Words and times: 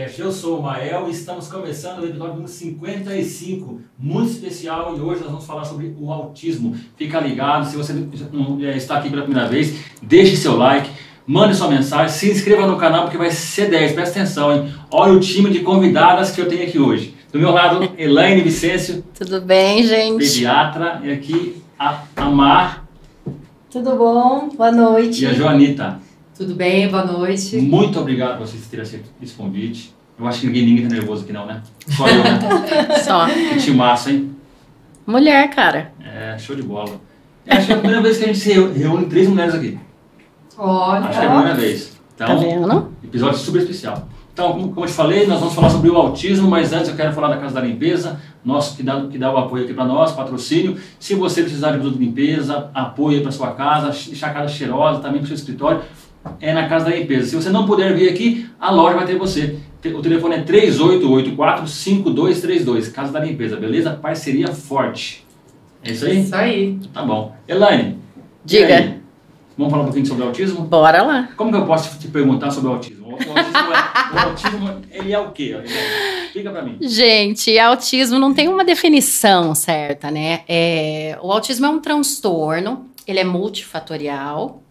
Podcast. 0.00 0.20
Eu 0.20 0.32
sou 0.32 0.58
o 0.58 0.62
Mael 0.62 1.08
e 1.08 1.10
estamos 1.10 1.46
começando 1.48 1.98
o 1.98 2.06
episódio 2.06 2.32
número 2.34 2.48
55, 2.48 3.80
muito 3.98 4.30
especial, 4.30 4.96
e 4.96 5.00
hoje 5.00 5.20
nós 5.20 5.30
vamos 5.30 5.46
falar 5.46 5.64
sobre 5.64 5.94
o 5.98 6.10
autismo. 6.10 6.74
Fica 6.96 7.20
ligado, 7.20 7.68
se 7.68 7.76
você 7.76 7.92
está 8.74 8.96
aqui 8.96 9.10
pela 9.10 9.22
primeira 9.22 9.46
vez, 9.46 9.74
deixe 10.00 10.36
seu 10.36 10.56
like, 10.56 10.88
mande 11.26 11.54
sua 11.54 11.68
mensagem, 11.68 12.08
se 12.08 12.30
inscreva 12.30 12.66
no 12.66 12.78
canal 12.78 13.02
porque 13.02 13.18
vai 13.18 13.30
ser 13.30 13.68
10, 13.68 13.92
presta 13.92 14.20
atenção, 14.20 14.52
hein? 14.52 14.72
Olha 14.90 15.12
o 15.12 15.20
time 15.20 15.50
de 15.50 15.60
convidadas 15.60 16.30
que 16.30 16.40
eu 16.40 16.48
tenho 16.48 16.62
aqui 16.62 16.78
hoje. 16.78 17.14
Do 17.30 17.38
meu 17.38 17.50
lado, 17.50 17.92
Elaine 17.98 18.40
Vicêncio. 18.40 19.04
Tudo 19.14 19.40
bem, 19.40 19.82
gente? 19.82 20.18
Pediatra. 20.18 21.00
E 21.04 21.12
aqui, 21.12 21.62
a 21.78 22.02
Amar. 22.16 22.86
Tudo 23.70 23.96
bom? 23.96 24.48
Boa 24.56 24.72
noite. 24.72 25.24
E 25.24 25.26
a 25.26 25.34
Joanita. 25.34 26.00
Tudo 26.40 26.54
bem? 26.54 26.88
Boa 26.88 27.04
noite. 27.04 27.58
Muito 27.58 28.00
obrigado 28.00 28.38
por 28.38 28.46
vocês 28.46 28.66
terem 28.66 28.82
aceito 28.82 29.10
esse 29.22 29.34
convite. 29.34 29.94
Eu 30.18 30.26
acho 30.26 30.40
que 30.40 30.46
ninguém, 30.46 30.64
ninguém 30.64 30.88
tá 30.88 30.94
nervoso 30.94 31.24
aqui 31.24 31.34
não, 31.34 31.44
né? 31.44 31.60
Só 31.86 32.08
eu, 32.08 32.24
né? 32.24 32.38
Só. 33.04 33.26
Que 33.26 33.58
time 33.58 33.76
massa, 33.76 34.10
hein? 34.10 34.34
Mulher, 35.06 35.50
cara. 35.50 35.92
É, 36.02 36.38
show 36.38 36.56
de 36.56 36.62
bola. 36.62 36.98
Eu 37.44 37.58
acho 37.58 37.66
que 37.66 37.72
é 37.72 37.74
a 37.74 37.78
primeira 37.78 38.02
vez 38.02 38.16
que 38.16 38.24
a 38.24 38.26
gente 38.28 38.38
se 38.38 38.54
reúne 38.54 39.04
três 39.04 39.28
mulheres 39.28 39.54
aqui. 39.54 39.78
Olha. 40.56 41.08
Acho 41.08 41.18
que 41.18 41.26
é 41.26 41.28
a 41.28 41.30
primeira 41.30 41.54
vez. 41.54 42.00
Então, 42.14 42.26
Tá 42.26 42.34
vendo? 42.34 42.92
episódio 43.04 43.38
super 43.38 43.60
especial. 43.60 44.08
Então, 44.32 44.52
como, 44.52 44.68
como 44.72 44.86
eu 44.86 44.88
te 44.88 44.94
falei, 44.94 45.26
nós 45.26 45.40
vamos 45.40 45.54
falar 45.54 45.68
sobre 45.68 45.90
o 45.90 45.96
autismo, 45.96 46.48
mas 46.48 46.72
antes 46.72 46.88
eu 46.88 46.96
quero 46.96 47.12
falar 47.12 47.28
da 47.28 47.36
Casa 47.36 47.56
da 47.56 47.60
Limpeza, 47.60 48.18
nosso 48.42 48.74
que 48.76 48.82
dá, 48.82 48.98
que 49.02 49.18
dá 49.18 49.30
o 49.30 49.36
apoio 49.36 49.64
aqui 49.64 49.74
para 49.74 49.84
nós, 49.84 50.12
patrocínio. 50.12 50.78
Se 50.98 51.14
você 51.14 51.42
precisar 51.42 51.72
de 51.72 51.78
produto 51.78 51.98
de 51.98 52.04
limpeza, 52.06 52.70
apoio 52.72 53.20
para 53.20 53.30
sua 53.30 53.52
casa, 53.52 53.90
deixar 53.90 54.28
a 54.28 54.32
casa 54.32 54.48
cheirosa, 54.48 55.00
também 55.00 55.18
para 55.18 55.24
o 55.24 55.26
seu 55.26 55.36
escritório, 55.36 55.82
é 56.40 56.52
na 56.52 56.68
Casa 56.68 56.86
da 56.86 56.96
Limpeza. 56.96 57.28
Se 57.28 57.36
você 57.36 57.50
não 57.50 57.66
puder 57.66 57.94
vir 57.94 58.08
aqui, 58.08 58.48
a 58.58 58.70
loja 58.70 58.96
vai 58.96 59.06
ter 59.06 59.16
você. 59.16 59.56
O 59.94 60.02
telefone 60.02 60.34
é 60.36 60.42
3884-5232, 60.44 62.92
Casa 62.92 63.12
da 63.12 63.20
Limpeza, 63.20 63.56
beleza? 63.56 63.92
Parceria 63.92 64.48
forte. 64.48 65.24
É 65.82 65.92
isso 65.92 66.04
aí? 66.04 66.20
Isso 66.20 66.34
aí. 66.34 66.78
Tá 66.92 67.02
bom. 67.02 67.34
Elaine, 67.48 67.98
Diga. 68.44 69.00
Vamos 69.56 69.70
falar 69.72 69.82
um 69.82 69.86
pouquinho 69.86 70.06
sobre 70.06 70.24
o 70.24 70.26
autismo? 70.28 70.62
Bora 70.62 71.02
lá. 71.02 71.28
Como 71.36 71.50
que 71.50 71.56
eu 71.58 71.66
posso 71.66 71.98
te 71.98 72.06
perguntar 72.08 72.50
sobre 72.50 72.70
o 72.70 72.72
autismo? 72.72 73.08
O 73.08 73.12
autismo, 73.12 73.30
é, 73.30 74.14
o 74.14 74.18
autismo 74.28 74.80
ele 74.90 75.12
é 75.12 75.18
o 75.18 75.30
quê? 75.32 75.54
Explica 76.24 76.50
pra 76.50 76.62
mim. 76.62 76.78
Gente, 76.80 77.58
autismo 77.58 78.18
não 78.18 78.32
tem 78.32 78.48
uma 78.48 78.64
definição 78.64 79.54
certa, 79.54 80.10
né? 80.10 80.40
É, 80.48 81.18
o 81.20 81.30
autismo 81.30 81.66
é 81.66 81.68
um 81.68 81.78
transtorno, 81.78 82.86
ele 83.06 83.18
é 83.18 83.24
multifatorial. 83.24 84.62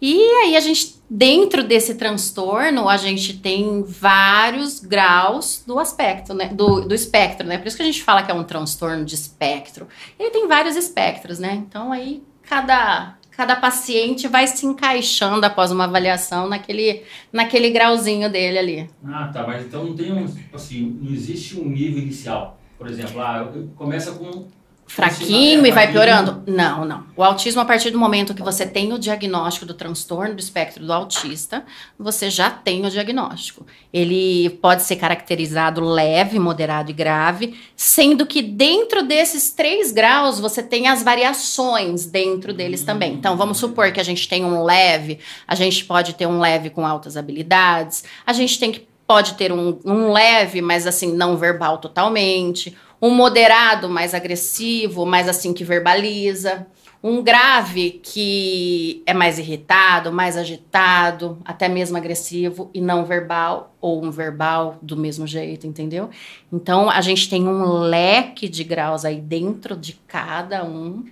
E 0.00 0.18
aí 0.42 0.56
a 0.56 0.60
gente, 0.60 0.96
dentro 1.08 1.62
desse 1.64 1.94
transtorno, 1.94 2.88
a 2.88 2.96
gente 2.96 3.38
tem 3.38 3.82
vários 3.82 4.80
graus 4.80 5.62
do 5.66 5.78
aspecto, 5.78 6.34
né? 6.34 6.48
Do, 6.48 6.82
do 6.82 6.94
espectro, 6.94 7.46
né? 7.46 7.56
Por 7.58 7.66
isso 7.66 7.76
que 7.76 7.82
a 7.82 7.86
gente 7.86 8.02
fala 8.02 8.22
que 8.22 8.30
é 8.30 8.34
um 8.34 8.44
transtorno 8.44 9.04
de 9.04 9.14
espectro. 9.14 9.86
Ele 10.18 10.30
tem 10.30 10.46
vários 10.46 10.76
espectros, 10.76 11.38
né? 11.38 11.54
Então 11.66 11.92
aí 11.92 12.22
cada 12.42 13.16
cada 13.36 13.56
paciente 13.56 14.28
vai 14.28 14.46
se 14.46 14.64
encaixando 14.64 15.44
após 15.44 15.72
uma 15.72 15.84
avaliação 15.84 16.48
naquele, 16.48 17.02
naquele 17.32 17.68
grauzinho 17.70 18.30
dele 18.30 18.56
ali. 18.58 18.90
Ah, 19.04 19.28
tá, 19.32 19.44
mas 19.44 19.64
então 19.66 19.82
não 19.86 19.96
tem 19.96 20.12
um, 20.12 20.32
assim, 20.52 20.96
não 21.02 21.12
existe 21.12 21.58
um 21.58 21.68
nível 21.68 22.00
inicial. 22.00 22.60
Por 22.78 22.86
exemplo, 22.88 23.20
ah, 23.20 23.50
eu- 23.52 23.70
começa 23.74 24.12
com 24.12 24.46
Fraquinho 24.86 25.66
e 25.66 25.70
vai 25.70 25.90
piorando? 25.90 26.42
Não, 26.46 26.84
não. 26.84 27.04
O 27.16 27.24
autismo, 27.24 27.60
a 27.60 27.64
partir 27.64 27.90
do 27.90 27.98
momento 27.98 28.34
que 28.34 28.42
você 28.42 28.66
tem 28.66 28.92
o 28.92 28.98
diagnóstico 28.98 29.66
do 29.66 29.74
transtorno 29.74 30.34
do 30.34 30.40
espectro 30.40 30.84
do 30.84 30.92
autista, 30.92 31.64
você 31.98 32.28
já 32.28 32.50
tem 32.50 32.84
o 32.84 32.90
diagnóstico. 32.90 33.66
Ele 33.92 34.50
pode 34.62 34.82
ser 34.82 34.96
caracterizado 34.96 35.80
leve, 35.80 36.38
moderado 36.38 36.90
e 36.90 36.94
grave, 36.94 37.58
sendo 37.74 38.26
que 38.26 38.42
dentro 38.42 39.02
desses 39.02 39.50
três 39.50 39.90
graus 39.90 40.38
você 40.38 40.62
tem 40.62 40.86
as 40.86 41.02
variações 41.02 42.06
dentro 42.06 42.52
deles 42.52 42.84
também. 42.84 43.14
Então, 43.14 43.36
vamos 43.36 43.58
supor 43.58 43.90
que 43.90 44.00
a 44.00 44.04
gente 44.04 44.28
tem 44.28 44.44
um 44.44 44.62
leve, 44.62 45.18
a 45.48 45.54
gente 45.54 45.84
pode 45.84 46.14
ter 46.14 46.26
um 46.26 46.38
leve 46.38 46.70
com 46.70 46.86
altas 46.86 47.16
habilidades, 47.16 48.04
a 48.26 48.32
gente 48.32 48.58
tem 48.58 48.70
que 48.70 48.86
pode 49.06 49.34
ter 49.34 49.52
um, 49.52 49.78
um 49.84 50.12
leve, 50.12 50.60
mas 50.60 50.86
assim, 50.86 51.12
não 51.12 51.36
verbal 51.36 51.78
totalmente, 51.78 52.76
um 53.04 53.10
moderado 53.10 53.86
mais 53.86 54.14
agressivo, 54.14 55.04
mais 55.04 55.28
assim 55.28 55.52
que 55.52 55.62
verbaliza, 55.62 56.66
um 57.02 57.22
grave 57.22 58.00
que 58.02 59.02
é 59.04 59.12
mais 59.12 59.38
irritado, 59.38 60.10
mais 60.10 60.38
agitado, 60.38 61.36
até 61.44 61.68
mesmo 61.68 61.98
agressivo 61.98 62.70
e 62.72 62.80
não 62.80 63.04
verbal, 63.04 63.74
ou 63.78 64.02
um 64.02 64.10
verbal 64.10 64.78
do 64.80 64.96
mesmo 64.96 65.26
jeito, 65.26 65.66
entendeu? 65.66 66.08
Então 66.50 66.88
a 66.88 67.02
gente 67.02 67.28
tem 67.28 67.46
um 67.46 67.78
leque 67.78 68.48
de 68.48 68.64
graus 68.64 69.04
aí 69.04 69.20
dentro 69.20 69.76
de 69.76 70.00
cada 70.06 70.64
um 70.64 71.04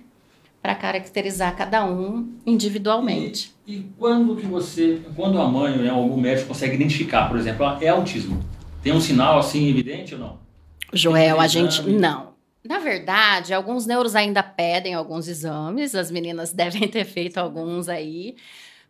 para 0.63 0.73
caracterizar 0.73 1.55
cada 1.55 1.85
um 1.85 2.27
individualmente. 2.43 3.53
E, 3.67 3.75
e 3.75 3.85
quando 3.99 4.35
que 4.35 4.47
você, 4.47 4.99
quando 5.15 5.39
a 5.39 5.47
mãe 5.47 5.77
né, 5.77 5.93
ou 5.93 6.01
algum 6.01 6.19
médico 6.19 6.47
consegue 6.47 6.73
identificar, 6.73 7.29
por 7.29 7.37
exemplo, 7.37 7.67
ah, 7.67 7.77
é 7.79 7.89
autismo? 7.89 8.43
Tem 8.81 8.91
um 8.91 8.99
sinal 8.99 9.37
assim 9.37 9.69
evidente 9.69 10.15
ou 10.15 10.19
não? 10.19 10.42
Joel, 10.93 11.39
a 11.41 11.47
gente 11.47 11.81
não. 11.83 12.33
Na 12.63 12.79
verdade, 12.79 13.53
alguns 13.53 13.85
neuros 13.85 14.15
ainda 14.15 14.41
pedem 14.41 14.93
alguns 14.93 15.27
exames, 15.27 15.95
as 15.95 16.09
meninas 16.09 16.51
devem 16.53 16.87
ter 16.87 17.05
feito 17.05 17.37
alguns 17.37 17.89
aí. 17.89 18.35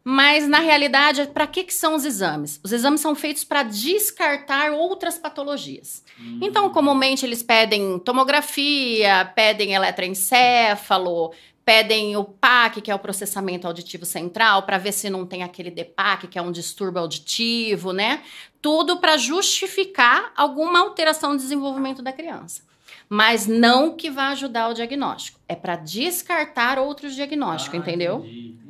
Mas 0.05 0.47
na 0.47 0.59
realidade, 0.59 1.25
para 1.27 1.47
que, 1.47 1.63
que 1.63 1.73
são 1.73 1.95
os 1.95 2.03
exames? 2.03 2.59
Os 2.61 2.73
exames 2.73 2.99
são 2.99 3.15
feitos 3.15 3.45
para 3.45 3.63
descartar 3.63 4.71
outras 4.73 5.17
patologias. 5.17 6.03
Então, 6.41 6.69
comumente 6.71 7.25
eles 7.25 7.41
pedem 7.41 7.97
tomografia, 7.99 9.31
pedem 9.33 9.73
eletroencefalo, 9.73 11.31
pedem 11.65 12.15
o 12.17 12.23
PAC, 12.23 12.81
que 12.81 12.91
é 12.91 12.95
o 12.95 12.99
processamento 12.99 13.65
auditivo 13.67 14.05
central, 14.05 14.63
para 14.63 14.77
ver 14.77 14.91
se 14.91 15.09
não 15.09 15.25
tem 15.25 15.43
aquele 15.43 15.71
DEPAC, 15.71 16.27
que 16.27 16.37
é 16.37 16.41
um 16.41 16.51
distúrbio 16.51 17.01
auditivo, 17.01 17.93
né? 17.93 18.21
Tudo 18.61 18.97
para 18.97 19.17
justificar 19.17 20.31
alguma 20.35 20.79
alteração 20.79 21.31
no 21.33 21.37
desenvolvimento 21.37 22.01
da 22.01 22.11
criança. 22.11 22.63
Mas 23.09 23.45
não 23.47 23.95
que 23.95 24.09
vá 24.09 24.29
ajudar 24.29 24.69
o 24.69 24.73
diagnóstico. 24.73 25.39
É 25.47 25.55
para 25.55 25.75
descartar 25.75 26.79
outros 26.79 27.13
diagnósticos, 27.15 27.77
Ah, 27.79 27.81
entendeu? 27.81 28.19
entendi. 28.19 28.62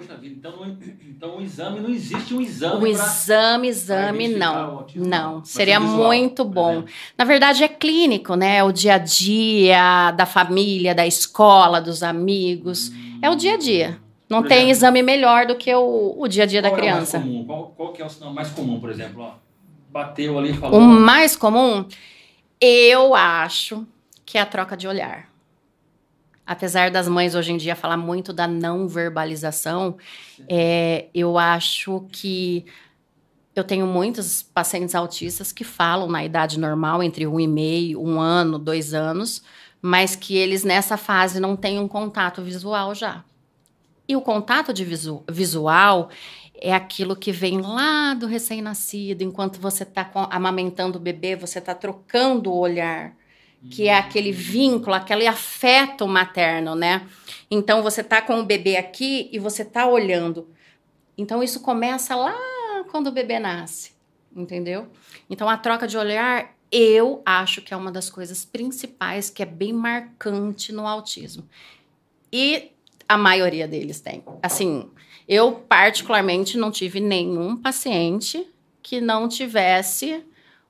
Poxa 0.00 0.16
vida, 0.16 0.34
então, 0.38 0.56
não- 0.56 0.78
então 1.08 1.36
o 1.36 1.42
exame 1.42 1.80
não 1.80 1.90
existe 1.90 2.32
um 2.34 2.40
exame 2.40 2.82
O 2.82 2.86
exame, 2.86 3.68
exame, 3.68 4.34
o 4.34 4.38
não. 4.38 4.86
Não, 4.94 5.34
Mas 5.40 5.48
seria 5.48 5.76
é 5.76 5.80
visual, 5.80 6.06
muito 6.06 6.44
bom. 6.44 6.84
Na 7.18 7.24
verdade, 7.24 7.62
é 7.62 7.68
clínico, 7.68 8.34
né? 8.34 8.56
É 8.56 8.64
o 8.64 8.72
dia 8.72 8.94
a 8.94 8.98
dia 8.98 10.10
da 10.12 10.24
família, 10.24 10.94
da 10.94 11.06
escola, 11.06 11.80
dos 11.80 12.02
amigos. 12.02 12.90
É 13.20 13.28
o 13.28 13.34
dia 13.34 13.54
a 13.54 13.58
dia. 13.58 14.00
Não 14.28 14.40
Por 14.42 14.48
tem 14.48 14.58
exemplo, 14.70 14.70
exame 14.72 15.02
melhor 15.02 15.44
do 15.46 15.54
que 15.56 15.74
o, 15.74 16.14
o 16.18 16.26
dia 16.28 16.44
a 16.44 16.46
dia 16.46 16.62
da 16.62 16.68
é 16.68 16.70
o 16.70 16.74
mais 16.74 16.80
criança. 16.82 17.20
comum? 17.20 17.44
Qual, 17.44 17.74
qual 17.76 17.92
que 17.92 18.00
é 18.00 18.06
o 18.06 18.08
sinal 18.08 18.32
mais 18.32 18.48
comum, 18.50 18.80
por 18.80 18.88
exemplo? 18.88 19.22
Ó, 19.22 19.32
bateu 19.90 20.38
ali 20.38 20.50
e 20.50 20.52
O 20.52 20.56
falou. 20.56 20.80
mais 20.80 21.36
comum, 21.36 21.84
eu 22.60 23.14
acho 23.14 23.86
que 24.24 24.38
é 24.38 24.40
a 24.40 24.46
troca 24.46 24.76
de 24.76 24.86
olhar. 24.88 25.29
Apesar 26.50 26.90
das 26.90 27.06
mães 27.06 27.36
hoje 27.36 27.52
em 27.52 27.56
dia 27.56 27.76
falar 27.76 27.96
muito 27.96 28.32
da 28.32 28.48
não 28.48 28.88
verbalização, 28.88 29.96
é, 30.48 31.06
eu 31.14 31.38
acho 31.38 32.04
que 32.10 32.66
eu 33.54 33.62
tenho 33.62 33.86
muitos 33.86 34.42
pacientes 34.42 34.96
autistas 34.96 35.52
que 35.52 35.62
falam 35.62 36.08
na 36.08 36.24
idade 36.24 36.58
normal, 36.58 37.04
entre 37.04 37.24
um 37.24 37.38
e 37.38 37.46
meio, 37.46 38.02
um 38.02 38.18
ano, 38.18 38.58
dois 38.58 38.92
anos, 38.92 39.44
mas 39.80 40.16
que 40.16 40.36
eles 40.36 40.64
nessa 40.64 40.96
fase 40.96 41.38
não 41.38 41.54
têm 41.54 41.78
um 41.78 41.86
contato 41.86 42.42
visual 42.42 42.96
já. 42.96 43.24
E 44.08 44.16
o 44.16 44.20
contato 44.20 44.72
de 44.72 44.84
visu- 44.84 45.22
visual 45.30 46.10
é 46.52 46.74
aquilo 46.74 47.14
que 47.14 47.30
vem 47.30 47.60
lá 47.60 48.12
do 48.12 48.26
recém-nascido, 48.26 49.22
enquanto 49.22 49.60
você 49.60 49.84
está 49.84 50.10
amamentando 50.32 50.98
o 50.98 51.00
bebê, 51.00 51.36
você 51.36 51.60
está 51.60 51.76
trocando 51.76 52.50
o 52.50 52.58
olhar, 52.58 53.14
que 53.68 53.88
é 53.88 53.98
aquele 53.98 54.32
vínculo, 54.32 54.94
aquele 54.94 55.26
afeto 55.26 56.06
materno, 56.08 56.74
né? 56.74 57.06
Então 57.50 57.82
você 57.82 58.02
tá 58.02 58.22
com 58.22 58.40
o 58.40 58.44
bebê 58.44 58.76
aqui 58.76 59.28
e 59.32 59.38
você 59.38 59.64
tá 59.64 59.86
olhando. 59.86 60.48
Então 61.18 61.42
isso 61.42 61.60
começa 61.60 62.14
lá 62.14 62.34
quando 62.90 63.08
o 63.08 63.12
bebê 63.12 63.38
nasce, 63.38 63.92
entendeu? 64.34 64.88
Então 65.28 65.48
a 65.48 65.56
troca 65.56 65.86
de 65.86 65.98
olhar, 65.98 66.54
eu 66.72 67.20
acho 67.26 67.60
que 67.60 67.74
é 67.74 67.76
uma 67.76 67.92
das 67.92 68.08
coisas 68.08 68.44
principais 68.44 69.28
que 69.28 69.42
é 69.42 69.46
bem 69.46 69.72
marcante 69.72 70.72
no 70.72 70.86
autismo. 70.86 71.46
E 72.32 72.70
a 73.06 73.18
maioria 73.18 73.68
deles 73.68 74.00
tem. 74.00 74.22
Assim, 74.42 74.88
eu 75.28 75.52
particularmente 75.52 76.56
não 76.56 76.70
tive 76.70 77.00
nenhum 77.00 77.56
paciente 77.56 78.46
que 78.82 79.00
não 79.00 79.28
tivesse 79.28 80.24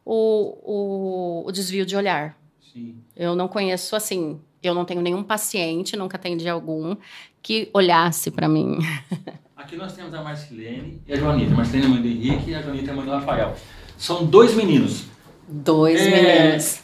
o, 0.05 1.45
o, 1.45 1.47
o 1.47 1.53
desvio 1.53 1.87
de 1.87 1.95
olhar. 1.95 2.40
Sim. 2.73 2.97
Eu 3.17 3.35
não 3.35 3.49
conheço 3.49 3.95
assim. 3.97 4.41
Eu 4.63 4.75
não 4.75 4.85
tenho 4.85 5.01
nenhum 5.01 5.23
paciente, 5.23 5.97
nunca 5.97 6.17
atendi 6.17 6.49
algum 6.49 6.95
que 7.43 7.71
olhasse 7.73 8.31
para 8.31 8.49
mim. 8.49 8.79
Aqui 9.57 9.77
nós 9.77 9.93
temos 9.93 10.13
a 10.15 10.23
Marcelene 10.23 11.01
e 11.07 11.13
a 11.13 11.17
Joanita. 11.17 11.53
A 11.53 11.57
Marcelene 11.57 11.85
é 11.85 11.89
a 11.89 11.91
mãe 11.91 12.03
do 12.03 12.09
Henrique 12.09 12.51
e 12.51 12.55
a 12.55 12.63
Joanita 12.63 12.91
é 12.91 12.95
mãe 12.95 13.05
do 13.05 13.11
Rafael. 13.11 13.55
São 13.97 14.25
dois 14.25 14.55
meninos. 14.55 15.05
Dois 15.49 16.01
É, 16.01 16.43
meninos. 16.45 16.81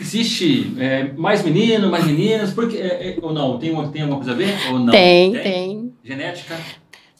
Existe 0.00 0.74
é, 0.78 1.12
mais 1.12 1.44
menino, 1.44 1.88
mais 1.90 2.04
meninas? 2.04 2.52
Porque, 2.52 2.76
é, 2.76 3.10
é, 3.10 3.18
ou 3.22 3.32
não? 3.32 3.58
Tem, 3.58 3.70
tem 3.90 4.02
alguma 4.02 4.16
coisa 4.18 4.32
a 4.32 4.34
ver? 4.34 4.52
Ou 4.72 4.78
não? 4.80 4.90
Tem, 4.92 5.32
tem. 5.32 5.92
Genética? 6.02 6.58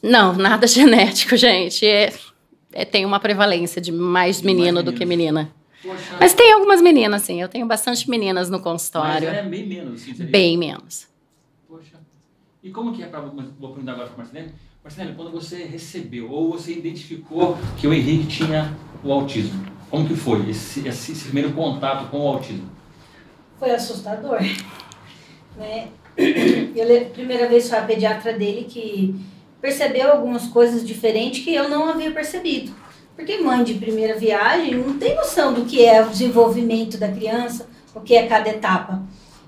Não, 0.03 0.33
nada 0.33 0.67
genético, 0.67 1.37
gente. 1.37 1.85
É, 1.85 2.13
é- 2.73 2.83
tem 2.85 3.05
uma 3.05 3.19
prevalência 3.19 3.81
de 3.81 3.91
mais 3.93 4.41
menino 4.41 4.83
do 4.83 4.91
meninos. 4.91 4.99
que 4.99 5.05
menina. 5.05 5.51
Poxa, 5.81 6.17
Mas 6.19 6.33
tem 6.33 6.51
algumas 6.53 6.81
meninas, 6.81 7.21
sim. 7.21 7.41
Eu 7.41 7.47
tenho 7.47 7.65
bastante 7.65 8.09
meninas 8.09 8.49
no 8.49 8.57
mas 8.57 8.63
consultório. 8.63 9.27
é 9.27 9.43
bem 9.43 9.67
menos. 9.67 10.01
Assim, 10.01 10.13
seria. 10.15 10.31
Bem 10.31 10.57
menos. 10.57 11.07
Poxa. 11.67 11.99
E 12.63 12.69
como 12.71 12.93
que 12.93 13.03
é 13.03 13.07
para 13.07 13.21
vou 13.21 13.33
perguntar 13.69 13.91
agora 13.93 14.07
para 14.07 14.17
Marcelene? 14.17 14.53
Marcelene, 14.83 15.15
quando 15.15 15.31
você 15.31 15.63
recebeu 15.65 16.31
ou 16.31 16.51
você 16.51 16.73
identificou 16.73 17.57
que 17.79 17.87
o 17.87 17.93
Henrique 17.93 18.27
tinha 18.27 18.75
o 19.03 19.11
autismo, 19.11 19.65
como 19.89 20.07
que 20.07 20.15
foi 20.15 20.49
esse, 20.49 20.87
esse, 20.87 21.11
esse 21.11 21.25
primeiro 21.25 21.53
contato 21.53 22.09
com 22.09 22.19
o 22.19 22.27
autismo? 22.27 22.69
Foi 23.59 23.71
assustador. 23.71 24.39
Né? 25.57 25.87
Eu, 26.17 27.09
primeira 27.11 27.47
vez 27.47 27.69
foi 27.69 27.77
a 27.77 27.83
pediatra 27.85 28.33
dele 28.33 28.65
que 28.65 29.15
percebeu 29.61 30.11
algumas 30.11 30.47
coisas 30.47 30.85
diferentes 30.85 31.45
que 31.45 31.55
eu 31.55 31.69
não 31.69 31.87
havia 31.87 32.11
percebido. 32.11 32.73
Porque 33.15 33.37
mãe 33.37 33.63
de 33.63 33.75
primeira 33.75 34.19
viagem 34.19 34.75
não 34.75 34.97
tem 34.97 35.15
noção 35.15 35.53
do 35.53 35.65
que 35.65 35.83
é 35.85 36.05
o 36.05 36.09
desenvolvimento 36.09 36.97
da 36.97 37.07
criança, 37.07 37.67
o 37.93 38.01
que 38.01 38.15
é 38.15 38.27
cada 38.27 38.49
etapa. 38.49 39.01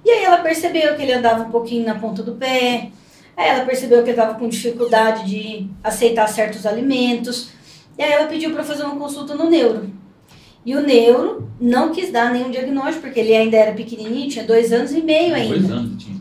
E 0.05 0.09
aí 0.09 0.23
ela 0.23 0.37
percebeu 0.37 0.95
que 0.95 1.01
ele 1.01 1.11
andava 1.11 1.43
um 1.43 1.51
pouquinho 1.51 1.85
na 1.85 1.95
ponta 1.95 2.23
do 2.23 2.33
pé, 2.33 2.91
aí 3.35 3.49
ela 3.49 3.65
percebeu 3.65 4.03
que 4.03 4.09
ele 4.09 4.17
estava 4.17 4.39
com 4.39 4.47
dificuldade 4.47 5.25
de 5.25 5.67
aceitar 5.83 6.27
certos 6.27 6.65
alimentos, 6.65 7.49
e 7.97 8.03
aí 8.03 8.11
ela 8.13 8.27
pediu 8.27 8.51
para 8.53 8.63
fazer 8.63 8.83
uma 8.83 8.95
consulta 8.95 9.35
no 9.35 9.49
neuro. 9.49 9.91
E 10.65 10.75
o 10.75 10.81
neuro 10.81 11.49
não 11.59 11.91
quis 11.91 12.11
dar 12.11 12.31
nenhum 12.31 12.49
diagnóstico, 12.49 13.01
porque 13.01 13.19
ele 13.19 13.35
ainda 13.35 13.57
era 13.57 13.73
pequenininho, 13.73 14.29
tinha 14.29 14.45
dois 14.45 14.71
anos 14.71 14.91
e 14.91 15.01
meio 15.01 15.35
ainda. 15.35 15.59
Dois 15.59 15.71
anos 15.71 16.03
tinha. 16.03 16.17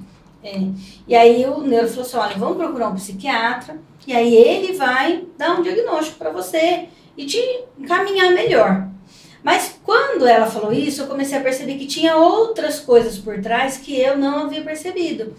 E 1.09 1.15
aí 1.15 1.45
o 1.45 1.61
neuro 1.61 1.89
falou 1.89 2.03
assim, 2.03 2.17
olha, 2.17 2.37
vamos 2.37 2.57
procurar 2.57 2.89
um 2.89 2.95
psiquiatra, 2.95 3.77
e 4.07 4.13
aí 4.13 4.35
ele 4.35 4.73
vai 4.75 5.25
dar 5.37 5.59
um 5.59 5.63
diagnóstico 5.63 6.19
para 6.19 6.31
você 6.31 6.89
e 7.17 7.25
te 7.27 7.41
encaminhar 7.79 8.33
melhor. 8.33 8.89
Mas 9.43 9.79
quando 9.85 10.27
ela 10.27 10.47
falou 10.47 10.73
isso, 10.73 11.03
eu 11.03 11.07
comecei 11.07 11.39
a 11.39 11.43
perceber 11.43 11.77
que 11.77 11.87
tinha 11.87 12.17
outras 12.17 12.81
coisas 12.81 13.17
por 13.19 13.41
trás 13.41 13.77
que 13.77 13.99
eu 13.99 14.19
não 14.19 14.47
havia 14.47 14.63
percebido. 14.63 15.35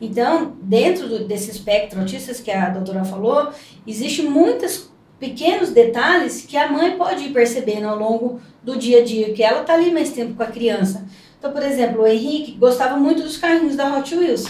Então, 0.00 0.52
dentro 0.62 1.08
do- 1.08 1.24
desse 1.26 1.50
espectro 1.50 1.98
autistas 2.00 2.38
que 2.40 2.52
a 2.52 2.68
doutora 2.68 3.04
falou, 3.04 3.48
existem 3.84 4.26
muitos 4.26 4.88
pequenos 5.18 5.70
detalhes 5.70 6.42
que 6.46 6.56
a 6.56 6.70
mãe 6.70 6.96
pode 6.96 7.24
ir 7.24 7.32
percebendo 7.32 7.88
ao 7.88 7.98
longo 7.98 8.40
do 8.62 8.76
dia 8.76 9.00
a 9.00 9.04
dia, 9.04 9.32
que 9.32 9.42
ela 9.42 9.62
está 9.62 9.74
ali 9.74 9.90
mais 9.90 10.12
tempo 10.12 10.34
com 10.34 10.42
a 10.44 10.46
criança. 10.46 11.04
Então, 11.36 11.50
por 11.50 11.62
exemplo, 11.64 12.02
o 12.02 12.06
Henrique 12.06 12.52
gostava 12.52 12.96
muito 12.96 13.22
dos 13.22 13.36
carrinhos 13.36 13.74
da 13.74 13.96
Hot 13.98 14.14
Wheels. 14.14 14.44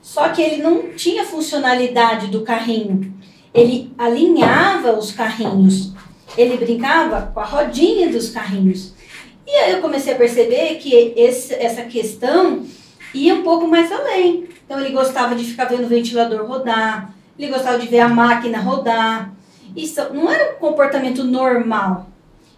Só 0.00 0.30
que 0.30 0.40
ele 0.40 0.62
não 0.62 0.92
tinha 0.94 1.24
funcionalidade 1.24 2.28
do 2.28 2.40
carrinho. 2.42 3.12
Ele 3.52 3.92
alinhava 3.98 4.92
os 4.98 5.10
carrinhos. 5.12 5.92
Ele 6.36 6.56
brincava 6.56 7.30
com 7.32 7.40
a 7.40 7.44
rodinha 7.44 8.08
dos 8.10 8.30
carrinhos. 8.30 8.92
E 9.46 9.50
aí 9.50 9.72
eu 9.72 9.80
comecei 9.80 10.12
a 10.12 10.16
perceber 10.16 10.76
que 10.76 10.92
esse, 11.16 11.54
essa 11.54 11.82
questão 11.82 12.64
ia 13.14 13.34
um 13.34 13.42
pouco 13.42 13.66
mais 13.66 13.90
além. 13.92 14.48
Então 14.64 14.80
ele 14.80 14.90
gostava 14.90 15.34
de 15.34 15.44
ficar 15.44 15.66
vendo 15.66 15.84
o 15.84 15.88
ventilador 15.88 16.44
rodar, 16.44 17.14
ele 17.38 17.52
gostava 17.52 17.78
de 17.78 17.86
ver 17.86 18.00
a 18.00 18.08
máquina 18.08 18.58
rodar. 18.58 19.32
Isso 19.76 20.00
não 20.12 20.30
era 20.30 20.54
um 20.54 20.58
comportamento 20.58 21.22
normal. 21.22 22.08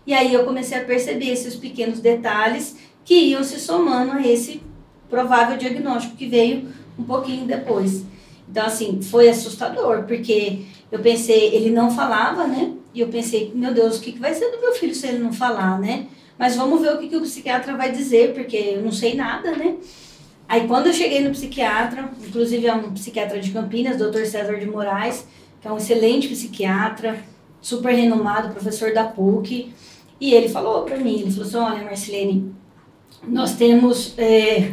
E 0.06 0.14
aí 0.14 0.32
eu 0.32 0.44
comecei 0.44 0.78
a 0.78 0.84
perceber 0.84 1.31
esses 1.31 1.54
pequenos 1.54 2.00
detalhes 2.00 2.76
que 3.04 3.14
iam 3.14 3.44
se 3.44 3.60
somando 3.60 4.12
a 4.12 4.26
esse 4.26 4.62
provável 5.10 5.56
diagnóstico 5.56 6.16
que 6.16 6.26
veio 6.26 6.69
um 6.98 7.04
pouquinho 7.04 7.46
depois. 7.46 8.04
Então, 8.50 8.64
assim, 8.64 9.02
foi 9.02 9.28
assustador, 9.28 10.04
porque 10.04 10.60
eu 10.90 10.99
pensei, 11.00 11.55
ele 11.55 11.70
não 11.70 11.90
falava, 11.90 12.46
né? 12.46 12.73
E 12.94 13.00
eu 13.00 13.08
pensei, 13.08 13.52
meu 13.55 13.73
Deus, 13.73 13.99
o 13.99 14.00
que, 14.00 14.19
vai 14.19 14.35
ser 14.35 14.50
do 14.50 14.61
meu 14.61 14.73
filho 14.73 14.94
se 14.94 15.06
ele 15.06 15.19
não 15.19 15.32
falar, 15.32 15.79
né? 15.79 16.06
Mas 16.38 16.56
vamos 16.56 16.81
ver 16.81 16.94
o 16.94 16.99
que, 16.99 17.08
que 17.08 17.17
o 17.17 17.23
psiquiatra 17.23 17.76
vai 17.76 17.93
dizer, 17.93 18.32
porque 18.32 18.56
eu 18.56 18.82
não 18.82 18.93
sei 18.93 19.14
nada, 19.14 19.52
né? 19.52 19.76
Aí, 20.49 20.67
quando 20.67 20.87
eu 20.87 20.93
cheguei 20.94 21.20
no 21.20 21.31
psiquiatra, 21.31 22.11
inclusive 22.26 22.67
é 22.67 22.75
um 22.75 22.93
psiquiatra 22.93 23.38
de 23.38 23.50
Campinas, 23.50 23.99
Dr. 23.99 24.25
César 24.25 24.56
de 24.58 24.67
Moraes, 24.67 25.26
que 25.61 25.69
é 25.69 25.73
um 25.73 25.76
excelente 25.76 26.29
psiquiatra, 26.29 27.23
super 27.61 27.93
renomado, 27.93 28.55
professor 28.55 28.94
da 28.94 29.05
PUC, 29.05 29.75
e 30.20 30.32
ele 30.32 30.49
falou 30.49 30.84
para 30.84 30.96
mim, 30.96 31.20
ele 31.20 31.31
falou 31.31 31.46
assim, 31.46 31.56
olha, 31.56 31.84
Marcelene, 31.84 32.55
nós 33.26 33.56
temos 33.56 34.14
é, 34.17 34.73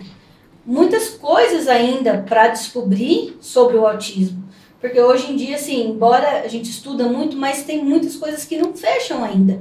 muitas 0.65 1.09
coisas 1.09 1.67
ainda 1.67 2.19
para 2.19 2.47
descobrir 2.47 3.35
sobre 3.41 3.75
o 3.75 3.85
autismo. 3.85 4.44
Porque 4.85 5.01
hoje 5.01 5.31
em 5.31 5.35
dia, 5.35 5.55
assim, 5.55 5.89
embora 5.89 6.41
a 6.41 6.47
gente 6.47 6.69
estuda 6.69 7.05
muito, 7.05 7.35
mas 7.35 7.63
tem 7.63 7.83
muitas 7.83 8.15
coisas 8.15 8.45
que 8.45 8.55
não 8.55 8.71
fecham 8.75 9.23
ainda. 9.23 9.59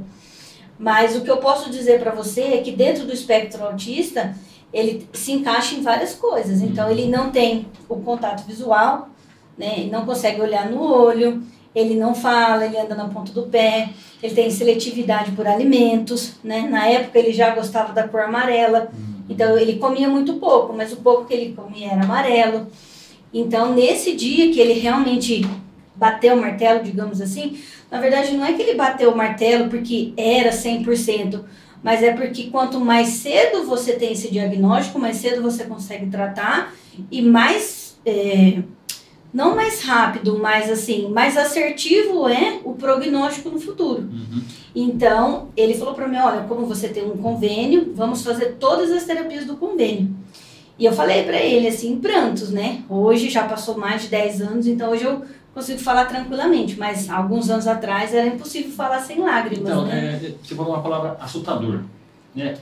Mas 0.79 1.17
o 1.17 1.23
que 1.23 1.31
eu 1.31 1.39
posso 1.39 1.71
dizer 1.71 1.99
para 1.99 2.11
você 2.11 2.43
é 2.43 2.59
que 2.59 2.71
dentro 2.71 3.07
do 3.07 3.13
espectro 3.13 3.65
autista, 3.65 4.37
ele 4.71 5.09
se 5.15 5.33
encaixa 5.33 5.77
em 5.77 5.81
várias 5.81 6.15
coisas. 6.15 6.61
Então, 6.61 6.91
ele 6.91 7.07
não 7.07 7.31
tem 7.31 7.67
o 7.89 7.97
contato 7.97 8.47
visual, 8.47 9.09
né? 9.57 9.77
Ele 9.79 9.91
não 9.91 10.05
consegue 10.05 10.43
olhar 10.43 10.71
no 10.71 10.83
olho, 10.83 11.43
ele 11.75 11.95
não 11.95 12.15
fala, 12.15 12.67
ele 12.67 12.79
anda 12.79 12.95
na 12.95 13.09
ponta 13.09 13.33
do 13.33 13.45
pé, 13.45 13.89
ele 14.23 14.35
tem 14.35 14.51
seletividade 14.51 15.33
por 15.33 15.47
alimentos, 15.47 16.35
né? 16.45 16.69
Na 16.69 16.87
época 16.87 17.19
ele 17.19 17.33
já 17.33 17.55
gostava 17.55 17.95
da 17.95 18.07
cor 18.07 18.21
amarela, 18.21 18.91
então 19.27 19.57
ele 19.57 19.77
comia 19.77 20.07
muito 20.07 20.35
pouco, 20.35 20.75
mas 20.75 20.93
o 20.93 20.97
pouco 20.97 21.25
que 21.25 21.33
ele 21.33 21.55
comia 21.55 21.93
era 21.93 22.03
amarelo. 22.03 22.67
Então 23.35 23.75
nesse 23.75 24.15
dia 24.15 24.53
que 24.53 24.61
ele 24.61 24.75
realmente 24.75 25.45
bateu 25.97 26.37
o 26.37 26.41
martelo, 26.41 26.83
digamos 26.83 27.21
assim, 27.21 27.59
na 27.91 28.01
verdade 28.01 28.33
não 28.37 28.47
é 28.47 28.53
que 28.53 28.63
ele 28.63 28.75
bateu 28.75 29.11
o 29.11 29.17
martelo 29.17 29.69
porque 29.69 30.13
era 30.17 30.51
100%, 30.51 31.43
mas 31.83 32.03
é 32.03 32.13
porque 32.13 32.45
quanto 32.45 32.81
mais 32.81 33.09
cedo 33.09 33.65
você 33.65 33.95
tem 33.95 34.13
esse 34.13 34.31
diagnóstico, 34.31 34.99
mais 34.99 35.17
cedo 35.17 35.43
você 35.43 35.65
consegue 35.65 36.07
tratar 36.07 36.73
e 37.11 37.21
mais 37.21 37.99
é, 38.07 38.63
não 39.35 39.57
mais 39.57 39.83
rápido, 39.83 40.39
mas 40.39 40.71
assim, 40.71 41.09
mais 41.09 41.37
assertivo 41.37 42.29
é 42.29 42.61
o 42.63 42.75
prognóstico 42.75 43.51
no 43.51 43.59
futuro. 43.59 44.03
Uhum. 44.03 44.43
Então, 44.77 45.49
ele 45.57 45.75
falou 45.75 45.93
para 45.93 46.07
mim, 46.07 46.19
olha, 46.19 46.45
como 46.45 46.67
você 46.67 46.89
tem 46.89 47.05
um 47.05 47.17
convênio, 47.17 47.93
vamos 47.97 48.23
fazer 48.23 48.57
todas 48.61 48.93
as 48.93 49.03
terapias 49.03 49.45
do 49.45 49.57
convênio. 49.57 50.15
E 50.79 50.85
eu 50.85 50.93
falei 50.93 51.23
para 51.25 51.37
ele 51.39 51.69
assim, 51.69 51.93
em 51.93 51.99
prantos, 51.99 52.51
né? 52.51 52.83
Hoje 52.89 53.29
já 53.31 53.45
passou 53.45 53.77
mais 53.79 54.03
de 54.03 54.09
10 54.09 54.41
anos, 54.43 54.67
então 54.67 54.91
hoje 54.91 55.05
eu 55.05 55.23
consigo 55.55 55.79
falar 55.79 56.07
tranquilamente, 56.07 56.77
mas 56.79 57.09
alguns 57.09 57.49
anos 57.49 57.67
atrás 57.69 58.13
era 58.13 58.27
impossível 58.27 58.73
falar 58.73 58.99
sem 58.99 59.21
lágrimas, 59.21 59.69
Então, 59.71 59.85
né? 59.87 60.21
é, 60.23 60.33
você 60.43 60.55
falou 60.55 60.73
uma 60.75 60.83
palavra 60.83 61.17
assustador, 61.21 61.81
né? 62.35 62.55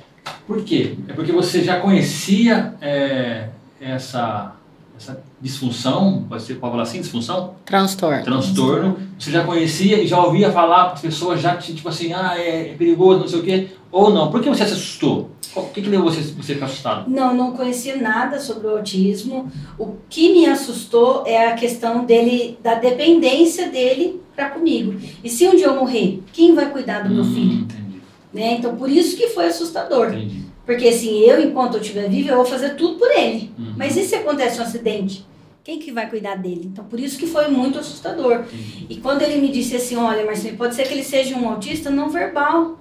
Por 0.47 0.63
quê? 0.63 0.95
É 1.09 1.15
porque 1.15 1.33
você 1.33 1.65
já 1.65 1.81
conhecia 1.81 2.75
é, 2.83 3.49
essa, 3.81 4.53
essa 4.97 5.19
disfunção, 5.41 6.25
pode 6.29 6.43
ser 6.43 6.55
pode 6.57 6.71
falar 6.73 6.83
assim, 6.83 7.01
disfunção? 7.01 7.55
Transtorno. 7.65 8.23
transtorno, 8.25 8.99
você 9.19 9.31
já 9.31 9.43
conhecia 9.43 10.03
e 10.03 10.07
já 10.07 10.23
ouvia 10.23 10.51
falar 10.53 10.93
as 10.93 11.01
pessoas 11.01 11.41
já 11.41 11.57
tipo 11.57 11.89
assim, 11.89 12.13
ah, 12.13 12.35
é, 12.37 12.71
é 12.71 12.75
perigoso, 12.75 13.21
não 13.21 13.29
sei 13.29 13.41
o 13.41 13.43
quê, 13.43 13.69
ou 13.91 14.13
não? 14.13 14.31
Por 14.31 14.41
que 14.43 14.49
você 14.51 14.67
se 14.67 14.75
assustou? 14.75 15.31
O 15.55 15.63
que, 15.65 15.83
que 15.83 15.89
levou 15.91 16.11
você, 16.11 16.23
você 16.23 16.55
ficar 16.55 16.67
assustado? 16.67 17.11
Não, 17.11 17.35
não 17.35 17.53
conhecia 17.53 17.97
nada 17.97 18.41
sobre 18.41 18.67
o 18.67 18.71
autismo. 18.77 19.51
O 19.79 19.97
que 20.09 20.33
me 20.33 20.47
assustou 20.47 21.25
é 21.27 21.49
a 21.49 21.55
questão 21.55 22.05
dele, 22.05 22.59
da 22.63 22.75
dependência 22.75 23.69
dele 23.69 24.21
para 24.35 24.49
comigo. 24.51 24.95
E 25.23 25.29
se 25.29 25.47
um 25.47 25.55
dia 25.55 25.67
eu 25.67 25.77
morrer, 25.77 26.23
quem 26.33 26.55
vai 26.55 26.71
cuidar 26.71 27.01
do 27.01 27.11
meu 27.15 27.23
Hum, 27.25 27.35
filho? 27.35 27.53
Entendi, 27.55 28.01
Né? 28.33 28.55
Então, 28.59 28.77
por 28.77 28.89
isso 28.91 29.15
que 29.17 29.29
foi 29.29 29.47
assustador. 29.47 30.09
entendi. 30.15 30.43
Porque 30.65 30.89
assim, 30.89 31.19
eu, 31.21 31.43
enquanto 31.43 31.75
eu 31.75 31.81
estiver 31.81 32.09
viva, 32.09 32.31
eu 32.31 32.37
vou 32.37 32.47
fazer 32.47 32.71
tudo 32.77 32.97
por 32.99 33.11
ele. 33.11 33.51
Uhum, 33.59 33.75
Mas 33.77 33.97
e 33.97 34.05
se 34.05 34.15
acontece 34.15 34.59
um 34.59 34.63
acidente? 34.63 35.27
Quem 35.65 35.79
que 35.79 35.93
vai 35.93 36.09
cuidar 36.09 36.37
dele? 36.37 36.63
Então, 36.73 36.85
por 36.85 36.99
isso 36.99 37.19
que 37.19 37.27
foi 37.27 37.49
muito 37.49 37.79
assustador. 37.79 38.45
E 38.89 38.97
quando 38.97 39.23
ele 39.23 39.41
me 39.41 39.49
disse 39.49 39.77
assim, 39.77 39.97
olha, 39.97 40.25
Marcelo, 40.25 40.57
pode 40.57 40.75
ser 40.75 40.85
que 40.89 40.95
ele 40.95 41.05
seja 41.05 41.37
um 41.37 41.49
autista 41.49 41.89
não 41.91 42.09
verbal. 42.09 42.79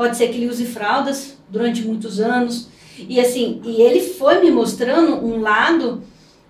Pode 0.00 0.16
ser 0.16 0.28
que 0.28 0.38
ele 0.38 0.48
use 0.48 0.64
fraldas 0.64 1.36
durante 1.50 1.82
muitos 1.82 2.20
anos. 2.20 2.68
E 2.98 3.20
assim, 3.20 3.60
e 3.62 3.82
ele 3.82 4.00
foi 4.00 4.40
me 4.40 4.50
mostrando 4.50 5.22
um 5.22 5.42
lado, 5.42 6.02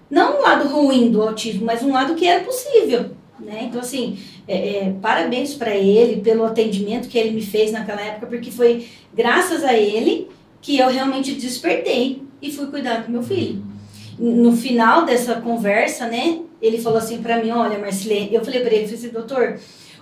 não 0.08 0.38
um 0.38 0.42
lado 0.42 0.68
ruim 0.68 1.10
do 1.10 1.20
autismo, 1.20 1.66
mas 1.66 1.82
um 1.82 1.90
lado 1.90 2.14
que 2.14 2.28
era 2.28 2.44
possível. 2.44 3.06
Né? 3.40 3.64
Então, 3.64 3.80
assim, 3.80 4.16
é, 4.46 4.54
é, 4.54 4.94
parabéns 5.02 5.52
para 5.54 5.74
ele 5.74 6.20
pelo 6.20 6.44
atendimento 6.44 7.08
que 7.08 7.18
ele 7.18 7.32
me 7.32 7.42
fez 7.42 7.72
naquela 7.72 8.00
época, 8.00 8.28
porque 8.28 8.52
foi 8.52 8.86
graças 9.12 9.64
a 9.64 9.76
ele 9.76 10.28
que 10.62 10.78
eu 10.78 10.88
realmente 10.88 11.34
despertei 11.34 12.22
e 12.40 12.52
fui 12.52 12.68
cuidar 12.68 13.02
do 13.02 13.10
meu 13.10 13.24
filho. 13.24 13.64
No 14.16 14.56
final 14.56 15.04
dessa 15.04 15.40
conversa, 15.40 16.06
né, 16.06 16.38
ele 16.62 16.78
falou 16.78 16.98
assim 16.98 17.20
para 17.20 17.42
mim, 17.42 17.50
olha, 17.50 17.80
Marcilene, 17.80 18.32
eu 18.32 18.44
falei 18.44 18.60
para 18.60 18.72
ele, 18.72 18.84
falei 18.84 18.96
assim, 19.00 19.08
doutor, 19.08 19.58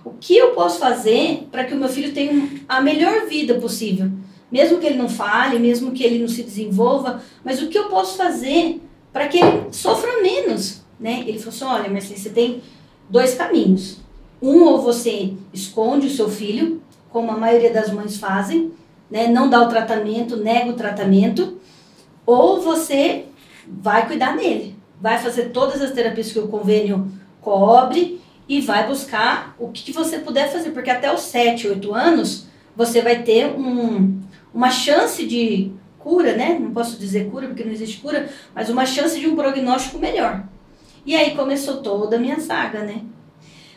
o 0.08 0.14
que 0.18 0.36
eu 0.36 0.52
posso 0.52 0.78
fazer 0.78 1.46
para 1.50 1.64
que 1.64 1.74
o 1.74 1.76
meu 1.76 1.88
filho 1.88 2.12
tenha 2.12 2.48
a 2.68 2.80
melhor 2.80 3.26
vida 3.26 3.54
possível? 3.54 4.10
Mesmo 4.50 4.78
que 4.78 4.86
ele 4.86 4.96
não 4.96 5.08
fale, 5.08 5.58
mesmo 5.58 5.92
que 5.92 6.02
ele 6.02 6.18
não 6.18 6.28
se 6.28 6.42
desenvolva, 6.42 7.22
mas 7.44 7.60
o 7.60 7.68
que 7.68 7.78
eu 7.78 7.88
posso 7.88 8.16
fazer 8.16 8.80
para 9.12 9.28
que 9.28 9.38
ele 9.38 9.66
sofra 9.70 10.22
menos, 10.22 10.82
né? 10.98 11.24
Ele 11.26 11.38
falou 11.38 11.54
assim, 11.54 11.64
olha, 11.64 11.90
Marcilene, 11.90 12.20
você 12.20 12.30
tem 12.30 12.62
dois 13.10 13.34
caminhos. 13.34 13.98
Um, 14.40 14.64
ou 14.64 14.80
você 14.80 15.34
esconde 15.52 16.06
o 16.06 16.10
seu 16.10 16.30
filho, 16.30 16.80
como 17.10 17.30
a 17.30 17.36
maioria 17.36 17.72
das 17.72 17.92
mães 17.92 18.16
fazem, 18.16 18.72
né? 19.10 19.28
Não 19.28 19.50
dá 19.50 19.62
o 19.62 19.68
tratamento, 19.68 20.36
nega 20.36 20.70
o 20.70 20.74
tratamento, 20.74 21.58
ou 22.24 22.60
você 22.60 23.26
vai 23.66 24.06
cuidar 24.06 24.36
dele, 24.36 24.76
vai 25.00 25.18
fazer 25.18 25.50
todas 25.50 25.82
as 25.82 25.90
terapias 25.90 26.32
que 26.32 26.38
o 26.38 26.48
convênio 26.48 27.10
cobre 27.40 28.18
e 28.48 28.60
vai 28.60 28.86
buscar 28.86 29.54
o 29.58 29.68
que, 29.68 29.82
que 29.82 29.92
você 29.92 30.18
puder 30.18 30.50
fazer, 30.50 30.70
porque 30.70 30.90
até 30.90 31.12
os 31.12 31.20
7, 31.22 31.68
8 31.68 31.94
anos 31.94 32.46
você 32.74 33.02
vai 33.02 33.22
ter 33.22 33.46
um, 33.46 34.20
uma 34.54 34.70
chance 34.70 35.26
de 35.26 35.72
cura, 35.98 36.34
né? 36.34 36.58
Não 36.58 36.72
posso 36.72 36.98
dizer 36.98 37.28
cura 37.30 37.48
porque 37.48 37.64
não 37.64 37.72
existe 37.72 38.00
cura, 38.00 38.28
mas 38.54 38.70
uma 38.70 38.86
chance 38.86 39.20
de 39.20 39.26
um 39.26 39.36
prognóstico 39.36 39.98
melhor. 39.98 40.44
E 41.04 41.14
aí 41.14 41.34
começou 41.34 41.82
toda 41.82 42.16
a 42.16 42.18
minha 42.18 42.40
saga, 42.40 42.80
né? 42.80 43.02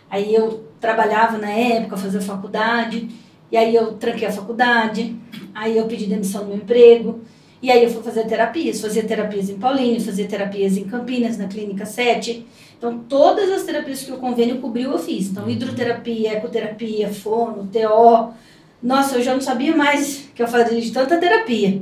Aí 0.10 0.34
eu 0.34 0.66
trabalhava 0.80 1.38
na 1.38 1.50
época, 1.50 1.98
fazia 1.98 2.22
faculdade, 2.22 3.10
e 3.52 3.58
aí 3.58 3.76
eu 3.76 3.94
tranquei 3.94 4.28
a 4.28 4.32
faculdade, 4.32 5.16
aí 5.54 5.78
eu 5.78 5.86
pedi 5.86 6.06
demissão 6.06 6.44
do 6.44 6.50
meu 6.50 6.58
emprego, 6.58 7.22
e 7.62 7.70
aí 7.70 7.84
eu 7.84 7.90
fui 7.90 8.02
fazer 8.02 8.26
terapias, 8.26 8.82
fazia 8.82 9.04
terapias 9.04 9.50
em 9.50 9.58
Paulínia, 9.58 10.02
fazia 10.02 10.28
terapias 10.28 10.78
em 10.78 10.86
Campinas, 10.86 11.38
na 11.38 11.48
Clínica 11.48 11.86
7. 11.86 12.46
Então, 12.82 12.98
todas 13.08 13.48
as 13.52 13.62
terapias 13.62 14.02
que 14.02 14.12
o 14.12 14.18
convênio 14.18 14.58
cobriu, 14.58 14.92
eu 14.92 14.98
fiz. 14.98 15.30
Então, 15.30 15.48
hidroterapia, 15.48 16.34
ecoterapia, 16.34 17.10
fono, 17.10 17.70
TO. 17.72 18.34
Nossa, 18.82 19.18
eu 19.18 19.22
já 19.22 19.36
não 19.36 19.40
sabia 19.40 19.76
mais 19.78 20.28
que 20.34 20.42
eu 20.42 20.48
fazia 20.48 20.82
de 20.82 20.90
tanta 20.92 21.20
terapia. 21.20 21.80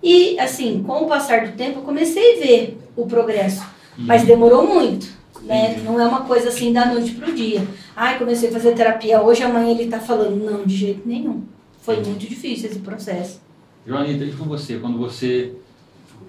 E, 0.00 0.38
assim, 0.38 0.80
com 0.86 1.02
o 1.02 1.06
passar 1.08 1.44
do 1.44 1.56
tempo, 1.56 1.80
eu 1.80 1.82
comecei 1.82 2.36
a 2.36 2.40
ver 2.40 2.78
o 2.94 3.04
progresso. 3.04 3.66
Mas 3.96 4.22
demorou 4.22 4.64
muito, 4.64 5.08
né? 5.42 5.76
Não 5.84 6.00
é 6.00 6.06
uma 6.06 6.20
coisa 6.20 6.50
assim 6.50 6.72
da 6.72 6.86
noite 6.86 7.16
pro 7.16 7.34
dia. 7.34 7.66
Ai, 7.96 8.16
comecei 8.16 8.48
a 8.48 8.52
fazer 8.52 8.76
terapia 8.76 9.20
hoje, 9.20 9.42
amanhã 9.42 9.72
ele 9.72 9.88
tá 9.88 9.98
falando. 9.98 10.36
Não, 10.36 10.64
de 10.64 10.76
jeito 10.76 11.02
nenhum. 11.04 11.42
Foi 11.82 11.96
muito 11.96 12.28
difícil 12.28 12.70
esse 12.70 12.78
processo. 12.78 13.40
Joanita, 13.84 14.22
e 14.24 14.30
com 14.30 14.44
você? 14.44 14.78
Quando 14.78 14.98
você. 14.98 15.52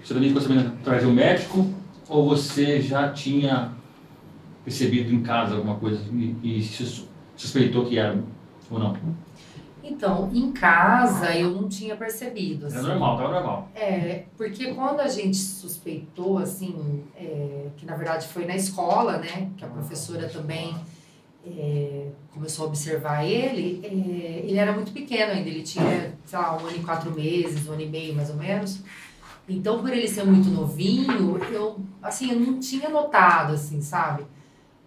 Você 0.02 0.14
também 0.14 0.30
ficou 0.30 0.42
sabendo 0.42 0.72
através 0.80 1.04
do 1.04 1.12
médico? 1.12 1.64
Ou 2.08 2.28
você 2.28 2.80
já 2.80 3.10
tinha 3.10 3.78
percebido 4.64 5.12
em 5.12 5.22
casa 5.22 5.56
alguma 5.56 5.76
coisa 5.76 6.02
e, 6.12 6.58
e 6.58 6.62
sus- 6.62 7.06
suspeitou 7.36 7.86
que 7.86 7.98
era 7.98 8.18
ou 8.70 8.78
não? 8.78 8.96
Então, 9.82 10.30
em 10.32 10.52
casa 10.52 11.34
eu 11.34 11.50
não 11.50 11.68
tinha 11.68 11.96
percebido. 11.96 12.66
Era 12.66 12.78
Assim. 12.78 12.88
normal, 12.88 13.14
estava 13.16 13.34
normal. 13.34 13.68
É, 13.74 14.24
porque 14.36 14.74
quando 14.74 15.00
a 15.00 15.08
gente 15.08 15.36
suspeitou, 15.36 16.38
assim, 16.38 17.02
é, 17.16 17.68
que 17.76 17.86
na 17.86 17.96
verdade 17.96 18.28
foi 18.28 18.44
na 18.44 18.54
escola, 18.54 19.18
né? 19.18 19.50
Que 19.56 19.64
a 19.64 19.68
professora 19.68 20.28
também 20.28 20.74
é, 21.46 22.08
começou 22.34 22.66
a 22.66 22.68
observar 22.68 23.24
ele, 23.24 23.80
é, 23.82 24.44
ele 24.46 24.58
era 24.58 24.72
muito 24.72 24.92
pequeno 24.92 25.32
ainda, 25.32 25.48
ele 25.48 25.62
tinha, 25.62 26.12
sei 26.26 26.38
lá, 26.38 26.54
um 26.56 26.66
ano 26.66 26.76
e 26.76 26.80
quatro 26.80 27.10
meses, 27.14 27.66
um 27.66 27.72
ano 27.72 27.82
e 27.82 27.86
meio 27.88 28.14
mais 28.14 28.28
ou 28.30 28.36
menos. 28.36 28.80
Então, 29.48 29.80
por 29.80 29.90
ele 29.92 30.06
ser 30.06 30.24
muito 30.24 30.48
novinho, 30.50 31.38
eu, 31.50 31.80
assim, 32.02 32.30
eu 32.30 32.38
não 32.38 32.60
tinha 32.60 32.88
notado, 32.88 33.54
assim, 33.54 33.80
sabe? 33.80 34.24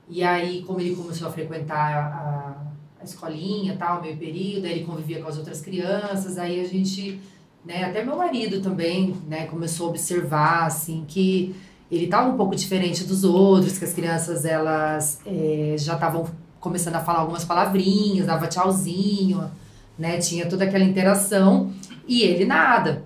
E 0.09 0.23
aí, 0.23 0.63
como 0.63 0.79
ele 0.79 0.95
começou 0.95 1.27
a 1.27 1.31
frequentar 1.31 1.95
a, 1.95 3.01
a 3.01 3.03
escolinha, 3.03 3.75
tal, 3.77 4.01
meio 4.01 4.17
período, 4.17 4.65
aí 4.65 4.73
ele 4.73 4.85
convivia 4.85 5.21
com 5.21 5.29
as 5.29 5.37
outras 5.37 5.61
crianças, 5.61 6.37
aí 6.37 6.59
a 6.59 6.67
gente, 6.67 7.19
né, 7.65 7.85
até 7.85 8.03
meu 8.03 8.17
marido 8.17 8.61
também, 8.61 9.15
né, 9.27 9.45
começou 9.45 9.87
a 9.87 9.89
observar, 9.89 10.65
assim, 10.65 11.05
que 11.07 11.55
ele 11.91 12.05
estava 12.05 12.29
um 12.29 12.37
pouco 12.37 12.55
diferente 12.55 13.03
dos 13.03 13.23
outros, 13.23 13.77
que 13.77 13.85
as 13.85 13.93
crianças, 13.93 14.45
elas 14.45 15.21
eh, 15.25 15.75
já 15.77 15.93
estavam 15.93 16.25
começando 16.59 16.95
a 16.95 16.99
falar 16.99 17.19
algumas 17.19 17.45
palavrinhas, 17.45 18.25
dava 18.25 18.47
tchauzinho, 18.47 19.49
né, 19.97 20.17
tinha 20.17 20.47
toda 20.47 20.63
aquela 20.63 20.83
interação, 20.83 21.71
e 22.07 22.23
ele 22.23 22.45
nada. 22.45 23.03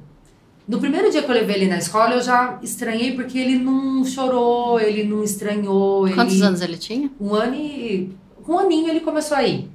No 0.67 0.79
primeiro 0.79 1.09
dia 1.09 1.23
que 1.23 1.31
eu 1.31 1.33
levei 1.33 1.55
ele 1.55 1.67
na 1.67 1.77
escola, 1.77 2.15
eu 2.15 2.21
já 2.21 2.59
estranhei 2.61 3.13
porque 3.13 3.37
ele 3.37 3.57
não 3.57 4.03
chorou, 4.03 4.79
ele 4.79 5.05
não 5.05 5.23
estranhou. 5.23 6.09
Quantos 6.13 6.35
ele... 6.35 6.43
anos 6.43 6.61
ele 6.61 6.77
tinha? 6.77 7.09
Um 7.19 7.33
ano 7.33 7.55
e... 7.55 8.11
Um 8.45 8.59
aninho 8.59 8.89
ele 8.89 8.99
começou 8.99 9.37
a 9.37 9.43
ir. 9.43 9.69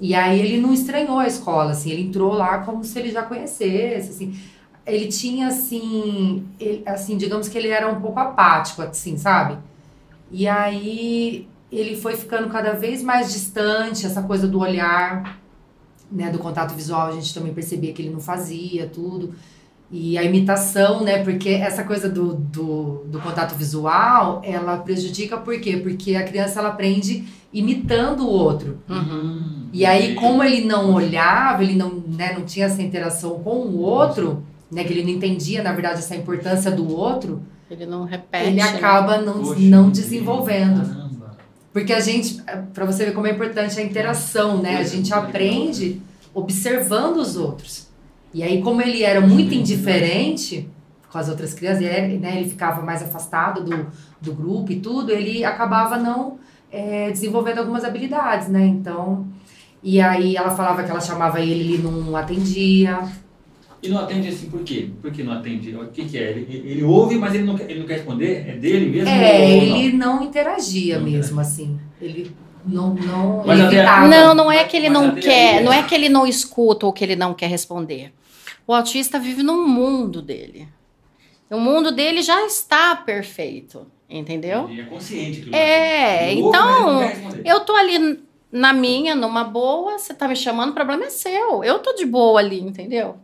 E 0.00 0.14
aí 0.14 0.40
ele 0.40 0.60
não 0.60 0.72
estranhou 0.72 1.18
a 1.18 1.26
escola, 1.28 1.70
assim. 1.70 1.90
Ele 1.90 2.02
entrou 2.02 2.32
lá 2.32 2.58
como 2.58 2.82
se 2.82 2.98
ele 2.98 3.10
já 3.10 3.22
conhecesse, 3.22 4.10
assim. 4.10 4.38
Ele 4.84 5.06
tinha, 5.06 5.46
assim... 5.46 6.44
Ele, 6.58 6.82
assim, 6.86 7.16
digamos 7.16 7.48
que 7.48 7.56
ele 7.56 7.68
era 7.68 7.88
um 7.88 8.00
pouco 8.00 8.18
apático, 8.18 8.82
assim, 8.82 9.16
sabe? 9.16 9.58
E 10.30 10.48
aí 10.48 11.46
ele 11.70 11.96
foi 11.96 12.16
ficando 12.16 12.48
cada 12.48 12.72
vez 12.72 13.02
mais 13.02 13.32
distante, 13.32 14.06
essa 14.06 14.22
coisa 14.22 14.46
do 14.48 14.58
olhar, 14.58 15.40
né? 16.10 16.30
Do 16.30 16.38
contato 16.38 16.74
visual, 16.74 17.08
a 17.08 17.12
gente 17.12 17.32
também 17.32 17.54
percebia 17.54 17.92
que 17.92 18.02
ele 18.02 18.10
não 18.10 18.20
fazia, 18.20 18.88
tudo. 18.88 19.34
E 19.90 20.18
a 20.18 20.24
imitação, 20.24 21.02
né? 21.04 21.22
Porque 21.22 21.50
essa 21.50 21.84
coisa 21.84 22.08
do, 22.08 22.34
do, 22.34 23.04
do 23.06 23.20
contato 23.20 23.54
visual, 23.54 24.42
ela 24.44 24.78
prejudica 24.78 25.36
por 25.36 25.58
quê? 25.60 25.76
Porque 25.76 26.16
a 26.16 26.24
criança, 26.24 26.58
ela 26.58 26.70
aprende 26.70 27.24
imitando 27.52 28.26
o 28.26 28.28
outro. 28.28 28.78
Uhum. 28.88 29.68
E 29.72 29.86
aí, 29.86 30.14
como 30.16 30.42
ele 30.42 30.64
não 30.66 30.92
olhava, 30.92 31.62
ele 31.62 31.74
não, 31.74 32.02
né, 32.08 32.34
não 32.36 32.44
tinha 32.44 32.66
essa 32.66 32.82
interação 32.82 33.38
com 33.38 33.50
o 33.50 33.78
outro, 33.78 34.42
né? 34.70 34.82
Que 34.82 34.92
ele 34.92 35.04
não 35.04 35.10
entendia, 35.10 35.62
na 35.62 35.72
verdade, 35.72 36.00
essa 36.00 36.16
importância 36.16 36.70
do 36.70 36.92
outro, 36.92 37.42
Ele 37.70 37.86
não 37.86 38.04
repete. 38.04 38.46
ele 38.48 38.56
né? 38.56 38.62
acaba 38.62 39.18
não, 39.18 39.42
Poxa, 39.42 39.60
não 39.60 39.88
desenvolvendo. 39.88 40.86
Caramba. 40.86 41.36
Porque 41.72 41.92
a 41.92 42.00
gente, 42.00 42.42
para 42.74 42.84
você 42.84 43.04
ver 43.04 43.12
como 43.12 43.26
é 43.26 43.30
importante 43.30 43.78
a 43.78 43.82
interação, 43.82 44.60
né? 44.60 44.78
A 44.78 44.82
gente 44.84 45.14
aprende 45.14 46.00
observando 46.34 47.18
os 47.18 47.36
outros. 47.36 47.85
E 48.36 48.42
aí, 48.42 48.60
como 48.60 48.82
ele 48.82 49.02
era 49.02 49.18
muito 49.18 49.54
indiferente 49.54 50.68
com 51.10 51.16
as 51.16 51.26
outras 51.26 51.54
crianças, 51.54 51.82
ele, 51.82 52.18
né, 52.18 52.36
ele 52.38 52.50
ficava 52.50 52.82
mais 52.82 53.02
afastado 53.02 53.64
do, 53.64 53.86
do 54.20 54.34
grupo 54.34 54.70
e 54.70 54.78
tudo, 54.78 55.10
ele 55.10 55.42
acabava 55.42 55.96
não 55.96 56.36
é, 56.70 57.10
desenvolvendo 57.10 57.60
algumas 57.60 57.82
habilidades, 57.82 58.48
né? 58.48 58.66
Então, 58.66 59.26
e 59.82 60.02
aí 60.02 60.36
ela 60.36 60.50
falava 60.50 60.84
que 60.84 60.90
ela 60.90 61.00
chamava 61.00 61.40
ele, 61.40 61.74
ele 61.76 61.78
não 61.78 62.14
atendia. 62.14 62.98
E 63.82 63.88
não 63.88 64.00
atende 64.00 64.28
assim 64.28 64.50
por 64.50 64.60
quê? 64.60 64.90
Por 65.00 65.10
que 65.10 65.22
não 65.22 65.32
atende? 65.32 65.74
O 65.74 65.86
que, 65.86 66.04
que 66.04 66.18
é? 66.18 66.30
Ele, 66.32 66.62
ele 66.62 66.84
ouve, 66.84 67.16
mas 67.16 67.34
ele 67.34 67.44
não, 67.44 67.56
quer, 67.56 67.70
ele 67.70 67.80
não 67.80 67.86
quer 67.86 67.94
responder? 67.94 68.44
É 68.50 68.56
dele 68.56 68.90
mesmo? 68.90 69.08
É, 69.08 69.40
ou 69.40 69.48
não? 69.48 69.76
ele 69.78 69.92
não 69.96 70.22
interagia 70.22 70.98
Não 70.98 71.06
mesmo, 71.10 71.40
assim. 71.40 71.78
Ele 72.02 72.30
não, 72.66 72.92
não 72.92 73.44
Mas 73.46 73.60
até- 73.60 73.76
evitava. 73.76 74.08
Não, 74.08 74.34
não 74.34 74.52
é 74.52 74.62
que 74.64 74.76
ele 74.76 74.90
Mas 74.90 75.02
não 75.02 75.14
quer, 75.14 75.58
aí- 75.58 75.64
não 75.64 75.72
é 75.72 75.82
que 75.82 75.94
ele 75.94 76.10
não 76.10 76.26
escuta 76.26 76.84
ou 76.84 76.92
que 76.92 77.02
ele 77.02 77.16
não 77.16 77.32
quer 77.32 77.46
responder. 77.48 78.12
O 78.66 78.72
autista 78.74 79.18
vive 79.18 79.42
num 79.42 79.66
mundo 79.66 80.20
dele. 80.20 80.68
O 81.50 81.58
mundo 81.60 81.92
dele 81.92 82.22
já 82.22 82.44
está 82.46 82.96
perfeito, 82.96 83.86
entendeu? 84.10 84.68
Ele 84.68 84.80
é 84.80 84.84
consciente. 84.84 85.42
que 85.42 85.54
É, 85.54 86.32
ele 86.32 86.42
ouve, 86.42 86.58
então. 86.58 87.00
Eu 87.44 87.60
tô 87.60 87.74
ali 87.76 88.24
na 88.50 88.72
minha, 88.72 89.14
numa 89.14 89.44
boa, 89.44 89.98
você 89.98 90.12
tá 90.12 90.26
me 90.26 90.34
chamando, 90.34 90.70
o 90.70 90.74
problema 90.74 91.04
é 91.04 91.10
seu. 91.10 91.62
Eu 91.62 91.78
tô 91.78 91.92
de 91.94 92.04
boa 92.04 92.40
ali, 92.40 92.60
entendeu? 92.60 93.18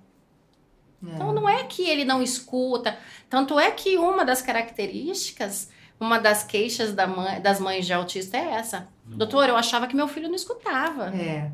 Então 1.02 1.32
não 1.32 1.48
é 1.48 1.64
que 1.64 1.82
ele 1.82 2.04
não 2.04 2.22
escuta. 2.22 2.96
Tanto 3.28 3.58
é 3.58 3.70
que 3.72 3.96
uma 3.98 4.24
das 4.24 4.40
características, 4.40 5.68
uma 5.98 6.18
das 6.18 6.44
queixas 6.44 6.92
da 6.94 7.08
mãe- 7.08 7.40
das 7.40 7.58
mães 7.58 7.84
de 7.86 7.92
autista 7.92 8.36
é 8.36 8.52
essa. 8.52 8.86
Doutor, 9.04 9.48
eu 9.48 9.56
achava 9.56 9.88
que 9.88 9.96
meu 9.96 10.06
filho 10.06 10.28
não 10.28 10.36
escutava. 10.36 11.06
É. 11.08 11.50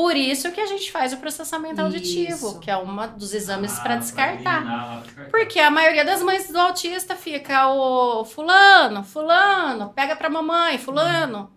Por 0.00 0.16
isso 0.16 0.50
que 0.50 0.60
a 0.60 0.64
gente 0.66 0.90
faz 0.90 1.12
o 1.12 1.18
processamento 1.18 1.78
auditivo, 1.80 2.32
Isso. 2.48 2.58
que 2.58 2.70
é 2.70 2.76
uma 2.76 3.06
dos 3.06 3.34
exames 3.34 3.78
Ah, 3.78 3.82
para 3.82 3.96
descartar. 3.96 5.02
Porque 5.30 5.60
a 5.60 5.70
maioria 5.70 6.04
das 6.06 6.22
mães 6.22 6.48
do 6.48 6.58
autista 6.58 7.14
fica 7.14 7.68
o 7.68 8.24
fulano, 8.24 9.04
fulano, 9.04 9.90
pega 9.90 10.16
pra 10.16 10.30
mamãe, 10.30 10.78
fulano. 10.78 11.50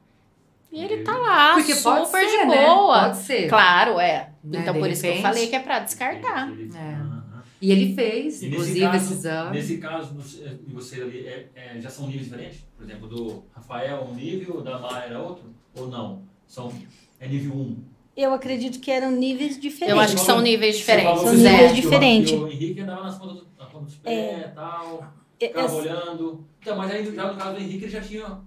E 0.71 0.83
ele 0.83 1.03
tá 1.03 1.15
lá, 1.17 1.53
Porque 1.53 1.73
pode 1.75 2.05
super 2.05 2.25
ser, 2.29 2.39
de 2.41 2.45
né? 2.47 2.65
boa. 2.65 2.99
Pode 3.03 3.17
ser. 3.19 3.47
Claro, 3.47 3.97
é. 3.99 4.31
Né, 4.43 4.59
Então 4.61 4.73
de 4.73 4.79
por 4.79 4.89
isso 4.89 5.01
que 5.01 5.07
eu 5.07 5.11
repente. 5.13 5.27
falei 5.29 5.47
que 5.47 5.55
é 5.55 5.59
pra 5.59 5.79
descartar. 5.79 6.49
É. 6.75 7.13
E 7.61 7.71
ele 7.71 7.95
fez, 7.95 8.41
E 8.41 8.47
nesse 8.47 8.55
inclusive, 8.55 8.81
caso- 8.81 8.97
esse 8.97 9.13
exame. 9.13 9.51
Nesse 9.51 9.77
caso 9.77 10.13
de 10.15 10.73
você 10.73 11.01
ali, 11.01 11.25
é- 11.27 11.47
é, 11.55 11.79
já 11.79 11.89
são 11.89 12.07
níveis 12.07 12.25
diferentes? 12.25 12.59
Por 12.75 12.83
exemplo, 12.83 13.07
do 13.07 13.45
Rafael 13.55 13.99
é 13.99 14.01
um 14.03 14.13
nível, 14.13 14.61
da 14.61 14.77
Maia 14.79 15.05
era 15.05 15.19
outro? 15.19 15.45
Ou 15.77 15.87
não? 15.87 16.23
São, 16.45 16.73
é 17.21 17.27
nível 17.27 17.53
1. 17.55 17.92
Eu 18.15 18.33
acredito 18.33 18.79
que 18.79 18.91
eram 18.91 19.11
níveis 19.11 19.59
diferentes. 19.59 19.95
Eu 19.95 19.99
acho 19.99 20.15
que 20.15 20.21
são 20.21 20.39
níveis 20.41 20.77
diferentes. 20.77 21.21
São 21.21 21.33
níveis 21.33 21.75
diferentes. 21.75 22.31
O 22.33 22.47
Henrique 22.47 22.81
andava 22.81 23.03
nas 23.03 23.17
pontas, 23.17 23.37
do- 23.37 23.47
na 23.57 23.65
ponta 23.65 23.85
dos 23.85 23.95
pés 23.95 24.45
e 24.45 24.49
tal, 24.55 25.13
É, 25.39 25.47
ficava 25.47 25.67
é, 25.67 25.75
olhando. 25.75 26.45
Então, 26.61 26.77
mas 26.77 26.91
aí 26.91 27.03
já 27.15 27.31
no 27.31 27.37
caso 27.37 27.55
do 27.55 27.59
Henrique 27.61 27.85
ele 27.85 27.91
já 27.91 28.01
tinha 28.01 28.39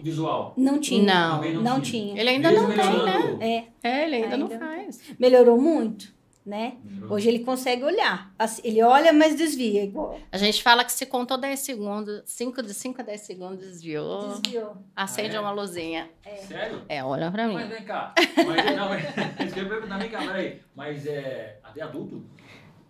visual? 0.00 0.54
Não 0.56 0.78
tinha. 0.80 1.02
Não. 1.02 1.36
Também 1.36 1.56
Não, 1.58 1.80
tinha. 1.80 2.18
Ele 2.20 2.30
ainda 2.30 2.50
Mesmo 2.50 2.68
não 2.68 2.74
tem, 2.76 3.04
né? 3.04 3.68
É, 3.82 3.88
É, 3.88 4.04
ele 4.06 4.16
ainda, 4.16 4.36
não 4.38 4.46
Ainda 4.46 4.58
não 4.58 4.66
faz. 4.76 5.00
melhorou 5.18 5.60
muito, 5.60 6.12
né? 6.48 6.76
Melhorou. 6.82 7.14
Hoje 7.16 7.28
ele 7.28 7.40
consegue 7.40 7.84
olhar. 7.84 8.32
Assim, 8.38 8.62
Ele 8.64 8.82
olha, 8.82 9.12
mas 9.12 9.36
desvia. 9.36 9.84
Igual. 9.84 10.18
A 10.32 10.38
gente 10.38 10.62
fala 10.62 10.82
que 10.84 10.92
se 10.92 11.04
contou 11.06 11.36
10 11.38 11.60
segundos, 11.60 12.22
5 12.24 12.62
de 12.62 12.72
5 12.74 13.00
a 13.00 13.04
10 13.04 13.20
segundos 13.20 13.58
desviou, 13.58 14.40
Desviou. 14.40 14.76
acende 14.96 15.36
Ah, 15.36 15.38
é? 15.38 15.40
uma 15.40 15.50
luzinha. 15.50 16.10
Sério? 16.46 16.82
É, 16.88 17.04
olha 17.04 17.30
pra 17.30 17.46
mim. 17.46 17.54
Mas 17.54 17.68
vem 17.68 17.82
cá. 17.84 18.14
Mas, 18.36 18.76
não, 18.76 18.88
mas, 18.88 19.04
eu 19.56 19.62
ia 19.62 19.68
perguntar, 19.68 19.98
vem 19.98 20.08
cá, 20.10 20.18
peraí. 20.20 20.60
Mas 20.74 21.06
é. 21.06 21.58
Até 21.62 21.82
adulto? 21.82 22.22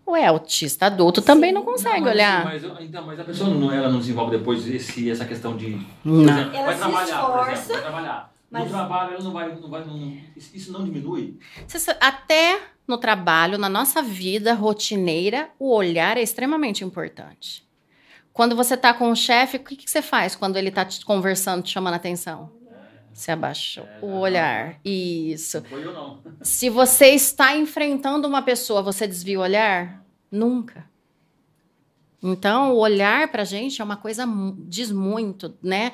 Ué, 0.07 0.25
autista 0.25 0.87
adulto 0.87 1.21
também 1.21 1.53
não 1.53 1.63
consegue 1.63 1.97
Não, 1.97 2.05
mas, 2.07 2.15
olhar. 2.15 2.45
Mas, 2.45 2.65
então, 2.81 3.05
mas 3.05 3.21
a 3.21 3.25
pessoa 3.25 3.51
não, 3.51 3.71
ela 3.71 3.91
não 3.91 3.99
desenvolve 3.99 4.39
depois 4.39 4.67
esse, 4.67 5.11
essa 5.11 5.25
questão 5.27 5.55
de. 5.57 5.79
Não. 6.05 6.23
exemplo, 6.23 6.57
Ela 6.57 6.65
vai 6.67 6.75
se 6.75 6.81
trabalhar, 6.81 7.27
por 7.27 7.31
exemplo, 7.41 7.53
esforça, 7.53 7.73
vai 7.75 7.83
trabalhar. 7.83 8.35
No 8.51 8.59
mas- 8.61 8.71
trabalho 8.71 9.15
ela 9.15 9.23
não 9.25 9.33
vai. 9.33 9.55
Não 9.55 9.69
vai 9.69 9.85
não, 9.85 10.17
isso, 10.37 10.73
não 10.73 10.83
diminui? 10.83 11.39
Você 11.67 11.95
Até 12.01 12.59
no 12.89 12.97
trabalho, 12.97 13.59
na 13.59 13.69
nossa 13.69 14.03
vida 14.03 14.55
rotineira, 14.55 15.51
o 15.59 15.73
olhar 15.73 16.17
é 16.17 16.23
extremamente 16.23 16.83
importante. 16.83 17.63
Quando 18.33 18.57
você 18.57 18.75
está 18.75 18.95
com 18.95 19.11
o 19.11 19.17
chefe, 19.17 19.59
o 19.59 19.61
que, 19.61 19.77
que 19.77 19.91
você 19.91 20.01
faz 20.01 20.35
quando 20.35 20.57
ele 20.57 20.71
está 20.71 20.85
te 20.85 21.05
conversando, 21.05 21.63
te 21.63 21.71
chamando 21.71 21.95
a 21.95 21.97
atenção? 21.97 22.51
Você 23.13 23.33
abaixa 23.33 23.81
É, 23.81 24.05
o 24.05 24.11
olhar. 24.21 24.81
Isso. 24.85 25.63
Se 26.41 26.71
você 26.71 27.09
está 27.09 27.57
enfrentando 27.57 28.29
uma 28.29 28.43
pessoa, 28.43 28.81
você 28.81 29.09
desvia 29.09 29.41
o 29.41 29.43
olhar? 29.43 30.05
Nunca. 30.31 30.89
Então, 32.23 32.75
o 32.75 32.79
olhar 32.79 33.29
pra 33.29 33.45
gente 33.45 33.81
é 33.81 33.85
uma 33.85 33.97
coisa 33.97 34.25
diz 34.67 34.91
muito, 34.93 35.53
né? 35.63 35.93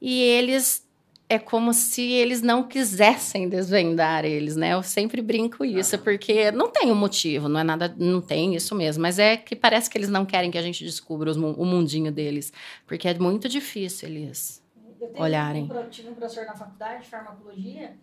E 0.00 0.20
eles 0.20 0.86
é 1.30 1.38
como 1.38 1.72
se 1.72 2.02
eles 2.02 2.42
não 2.42 2.64
quisessem 2.66 3.48
desvendar 3.48 4.24
eles, 4.24 4.56
né? 4.56 4.74
Eu 4.74 4.82
sempre 4.82 5.22
brinco 5.22 5.64
isso, 5.64 5.94
Aham. 5.94 6.04
porque 6.04 6.50
não 6.50 6.68
tem 6.68 6.90
um 6.90 6.94
motivo, 6.96 7.48
não 7.48 7.60
é 7.60 7.64
nada, 7.64 7.94
não 7.96 8.20
tem 8.20 8.54
isso 8.56 8.74
mesmo, 8.74 9.00
mas 9.02 9.16
é 9.18 9.36
que 9.36 9.54
parece 9.54 9.88
que 9.88 9.96
eles 9.96 10.08
não 10.08 10.26
querem 10.26 10.50
que 10.50 10.58
a 10.58 10.62
gente 10.62 10.84
descubra 10.84 11.30
os 11.30 11.36
o 11.36 11.64
mundinho 11.64 12.10
deles, 12.10 12.52
porque 12.84 13.06
é 13.06 13.14
muito 13.16 13.48
difícil 13.48 14.08
eles. 14.08 14.60
Eu 15.00 15.08
tenho 15.08 15.24
Olharem. 15.24 15.62
Um, 15.64 15.68
pro- 15.68 15.88
tive 15.88 16.08
um 16.10 16.14
professor 16.14 16.44
na 16.46 16.54
faculdade 16.56 17.04
de 17.04 17.08
farmacologia 17.08 17.96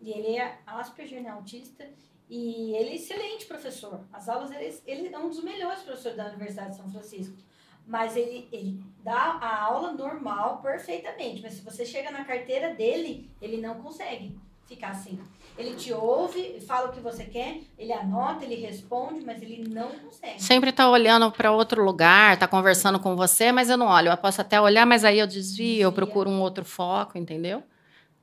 e 0.00 0.10
ele 0.10 0.36
é 0.36 0.58
Asperger, 0.66 1.22
né, 1.22 1.30
autista, 1.30 1.84
e 2.28 2.74
ele 2.76 2.90
é 2.90 2.94
excelente 2.96 3.46
professor. 3.46 4.00
As 4.12 4.28
aulas, 4.28 4.50
ele, 4.50 4.74
ele 4.86 5.08
é 5.14 5.18
um 5.18 5.28
dos 5.30 5.42
melhores 5.42 5.80
professores 5.80 6.16
da 6.16 6.26
Universidade 6.28 6.70
de 6.72 6.76
São 6.76 6.90
Francisco. 6.90 7.36
Mas 7.86 8.16
ele, 8.16 8.48
ele 8.50 8.82
dá 9.04 9.38
a 9.40 9.62
aula 9.62 9.92
normal 9.92 10.60
perfeitamente. 10.60 11.40
Mas 11.40 11.54
se 11.54 11.62
você 11.62 11.86
chega 11.86 12.10
na 12.10 12.24
carteira 12.24 12.74
dele, 12.74 13.30
ele 13.40 13.58
não 13.58 13.76
consegue 13.76 14.36
ficar 14.66 14.88
assim. 14.88 15.20
Ele 15.56 15.74
te 15.74 15.92
ouve, 15.92 16.60
fala 16.60 16.88
o 16.88 16.92
que 16.92 17.00
você 17.00 17.24
quer, 17.24 17.60
ele 17.78 17.92
anota, 17.92 18.44
ele 18.44 18.56
responde, 18.56 19.24
mas 19.24 19.40
ele 19.40 19.68
não 19.68 19.88
consegue. 19.90 20.42
Sempre 20.42 20.72
tá 20.72 20.90
olhando 20.90 21.30
para 21.30 21.52
outro 21.52 21.82
lugar, 21.84 22.36
tá 22.38 22.46
conversando 22.48 22.98
com 22.98 23.16
você, 23.16 23.52
mas 23.52 23.70
eu 23.70 23.76
não 23.76 23.86
olho. 23.86 24.10
Eu 24.10 24.16
posso 24.16 24.40
até 24.40 24.60
olhar, 24.60 24.84
mas 24.84 25.04
aí 25.04 25.18
eu 25.18 25.26
desvio, 25.26 25.82
eu 25.82 25.90
Desvia. 25.90 25.92
procuro 25.92 26.28
um 26.28 26.40
outro 26.40 26.64
foco, 26.64 27.16
entendeu? 27.16 27.62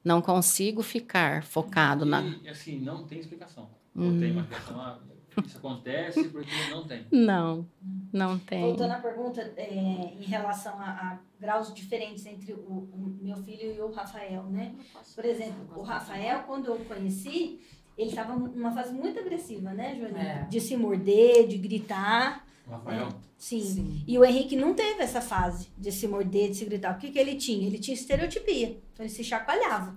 Não 0.04 0.22
consigo 0.22 0.84
ficar 0.84 1.44
focado 1.44 2.06
na. 2.06 2.22
E, 2.22 2.50
assim, 2.50 2.78
não 2.80 3.06
tem 3.06 3.20
explicação. 3.20 3.70
Não 3.96 4.20
tem 4.20 4.32
uma 4.34 4.44
questão. 4.44 5.13
Isso 5.46 5.58
acontece 5.58 6.24
porque 6.30 6.52
não 6.70 6.86
tem. 6.86 7.06
Não, 7.12 7.68
não 8.12 8.40
tem. 8.40 8.62
Voltando 8.62 8.92
à 8.92 9.00
pergunta 9.00 9.42
é, 9.58 10.14
em 10.20 10.24
relação 10.24 10.80
a, 10.80 10.90
a 10.90 11.20
graus 11.40 11.74
diferentes 11.74 12.26
entre 12.26 12.54
o, 12.54 12.58
o 12.58 13.18
meu 13.22 13.38
filho 13.38 13.76
e 13.76 13.82
o 13.82 13.92
Rafael, 13.92 14.44
né? 14.44 14.76
Por 15.16 15.26
exemplo, 15.26 15.68
o 15.76 15.82
Rafael, 15.82 16.44
quando 16.44 16.68
eu 16.68 16.76
o 16.76 16.86
conheci, 16.86 17.60
ele 17.98 18.10
estava 18.10 18.36
numa 18.36 18.72
fase 18.72 18.94
muito 18.94 19.20
agressiva, 19.20 19.74
né, 19.74 19.96
Joaninha? 19.96 20.24
É. 20.24 20.48
De 20.50 20.60
se 20.60 20.76
morder, 20.76 21.48
de 21.48 21.58
gritar. 21.58 22.46
O 22.68 22.72
Rafael. 22.72 23.10
Sim. 23.38 23.62
Sim. 23.62 24.04
E 24.08 24.18
o 24.18 24.24
Henrique 24.24 24.56
não 24.56 24.74
teve 24.74 25.02
essa 25.04 25.22
fase 25.22 25.68
de 25.78 25.92
se 25.92 26.08
morder, 26.08 26.50
de 26.50 26.56
se 26.56 26.66
gritar. 26.66 26.96
O 26.96 26.98
que, 26.98 27.12
que 27.12 27.20
ele 27.20 27.36
tinha? 27.36 27.68
Ele 27.68 27.78
tinha 27.78 27.94
estereotipia. 27.94 28.82
Então, 28.94 29.06
ele 29.06 29.10
se 29.10 29.24
chacoalhava. 29.24 29.96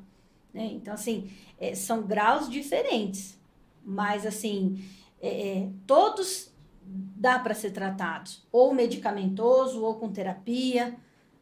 Né? 0.52 0.64
Então, 0.72 0.92
assim, 0.92 1.30
é, 1.58 1.74
são 1.74 2.02
graus 2.02 2.50
diferentes. 2.50 3.38
Mas, 3.84 4.26
assim, 4.26 4.84
é, 5.20 5.28
é, 5.28 5.68
todos 5.86 6.50
dá 6.86 7.38
para 7.38 7.54
ser 7.54 7.70
tratados. 7.70 8.46
Ou 8.52 8.72
medicamentoso, 8.74 9.82
ou 9.82 9.94
com 9.96 10.10
terapia. 10.10 10.96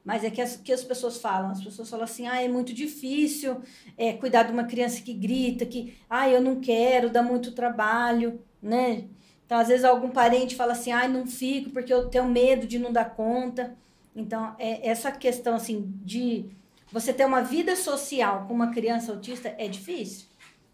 Mas 0.05 0.23
é 0.23 0.31
que 0.31 0.41
as, 0.41 0.57
que 0.57 0.73
as 0.73 0.85
pessoas 0.85 1.17
falam. 1.17 1.51
As 1.51 1.63
pessoas 1.63 1.89
falam 1.89 2.05
assim, 2.05 2.27
ah, 2.27 2.43
é 2.43 2.49
muito 2.49 2.73
difícil 2.73 3.61
é, 3.97 4.13
cuidar 4.13 4.45
de 4.45 4.53
uma 4.53 4.65
criança 4.65 5.01
que 5.03 5.15
grita, 5.15 5.65
que, 5.65 5.97
ah, 6.09 6.29
eu 6.29 6.41
não 6.41 6.61
quero, 6.61 7.11
dá 7.11 7.23
muito 7.23 7.53
trabalho, 7.53 8.41
né? 8.63 9.05
Então, 9.47 9.59
às 9.59 9.69
vezes, 9.69 9.85
algum 9.85 10.11
parente 10.11 10.57
fala 10.57 10.73
assim, 10.73 10.93
ai, 10.93 11.09
não 11.09 11.27
fico 11.27 11.71
porque 11.71 11.93
eu 11.93 12.09
tenho 12.09 12.27
medo 12.27 12.67
de 12.67 12.79
não 12.79 12.93
dar 12.93 13.15
conta. 13.15 13.77
Então, 14.15 14.55
é, 14.59 14.89
essa 14.89 15.11
questão, 15.11 15.57
assim, 15.57 15.93
de 16.03 16.51
você 16.93 17.13
ter 17.13 17.25
uma 17.25 17.41
vida 17.41 17.75
social 17.75 18.47
com 18.47 18.55
uma 18.55 18.71
criança 18.71 19.13
autista 19.13 19.55
é 19.59 19.69
difícil. 19.69 20.29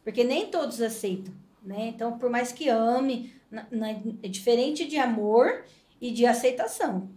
Porque 0.05 0.25
nem 0.25 0.47
todos 0.47 0.81
aceitam, 0.81 1.33
né? 1.63 1.89
Então, 1.89 2.19
por 2.19 2.31
mais 2.31 2.53
que 2.53 2.69
ame, 2.69 3.33
na- 3.51 3.67
na- 3.71 3.91
é 4.23 4.29
diferente 4.29 4.87
de 4.87 4.97
amor 4.97 5.65
e 6.01 6.11
de 6.11 6.27
aceitação. 6.27 7.09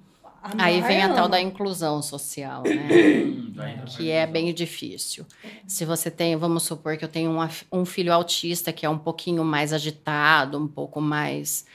Amar, 0.42 0.66
Aí 0.68 0.82
vem 0.82 1.02
a 1.02 1.08
tal 1.10 1.20
ama. 1.26 1.30
da 1.30 1.42
inclusão 1.42 2.02
social, 2.02 2.64
né? 2.64 2.90
Que 3.98 4.10
é 4.12 4.26
bem 4.28 4.54
difícil. 4.54 5.26
Se 5.68 5.86
você 5.86 6.10
tem, 6.12 6.36
vamos 6.36 6.64
supor 6.64 6.98
que 6.98 7.04
eu 7.06 7.10
tenho 7.10 7.32
uma- 7.32 7.50
um 7.72 7.86
filho 7.86 8.12
autista 8.14 8.74
que 8.74 8.86
é 8.86 8.90
um 8.90 8.98
pouquinho 8.98 9.44
mais 9.44 9.72
agitado, 9.72 10.58
um 10.58 10.68
pouco 10.68 11.00
mais 11.00 11.66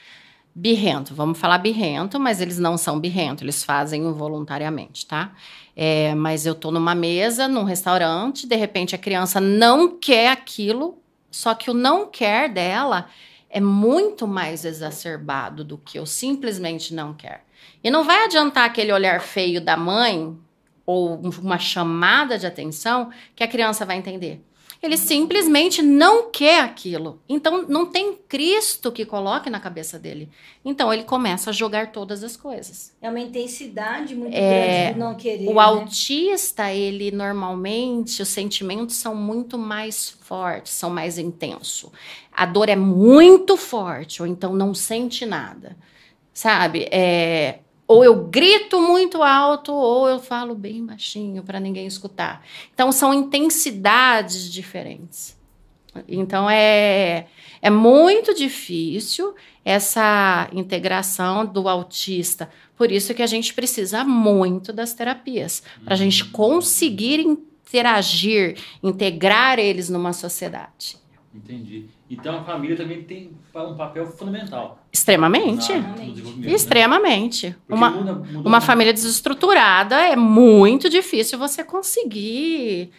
birrento, 0.53 1.13
vamos 1.15 1.37
falar 1.39 1.57
birrento, 1.59 2.19
mas 2.19 2.41
eles 2.41 2.57
não 2.59 2.77
são 2.77 2.99
birrento, 2.99 3.43
eles 3.43 3.63
fazem 3.63 4.03
involuntariamente, 4.03 5.05
tá? 5.05 5.33
É, 5.75 6.13
mas 6.15 6.45
eu 6.45 6.53
tô 6.53 6.69
numa 6.71 6.93
mesa, 6.93 7.47
num 7.47 7.63
restaurante, 7.63 8.45
de 8.47 8.55
repente 8.55 8.93
a 8.93 8.97
criança 8.97 9.39
não 9.39 9.97
quer 9.97 10.29
aquilo, 10.31 10.97
só 11.31 11.53
que 11.53 11.69
o 11.69 11.73
não 11.73 12.07
quer 12.07 12.49
dela 12.49 13.09
é 13.49 13.59
muito 13.59 14.27
mais 14.27 14.65
exacerbado 14.65 15.63
do 15.63 15.77
que 15.77 15.97
eu 15.97 16.05
simplesmente 16.05 16.93
não 16.93 17.13
quer. 17.13 17.43
E 17.83 17.89
não 17.89 18.03
vai 18.03 18.25
adiantar 18.25 18.65
aquele 18.65 18.91
olhar 18.91 19.21
feio 19.21 19.59
da 19.59 19.75
mãe 19.75 20.37
ou 20.85 21.15
uma 21.15 21.57
chamada 21.57 22.37
de 22.37 22.45
atenção 22.45 23.11
que 23.35 23.43
a 23.43 23.47
criança 23.47 23.85
vai 23.85 23.97
entender. 23.97 24.43
Ele 24.81 24.95
simplesmente 24.95 25.81
não 25.81 26.29
quer 26.31 26.61
aquilo. 26.61 27.19
Então 27.27 27.65
não 27.67 27.85
tem 27.85 28.15
Cristo 28.29 28.91
que 28.93 29.05
coloque 29.05 29.49
na 29.49 29.59
cabeça 29.59 29.99
dele. 29.99 30.29
Então 30.63 30.93
ele 30.93 31.03
começa 31.03 31.49
a 31.49 31.53
jogar 31.53 31.91
todas 31.91 32.23
as 32.23 32.37
coisas. 32.37 32.95
É 33.01 33.09
uma 33.09 33.19
intensidade 33.19 34.15
muito 34.15 34.33
É, 34.33 34.83
grande 34.83 34.93
do 34.93 34.99
não 34.99 35.15
querer. 35.15 35.47
O 35.49 35.55
né? 35.55 35.61
autista, 35.61 36.71
ele 36.71 37.11
normalmente, 37.11 38.21
os 38.21 38.29
sentimentos 38.29 38.95
são 38.95 39.13
muito 39.13 39.57
mais 39.57 40.09
fortes, 40.21 40.71
são 40.71 40.89
mais 40.89 41.17
intensos. 41.17 41.91
A 42.31 42.45
dor 42.45 42.69
é 42.69 42.75
muito 42.75 43.57
forte, 43.57 44.21
ou 44.21 44.27
então 44.27 44.53
não 44.55 44.73
sente 44.73 45.25
nada. 45.25 45.75
Sabe? 46.33 46.87
É, 46.89 47.59
ou 47.89 48.03
eu 48.03 48.27
grito 48.27 48.79
muito 48.79 49.23
alto, 49.23 49.73
ou 49.73 50.07
eu 50.07 50.19
falo 50.19 50.53
bem 50.53 50.85
baixinho 50.85 51.41
para 51.41 51.59
ninguém 51.59 51.87
escutar. 51.87 52.45
Então 52.71 52.91
são 52.91 53.11
intensidades 53.11 54.47
diferentes. 54.53 55.35
Então 56.07 56.47
é, 56.47 57.25
é 57.59 57.69
muito 57.71 58.31
difícil 58.35 59.33
essa 59.65 60.47
integração 60.53 61.43
do 61.43 61.67
autista. 61.67 62.47
Por 62.77 62.91
isso 62.91 63.15
que 63.15 63.23
a 63.23 63.27
gente 63.27 63.55
precisa 63.55 64.03
muito 64.03 64.71
das 64.71 64.93
terapias, 64.93 65.63
para 65.83 65.95
a 65.95 65.97
gente 65.97 66.25
conseguir 66.25 67.19
interagir, 67.21 68.55
integrar 68.83 69.57
eles 69.57 69.89
numa 69.89 70.13
sociedade. 70.13 70.95
Entendi. 71.33 71.87
Então 72.09 72.39
a 72.39 72.43
família 72.43 72.75
também 72.75 73.03
tem 73.03 73.31
um 73.55 73.75
papel 73.75 74.07
fundamental. 74.07 74.79
Extremamente. 74.91 75.71
na- 75.73 75.79
no 75.79 75.95
né? 75.95 76.51
Extremamente. 76.51 77.51
Porque 77.67 77.73
Uma, 77.73 77.89
muda- 77.91 78.13
muda 78.15 78.39
uma 78.43 78.61
família 78.61 78.91
desestruturada 78.93 79.95
é 79.95 80.15
muito 80.15 80.89
difícil 80.89 81.37
você 81.37 81.63
conseguir 81.63 82.91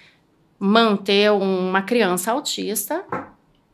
manter 0.58 1.32
uma 1.32 1.82
criança 1.82 2.30
autista 2.32 3.04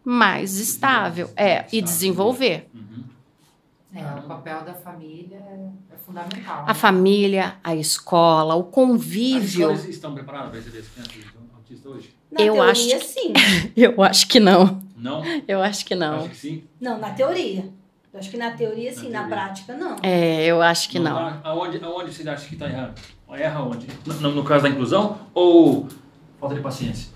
mais 0.05 0.57
estável. 0.59 1.31
É, 1.37 1.67
e 1.73 1.83
desenvolver. 1.83 2.69
Uhum. 2.75 3.05
É, 3.95 4.19
o 4.19 4.23
papel 4.23 4.63
da 4.65 4.73
família 4.75 5.37
é, 5.37 5.95
é 5.95 5.97
fundamental. 5.99 6.65
A 6.67 6.73
família, 6.75 7.57
a 7.63 7.75
escola, 7.75 8.55
o 8.55 8.61
As 8.61 8.67
convívio. 8.71 9.71
escolas 9.73 9.89
estão 9.89 10.15
preparadas 10.15 10.49
para 10.51 10.59
receber 10.61 10.79
as 10.79 10.89
crianças 10.89 11.33
autistas 11.55 11.87
hoje? 11.93 12.15
Na 12.31 12.41
eu 12.41 12.55
teoria, 12.55 12.71
acho 12.73 13.01
sim. 13.05 13.33
Eu 13.77 14.03
acho 14.03 14.27
que 14.29 14.39
não. 14.41 14.86
Não? 14.97 15.23
Eu 15.47 15.63
acho 15.63 15.85
que 15.85 15.95
não. 15.95 16.21
Acho 16.21 16.29
que 16.31 16.37
sim. 16.37 16.65
Não, 16.81 16.99
na 16.99 17.11
teoria. 17.11 17.69
Eu 18.13 18.19
acho 18.21 18.31
que 18.31 18.37
na 18.39 18.51
teoria 18.53 18.91
sim, 18.93 19.11
na, 19.11 19.23
Na 19.23 19.29
teoria. 19.29 19.37
prática 19.45 19.77
não. 19.77 19.97
É, 20.03 20.47
eu 20.47 20.63
acho 20.63 20.89
que 20.89 20.99
não. 20.99 21.15
tá? 21.15 21.41
Aonde, 21.45 21.85
aonde 21.85 22.13
você 22.15 22.27
acha 22.29 22.47
que 22.47 22.55
está 22.55 22.67
errando? 22.67 22.95
Erra 23.33 23.63
onde? 23.63 23.87
No, 24.21 24.31
no 24.31 24.45
caso 24.45 24.63
da 24.63 24.71
inclusão 24.71 25.19
ou 25.35 25.87
falta 26.41 26.55
de 26.55 26.61
paciência? 26.63 27.11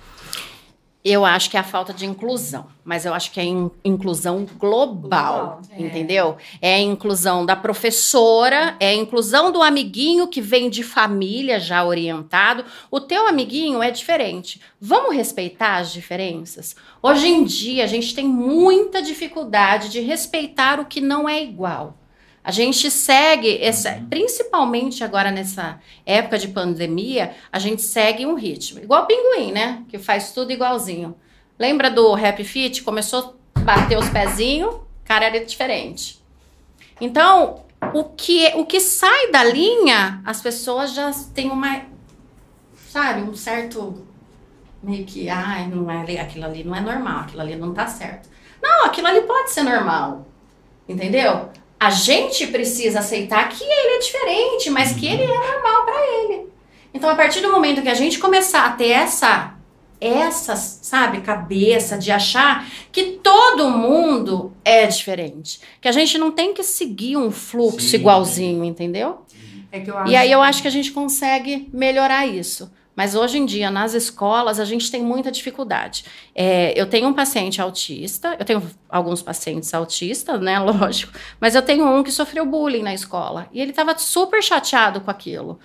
Eu 1.03 1.25
acho 1.25 1.49
que 1.49 1.57
é 1.57 1.61
a 1.61 1.65
falta 1.65 1.95
de 1.95 2.05
inclusão, 2.05 2.67
mas 2.85 3.07
eu 3.07 3.15
acho 3.15 3.31
que 3.33 3.41
é 3.41 3.45
in- 3.45 3.71
inclusão 3.83 4.47
global, 4.59 4.99
Global, 4.99 5.63
é. 5.71 5.81
entendeu? 5.83 6.37
É 6.61 6.75
a 6.75 6.81
inclusão 6.81 7.47
da 7.47 7.57
professora, 7.57 8.77
é 8.79 8.89
a 8.91 8.95
inclusão 8.95 9.51
do 9.51 9.63
amiguinho 9.63 10.29
que 10.29 10.43
vem 10.43 10.69
de 10.69 10.83
família 10.83 11.59
já 11.59 11.83
orientado. 11.85 12.65
O 12.91 13.01
teu 13.01 13.27
amiguinho 13.27 13.83
é 13.83 13.91
diferente. 13.91 14.61
Vamos 14.79 15.17
respeitar 15.17 15.77
as 15.79 15.91
diferenças? 15.91 16.77
Hoje 17.03 17.29
em 17.29 17.45
dia, 17.45 17.85
a 17.85 17.87
gente 17.87 18.15
tem 18.15 18.27
muita 18.29 19.01
dificuldade 19.01 19.89
de 19.89 20.01
respeitar 20.01 20.79
o 20.81 20.85
que 20.85 21.01
não 21.01 21.27
é 21.27 21.43
igual. 21.43 21.97
A 22.43 22.51
gente 22.51 22.91
segue, 22.91 23.59
essa, 23.63 24.03
principalmente 24.09 25.05
agora 25.05 25.31
nessa 25.31 25.79
época 26.07 26.39
de 26.39 26.49
pandemia, 26.49 27.35
a 27.53 27.59
gente 27.59 27.83
segue 27.83 28.25
um 28.25 28.35
ritmo. 28.35 28.81
Igual 28.81 29.05
o 29.05 29.07
pinguim, 29.07 29.53
né? 29.53 29.85
Que 29.89 29.99
faz 29.99 30.33
tudo 30.33 30.51
igualzinho. 30.51 31.15
Lembra 31.59 31.91
do 31.91 32.15
Happy 32.15 32.45
Fit? 32.45 32.83
Começou 32.83 33.37
a 33.55 33.61
bater 33.61 33.99
os 33.99 34.09
pezinhos, 34.09 34.75
cara 35.05 35.27
era 35.27 35.45
diferente. 35.45 36.23
Então, 36.99 37.65
o 37.93 38.05
que, 38.05 38.53
o 38.55 38.65
que 38.65 38.81
sai 38.81 39.31
da 39.31 39.45
linha, 39.45 40.23
as 40.25 40.41
pessoas 40.41 40.95
já 40.95 41.11
têm 41.35 41.51
uma. 41.51 41.83
Sabe, 42.89 43.23
um 43.23 43.35
certo. 43.35 44.07
Meio 44.83 45.05
que, 45.05 45.29
ai, 45.29 45.69
não 45.69 45.91
é, 45.91 46.19
aquilo 46.19 46.47
ali 46.47 46.65
não 46.65 46.75
é 46.75 46.81
normal, 46.81 47.21
aquilo 47.21 47.43
ali 47.43 47.55
não 47.55 47.75
tá 47.75 47.87
certo. 47.87 48.31
Não, 48.63 48.87
aquilo 48.87 49.09
ali 49.09 49.21
pode 49.23 49.51
ser 49.51 49.63
normal. 49.63 50.27
Entendeu? 50.89 51.51
A 51.81 51.89
gente 51.89 52.47
precisa 52.49 52.99
aceitar 52.99 53.49
que 53.49 53.65
ele 53.65 53.97
é 53.97 53.99
diferente, 53.99 54.69
mas 54.69 54.93
que 54.93 55.07
ele 55.07 55.23
é 55.23 55.27
normal 55.27 55.85
para 55.87 56.07
ele. 56.07 56.47
Então, 56.93 57.09
a 57.09 57.15
partir 57.15 57.41
do 57.41 57.51
momento 57.51 57.81
que 57.81 57.89
a 57.89 57.95
gente 57.95 58.19
começar 58.19 58.67
a 58.67 58.71
ter 58.73 58.91
essa, 58.91 59.55
essa, 59.99 60.57
sabe, 60.57 61.23
cabeça 61.23 61.97
de 61.97 62.11
achar 62.11 62.69
que 62.93 63.19
todo 63.23 63.71
mundo 63.71 64.53
é 64.63 64.87
diferente, 64.87 65.61
que 65.81 65.89
a 65.89 65.93
gente 65.93 66.19
não 66.19 66.31
tem 66.31 66.53
que 66.53 66.63
seguir 66.63 67.17
um 67.17 67.31
fluxo 67.31 67.89
Sim. 67.89 67.97
igualzinho, 67.97 68.63
entendeu? 68.63 69.25
É 69.73 69.81
que 69.81 69.91
eu 69.91 69.97
acho 69.97 70.11
E 70.13 70.17
aí 70.17 70.31
eu 70.31 70.43
acho 70.43 70.61
que 70.61 70.69
a 70.69 70.73
gente 70.73 70.93
consegue 70.93 71.69
melhorar 71.73 72.27
isso. 72.27 72.71
Mas 73.01 73.15
hoje 73.15 73.39
em 73.39 73.47
dia, 73.47 73.71
nas 73.71 73.95
escolas, 73.95 74.61
a 74.61 74.65
gente 74.67 74.91
tem 74.91 75.03
muita 75.03 75.33
dificuldade. 75.33 76.05
É, 76.35 76.79
eu 76.79 76.87
tenho 76.87 77.09
um 77.09 77.15
paciente 77.15 77.59
autista, 77.59 78.37
eu 78.39 78.45
tenho 78.45 78.63
alguns 78.91 79.23
pacientes 79.23 79.73
autistas, 79.73 80.39
né? 80.39 80.59
Lógico. 80.61 81.11
Mas 81.41 81.55
eu 81.55 81.63
tenho 81.63 81.89
um 81.89 82.03
que 82.03 82.13
sofreu 82.13 82.45
bullying 82.45 82.83
na 82.83 82.93
escola. 82.93 83.49
E 83.53 83.61
ele 83.63 83.71
estava 83.71 83.97
super 83.97 84.43
chateado 84.43 85.01
com 85.01 85.11
aquilo. 85.11 85.59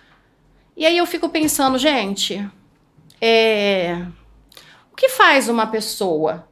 E 0.77 0.85
aí 0.85 0.97
eu 0.97 1.05
fico 1.05 1.27
pensando, 1.27 1.77
gente, 1.77 2.41
é, 3.19 4.05
o 4.89 4.95
que 4.95 5.09
faz 5.09 5.49
uma 5.49 5.67
pessoa 5.67 6.47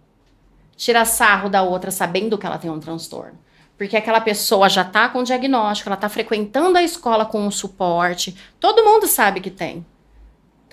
tirar 0.76 1.06
sarro 1.06 1.48
da 1.48 1.64
outra 1.64 1.92
sabendo 1.92 2.38
que 2.38 2.46
ela 2.46 2.58
tem 2.58 2.70
um 2.70 2.82
transtorno? 2.82 3.40
Porque 3.78 3.96
aquela 3.96 4.20
pessoa 4.20 4.68
já 4.68 4.82
está 4.82 5.08
com 5.08 5.24
diagnóstico, 5.24 5.88
ela 5.88 5.96
está 5.96 6.10
frequentando 6.10 6.78
a 6.78 6.84
escola 6.84 7.26
com 7.26 7.40
um 7.40 7.52
suporte, 7.52 8.36
todo 8.60 8.84
mundo 8.84 9.08
sabe 9.08 9.40
que 9.40 9.50
tem. 9.50 9.86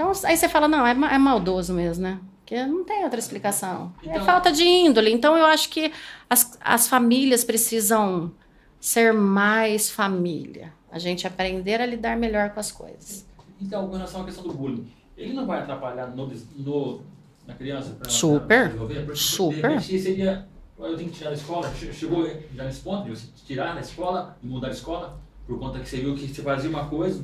Então, 0.00 0.12
aí 0.24 0.34
você 0.34 0.48
fala, 0.48 0.66
não, 0.66 0.86
é, 0.86 0.92
é 0.92 1.18
maldoso 1.18 1.74
mesmo, 1.74 2.04
né? 2.04 2.18
Porque 2.40 2.64
não 2.64 2.84
tem 2.84 3.04
outra 3.04 3.18
explicação. 3.18 3.92
é 4.02 4.12
Então- 4.12 4.24
falta 4.24 4.50
de 4.50 4.64
índole. 4.64 5.12
Então, 5.12 5.36
eu 5.36 5.44
acho 5.44 5.68
que 5.68 5.92
as, 6.28 6.56
as 6.58 6.88
famílias 6.88 7.44
precisam 7.44 8.32
ser 8.80 9.12
mais 9.12 9.90
família. 9.90 10.72
A 10.90 10.98
gente 10.98 11.26
aprender 11.26 11.82
a 11.82 11.86
lidar 11.86 12.16
melhor 12.16 12.48
com 12.48 12.58
as 12.58 12.72
coisas. 12.72 13.26
Então, 13.60 13.86
com 13.88 13.92
relação 13.96 14.22
à 14.22 14.24
questão 14.24 14.42
do 14.44 14.54
bullying, 14.54 14.90
ele 15.18 15.34
não 15.34 15.46
vai 15.46 15.58
atrapalhar 15.60 16.06
no, 16.06 16.32
no- 16.56 17.02
na 17.46 17.52
criança? 17.54 17.90
Pra, 17.90 18.08
Super. 18.08 18.70
pra 19.04 19.14
Super. 19.14 19.82
Seria, 19.82 20.48
eu 20.78 20.96
tenho 20.96 21.10
que 21.10 21.18
tirar 21.18 21.28
da 21.28 21.36
escola, 21.36 21.70
che- 21.74 21.92
chegou 21.92 22.26
já 22.56 22.64
nesse 22.64 22.80
ponto 22.80 23.04
de 23.04 23.10
você 23.10 23.26
tirar 23.46 23.74
da 23.74 23.80
escola 23.80 24.34
e 24.42 24.46
mudar 24.46 24.68
a 24.68 24.70
escola, 24.70 25.20
por 25.46 25.58
conta 25.58 25.78
que 25.78 25.86
você 25.86 25.98
viu 25.98 26.14
que 26.14 26.26
você 26.26 26.40
fazia 26.42 26.70
uma 26.70 26.86
coisa 26.88 27.22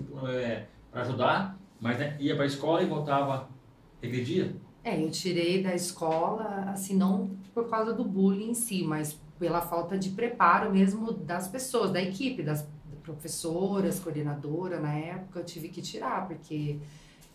para 0.92 1.00
ajudar, 1.00 1.56
mas 1.80 1.98
né, 1.98 2.16
ia 2.18 2.34
para 2.34 2.44
a 2.44 2.46
escola 2.46 2.82
e 2.82 2.86
voltava, 2.86 3.48
regredia? 4.00 4.56
É, 4.82 5.02
eu 5.02 5.10
tirei 5.10 5.62
da 5.62 5.74
escola, 5.74 6.70
assim, 6.70 6.96
não 6.96 7.30
por 7.52 7.68
causa 7.68 7.92
do 7.92 8.04
bullying 8.04 8.50
em 8.50 8.54
si, 8.54 8.82
mas 8.82 9.18
pela 9.38 9.60
falta 9.60 9.98
de 9.98 10.10
preparo 10.10 10.72
mesmo 10.72 11.12
das 11.12 11.48
pessoas, 11.48 11.90
da 11.90 12.00
equipe, 12.00 12.42
das 12.42 12.66
professoras, 13.02 13.98
coordenadora, 14.00 14.80
na 14.80 14.92
época, 14.92 15.40
eu 15.40 15.44
tive 15.44 15.68
que 15.68 15.80
tirar, 15.80 16.26
porque 16.26 16.78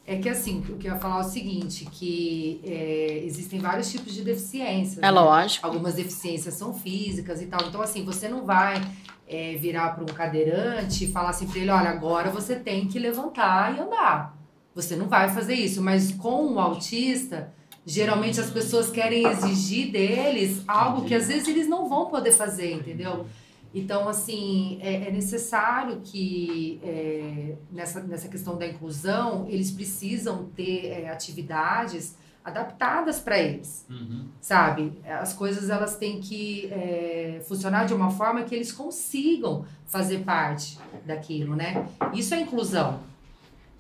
é 0.06 0.18
que 0.18 0.28
assim, 0.28 0.60
o 0.60 0.78
que 0.78 0.88
eu 0.88 0.94
ia 0.94 1.00
falar 1.00 1.18
é 1.18 1.22
o 1.22 1.30
seguinte, 1.30 1.86
que 1.86 2.60
é, 2.64 3.22
existem 3.24 3.60
vários 3.60 3.92
tipos 3.92 4.14
de 4.14 4.24
deficiências. 4.24 4.98
É 4.98 5.02
né? 5.02 5.12
lógico. 5.12 5.66
Algumas 5.66 5.96
deficiências 5.96 6.56
são 6.56 6.74
físicas 6.74 7.42
e 7.42 7.46
tal. 7.46 7.62
Então, 7.68 7.82
assim, 7.82 8.04
você 8.04 8.28
não 8.28 8.46
vai 8.46 8.82
é, 9.32 9.56
virar 9.56 9.96
para 9.96 10.04
um 10.04 10.08
cadeirante 10.08 11.06
e 11.06 11.12
falar 11.12 11.30
assim 11.30 11.48
para 11.48 11.60
ele: 11.60 11.70
olha, 11.72 11.90
agora 11.90 12.30
você 12.30 12.56
tem 12.56 12.88
que 12.88 13.00
levantar 13.00 13.76
e 13.76 13.80
andar. 13.80 14.38
Você 14.76 14.96
não 14.96 15.08
vai 15.08 15.30
fazer 15.30 15.56
isso. 15.56 15.82
Mas 15.82 16.12
com 16.12 16.54
o 16.54 16.60
autista, 16.60 17.54
geralmente 17.86 18.40
as 18.40 18.50
pessoas 18.50 18.92
querem 18.92 19.26
exigir 19.26 19.92
deles 19.92 20.64
algo 20.68 21.06
que 21.06 21.16
às 21.16 21.28
vezes 21.28 21.48
eles 21.48 21.68
não 21.68 21.88
vão 21.88 22.06
poder 22.08 22.32
fazer, 22.32 22.74
entendeu? 22.74 23.26
Então, 23.74 24.10
assim, 24.10 24.80
é, 24.82 25.08
é 25.08 25.12
necessário 25.12 26.02
que 26.04 26.80
é, 26.84 27.56
nessa, 27.72 28.02
nessa 28.02 28.28
questão 28.28 28.58
da 28.58 28.68
inclusão, 28.68 29.48
eles 29.48 29.72
precisam 29.72 30.50
ter 30.56 30.88
é, 30.88 31.10
atividades 31.10 32.16
adaptadas 32.44 33.20
para 33.20 33.38
eles 33.40 33.86
Uhum. 33.90 34.26
sabe? 34.40 34.94
As 35.06 35.34
coisas 35.34 35.70
elas 35.70 35.96
têm 35.98 36.20
que 36.20 36.68
é, 36.72 37.42
funcionar 37.48 37.86
de 37.86 37.94
uma 37.94 38.10
forma 38.10 38.44
que 38.44 38.56
eles 38.56 38.72
consigam 38.72 39.64
fazer 39.86 40.20
parte 40.20 40.78
daquilo, 41.06 41.56
né? 41.56 41.86
Isso 42.14 42.34
é 42.34 42.42
inclusão, 42.42 43.00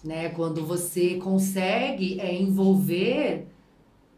né? 0.04 0.30
Quando 0.30 0.65
você 0.65 1.15
consegue 1.15 2.19
é, 2.19 2.34
envolver 2.39 3.47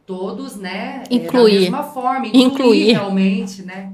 todos, 0.06 0.56
né? 0.58 1.04
é, 1.10 1.16
Incluir. 1.16 1.54
da 1.56 1.60
mesma 1.62 1.84
forma, 1.84 2.28
incluir, 2.28 2.44
Incluir. 2.46 2.92
realmente, 2.92 3.62
né? 3.64 3.94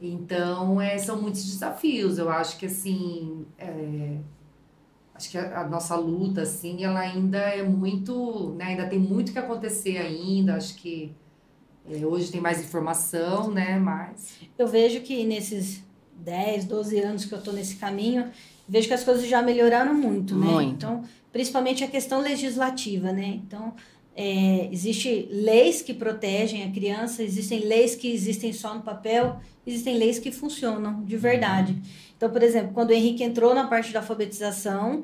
Então, 0.00 0.80
é, 0.80 0.98
são 0.98 1.20
muitos 1.20 1.44
desafios. 1.44 2.18
Eu 2.18 2.28
acho 2.30 2.58
que, 2.58 2.66
assim, 2.66 3.44
é, 3.58 4.16
acho 5.24 5.30
que 5.30 5.38
a, 5.38 5.60
a 5.60 5.68
nossa 5.68 5.96
luta, 5.96 6.42
assim, 6.42 6.84
ela 6.84 7.00
ainda 7.00 7.38
é 7.38 7.62
muito, 7.62 8.54
né? 8.56 8.66
Ainda 8.66 8.86
tem 8.86 8.98
muito 8.98 9.32
que 9.32 9.38
acontecer 9.38 9.96
ainda. 9.96 10.56
Acho 10.56 10.74
que 10.74 11.12
é, 11.90 12.04
hoje 12.04 12.30
tem 12.30 12.40
mais 12.40 12.60
informação, 12.60 13.50
né? 13.50 13.78
Mas 13.78 14.38
Eu 14.58 14.66
vejo 14.66 15.00
que 15.00 15.24
nesses 15.24 15.82
10, 16.16 16.66
12 16.66 16.98
anos 17.00 17.24
que 17.24 17.32
eu 17.32 17.38
estou 17.38 17.54
nesse 17.54 17.76
caminho, 17.76 18.30
vejo 18.68 18.86
que 18.86 18.94
as 18.94 19.04
coisas 19.04 19.26
já 19.26 19.42
melhoraram 19.42 19.94
muito, 19.94 20.36
né? 20.36 20.46
Muito. 20.46 20.72
Então, 20.72 21.02
principalmente 21.32 21.82
a 21.82 21.88
questão 21.88 22.20
legislativa, 22.20 23.12
né? 23.12 23.40
Então, 23.44 23.74
é, 24.16 24.68
existe 24.70 25.28
leis 25.30 25.82
que 25.82 25.92
protegem 25.92 26.62
a 26.64 26.70
criança, 26.70 27.22
existem 27.22 27.60
leis 27.60 27.94
que 27.94 28.12
existem 28.12 28.52
só 28.52 28.74
no 28.74 28.82
papel, 28.82 29.36
existem 29.66 29.96
leis 29.98 30.18
que 30.18 30.30
funcionam 30.30 31.02
de 31.04 31.16
verdade. 31.16 31.76
Então, 32.16 32.30
por 32.30 32.42
exemplo, 32.42 32.72
quando 32.72 32.90
o 32.90 32.92
Henrique 32.92 33.24
entrou 33.24 33.54
na 33.54 33.66
parte 33.66 33.92
da 33.92 34.00
alfabetização 34.00 35.02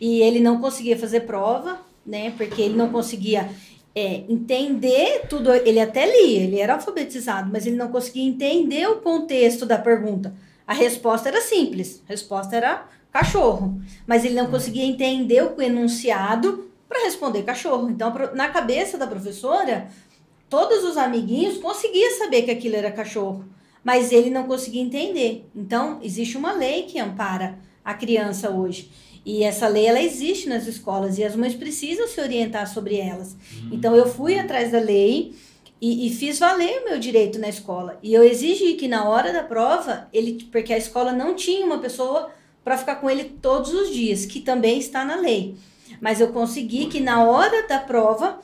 e 0.00 0.22
ele 0.22 0.40
não 0.40 0.60
conseguia 0.60 0.96
fazer 0.96 1.20
prova, 1.20 1.80
né? 2.04 2.32
Porque 2.36 2.62
ele 2.62 2.76
não 2.76 2.90
conseguia 2.90 3.50
é, 3.94 4.24
entender 4.28 5.26
tudo. 5.28 5.52
Ele 5.52 5.80
até 5.80 6.06
lia, 6.06 6.44
ele 6.44 6.58
era 6.58 6.74
alfabetizado, 6.74 7.50
mas 7.52 7.66
ele 7.66 7.76
não 7.76 7.88
conseguia 7.88 8.24
entender 8.24 8.86
o 8.88 9.00
contexto 9.00 9.66
da 9.66 9.78
pergunta. 9.78 10.34
A 10.66 10.72
resposta 10.72 11.28
era 11.28 11.40
simples, 11.40 12.02
a 12.08 12.10
resposta 12.10 12.56
era 12.56 12.88
cachorro, 13.12 13.80
mas 14.06 14.24
ele 14.24 14.34
não 14.34 14.50
conseguia 14.50 14.84
entender 14.84 15.42
o 15.42 15.62
enunciado 15.62 16.66
para 16.88 17.04
responder 17.04 17.42
cachorro. 17.42 17.88
Então, 17.90 18.12
na 18.34 18.48
cabeça 18.48 18.96
da 18.96 19.06
professora, 19.06 19.88
todos 20.48 20.84
os 20.84 20.96
amiguinhos 20.96 21.58
conseguiam 21.58 22.18
saber 22.18 22.42
que 22.42 22.50
aquilo 22.50 22.76
era 22.76 22.90
cachorro, 22.90 23.44
mas 23.82 24.12
ele 24.12 24.30
não 24.30 24.44
conseguia 24.44 24.82
entender. 24.82 25.48
Então, 25.54 25.98
existe 26.02 26.36
uma 26.36 26.52
lei 26.52 26.84
que 26.84 26.98
ampara 26.98 27.58
a 27.84 27.94
criança 27.94 28.50
hoje. 28.50 28.90
E 29.26 29.42
essa 29.42 29.66
lei 29.66 29.86
ela 29.86 30.00
existe 30.00 30.48
nas 30.48 30.68
escolas 30.68 31.18
e 31.18 31.24
as 31.24 31.34
mães 31.34 31.54
precisam 31.54 32.06
se 32.06 32.20
orientar 32.20 32.72
sobre 32.72 32.96
elas. 32.96 33.36
Então 33.72 33.96
eu 33.96 34.08
fui 34.08 34.38
atrás 34.38 34.70
da 34.70 34.78
lei 34.78 35.34
e, 35.80 36.06
e 36.06 36.14
fiz 36.14 36.38
valer 36.38 36.82
o 36.82 36.84
meu 36.84 36.98
direito 37.00 37.36
na 37.36 37.48
escola. 37.48 37.98
E 38.04 38.14
eu 38.14 38.22
exigi 38.22 38.74
que 38.74 38.86
na 38.86 39.08
hora 39.08 39.32
da 39.32 39.42
prova, 39.42 40.08
ele, 40.12 40.48
porque 40.52 40.72
a 40.72 40.78
escola 40.78 41.12
não 41.12 41.34
tinha 41.34 41.66
uma 41.66 41.78
pessoa 41.78 42.30
para 42.62 42.78
ficar 42.78 42.96
com 42.96 43.10
ele 43.10 43.24
todos 43.42 43.74
os 43.74 43.92
dias, 43.92 44.24
que 44.26 44.40
também 44.40 44.78
está 44.78 45.04
na 45.04 45.16
lei. 45.16 45.56
Mas 46.00 46.20
eu 46.20 46.28
consegui 46.28 46.86
que 46.86 47.00
na 47.00 47.24
hora 47.24 47.66
da 47.66 47.78
prova 47.78 48.40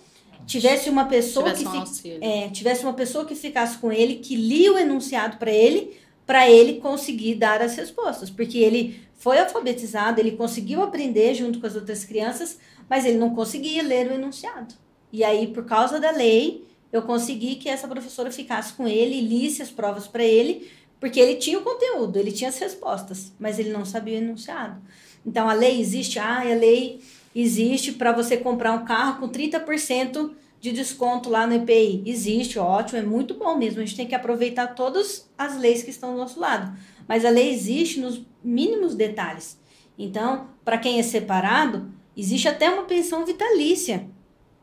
tivesse 0.47 0.91
uma 0.91 1.05
pessoa 1.05 1.53
Tivesse 1.53 1.63
que 1.65 1.69
um 1.69 1.87
fi- 1.87 2.19
é, 2.21 2.49
tivesse 2.49 2.83
uma 2.83 2.93
pessoa 2.95 3.25
que 3.25 3.35
ficasse 3.35 3.79
com 3.79 3.93
ele, 3.93 4.17
que 4.17 4.35
lia 4.35 4.73
o 4.73 4.79
enunciado 4.79 5.37
para 5.37 5.51
ele, 5.53 5.97
para 6.27 6.51
ele 6.51 6.75
conseguir 6.81 7.35
dar 7.37 7.61
as 7.63 7.77
respostas, 7.77 8.31
porque 8.31 8.59
ele 8.59 9.01
foi 9.17 9.39
alfabetizado, 9.39 10.21
ele 10.21 10.33
conseguiu 10.33 10.83
aprender 10.83 11.35
junto 11.35 11.61
com 11.61 11.67
as 11.67 11.77
outras 11.77 12.05
crianças, 12.05 12.59
mas 12.89 13.05
ele 13.05 13.19
não 13.19 13.35
conseguia 13.35 13.83
ler 13.83 14.11
o 14.11 14.15
enunciado. 14.15 14.75
E 15.13 15.23
aí, 15.23 15.47
por 15.49 15.65
causa 15.65 16.01
da 16.01 16.11
lei, 16.11 16.65
eu 16.93 17.03
consegui 17.03 17.57
que 17.57 17.69
essa 17.69 17.87
professora 17.87 18.31
ficasse 18.31 18.73
com 18.73 18.89
ele 18.89 19.15
e 19.17 19.21
lisse 19.21 19.63
as 19.63 19.71
provas 19.71 20.07
para 20.09 20.25
ele, 20.25 20.69
porque 20.99 21.21
ele 21.21 21.37
tinha 21.37 21.59
o 21.59 21.63
conteúdo, 21.63 22.17
ele 22.19 22.33
tinha 22.33 22.51
as 22.51 22.59
respostas, 22.59 23.33
mas 23.39 23.59
ele 23.59 23.71
não 23.71 23.85
sabia 23.85 24.19
o 24.19 24.23
enunciado. 24.23 24.81
Então, 25.25 25.49
a 25.49 25.53
lei 25.53 25.81
existe, 25.81 26.19
ah, 26.19 26.41
a 26.41 26.55
lei 26.55 27.01
existe 27.35 27.93
para 27.93 28.13
você 28.13 28.37
comprar 28.37 28.73
um 28.73 28.85
carro 28.85 29.21
com 29.21 29.29
30% 29.29 30.33
de 30.61 30.71
desconto 30.71 31.29
lá 31.29 31.47
no 31.47 31.55
EPI. 31.55 32.05
Existe, 32.07 32.59
ótimo, 32.59 32.99
é 32.99 33.03
muito 33.03 33.35
bom 33.35 33.57
mesmo. 33.57 33.81
A 33.81 33.85
gente 33.85 33.97
tem 33.97 34.07
que 34.07 34.15
aproveitar 34.15 34.69
todas 34.69 35.29
as 35.37 35.59
leis 35.59 35.83
que 35.83 35.91
estão 35.91 36.13
do 36.13 36.19
nosso 36.19 36.39
lado. 36.39 36.77
Mas 37.09 37.25
a 37.25 37.31
lei 37.31 37.51
existe 37.51 37.99
nos 37.99 38.25
mínimos 38.45 38.95
detalhes. 38.95 39.61
Então, 39.99 40.49
para 40.65 40.79
quem 40.79 40.99
é 40.99 41.03
separado, 41.03 41.91
existe 42.17 42.49
até 42.49 42.71
uma 42.71 42.85
pensão 42.85 43.27
vitalícia 43.27 44.09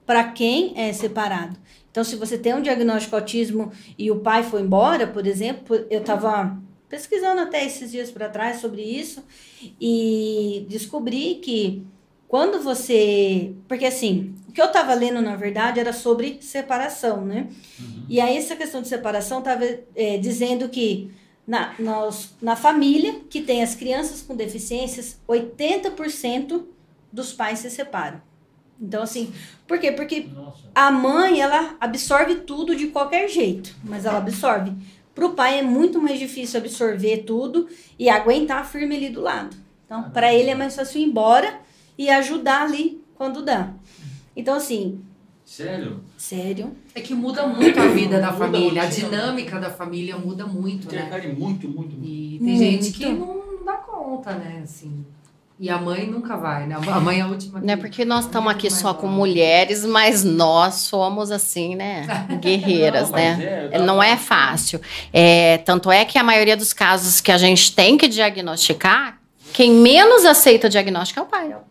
para 0.05 0.23
quem 0.31 0.73
é 0.75 0.91
separado. 0.93 1.57
Então, 1.91 2.03
se 2.03 2.15
você 2.15 2.37
tem 2.37 2.53
um 2.53 2.61
diagnóstico 2.61 3.15
autismo 3.15 3.71
e 3.97 4.09
o 4.09 4.21
pai 4.21 4.43
foi 4.43 4.61
embora, 4.61 5.05
por 5.05 5.27
exemplo, 5.27 5.75
eu 5.89 5.99
estava 5.99 6.57
pesquisando 6.87 7.41
até 7.41 7.65
esses 7.65 7.91
dias 7.91 8.09
para 8.09 8.29
trás 8.29 8.61
sobre 8.61 8.81
isso 8.81 9.23
e 9.79 10.65
descobri 10.69 11.35
que 11.35 11.85
quando 12.29 12.61
você. 12.61 13.53
Porque 13.67 13.87
assim, 13.87 14.35
o 14.47 14.51
que 14.51 14.61
eu 14.61 14.67
estava 14.67 14.93
lendo, 14.93 15.19
na 15.19 15.35
verdade, 15.35 15.79
era 15.79 15.91
sobre 15.91 16.37
separação, 16.41 17.25
né? 17.25 17.47
Uhum. 17.79 18.05
E 18.07 18.21
aí, 18.21 18.37
essa 18.37 18.55
questão 18.55 18.83
de 18.83 18.87
separação 18.87 19.39
estava 19.39 19.65
é, 19.95 20.17
dizendo 20.19 20.69
que 20.69 21.11
na, 21.45 21.73
nos, 21.79 22.35
na 22.39 22.55
família 22.55 23.21
que 23.27 23.41
tem 23.41 23.63
as 23.63 23.73
crianças 23.73 24.21
com 24.21 24.35
deficiências, 24.35 25.19
80% 25.27 26.65
dos 27.11 27.33
pais 27.33 27.59
se 27.59 27.71
separam. 27.71 28.21
Então, 28.79 29.01
assim, 29.01 29.33
por 29.67 29.79
quê? 29.79 29.91
Porque 29.91 30.29
Nossa. 30.31 30.69
a 30.73 30.91
mãe, 30.91 31.41
ela 31.41 31.75
absorve 31.81 32.35
tudo 32.35 32.75
de 32.75 32.87
qualquer 32.87 33.27
jeito, 33.27 33.75
mas 33.83 34.05
ela 34.05 34.19
absorve. 34.19 34.71
Para 35.15 35.25
o 35.25 35.33
pai 35.33 35.59
é 35.59 35.63
muito 35.63 35.99
mais 35.99 36.19
difícil 36.19 36.59
absorver 36.59 37.23
tudo 37.23 37.67
e 37.97 38.07
aguentar 38.07 38.69
firme 38.69 38.95
ali 38.95 39.09
do 39.09 39.19
lado. 39.19 39.57
Então, 39.85 40.11
para 40.11 40.31
ele 40.31 40.51
é 40.51 40.55
mais 40.55 40.75
fácil 40.75 41.01
ir 41.01 41.05
embora 41.05 41.67
e 41.99 42.09
ajudar 42.09 42.61
ali 42.61 43.03
quando 43.13 43.43
dá. 43.43 43.73
Então, 44.33 44.55
assim. 44.55 45.01
Sério? 45.43 45.99
Sério. 46.17 46.71
É 46.95 47.01
que 47.01 47.13
muda 47.13 47.45
muito 47.45 47.77
a 47.77 47.87
vida 47.87 48.21
da 48.21 48.31
família, 48.33 48.83
a 48.83 48.85
dinâmica 48.85 49.59
da 49.59 49.69
família 49.69 50.17
muda 50.17 50.45
muito, 50.45 50.87
Interfere 50.87 51.27
né? 51.27 51.35
muito, 51.37 51.67
muito, 51.67 51.97
muito. 51.97 52.05
E 52.05 52.39
tem 52.39 52.47
muito. 52.47 52.59
gente 52.59 52.91
que 52.93 53.05
não 53.09 53.65
dá 53.65 53.73
conta, 53.73 54.31
né? 54.31 54.61
Assim. 54.63 55.05
E 55.59 55.69
a 55.69 55.77
mãe 55.77 56.07
nunca 56.07 56.37
vai, 56.37 56.67
né? 56.67 56.77
A 56.87 57.01
mãe 57.01 57.19
é 57.19 57.21
a 57.21 57.27
última. 57.27 57.59
Não 57.59 57.73
é 57.73 57.75
porque 57.75 58.05
nós 58.05 58.23
estamos 58.23 58.49
aqui 58.49 58.69
só 58.69 58.93
com 58.93 59.07
mulheres, 59.07 59.83
mas 59.83 60.23
nós 60.23 60.75
somos 60.75 61.31
assim, 61.31 61.75
né? 61.75 62.07
Guerreiras, 62.39 63.09
não, 63.09 63.17
né? 63.17 63.69
É, 63.73 63.77
não 63.77 64.01
é 64.01 64.15
fácil. 64.15 64.79
É, 65.11 65.57
tanto 65.57 65.91
é 65.91 66.05
que 66.05 66.17
a 66.17 66.23
maioria 66.23 66.55
dos 66.55 66.71
casos 66.71 67.19
que 67.19 67.29
a 67.29 67.37
gente 67.37 67.75
tem 67.75 67.97
que 67.97 68.07
diagnosticar, 68.07 69.19
quem 69.51 69.73
menos 69.73 70.23
aceita 70.23 70.67
o 70.67 70.69
diagnóstico 70.69 71.19
é 71.19 71.23
o 71.23 71.25
pai. 71.25 71.51
É 71.51 71.57
o 71.57 71.59
pai. 71.59 71.68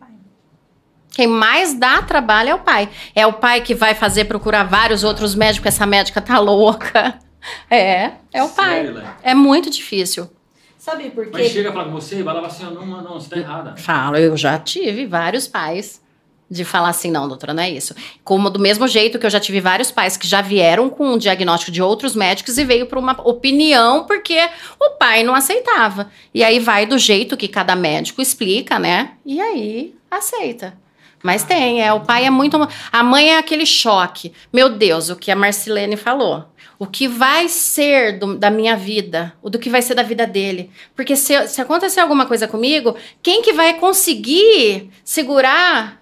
Quem 1.18 1.26
mais 1.26 1.74
dá 1.74 2.00
trabalho 2.00 2.50
é 2.50 2.54
o 2.54 2.60
pai. 2.60 2.88
É 3.12 3.26
o 3.26 3.32
pai 3.32 3.60
que 3.60 3.74
vai 3.74 3.92
fazer 3.92 4.26
procurar 4.26 4.62
vários 4.62 5.02
outros 5.02 5.34
médicos, 5.34 5.66
essa 5.66 5.84
médica 5.84 6.20
tá 6.20 6.38
louca. 6.38 7.18
É, 7.70 8.12
é 8.32 8.42
o 8.42 8.48
pai. 8.48 8.84
Sério, 8.86 9.02
é 9.22 9.32
muito 9.32 9.70
difícil. 9.70 10.28
Sabe 10.76 11.08
por 11.10 11.24
quê? 11.26 11.30
Mas 11.32 11.52
chega 11.52 11.70
pra 11.70 11.84
você 11.84 12.20
e 12.20 12.24
fala 12.24 12.44
assim, 12.46 12.64
não, 12.64 12.84
não, 12.84 13.00
não, 13.00 13.14
você 13.14 13.30
tá 13.30 13.36
errada. 13.38 13.76
Falo, 13.76 14.16
eu 14.16 14.36
já 14.36 14.58
tive 14.58 15.06
vários 15.06 15.46
pais 15.46 16.02
de 16.50 16.64
falar 16.64 16.88
assim, 16.88 17.12
não, 17.12 17.28
doutora, 17.28 17.54
não 17.54 17.62
é 17.62 17.70
isso. 17.70 17.94
Como 18.24 18.50
do 18.50 18.58
mesmo 18.58 18.88
jeito 18.88 19.20
que 19.20 19.24
eu 19.24 19.30
já 19.30 19.38
tive 19.38 19.60
vários 19.60 19.90
pais 19.90 20.16
que 20.16 20.26
já 20.26 20.42
vieram 20.42 20.90
com 20.90 21.12
um 21.12 21.16
diagnóstico 21.16 21.70
de 21.70 21.80
outros 21.80 22.16
médicos 22.16 22.58
e 22.58 22.64
veio 22.64 22.86
para 22.86 22.98
uma 22.98 23.12
opinião 23.22 24.04
porque 24.04 24.38
o 24.80 24.90
pai 24.98 25.22
não 25.22 25.34
aceitava. 25.34 26.10
E 26.34 26.42
aí 26.42 26.58
vai 26.58 26.86
do 26.86 26.98
jeito 26.98 27.36
que 27.36 27.46
cada 27.46 27.76
médico 27.76 28.20
explica, 28.20 28.80
né? 28.80 29.12
E 29.24 29.40
aí 29.40 29.94
aceita. 30.10 30.76
Mas 31.22 31.42
tem, 31.42 31.82
é. 31.82 31.92
O 31.92 32.00
pai 32.00 32.24
é 32.26 32.30
muito. 32.30 32.56
A 32.92 33.02
mãe 33.02 33.30
é 33.30 33.38
aquele 33.38 33.66
choque. 33.66 34.32
Meu 34.52 34.68
Deus, 34.70 35.08
o 35.10 35.16
que 35.16 35.30
a 35.30 35.36
Marcelene 35.36 35.96
falou. 35.96 36.44
O 36.78 36.86
que 36.86 37.08
vai 37.08 37.48
ser 37.48 38.18
do, 38.18 38.36
da 38.36 38.50
minha 38.50 38.76
vida, 38.76 39.32
o 39.42 39.50
do 39.50 39.58
que 39.58 39.68
vai 39.68 39.82
ser 39.82 39.94
da 39.94 40.02
vida 40.02 40.26
dele. 40.26 40.70
Porque 40.94 41.16
se, 41.16 41.48
se 41.48 41.60
acontecer 41.60 42.00
alguma 42.00 42.24
coisa 42.24 42.46
comigo, 42.46 42.94
quem 43.20 43.42
que 43.42 43.52
vai 43.52 43.74
conseguir 43.74 44.90
segurar 45.04 46.00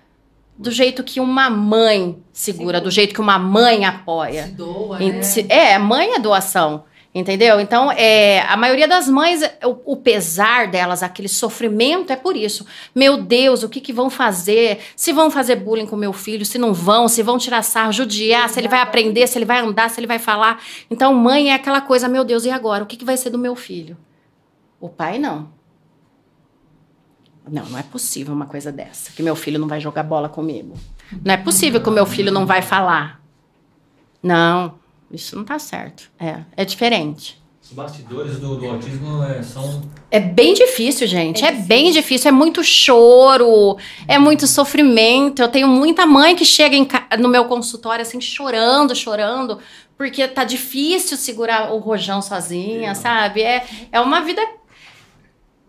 do 0.58 0.70
jeito 0.70 1.02
que 1.02 1.20
uma 1.20 1.48
mãe 1.50 2.18
segura, 2.32 2.80
do 2.80 2.90
jeito 2.90 3.14
que 3.14 3.20
uma 3.20 3.38
mãe 3.38 3.84
apoia? 3.84 4.44
Se 4.44 4.50
doa, 4.52 4.98
né? 4.98 5.20
É, 5.48 5.78
mãe 5.78 6.12
é 6.14 6.18
doação. 6.18 6.84
Entendeu? 7.16 7.58
Então, 7.58 7.90
é, 7.90 8.42
a 8.42 8.58
maioria 8.58 8.86
das 8.86 9.08
mães, 9.08 9.40
o, 9.64 9.92
o, 9.92 9.96
pesar 9.96 10.70
delas, 10.70 11.02
aquele 11.02 11.30
sofrimento 11.30 12.12
é 12.12 12.16
por 12.16 12.36
isso. 12.36 12.66
Meu 12.94 13.16
Deus, 13.16 13.62
o 13.62 13.70
que, 13.70 13.80
que 13.80 13.90
vão 13.90 14.10
fazer? 14.10 14.80
Se 14.94 15.14
vão 15.14 15.30
fazer 15.30 15.56
bullying 15.56 15.86
com 15.86 15.96
meu 15.96 16.12
filho, 16.12 16.44
se 16.44 16.58
não 16.58 16.74
vão, 16.74 17.08
se 17.08 17.22
vão 17.22 17.38
tirar 17.38 17.62
sarro, 17.62 17.90
judiar, 17.90 18.50
se 18.50 18.60
ele 18.60 18.68
vai 18.68 18.80
aprender, 18.80 19.26
se 19.26 19.38
ele 19.38 19.46
vai 19.46 19.60
andar, 19.60 19.88
se 19.88 19.98
ele 19.98 20.06
vai 20.06 20.18
falar. 20.18 20.62
Então, 20.90 21.14
mãe 21.14 21.52
é 21.52 21.54
aquela 21.54 21.80
coisa, 21.80 22.06
meu 22.06 22.22
Deus, 22.22 22.44
e 22.44 22.50
agora? 22.50 22.84
O 22.84 22.86
que, 22.86 22.98
que 22.98 23.04
vai 23.06 23.16
ser 23.16 23.30
do 23.30 23.38
meu 23.38 23.56
filho? 23.56 23.96
O 24.78 24.90
pai 24.90 25.18
não. 25.18 25.48
Não, 27.50 27.64
não 27.64 27.78
é 27.78 27.82
possível 27.82 28.34
uma 28.34 28.44
coisa 28.44 28.70
dessa, 28.70 29.10
que 29.12 29.22
meu 29.22 29.34
filho 29.34 29.58
não 29.58 29.68
vai 29.68 29.80
jogar 29.80 30.02
bola 30.02 30.28
comigo. 30.28 30.74
Não 31.24 31.32
é 31.32 31.38
possível 31.38 31.80
que 31.80 31.88
o 31.88 31.92
meu 31.92 32.04
filho 32.04 32.30
não 32.30 32.44
vai 32.44 32.60
falar. 32.60 33.22
Não. 34.22 34.84
Isso 35.10 35.36
não 35.36 35.44
tá 35.44 35.58
certo. 35.58 36.10
É, 36.18 36.40
é 36.56 36.64
diferente. 36.64 37.40
Os 37.62 37.72
bastidores 37.72 38.38
do, 38.38 38.56
do 38.56 38.66
autismo 38.66 39.24
é, 39.24 39.42
são. 39.42 39.82
É 40.08 40.20
bem 40.20 40.54
difícil, 40.54 41.04
gente. 41.06 41.44
É, 41.44 41.48
é 41.48 41.52
bem 41.52 41.90
difícil. 41.90 42.28
É 42.28 42.32
muito 42.32 42.62
choro, 42.62 43.76
é 44.06 44.18
muito 44.18 44.46
sofrimento. 44.46 45.42
Eu 45.42 45.48
tenho 45.48 45.66
muita 45.66 46.06
mãe 46.06 46.36
que 46.36 46.44
chega 46.44 46.76
em, 46.76 46.86
no 47.18 47.28
meu 47.28 47.46
consultório 47.46 48.02
assim, 48.02 48.20
chorando, 48.20 48.94
chorando, 48.94 49.58
porque 49.98 50.28
tá 50.28 50.44
difícil 50.44 51.16
segurar 51.16 51.72
o 51.72 51.78
rojão 51.78 52.22
sozinha, 52.22 52.94
sabe? 52.94 53.42
É, 53.42 53.64
é 53.90 54.00
uma 54.00 54.20
vida 54.20 54.40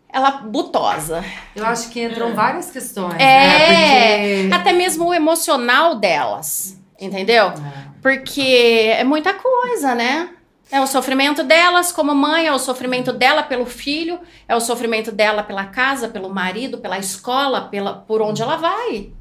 ela 0.07 0.31
butosa. 0.31 1.23
Eu 1.55 1.65
acho 1.65 1.89
que 1.89 2.03
entram 2.03 2.29
é. 2.29 2.33
várias 2.33 2.69
questões. 2.69 3.15
É, 3.15 3.19
né? 3.19 4.41
Porque... 4.41 4.53
até 4.53 4.71
mesmo 4.71 5.05
o 5.05 5.13
emocional 5.13 5.95
delas. 5.95 6.79
Entendeu? 6.99 7.47
É. 7.47 7.53
Porque 8.01 8.91
é 8.97 9.03
muita 9.03 9.33
coisa, 9.33 9.93
né? 9.93 10.29
É 10.69 10.81
o 10.81 10.87
sofrimento 10.87 11.43
delas 11.43 11.91
como 11.91 12.13
mãe, 12.13 12.47
é 12.47 12.53
o 12.53 12.59
sofrimento 12.59 13.13
dela 13.13 13.41
pelo 13.41 13.65
filho, 13.65 14.19
é 14.47 14.55
o 14.55 14.59
sofrimento 14.59 15.11
dela 15.11 15.41
pela 15.41 15.65
casa, 15.65 16.09
pelo 16.09 16.29
marido, 16.29 16.79
pela 16.79 16.99
escola, 16.99 17.61
pela, 17.61 17.93
por 17.93 18.21
onde 18.21 18.41
ela 18.41 18.57
vai. 18.57 19.11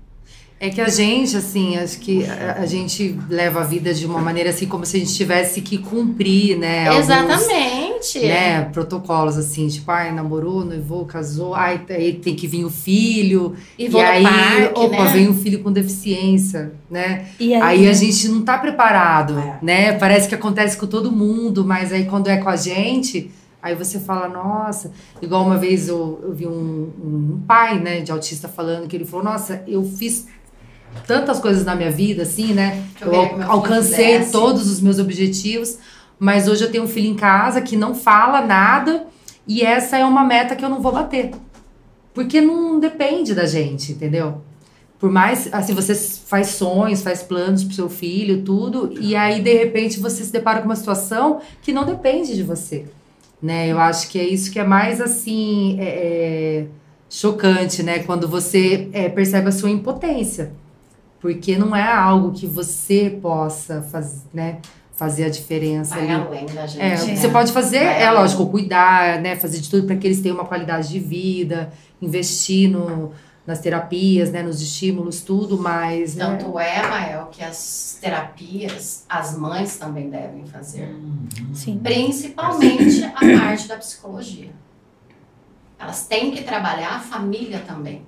É 0.58 0.70
que 0.70 0.80
a 0.80 0.88
gente, 0.88 1.36
assim, 1.36 1.76
acho 1.76 1.98
que 1.98 2.24
a, 2.24 2.60
a, 2.60 2.66
gente 2.66 3.18
leva 3.28 3.60
a 3.60 3.62
vida 3.62 3.92
de 3.92 4.06
uma 4.06 4.20
maneira 4.20 4.48
assim, 4.48 4.66
como 4.66 4.86
se 4.86 4.96
a 4.96 5.00
gente 5.00 5.14
tivesse 5.14 5.60
que 5.60 5.76
cumprir, 5.76 6.56
né? 6.56 6.88
Alguns, 6.88 7.04
Exatamente. 7.04 8.20
Né, 8.20 8.62
protocolos, 8.72 9.36
assim, 9.36 9.68
tipo, 9.68 9.90
ai, 9.90 10.10
namorou, 10.12 10.64
noivou, 10.64 11.04
casou, 11.04 11.54
ai, 11.54 11.82
aí 11.90 12.14
tem 12.14 12.34
que 12.34 12.46
vir 12.46 12.64
o 12.64 12.70
filho. 12.70 13.54
E, 13.78 13.86
e 13.86 14.00
aí, 14.00 14.22
parque, 14.22 14.80
opa, 14.80 15.04
né? 15.04 15.10
vem 15.12 15.28
um 15.28 15.34
filho 15.34 15.62
com 15.62 15.70
deficiência, 15.70 16.72
né? 16.90 17.26
E 17.38 17.54
aí, 17.54 17.62
aí 17.62 17.88
a 17.88 17.92
gente 17.92 18.26
não 18.28 18.40
tá 18.40 18.56
preparado, 18.56 19.38
é. 19.38 19.58
né? 19.60 19.92
Parece 19.92 20.26
que 20.26 20.34
acontece 20.34 20.78
com 20.78 20.86
todo 20.86 21.12
mundo, 21.12 21.66
mas 21.66 21.92
aí 21.92 22.06
quando 22.06 22.28
é 22.28 22.38
com 22.38 22.48
a 22.48 22.56
gente. 22.56 23.30
Aí 23.62 23.74
você 23.74 23.98
fala, 23.98 24.28
nossa, 24.28 24.92
igual 25.20 25.44
uma 25.44 25.58
vez 25.58 25.88
eu, 25.88 26.20
eu 26.22 26.32
vi 26.32 26.46
um, 26.46 26.92
um 27.02 27.42
pai, 27.48 27.80
né, 27.80 28.00
de 28.00 28.12
autista 28.12 28.46
falando 28.46 28.86
que 28.86 28.94
ele 28.94 29.04
falou, 29.04 29.24
nossa, 29.24 29.64
eu 29.66 29.82
fiz 29.82 30.28
tantas 31.06 31.40
coisas 31.40 31.64
na 31.64 31.74
minha 31.74 31.90
vida, 31.90 32.22
assim, 32.22 32.52
né? 32.52 32.82
Eu, 33.00 33.12
eu 33.12 33.42
alcancei 33.50 34.24
todos 34.26 34.70
os 34.70 34.80
meus 34.80 34.98
objetivos, 34.98 35.78
mas 36.18 36.48
hoje 36.48 36.64
eu 36.64 36.70
tenho 36.70 36.84
um 36.84 36.88
filho 36.88 37.08
em 37.08 37.14
casa 37.14 37.60
que 37.60 37.76
não 37.76 37.94
fala 37.94 38.40
nada 38.40 39.06
e 39.46 39.62
essa 39.62 39.96
é 39.96 40.04
uma 40.04 40.24
meta 40.24 40.56
que 40.56 40.64
eu 40.64 40.68
não 40.68 40.80
vou 40.80 40.92
bater. 40.92 41.30
Porque 42.14 42.40
não 42.40 42.80
depende 42.80 43.34
da 43.34 43.46
gente, 43.46 43.92
entendeu? 43.92 44.40
Por 44.98 45.10
mais, 45.10 45.52
assim, 45.52 45.74
você 45.74 45.94
faz 45.94 46.48
sonhos, 46.48 47.02
faz 47.02 47.22
planos 47.22 47.62
pro 47.62 47.74
seu 47.74 47.88
filho, 47.88 48.42
tudo, 48.42 48.94
e 48.98 49.14
aí, 49.14 49.42
de 49.42 49.52
repente, 49.52 50.00
você 50.00 50.24
se 50.24 50.32
depara 50.32 50.60
com 50.60 50.66
uma 50.66 50.76
situação 50.76 51.40
que 51.60 51.72
não 51.72 51.84
depende 51.84 52.34
de 52.34 52.42
você, 52.42 52.86
né? 53.42 53.70
Eu 53.70 53.78
acho 53.78 54.08
que 54.08 54.18
é 54.18 54.24
isso 54.24 54.50
que 54.50 54.58
é 54.58 54.64
mais, 54.64 54.98
assim, 54.98 55.76
é, 55.78 55.84
é, 55.84 56.66
chocante, 57.10 57.82
né? 57.82 57.98
Quando 57.98 58.26
você 58.26 58.88
é, 58.94 59.10
percebe 59.10 59.48
a 59.48 59.52
sua 59.52 59.68
impotência 59.68 60.52
porque 61.20 61.56
não 61.56 61.74
é 61.74 61.86
algo 61.90 62.32
que 62.32 62.46
você 62.46 63.18
possa 63.22 63.82
faz, 63.82 64.24
né, 64.32 64.58
fazer 64.96 65.24
a 65.24 65.28
diferença 65.28 65.94
Vai 65.94 66.10
ali. 66.10 66.26
além 66.26 66.46
da 66.46 66.66
gente. 66.66 66.80
É, 66.82 66.88
né? 66.90 67.16
você 67.16 67.28
pode 67.28 67.52
fazer, 67.52 67.80
Vai 67.80 68.02
é 68.02 68.06
além. 68.06 68.20
lógico, 68.22 68.46
cuidar, 68.46 69.20
né? 69.20 69.36
Fazer 69.36 69.60
de 69.60 69.68
tudo 69.68 69.86
para 69.86 69.96
que 69.96 70.06
eles 70.06 70.20
tenham 70.20 70.36
uma 70.36 70.46
qualidade 70.46 70.88
de 70.88 70.98
vida, 70.98 71.70
investir 72.00 72.70
no, 72.70 73.12
nas 73.46 73.60
terapias, 73.60 74.30
né? 74.32 74.42
Nos 74.42 74.60
estímulos, 74.62 75.20
tudo, 75.20 75.58
mas. 75.58 76.16
né, 76.16 76.24
Tanto 76.24 76.58
é, 76.58 76.88
Mael, 76.88 77.26
que 77.30 77.44
as 77.44 77.98
terapias 78.00 79.04
as 79.08 79.36
mães 79.36 79.76
também 79.76 80.08
devem 80.08 80.46
fazer. 80.46 80.94
Sim. 81.52 81.78
Principalmente 81.82 83.04
a 83.04 83.10
parte 83.38 83.68
da 83.68 83.76
psicologia. 83.76 84.50
Elas 85.78 86.06
têm 86.06 86.30
que 86.30 86.42
trabalhar 86.42 86.96
a 86.96 87.00
família 87.00 87.62
também. 87.66 88.02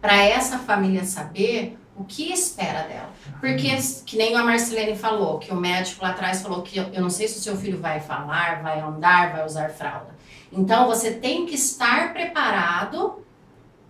Para 0.00 0.16
essa 0.16 0.58
família 0.58 1.04
saber 1.04 1.78
o 1.96 2.04
que 2.04 2.32
espera 2.32 2.82
dela. 2.82 3.10
Porque, 3.40 3.68
que 4.06 4.16
nem 4.16 4.34
a 4.34 4.42
Marcelene 4.42 4.96
falou, 4.96 5.38
que 5.38 5.52
o 5.52 5.56
médico 5.56 6.02
lá 6.02 6.10
atrás 6.10 6.42
falou 6.42 6.62
que 6.62 6.78
eu, 6.78 7.00
não 7.00 7.10
sei 7.10 7.28
se 7.28 7.38
o 7.38 7.42
seu 7.42 7.56
filho 7.56 7.78
vai 7.78 8.00
falar, 8.00 8.62
vai 8.62 8.80
andar, 8.80 9.32
vai 9.32 9.44
usar 9.44 9.70
fralda. 9.70 10.14
Então, 10.50 10.86
você 10.86 11.12
tem 11.12 11.46
que 11.46 11.54
estar 11.54 12.12
preparado 12.12 13.22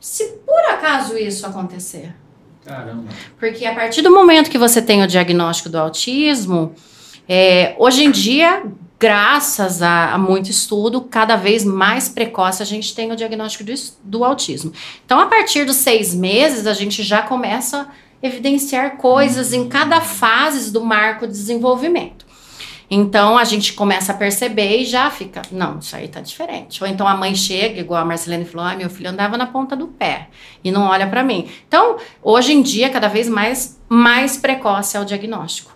se 0.01 0.25
por 0.45 0.61
acaso 0.71 1.17
isso 1.17 1.47
acontecer. 1.47 2.15
Caramba. 2.65 3.09
Porque 3.39 3.65
a 3.65 3.75
partir 3.75 4.03
do 4.03 4.13
momento 4.13 4.51
que 4.51 4.59
você 4.59 4.81
tem 4.81 5.03
o 5.03 5.07
diagnóstico 5.07 5.69
do 5.69 5.79
autismo, 5.79 6.75
é, 7.29 7.75
hoje 7.79 8.05
em 8.05 8.11
dia, 8.11 8.65
graças 9.03 9.83
a, 9.83 10.13
a 10.13 10.19
muito 10.19 10.49
estudo, 10.49 11.01
cada 11.01 11.35
vez 11.35 11.65
mais 11.65 12.09
precoce 12.09 12.63
a 12.63 12.65
gente 12.65 12.95
tem 12.95 13.11
o 13.11 13.17
diagnóstico 13.17 13.65
do, 13.65 13.75
do 14.05 14.25
autismo. 14.25 14.73
Então, 15.05 15.19
a 15.19 15.27
partir 15.27 15.65
dos 15.65 15.75
seis 15.75 16.15
meses, 16.15 16.69
a 16.69 16.73
gente 16.73 17.03
já 17.03 17.21
começa 17.21 17.81
a 17.81 17.87
evidenciar 18.25 18.99
coisas 18.99 19.53
em 19.53 19.69
cada 19.69 20.01
fase 20.01 20.73
do 20.73 20.85
marco 20.85 21.27
de 21.27 21.33
desenvolvimento. 21.33 22.25
Então 22.89 23.37
a 23.37 23.43
gente 23.43 23.73
começa 23.73 24.13
a 24.13 24.15
perceber 24.15 24.83
e 24.83 24.85
já 24.85 25.11
fica, 25.11 25.43
não, 25.51 25.79
isso 25.79 25.97
aí 25.97 26.07
tá 26.07 26.21
diferente. 26.21 26.85
Ou 26.85 26.89
então 26.89 27.09
a 27.09 27.17
mãe 27.17 27.35
chega, 27.35 27.81
igual 27.81 28.03
a 28.03 28.05
Marcelene 28.05 28.45
falou, 28.45 28.67
ah, 28.67 28.77
meu 28.77 28.91
filho 28.91 29.11
andava 29.11 29.37
na 29.37 29.47
ponta 29.47 29.75
do 29.75 29.89
pé 29.89 30.29
e 30.63 30.71
não 30.71 30.83
olha 30.83 31.09
para 31.09 31.25
mim. 31.25 31.49
Então, 31.67 31.97
hoje 32.23 32.53
em 32.53 32.63
dia, 32.63 32.91
cada 32.91 33.09
vez 33.09 33.29
mais, 33.29 33.81
mais 33.89 34.37
precoce 34.37 34.97
é 34.97 35.01
o 35.01 35.05
diagnóstico. 35.05 35.73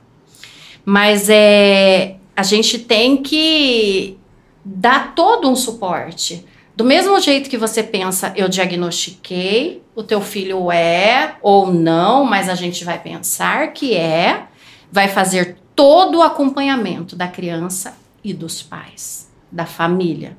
Mas 0.84 1.28
é, 1.28 2.16
a 2.36 2.42
gente 2.42 2.78
tem 2.78 3.16
que 3.22 4.18
dar 4.64 5.14
todo 5.14 5.48
um 5.48 5.56
suporte. 5.56 6.44
Do 6.76 6.84
mesmo 6.84 7.18
jeito 7.20 7.48
que 7.48 7.56
você 7.56 7.82
pensa, 7.82 8.32
eu 8.36 8.48
diagnostiquei, 8.48 9.82
o 9.94 10.02
teu 10.02 10.20
filho 10.20 10.70
é 10.70 11.36
ou 11.40 11.72
não, 11.72 12.24
mas 12.24 12.48
a 12.50 12.54
gente 12.54 12.84
vai 12.84 12.98
pensar 12.98 13.72
que 13.72 13.96
é, 13.96 14.44
vai 14.92 15.08
fazer 15.08 15.56
todo 15.74 16.18
o 16.18 16.22
acompanhamento 16.22 17.16
da 17.16 17.26
criança 17.28 17.96
e 18.22 18.34
dos 18.34 18.62
pais, 18.62 19.30
da 19.50 19.64
família. 19.64 20.36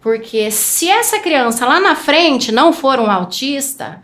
Porque 0.00 0.50
se 0.50 0.88
essa 0.88 1.18
criança 1.18 1.66
lá 1.66 1.78
na 1.78 1.94
frente 1.94 2.50
não 2.50 2.72
for 2.72 2.98
um 2.98 3.10
autista, 3.10 4.02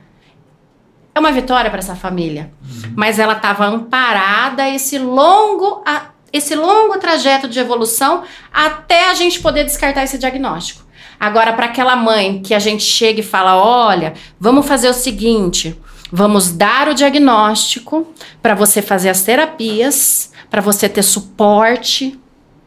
é 1.14 1.18
uma 1.18 1.32
vitória 1.32 1.70
para 1.70 1.78
essa 1.78 1.96
família. 1.96 2.52
Mas 2.94 3.18
ela 3.18 3.32
estava 3.32 3.64
amparada 3.64 4.68
esse 4.68 4.98
longo, 4.98 5.82
a- 5.86 6.10
esse 6.36 6.54
longo 6.54 6.98
trajeto 6.98 7.48
de 7.48 7.58
evolução 7.58 8.22
até 8.52 9.10
a 9.10 9.14
gente 9.14 9.40
poder 9.40 9.64
descartar 9.64 10.04
esse 10.04 10.18
diagnóstico. 10.18 10.84
Agora, 11.18 11.52
para 11.52 11.66
aquela 11.66 11.96
mãe 11.96 12.40
que 12.42 12.52
a 12.54 12.58
gente 12.58 12.82
chega 12.82 13.20
e 13.20 13.22
fala: 13.22 13.56
olha, 13.56 14.12
vamos 14.38 14.66
fazer 14.66 14.88
o 14.88 14.92
seguinte, 14.94 15.74
vamos 16.12 16.52
dar 16.52 16.88
o 16.88 16.94
diagnóstico 16.94 18.06
para 18.42 18.54
você 18.54 18.82
fazer 18.82 19.08
as 19.08 19.22
terapias, 19.22 20.30
para 20.50 20.60
você 20.60 20.88
ter 20.88 21.02
suporte, 21.02 22.18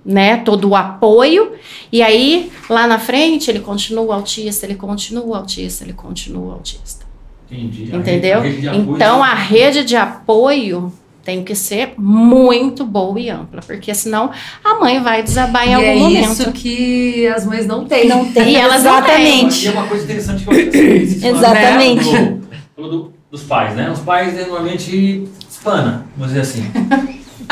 né, 0.04 0.38
todo 0.38 0.70
o 0.70 0.76
apoio, 0.76 1.52
e 1.92 2.02
aí 2.02 2.52
lá 2.70 2.88
na 2.88 2.98
frente 2.98 3.52
ele 3.52 3.60
continua 3.60 4.16
autista, 4.16 4.66
ele 4.66 4.76
continua 4.76 5.38
autista, 5.38 5.84
ele 5.84 5.94
continua 5.94 6.54
autista. 6.54 7.06
Entendi. 7.52 7.90
A 7.94 7.98
Entendeu? 7.98 8.42
rede- 8.42 8.48
a 8.48 8.50
rede 8.52 8.62
de 8.62 8.68
apoio- 8.82 8.96
Então 8.96 9.24
a 9.24 9.34
rede 9.34 9.84
de 9.84 9.96
apoio 9.96 10.94
tem 11.24 11.44
que 11.44 11.54
ser 11.56 11.94
muito 11.98 12.86
boa 12.86 13.20
e 13.20 13.30
ampla, 13.30 13.62
porque 13.62 13.94
senão 13.94 14.32
a 14.64 14.76
mãe 14.80 15.02
vai 15.02 15.22
desabar 15.22 15.68
em 15.68 15.72
e 15.72 15.74
algum 15.76 15.88
é 15.88 15.96
momento. 15.96 16.32
isso 16.32 16.52
que 16.52 17.28
as 17.28 17.46
mães 17.46 17.66
não 17.68 17.86
têm. 17.86 18.08
Não 18.08 18.32
tem. 18.32 18.50
E 18.52 18.56
elas 18.56 18.84
não 18.84 18.98
Exatamente. 18.98 19.66
E 19.66 19.68
é 19.68 19.72
uma 19.72 19.88
coisa 19.88 20.04
interessante 20.06 20.44
que 20.44 20.50
eu 20.50 20.56
que 20.56 20.72
vocês 20.72 21.22
falaram, 21.22 21.38
Exatamente. 21.38 22.12
né? 22.12 22.22
Do- 22.26 22.50
Falou 22.76 22.92
do- 22.92 23.14
dos 23.30 23.44
pais, 23.44 23.76
né? 23.76 23.92
Os 23.92 24.00
pais 24.00 24.34
né, 24.34 24.44
normalmente 24.46 25.28
espana, 25.50 26.06
vamos 26.18 26.34
dizer 26.34 26.42
assim. 26.42 26.64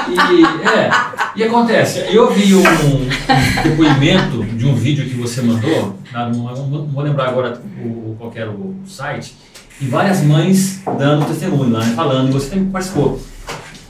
E, 0.10 0.68
é, 0.70 0.90
e 1.36 1.44
acontece, 1.44 2.06
eu 2.12 2.32
vi 2.32 2.54
um, 2.56 2.60
um 2.62 3.64
depoimento 3.64 4.44
de 4.44 4.66
um 4.66 4.76
vídeo 4.76 5.06
que 5.06 5.16
você 5.16 5.42
mandou, 5.42 5.96
não, 6.14 6.30
não- 6.32 6.68
não 6.68 6.86
vou 6.86 7.04
lembrar 7.04 7.30
agora 7.30 7.60
o, 7.84 8.16
qual 8.18 8.30
que 8.32 8.38
era 8.40 8.50
o 8.52 8.76
site, 8.86 9.36
e 9.80 9.86
várias 9.86 10.24
mães 10.24 10.82
dando 10.98 11.26
testemunho 11.26 11.72
lá, 11.72 11.80
né, 11.80 11.94
falando, 11.96 12.30
e 12.30 12.32
você 12.32 12.50
também 12.50 12.66
participou. 12.66 13.20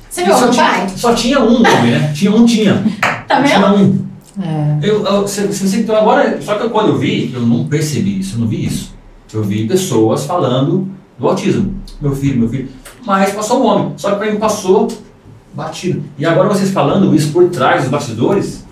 Você 0.09 0.23
viu 0.23 0.33
só, 0.35 0.49
tinha, 0.49 0.89
só 0.89 1.13
tinha 1.13 1.39
um 1.39 1.57
homem, 1.57 1.91
né? 1.91 2.11
Tinha 2.13 2.31
um, 2.31 2.45
tinha. 2.45 2.83
Tá 3.27 3.39
vendo? 3.39 3.53
Tinha 3.53 3.71
um. 3.71 4.07
É. 4.41 4.79
Eu, 4.81 5.05
eu, 5.05 5.27
se, 5.27 5.51
se 5.53 5.79
então 5.79 5.95
agora, 5.95 6.41
só 6.41 6.55
que 6.55 6.69
quando 6.69 6.89
eu 6.89 6.97
vi, 6.97 7.31
eu 7.33 7.41
não 7.41 7.67
percebi 7.67 8.19
isso, 8.19 8.35
eu 8.35 8.39
não 8.39 8.47
vi 8.47 8.65
isso. 8.65 8.95
Eu 9.33 9.43
vi 9.43 9.67
pessoas 9.67 10.25
falando 10.25 10.89
do 11.19 11.27
autismo. 11.27 11.75
Meu 12.01 12.15
filho, 12.15 12.39
meu 12.39 12.49
filho. 12.49 12.69
Mas 13.05 13.33
passou 13.33 13.61
um 13.61 13.65
homem. 13.65 13.93
Só 13.97 14.11
que 14.11 14.17
pra 14.17 14.31
mim 14.31 14.37
passou 14.37 14.87
batido. 15.53 16.03
E 16.17 16.25
agora 16.25 16.49
vocês 16.49 16.71
falando 16.71 17.13
isso 17.15 17.31
por 17.31 17.49
trás 17.49 17.81
dos 17.81 17.91
bastidores. 17.91 18.65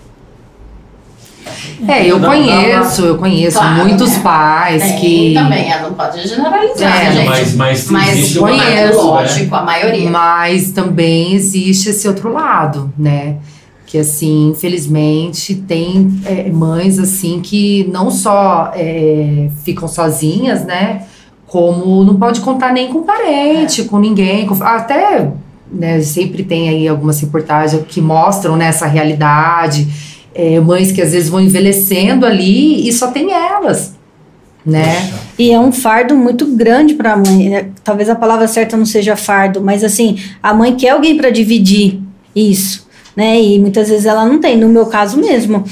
É, 1.88 2.06
eu 2.06 2.18
dá 2.18 2.28
conheço, 2.28 3.02
eu 3.04 3.16
conheço 3.18 3.58
Claro, 3.58 3.84
muitos 3.84 4.12
né? 4.16 4.20
pais 4.22 4.82
Tem 4.82 4.98
que. 4.98 5.34
também, 5.34 5.72
é, 5.72 5.82
não 5.82 5.92
pode 5.94 6.26
generalizar, 6.26 7.00
É, 7.00 7.04
né, 7.04 7.12
gente? 7.12 7.26
mas, 7.28 7.54
mas, 7.54 7.90
Mas 7.90 8.16
existe 8.18 8.38
conheço, 8.38 8.64
né? 8.66 8.90
lógico, 8.92 9.54
a 9.54 9.62
maioria. 9.62 10.10
Mas 10.10 10.70
também 10.72 11.34
existe 11.34 11.90
esse 11.90 12.06
outro 12.08 12.32
lado, 12.32 12.92
né? 12.98 13.36
Que 13.86 13.98
assim, 13.98 14.48
infelizmente, 14.50 15.54
tem 15.54 16.20
é, 16.24 16.50
mães 16.50 16.98
assim 16.98 17.40
que 17.40 17.88
não 17.92 18.10
só 18.10 18.72
é, 18.74 19.48
ficam 19.64 19.86
sozinhas, 19.86 20.64
né? 20.64 21.02
Como 21.46 22.02
não 22.02 22.16
pode 22.16 22.40
contar 22.40 22.72
nem 22.72 22.88
com 22.88 23.02
parente, 23.04 23.84
com 23.84 23.98
ninguém, 24.00 24.46
com- 24.46 24.60
até 24.62 25.30
né, 25.70 26.00
sempre 26.00 26.42
tem 26.44 26.68
aí 26.68 26.86
algumas 26.88 27.20
reportagens 27.20 27.82
que 27.88 28.00
mostram 28.00 28.56
né, 28.56 28.66
essa 28.66 28.86
realidade, 28.86 29.86
é, 30.36 30.60
mães 30.60 30.92
que 30.92 31.00
às 31.00 31.12
vezes 31.12 31.28
vão 31.30 31.40
envelhecendo 31.40 32.26
ali 32.26 32.86
e 32.86 32.92
só 32.92 33.08
tem 33.10 33.32
elas, 33.32 33.94
né? 34.64 34.94
Poxa, 35.00 35.20
E 35.38 35.50
é 35.50 35.58
um 35.58 35.72
fardo 35.72 36.14
muito 36.14 36.44
grande 36.46 36.94
para 36.94 37.14
a 37.14 37.16
mãe. 37.16 37.48
né? 37.48 37.66
Talvez 37.82 38.10
a 38.10 38.14
palavra 38.14 38.46
certa 38.46 38.76
não 38.76 38.84
seja 38.84 39.16
fardo, 39.16 39.60
mas 39.62 39.82
assim, 39.82 40.18
a 40.42 40.52
mãe 40.52 40.74
quer 40.76 40.90
alguém 40.90 41.16
para 41.16 41.30
dividir 41.30 42.00
isso, 42.34 42.86
né? 43.16 43.40
E 43.40 43.58
muitas 43.58 43.88
vezes 43.88 44.04
ela 44.04 44.26
não 44.26 44.38
tem. 44.38 44.58
No 44.58 44.68
meu 44.68 44.86
caso 44.86 45.18
mesmo, 45.18 45.64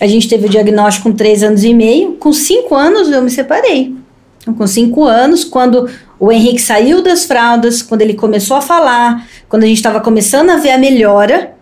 a 0.00 0.06
gente 0.06 0.28
teve 0.28 0.46
o 0.46 0.50
diagnóstico 0.50 1.08
com 1.08 1.14
três 1.16 1.42
anos 1.42 1.62
e 1.62 1.72
meio. 1.72 2.12
Com 2.12 2.32
cinco 2.32 2.74
anos 2.74 3.08
eu 3.10 3.22
me 3.22 3.30
separei. 3.30 3.94
Então, 4.40 4.54
com 4.54 4.66
cinco 4.66 5.04
anos, 5.04 5.44
quando 5.44 5.88
o 6.18 6.32
Henrique 6.32 6.60
saiu 6.60 7.02
das 7.02 7.24
fraldas, 7.24 7.82
quando 7.82 8.02
ele 8.02 8.14
começou 8.14 8.56
a 8.56 8.60
falar, 8.60 9.28
quando 9.48 9.62
a 9.62 9.66
gente 9.66 9.76
estava 9.76 10.00
começando 10.00 10.50
a 10.50 10.56
ver 10.56 10.70
a 10.70 10.78
melhora. 10.78 11.57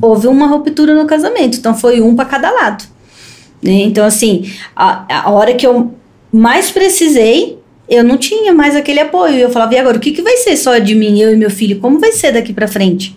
Houve 0.00 0.26
uma 0.26 0.46
ruptura 0.46 0.94
no 0.94 1.06
casamento. 1.06 1.58
Então 1.58 1.74
foi 1.74 2.00
um 2.00 2.14
para 2.14 2.24
cada 2.24 2.50
lado. 2.50 2.84
né? 3.62 3.72
Então, 3.72 4.04
assim, 4.04 4.50
a, 4.74 5.24
a 5.26 5.30
hora 5.30 5.54
que 5.54 5.66
eu 5.66 5.94
mais 6.32 6.70
precisei, 6.70 7.58
eu 7.88 8.02
não 8.02 8.16
tinha 8.16 8.52
mais 8.52 8.74
aquele 8.76 9.00
apoio. 9.00 9.36
Eu 9.36 9.50
falava, 9.50 9.74
e 9.74 9.78
agora, 9.78 9.96
o 9.96 10.00
que, 10.00 10.12
que 10.12 10.22
vai 10.22 10.36
ser 10.38 10.56
só 10.56 10.78
de 10.78 10.94
mim, 10.94 11.18
eu 11.20 11.32
e 11.32 11.36
meu 11.36 11.50
filho? 11.50 11.78
Como 11.80 11.98
vai 11.98 12.12
ser 12.12 12.32
daqui 12.32 12.52
para 12.52 12.68
frente? 12.68 13.16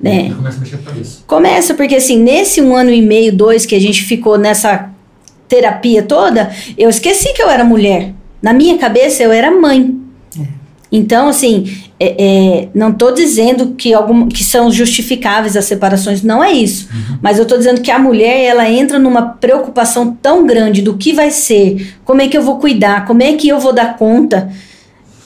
Né? 0.00 0.32
Começa 0.34 0.56
a 0.56 0.60
mexer 0.60 0.74
a 0.76 0.78
cabeça. 0.78 1.18
Começa, 1.26 1.74
porque 1.74 1.94
assim, 1.96 2.18
nesse 2.18 2.62
um 2.62 2.74
ano 2.74 2.90
e 2.90 3.02
meio, 3.02 3.32
dois, 3.32 3.66
que 3.66 3.74
a 3.74 3.80
gente 3.80 4.02
ficou 4.02 4.38
nessa 4.38 4.90
terapia 5.46 6.02
toda, 6.02 6.50
eu 6.78 6.88
esqueci 6.88 7.32
que 7.34 7.42
eu 7.42 7.48
era 7.48 7.64
mulher. 7.64 8.14
Na 8.40 8.52
minha 8.52 8.78
cabeça, 8.78 9.22
eu 9.22 9.30
era 9.30 9.50
mãe. 9.50 9.94
Então, 10.90 11.28
assim, 11.28 11.70
é, 12.02 12.14
é, 12.18 12.68
não 12.74 12.88
estou 12.90 13.12
dizendo 13.12 13.74
que, 13.76 13.92
algum, 13.92 14.26
que 14.26 14.42
são 14.42 14.72
justificáveis 14.72 15.54
as 15.56 15.66
separações, 15.66 16.22
não 16.22 16.42
é 16.42 16.50
isso. 16.50 16.88
Mas 17.20 17.36
eu 17.36 17.42
estou 17.42 17.58
dizendo 17.58 17.82
que 17.82 17.90
a 17.90 17.98
mulher, 17.98 18.40
ela 18.44 18.66
entra 18.70 18.98
numa 18.98 19.20
preocupação 19.22 20.16
tão 20.22 20.46
grande 20.46 20.80
do 20.80 20.96
que 20.96 21.12
vai 21.12 21.30
ser, 21.30 21.94
como 22.04 22.22
é 22.22 22.28
que 22.28 22.36
eu 22.38 22.42
vou 22.42 22.58
cuidar, 22.58 23.04
como 23.06 23.22
é 23.22 23.34
que 23.34 23.46
eu 23.48 23.60
vou 23.60 23.72
dar 23.74 23.98
conta, 23.98 24.50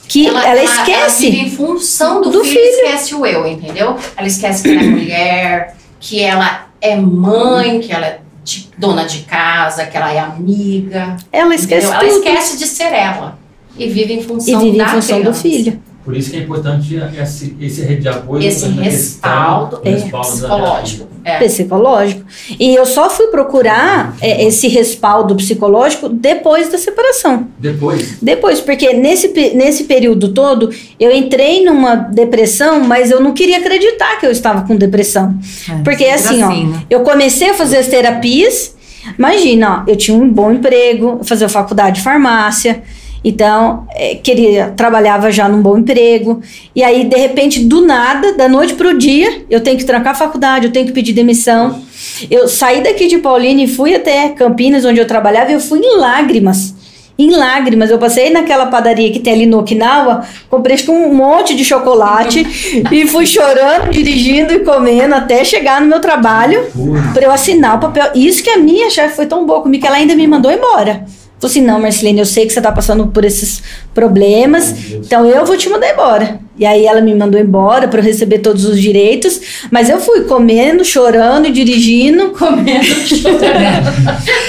que 0.07 0.27
ela, 0.27 0.61
esquece. 0.63 1.29
vive 1.31 1.45
em 1.45 1.49
função 1.49 2.21
do, 2.21 2.29
do 2.29 2.43
filho, 2.43 2.59
esquece 2.59 3.15
o 3.15 3.25
eu, 3.25 3.47
entendeu? 3.47 3.95
Ela 4.17 4.27
esquece 4.27 4.61
que 4.63 4.69
ela 4.69 4.81
é 4.83 4.85
mulher, 4.89 5.75
que 5.99 6.19
ela 6.21 6.67
é 6.81 6.95
mãe, 6.97 7.79
que 7.79 7.91
ela 7.91 8.05
é 8.05 8.19
de- 8.43 8.69
dona 8.77 9.05
de 9.05 9.19
casa, 9.21 9.85
que 9.85 9.95
ela 9.97 10.11
é 10.13 10.19
amiga. 10.19 11.15
ela 11.31 11.55
esquece? 11.55 11.87
Ela 11.87 12.05
esquece 12.05 12.57
de 12.57 12.67
ser 12.67 12.91
ela. 12.93 13.39
E 13.77 13.87
vive 13.89 14.13
em 14.13 14.19
E 14.19 14.23
função 14.23 14.59
vive 14.59 14.77
da 14.77 14.83
em 14.83 14.87
função 14.89 15.17
do 15.17 15.21
criança. 15.23 15.41
filho. 15.41 15.81
Por 16.05 16.15
isso 16.15 16.29
que 16.29 16.37
é 16.37 16.41
importante 16.41 16.95
esse, 17.19 17.57
esse 17.59 17.81
rede 17.81 18.01
de 18.01 18.09
apoio. 18.09 18.47
Esse 18.47 18.67
na 18.67 18.83
respaldo, 18.83 19.81
é, 19.83 19.89
respaldo 19.89 20.27
psicológico. 20.27 21.07
É. 21.23 21.39
Psicológico. 21.39 22.21
E 22.59 22.75
eu 22.75 22.85
só 22.85 23.09
fui 23.09 23.25
procurar 23.27 24.15
é, 24.21 24.45
esse 24.45 24.67
respaldo 24.67 25.35
psicológico 25.35 26.07
depois 26.07 26.71
da 26.71 26.77
separação. 26.77 27.47
Depois, 27.57 28.19
Depois, 28.21 28.61
porque 28.61 28.93
nesse, 28.93 29.29
nesse 29.55 29.85
período 29.85 30.31
todo 30.31 30.69
eu 30.99 31.11
entrei 31.11 31.65
numa 31.65 31.95
depressão, 31.95 32.81
mas 32.81 33.09
eu 33.09 33.19
não 33.19 33.33
queria 33.33 33.57
acreditar 33.57 34.19
que 34.19 34.27
eu 34.27 34.31
estava 34.31 34.61
com 34.61 34.75
depressão. 34.75 35.35
Porque 35.83 36.05
sempre 36.19 36.43
assim, 36.43 36.43
ó, 36.43 36.49
né? 36.49 36.83
eu 36.87 36.99
comecei 36.99 37.49
a 37.49 37.55
fazer 37.55 37.77
as 37.77 37.87
terapias. 37.87 38.75
Imagina, 39.17 39.83
ó, 39.87 39.89
eu 39.89 39.95
tinha 39.95 40.15
um 40.15 40.29
bom 40.29 40.51
emprego, 40.51 41.21
fazia 41.23 41.49
faculdade 41.49 41.95
de 41.95 42.03
farmácia. 42.03 42.83
Então, 43.27 43.87
eh, 43.95 44.19
queria, 44.21 44.71
trabalhava 44.77 45.31
já 45.31 45.49
num 45.49 45.59
bom 45.59 45.79
emprego. 45.79 46.41
E 46.75 46.83
aí, 46.83 47.05
de 47.05 47.17
repente, 47.17 47.59
do 47.65 47.81
nada, 47.81 48.33
da 48.33 48.47
noite 48.47 48.75
pro 48.75 48.95
dia, 48.95 49.41
eu 49.49 49.61
tenho 49.61 49.79
que 49.79 49.83
trancar 49.83 50.13
a 50.13 50.15
faculdade, 50.15 50.67
eu 50.67 50.71
tenho 50.71 50.85
que 50.85 50.91
pedir 50.91 51.11
demissão. 51.11 51.81
Eu 52.29 52.47
saí 52.47 52.83
daqui 52.83 53.07
de 53.07 53.17
Paulínia 53.17 53.65
e 53.65 53.67
fui 53.67 53.95
até 53.95 54.29
Campinas, 54.29 54.85
onde 54.85 54.99
eu 54.99 55.07
trabalhava, 55.07 55.49
e 55.49 55.55
eu 55.55 55.59
fui 55.59 55.79
em 55.79 55.97
lágrimas. 55.97 56.75
Em 57.17 57.31
lágrimas. 57.31 57.89
Eu 57.89 57.97
passei 57.97 58.29
naquela 58.29 58.67
padaria 58.67 59.11
que 59.11 59.19
tem 59.19 59.33
ali 59.33 59.47
no 59.47 59.57
Okinawa, 59.57 60.23
comprei 60.47 60.77
um 60.87 61.11
monte 61.11 61.55
de 61.55 61.65
chocolate 61.65 62.45
e 62.91 63.07
fui 63.07 63.25
chorando, 63.25 63.89
dirigindo 63.89 64.53
e 64.53 64.59
comendo 64.59 65.15
até 65.15 65.43
chegar 65.43 65.81
no 65.81 65.87
meu 65.87 65.99
trabalho 65.99 66.63
para 67.11 67.25
eu 67.25 67.31
assinar 67.31 67.77
o 67.77 67.79
papel. 67.79 68.11
Isso 68.13 68.43
que 68.43 68.51
a 68.51 68.59
minha 68.59 68.91
chefe 68.91 69.15
foi 69.15 69.25
tão 69.25 69.47
boa 69.47 69.61
comigo 69.61 69.81
que 69.81 69.87
ela 69.87 69.97
ainda 69.97 70.15
me 70.15 70.27
mandou 70.27 70.51
embora. 70.51 71.05
Falou 71.39 71.51
assim: 71.51 71.61
não, 71.61 71.79
Marcelene, 71.79 72.19
eu 72.19 72.25
sei 72.25 72.45
que 72.45 72.53
você 72.53 72.61
tá 72.61 72.71
passando 72.71 73.07
por 73.07 73.25
esses 73.25 73.61
problemas, 73.93 74.93
então 74.93 75.25
eu 75.25 75.45
vou 75.45 75.57
te 75.57 75.69
mandar 75.69 75.91
embora. 75.91 76.39
E 76.57 76.65
aí 76.65 76.85
ela 76.85 77.01
me 77.01 77.13
mandou 77.13 77.39
embora 77.39 77.87
para 77.87 77.99
eu 77.99 78.03
receber 78.03 78.39
todos 78.39 78.63
os 78.63 78.79
direitos, 78.79 79.41
mas 79.69 79.89
eu 79.89 79.99
fui 79.99 80.21
comendo, 80.21 80.85
chorando 80.85 81.47
e 81.47 81.51
dirigindo. 81.51 82.29
Comendo, 82.45 82.85
chorando. 82.85 83.45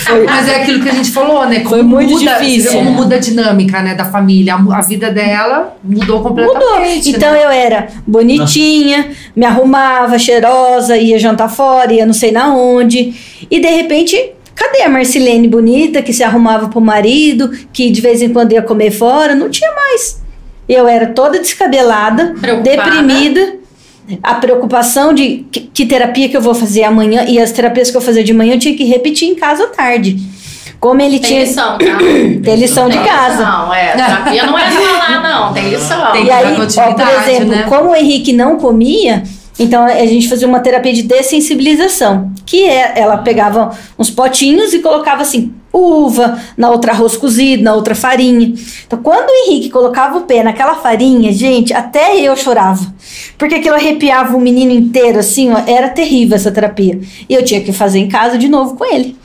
Mas 0.24 0.49
é 0.49 0.62
aquilo 0.62 0.82
que 0.82 0.89
a 0.89 0.93
gente 0.93 1.11
falou, 1.11 1.47
né? 1.47 1.61
Como 1.61 1.70
Foi 1.70 1.82
muito 1.82 2.12
muda, 2.12 2.39
difícil. 2.39 2.72
Como 2.72 2.91
muda 2.93 3.16
a 3.16 3.18
dinâmica, 3.18 3.82
né, 3.82 3.95
da 3.95 4.05
família. 4.05 4.55
A, 4.55 4.78
a 4.78 4.82
vida 4.82 5.11
dela 5.11 5.76
mudou 5.82 6.20
completamente. 6.20 7.07
Mudou. 7.07 7.16
Então 7.16 7.32
né? 7.32 7.45
eu 7.45 7.51
era 7.51 7.89
bonitinha, 8.07 9.11
me 9.34 9.45
arrumava, 9.45 10.18
cheirosa, 10.18 10.97
ia 10.97 11.18
jantar 11.18 11.49
fora, 11.49 11.93
ia 11.93 12.07
não 12.07 12.12
sei 12.12 12.30
na 12.30 12.55
onde. 12.55 13.14
E 13.51 13.61
de 13.61 13.68
repente, 13.68 14.32
cadê 14.57 14.83
a 14.83 14.89
Marcelene 14.89 15.47
bonita 15.47 16.03
que 16.03 16.13
se 16.13 16.25
arrumava 16.25 16.69
pro 16.69 16.81
marido, 16.81 17.51
que 17.73 17.91
de 17.91 18.01
vez 18.01 18.21
em 18.23 18.31
quando 18.33 18.53
ia 18.53 18.63
comer 18.63 18.91
fora? 18.91 19.35
Não 19.37 19.49
tinha 19.49 19.71
mais. 19.73 20.21
Eu 20.69 20.89
era 20.89 21.07
toda 21.07 21.39
descabelada, 21.39 22.35
Preocupada. 22.41 22.77
deprimida. 22.91 23.55
A 24.23 24.35
preocupação 24.35 25.13
de 25.13 25.45
que, 25.51 25.61
que 25.75 25.85
terapia 25.87 26.29
que 26.29 26.37
eu 26.37 26.41
vou 26.41 26.55
fazer 26.55 26.85
amanhã 26.85 27.25
e 27.29 27.39
as 27.41 27.51
terapias 27.53 27.91
que 27.91 27.97
eu 27.97 28.01
fazia 28.01 28.23
de 28.25 28.33
manhã 28.33 28.55
eu 28.55 28.59
tinha 28.59 28.77
que 28.77 28.85
repetir 28.85 29.29
em 29.29 29.35
casa 29.35 29.65
à 29.65 29.67
tarde. 29.69 30.17
Como 30.79 31.01
ele 31.01 31.19
Tem 31.19 31.29
tinha 31.29 31.41
lição, 31.45 31.79
tá? 31.79 31.85
tem 32.45 32.57
lição 32.57 32.89
de 32.89 32.97
Tem 32.99 33.07
casa. 33.07 33.39
lição, 33.39 33.75
é. 33.75 33.93
Terapia 33.93 34.47
não 34.47 34.59
é 34.59 34.71
falar, 34.71 35.23
não. 35.23 35.53
Tem 35.53 35.69
lição. 35.71 36.13
Tem 36.13 36.25
E 36.27 36.31
aí, 36.31 36.55
ó, 36.55 36.93
por 36.93 37.09
exemplo, 37.09 37.49
né? 37.49 37.65
como 37.69 37.91
o 37.91 37.95
Henrique 37.97 38.33
não 38.33 38.57
comia, 38.57 39.23
então 39.59 39.85
a 39.85 40.07
gente 40.07 40.29
fazia 40.29 40.47
uma 40.47 40.61
terapia 40.61 40.93
de 40.93 41.03
dessensibilização, 41.03 42.31
que 42.45 42.65
é, 42.65 42.93
ela 42.97 43.19
pegava 43.19 43.77
uns 43.99 44.11
potinhos 44.11 44.75
e 44.75 44.81
colocava 44.81 45.23
assim, 45.23 45.53
uva, 45.73 46.41
na 46.57 46.71
outra 46.71 46.93
arroz 46.93 47.17
cozido, 47.17 47.63
na 47.63 47.75
outra 47.75 47.95
farinha. 47.95 48.55
Então, 48.87 48.99
quando 49.03 49.29
o 49.29 49.35
Henrique 49.45 49.71
colocava 49.71 50.19
o 50.19 50.23
pé 50.23 50.43
naquela 50.43 50.77
farinha, 50.77 51.33
gente, 51.33 51.73
até 51.73 52.19
eu 52.21 52.37
chorava. 52.37 52.95
Porque 53.37 53.57
aquilo 53.57 53.75
arrepiava 53.75 54.37
o 54.37 54.41
menino 54.41 54.73
inteiro, 54.73 55.19
assim, 55.19 55.51
ó, 55.53 55.63
era 55.67 55.89
terrível 55.89 56.37
essa 56.37 56.51
terapia. 56.51 57.01
E 57.29 57.35
eu 57.35 57.45
tinha 57.45 57.61
que 57.61 57.73
fazer 57.73 57.99
em 57.99 58.09
casa 58.09 58.39
de 58.39 58.49
novo 58.49 58.77
com 58.77 58.85
ele. 58.85 59.17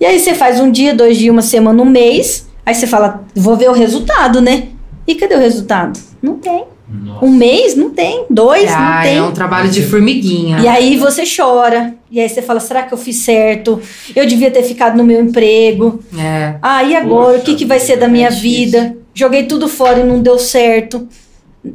E 0.00 0.06
aí 0.06 0.18
você 0.18 0.34
faz 0.34 0.60
um 0.60 0.70
dia, 0.70 0.94
dois 0.94 1.16
dias, 1.16 1.32
uma 1.32 1.42
semana, 1.42 1.82
um 1.82 1.86
mês, 1.86 2.48
aí 2.64 2.74
você 2.74 2.86
fala, 2.86 3.24
vou 3.34 3.56
ver 3.56 3.68
o 3.68 3.74
resultado, 3.74 4.40
né? 4.40 4.68
E 5.06 5.14
cadê 5.14 5.34
o 5.34 5.40
resultado? 5.40 5.98
Não 6.22 6.34
tem. 6.34 6.64
Nossa. 6.88 7.24
Um 7.24 7.30
mês? 7.32 7.74
Não 7.76 7.90
tem. 7.90 8.24
Dois? 8.30 8.70
não 8.70 8.76
Ah, 8.78 9.00
tem. 9.02 9.16
é 9.16 9.22
um 9.22 9.32
trabalho 9.32 9.68
de 9.70 9.82
formiguinha. 9.82 10.60
E 10.60 10.68
aí 10.68 10.96
você 10.96 11.24
chora. 11.26 11.94
E 12.10 12.20
aí 12.20 12.28
você 12.28 12.40
fala, 12.40 12.60
será 12.60 12.84
que 12.84 12.94
eu 12.94 12.98
fiz 12.98 13.16
certo? 13.16 13.80
Eu 14.14 14.24
devia 14.26 14.50
ter 14.50 14.62
ficado 14.62 14.96
no 14.96 15.02
meu 15.04 15.20
emprego. 15.20 16.00
É. 16.16 16.56
Ah, 16.62 16.84
e 16.84 16.94
agora? 16.94 17.38
Poxa 17.38 17.42
o 17.42 17.44
que, 17.44 17.54
que 17.56 17.64
vai 17.64 17.80
ser 17.80 17.96
da 17.96 18.06
minha 18.06 18.28
é 18.28 18.30
vida? 18.30 18.96
Joguei 19.12 19.44
tudo 19.46 19.66
fora 19.68 19.98
e 20.00 20.04
não 20.04 20.20
deu 20.22 20.38
certo. 20.38 21.08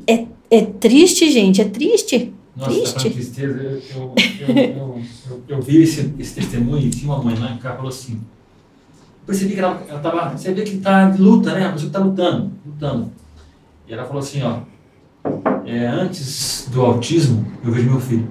É, 0.08 0.24
é 0.50 0.62
triste, 0.62 1.30
gente. 1.30 1.60
É 1.62 1.66
triste. 1.66 2.34
Nossa, 2.56 2.72
Triste. 2.72 2.94
tá 3.06 3.10
tristeza. 3.10 3.60
Eu, 3.62 3.72
eu, 3.96 4.14
eu, 4.48 4.56
eu, 4.56 5.02
eu, 5.30 5.42
eu 5.48 5.62
vi 5.62 5.84
esse, 5.84 6.14
esse 6.20 6.36
testemunho 6.36 6.86
e 6.86 6.90
tinha 6.90 7.12
uma 7.12 7.24
mãe 7.24 7.36
lá 7.38 7.58
que 7.60 7.66
ela 7.66 7.76
falou 7.76 7.90
assim. 7.90 8.14
Eu 8.14 9.26
percebi 9.26 9.54
que 9.54 9.60
ela, 9.60 9.82
ela 9.90 10.00
tava. 10.00 10.38
Você 10.38 10.54
vê 10.54 10.62
que 10.64 10.78
tá 10.78 11.10
de 11.10 11.22
luta, 11.22 11.54
né? 11.54 11.66
A 11.68 11.72
pessoa 11.72 11.92
tá 11.92 12.00
lutando, 12.00 12.52
lutando. 12.66 13.12
E 13.88 13.94
ela 13.94 14.04
falou 14.06 14.20
assim, 14.20 14.42
ó. 14.44 14.58
É, 15.66 15.88
antes 15.88 16.68
do 16.72 16.82
autismo, 16.82 17.46
eu 17.64 17.72
vejo 17.72 17.90
meu 17.90 18.00
filho. 18.00 18.28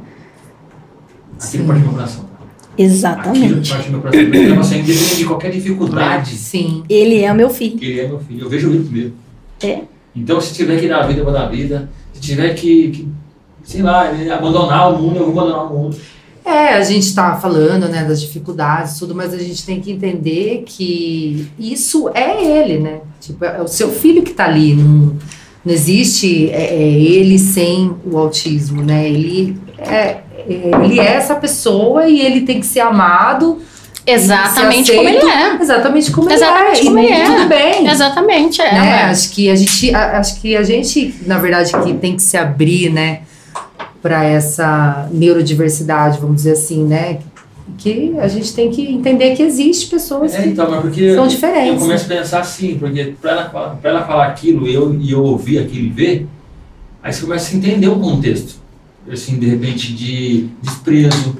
Aquilo 1.36 1.38
Sim. 1.38 1.66
parte 1.66 1.80
do 1.80 1.84
meu 1.84 1.94
coração. 1.94 2.24
Aquilo 2.72 2.88
Exatamente. 2.88 3.70
parte 3.70 3.86
do 3.86 3.92
meu 3.92 4.00
coração. 4.00 4.24
Porque 4.24 4.38
ela 4.38 4.60
assim, 4.60 4.78
independente 4.78 5.16
de 5.16 5.24
qualquer 5.24 5.50
dificuldade, 5.50 6.30
Sim. 6.30 6.82
Ele 6.88 7.20
é 7.20 7.32
o 7.32 7.34
meu 7.34 7.50
filho. 7.50 7.78
ele 7.82 8.00
é 8.00 8.08
meu 8.08 8.20
filho. 8.20 8.44
Eu 8.44 8.48
vejo 8.50 8.70
ele 8.70 8.84
primeiro. 8.84 9.12
É. 9.62 9.80
Então, 10.14 10.40
se 10.40 10.54
tiver 10.54 10.80
que 10.80 10.88
dar 10.88 11.04
a 11.04 11.06
vida, 11.06 11.20
eu 11.20 11.24
vou 11.24 11.32
dar 11.32 11.44
a 11.44 11.48
vida. 11.48 11.88
Se 12.12 12.20
tiver 12.20 12.54
que, 12.54 12.90
que 12.90 13.08
sei 13.62 13.82
lá, 13.82 14.10
abandonar 14.34 14.92
o 14.92 15.00
mundo, 15.00 15.16
eu 15.16 15.32
vou 15.32 15.40
abandonar 15.40 15.72
o 15.72 15.78
mundo. 15.78 15.96
É, 16.44 16.74
a 16.74 16.82
gente 16.82 17.14
tá 17.14 17.36
falando, 17.36 17.88
né, 17.88 18.04
das 18.04 18.20
dificuldades, 18.20 18.98
tudo, 18.98 19.14
mas 19.14 19.32
a 19.32 19.38
gente 19.38 19.64
tem 19.64 19.80
que 19.80 19.92
entender 19.92 20.64
que 20.66 21.48
isso 21.58 22.10
é 22.14 22.42
ele, 22.42 22.78
né? 22.78 23.00
Tipo, 23.20 23.44
é 23.44 23.62
o 23.62 23.68
seu 23.68 23.90
filho 23.90 24.22
que 24.22 24.32
tá 24.32 24.46
ali. 24.46 24.74
Não, 24.74 25.16
não 25.64 25.72
existe 25.72 26.48
é, 26.50 26.74
é, 26.74 26.82
ele 26.82 27.38
sem 27.38 27.94
o 28.04 28.16
autismo, 28.16 28.82
né? 28.82 29.08
Ele 29.08 29.58
é, 29.78 29.94
é- 29.94 30.22
ele 30.82 30.98
é 30.98 31.14
essa 31.14 31.34
pessoa 31.34 32.06
e 32.06 32.20
ele 32.20 32.42
tem 32.42 32.60
que 32.60 32.66
ser 32.66 32.80
amado. 32.80 33.58
Exatamente 34.06 34.90
ser 34.90 34.96
como 34.96 35.08
ele 35.08 35.18
é. 35.18 35.56
Exatamente 35.60 36.10
como 36.10 36.30
Exatamente 36.30 36.80
ele 36.80 36.88
é. 36.88 36.90
como 36.90 36.98
e 36.98 37.04
ele 37.04 37.12
é. 37.12 37.24
tudo 37.24 37.48
bem. 37.48 37.86
Exatamente, 37.88 38.62
é. 38.62 38.72
né? 38.72 39.02
Acho 39.04 39.30
que 39.30 39.50
a 39.50 39.54
gente, 39.54 39.94
acho 39.94 40.40
que 40.40 40.56
a 40.56 40.62
gente, 40.62 41.14
na 41.26 41.38
verdade, 41.38 41.72
que 41.84 41.92
tem 41.94 42.16
que 42.16 42.22
se 42.22 42.36
abrir, 42.36 42.90
né, 42.90 43.20
para 44.02 44.24
essa 44.24 45.08
neurodiversidade, 45.12 46.18
vamos 46.18 46.36
dizer 46.36 46.52
assim, 46.52 46.84
né? 46.84 47.18
Que 47.78 48.14
a 48.18 48.28
gente 48.28 48.52
tem 48.54 48.70
que 48.70 48.82
entender 48.92 49.34
que 49.34 49.42
existe 49.42 49.86
pessoas 49.86 50.34
É, 50.34 50.42
que 50.42 50.48
então, 50.50 50.70
mas 50.70 50.80
porque 50.82 51.14
são 51.14 51.24
eu 51.24 51.28
diferentes. 51.28 51.82
começo 51.82 52.04
a 52.12 52.16
pensar 52.16 52.40
assim, 52.40 52.76
porque 52.78 53.14
para 53.20 53.30
ela, 53.32 53.44
pra 53.80 53.90
ela 53.90 54.02
falar 54.04 54.26
aquilo 54.26 54.66
e 54.66 54.74
eu, 54.74 54.94
e 55.00 55.10
eu 55.12 55.22
ouvir 55.24 55.58
aquilo 55.58 55.86
e 55.86 55.90
ver, 55.90 56.26
aí 57.02 57.12
você 57.12 57.22
começa 57.22 57.54
a 57.54 57.58
entender 57.58 57.88
o 57.88 57.98
contexto. 57.98 58.60
Assim, 59.10 59.38
de 59.38 59.46
repente, 59.48 59.92
de 59.94 60.48
desprezo, 60.62 61.36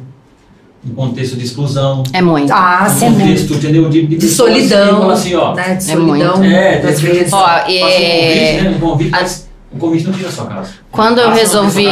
um 0.85 0.95
contexto 0.95 1.37
de 1.37 1.45
exclusão, 1.45 2.03
É 2.13 2.23
muito. 2.23 2.51
Ah, 2.51 2.87
um 2.91 2.99
sim, 2.99 3.13
contexto, 3.13 3.53
entendeu? 3.55 3.89
De, 3.91 4.07
de 4.07 4.17
de 4.17 4.29
solidão, 4.29 5.11
assim, 5.11 5.35
ó, 5.35 5.55
né? 5.55 5.75
De 5.75 5.91
É 5.91 5.95
solidão, 5.95 6.39
muito. 6.39 6.55
É, 6.55 6.79
de- 6.79 6.93
vezes. 7.07 7.33
Ó, 7.33 7.43
passa 7.43 7.69
um 7.69 7.73
é- 7.75 7.81
convite, 7.81 8.65
né? 8.65 8.71
Um 8.77 8.81
convite, 8.81 9.11
mas 9.11 9.50
um 9.73 9.79
convite 9.79 10.09
não 10.09 10.19
na 10.19 10.31
sua 10.31 10.47
casa. 10.47 10.71
Quando 10.91 11.19
eu 11.19 11.29
não 11.29 11.35
resolvi- 11.37 11.85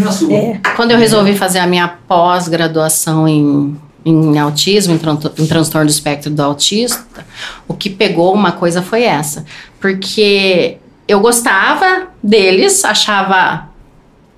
casa 0.00 0.12
sua. 0.12 0.32
É. 0.34 0.60
Quando 0.76 0.90
eu 0.92 0.98
resolvi 0.98 1.36
fazer 1.36 1.58
a 1.58 1.66
minha 1.66 1.88
pós-graduação 1.88 3.26
em, 3.26 3.76
em 4.04 4.38
autismo, 4.38 4.94
em, 4.94 4.98
tran- 4.98 5.18
em 5.38 5.46
transtorno 5.46 5.86
do 5.86 5.90
espectro 5.90 6.30
do 6.30 6.40
autista, 6.42 7.04
o 7.66 7.74
que 7.74 7.90
pegou 7.90 8.32
uma 8.32 8.52
coisa 8.52 8.82
foi 8.82 9.02
essa. 9.02 9.44
Porque 9.80 10.78
eu 11.08 11.20
gostava 11.20 12.08
deles, 12.22 12.84
achava. 12.84 13.68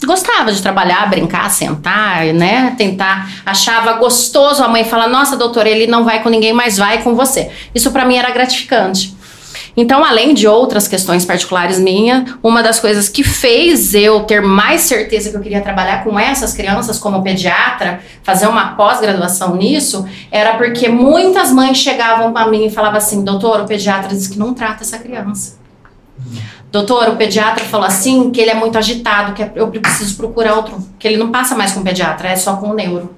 Gostava 0.04 0.52
de 0.52 0.60
trabalhar, 0.60 1.08
brincar, 1.08 1.48
sentar, 1.50 2.26
né? 2.34 2.74
Tentar. 2.76 3.30
Achava 3.46 3.94
gostoso 3.94 4.62
a 4.62 4.68
mãe 4.68 4.84
falar: 4.84 5.08
Nossa, 5.08 5.36
doutora, 5.36 5.68
ele 5.68 5.86
não 5.86 6.04
vai 6.04 6.22
com 6.22 6.28
ninguém, 6.28 6.52
mas 6.52 6.76
vai 6.76 7.02
com 7.02 7.14
você. 7.14 7.50
Isso 7.74 7.90
para 7.90 8.04
mim 8.04 8.16
era 8.16 8.30
gratificante. 8.30 9.14
Então, 9.76 10.04
além 10.04 10.34
de 10.34 10.46
outras 10.46 10.86
questões 10.86 11.24
particulares 11.24 11.78
minhas, 11.78 12.34
uma 12.42 12.62
das 12.62 12.78
coisas 12.78 13.08
que 13.08 13.24
fez 13.24 13.94
eu 13.94 14.20
ter 14.20 14.40
mais 14.40 14.82
certeza 14.82 15.30
que 15.30 15.36
eu 15.36 15.40
queria 15.40 15.60
trabalhar 15.60 16.04
com 16.04 16.18
essas 16.18 16.52
crianças 16.52 16.98
como 16.98 17.22
pediatra, 17.22 18.00
fazer 18.22 18.46
uma 18.46 18.74
pós-graduação 18.76 19.56
nisso, 19.56 20.06
era 20.30 20.56
porque 20.56 20.88
muitas 20.88 21.50
mães 21.50 21.78
chegavam 21.78 22.32
para 22.32 22.48
mim 22.48 22.66
e 22.66 22.70
falavam 22.70 22.98
assim: 22.98 23.24
doutor, 23.24 23.60
o 23.60 23.66
pediatra 23.66 24.14
disse 24.14 24.30
que 24.30 24.38
não 24.38 24.54
trata 24.54 24.82
essa 24.82 24.98
criança. 24.98 25.58
Doutor, 26.70 27.08
o 27.10 27.16
pediatra 27.16 27.64
falou 27.64 27.86
assim 27.86 28.30
que 28.30 28.40
ele 28.40 28.50
é 28.50 28.54
muito 28.54 28.76
agitado, 28.76 29.32
que 29.32 29.48
eu 29.54 29.68
preciso 29.68 30.16
procurar 30.16 30.54
outro, 30.54 30.76
que 30.98 31.06
ele 31.06 31.16
não 31.16 31.30
passa 31.30 31.54
mais 31.54 31.72
com 31.72 31.80
o 31.80 31.84
pediatra, 31.84 32.28
é 32.28 32.36
só 32.36 32.56
com 32.56 32.70
o 32.70 32.74
neuro. 32.74 33.14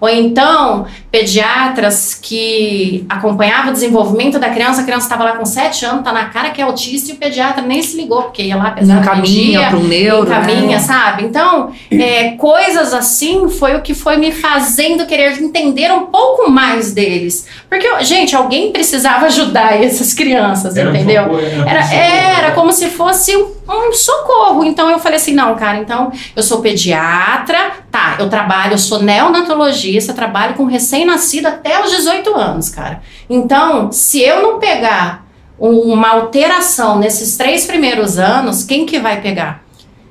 Ou 0.00 0.08
então, 0.08 0.86
pediatras 1.10 2.14
que 2.14 3.04
acompanhavam 3.08 3.70
o 3.70 3.72
desenvolvimento 3.72 4.38
da 4.38 4.48
criança, 4.48 4.80
a 4.80 4.84
criança 4.84 5.06
estava 5.06 5.24
lá 5.24 5.32
com 5.32 5.44
7 5.44 5.84
anos, 5.84 6.04
tá 6.04 6.12
na 6.12 6.26
cara 6.26 6.50
que 6.50 6.60
é 6.60 6.64
autista 6.64 7.10
e 7.10 7.14
o 7.14 7.16
pediatra 7.18 7.62
nem 7.62 7.82
se 7.82 7.96
ligou, 7.96 8.22
porque 8.22 8.42
ia 8.42 8.56
lá 8.56 8.70
pesar 8.70 9.00
Encaminha 9.00 9.68
para 9.68 9.76
um 9.78 9.84
neuro. 9.84 10.26
Encaminha, 10.28 10.78
né? 10.78 10.78
sabe? 10.78 11.24
Então, 11.24 11.72
é, 11.90 12.30
coisas 12.32 12.94
assim 12.94 13.48
foi 13.48 13.74
o 13.76 13.82
que 13.82 13.92
foi 13.94 14.16
me 14.16 14.32
fazendo 14.32 15.06
querer 15.06 15.40
entender 15.42 15.92
um 15.92 16.06
pouco 16.06 16.50
mais 16.50 16.92
deles. 16.92 17.46
Porque, 17.68 17.86
gente, 18.04 18.34
alguém 18.34 18.72
precisava 18.72 19.26
ajudar 19.26 19.74
essas 19.84 20.14
crianças, 20.14 20.76
Era 20.76 20.88
um 20.90 20.94
entendeu? 20.94 21.22
era 21.22 21.32
um 21.32 21.68
Era, 21.68 21.82
socorro. 21.82 22.00
era 22.38 22.50
como 22.52 22.72
se 22.72 22.86
fosse 22.88 23.36
um, 23.36 23.50
um 23.70 23.92
socorro. 23.92 24.64
Então 24.64 24.90
eu 24.90 24.98
falei 24.98 25.16
assim: 25.16 25.34
não, 25.34 25.54
cara, 25.54 25.78
então 25.78 26.10
eu 26.34 26.42
sou 26.42 26.60
pediatra, 26.60 27.72
tá, 27.90 28.16
eu 28.18 28.28
trabalho, 28.28 28.72
eu 28.74 28.78
sou 28.78 29.02
neonatologista, 29.02 30.12
trabalho 30.12 30.54
com 30.54 30.64
recém-nascido 30.64 31.46
até 31.46 31.82
os 31.82 31.90
18 31.90 32.34
anos, 32.34 32.68
cara. 32.68 33.00
Então, 33.28 33.90
se 33.92 34.20
eu 34.20 34.42
não 34.42 34.58
pegar 34.58 35.24
um- 35.58 35.92
uma 35.92 36.08
alteração 36.10 36.98
nesses 36.98 37.36
três 37.36 37.66
primeiros 37.66 38.18
anos, 38.18 38.64
quem 38.64 38.86
que 38.86 38.98
vai 38.98 39.20
pegar? 39.20 39.62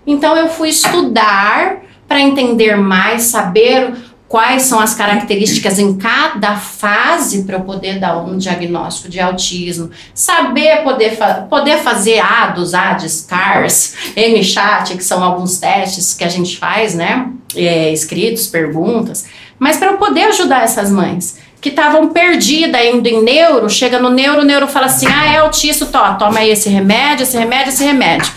Então 0.05 0.35
eu 0.35 0.47
fui 0.49 0.69
estudar 0.69 1.77
para 2.07 2.19
entender 2.21 2.75
mais, 2.75 3.23
saber 3.23 3.93
quais 4.29 4.61
são 4.61 4.79
as 4.79 4.93
características 4.93 5.79
em 5.79 5.97
cada 5.97 6.55
fase 6.55 7.43
para 7.43 7.57
eu 7.57 7.61
poder 7.61 7.99
dar 7.99 8.19
um 8.19 8.37
diagnóstico 8.37 9.09
de 9.09 9.19
autismo, 9.19 9.89
saber 10.13 10.83
poder, 10.83 11.17
fa 11.17 11.47
poder 11.49 11.79
fazer 11.79 12.19
ADOS, 12.19 12.75
ADS, 12.75 13.25
CARS, 13.27 13.95
MChat, 14.15 14.95
que 14.95 15.03
são 15.03 15.23
alguns 15.23 15.57
testes 15.57 16.13
que 16.13 16.23
a 16.23 16.29
gente 16.29 16.57
faz, 16.57 16.93
né? 16.93 17.31
É, 17.55 17.91
escritos, 17.91 18.45
perguntas, 18.45 19.25
mas 19.57 19.77
para 19.77 19.93
eu 19.93 19.97
poder 19.97 20.25
ajudar 20.25 20.63
essas 20.63 20.91
mães 20.91 21.39
que 21.59 21.69
estavam 21.69 22.09
perdidas 22.09 22.85
indo 22.85 23.07
em 23.07 23.23
neuro, 23.23 23.67
chega 23.67 23.97
no 23.97 24.11
neuro, 24.11 24.41
o 24.41 24.45
neuro 24.45 24.67
fala 24.67 24.85
assim: 24.85 25.07
ah, 25.07 25.33
é 25.33 25.37
autista, 25.37 25.87
toma 26.19 26.39
aí 26.39 26.51
esse 26.51 26.69
remédio, 26.69 27.23
esse 27.23 27.35
remédio, 27.35 27.69
esse 27.73 27.83
remédio. 27.83 28.31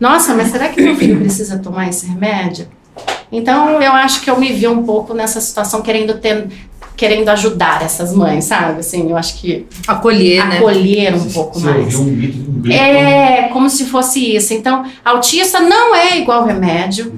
Nossa, 0.00 0.34
mas 0.34 0.48
será 0.48 0.70
que 0.70 0.80
meu 0.80 0.96
filho 0.96 1.20
precisa 1.20 1.58
tomar 1.58 1.90
esse 1.90 2.06
remédio? 2.06 2.66
Então 3.32 3.80
eu 3.82 3.92
acho 3.92 4.20
que 4.22 4.30
eu 4.30 4.38
me 4.38 4.52
vi 4.52 4.66
um 4.68 4.82
pouco 4.84 5.12
nessa 5.14 5.40
situação 5.40 5.82
querendo 5.82 6.14
ter, 6.14 6.46
querendo 6.96 7.28
ajudar 7.30 7.82
essas 7.82 8.12
mães, 8.14 8.44
sabe? 8.44 8.80
Assim, 8.80 9.10
eu 9.10 9.16
acho 9.16 9.38
que 9.40 9.66
Acolher, 9.88 10.46
né? 10.48 10.58
acolher 10.58 11.14
um 11.14 11.18
Você- 11.18 11.34
pouco 11.34 11.60
mais. 11.60 11.94
um 11.96 12.14
grito, 12.14 12.38
um 12.50 12.60
grito, 12.60 12.76
É 12.80 13.48
como 13.52 13.68
se 13.68 13.84
fosse 13.86 14.36
isso. 14.36 14.54
Então, 14.54 14.84
autista 15.04 15.58
não 15.60 15.94
é 15.94 16.18
igual 16.18 16.44
remédio. 16.44 17.12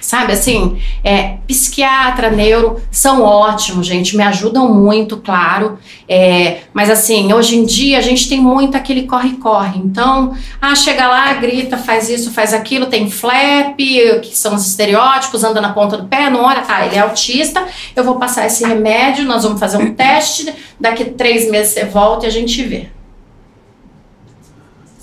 Sabe 0.00 0.32
assim, 0.32 0.80
é, 1.02 1.38
psiquiatra, 1.46 2.30
neuro 2.30 2.80
são 2.90 3.22
ótimos, 3.22 3.86
gente, 3.86 4.16
me 4.16 4.22
ajudam 4.22 4.72
muito, 4.72 5.16
claro. 5.16 5.78
É, 6.08 6.60
mas 6.72 6.88
assim, 6.88 7.32
hoje 7.32 7.56
em 7.56 7.64
dia 7.64 7.98
a 7.98 8.00
gente 8.00 8.28
tem 8.28 8.40
muito 8.40 8.76
aquele 8.76 9.02
corre-corre. 9.02 9.78
Então, 9.78 10.34
ah, 10.60 10.74
chega 10.74 11.06
lá, 11.08 11.32
grita, 11.34 11.76
faz 11.76 12.08
isso, 12.08 12.30
faz 12.30 12.54
aquilo, 12.54 12.86
tem 12.86 13.10
flap, 13.10 13.76
que 13.76 14.30
são 14.32 14.54
os 14.54 14.66
estereótipos, 14.66 15.44
anda 15.44 15.60
na 15.60 15.72
ponta 15.72 15.96
do 15.96 16.06
pé, 16.06 16.30
não 16.30 16.42
olha, 16.42 16.62
tá, 16.62 16.86
ele 16.86 16.96
é 16.96 17.00
autista, 17.00 17.66
eu 17.94 18.04
vou 18.04 18.16
passar 18.16 18.46
esse 18.46 18.64
remédio, 18.64 19.24
nós 19.24 19.42
vamos 19.42 19.60
fazer 19.60 19.78
um 19.78 19.92
teste, 19.96 20.52
daqui 20.78 21.04
três 21.04 21.50
meses 21.50 21.74
você 21.74 21.84
volta 21.84 22.26
e 22.26 22.28
a 22.28 22.32
gente 22.32 22.62
vê. 22.62 22.88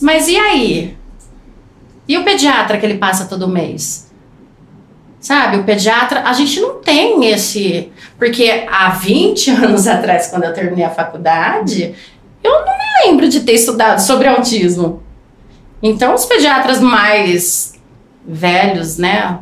Mas 0.01 0.27
e 0.27 0.37
aí? 0.37 0.97
E 2.07 2.17
o 2.17 2.23
pediatra 2.23 2.77
que 2.77 2.85
ele 2.85 2.97
passa 2.97 3.25
todo 3.25 3.47
mês? 3.47 4.04
Sabe, 5.25 5.57
o 5.57 5.63
pediatra, 5.63 6.21
a 6.23 6.33
gente 6.33 6.59
não 6.59 6.75
tem 6.75 7.25
esse. 7.25 7.91
Porque 8.15 8.63
há 8.71 8.89
20 8.89 9.49
anos 9.57 9.87
atrás, 9.87 10.27
quando 10.27 10.43
eu 10.43 10.53
terminei 10.53 10.85
a 10.85 10.89
faculdade, 10.91 11.95
eu 12.43 12.51
não 12.51 12.77
me 12.77 13.07
lembro 13.07 13.27
de 13.27 13.39
ter 13.39 13.53
estudado 13.53 13.97
sobre 13.97 14.27
autismo. 14.27 15.01
Então, 15.81 16.13
os 16.13 16.25
pediatras 16.25 16.79
mais 16.79 17.73
velhos, 18.23 18.99
né? 18.99 19.39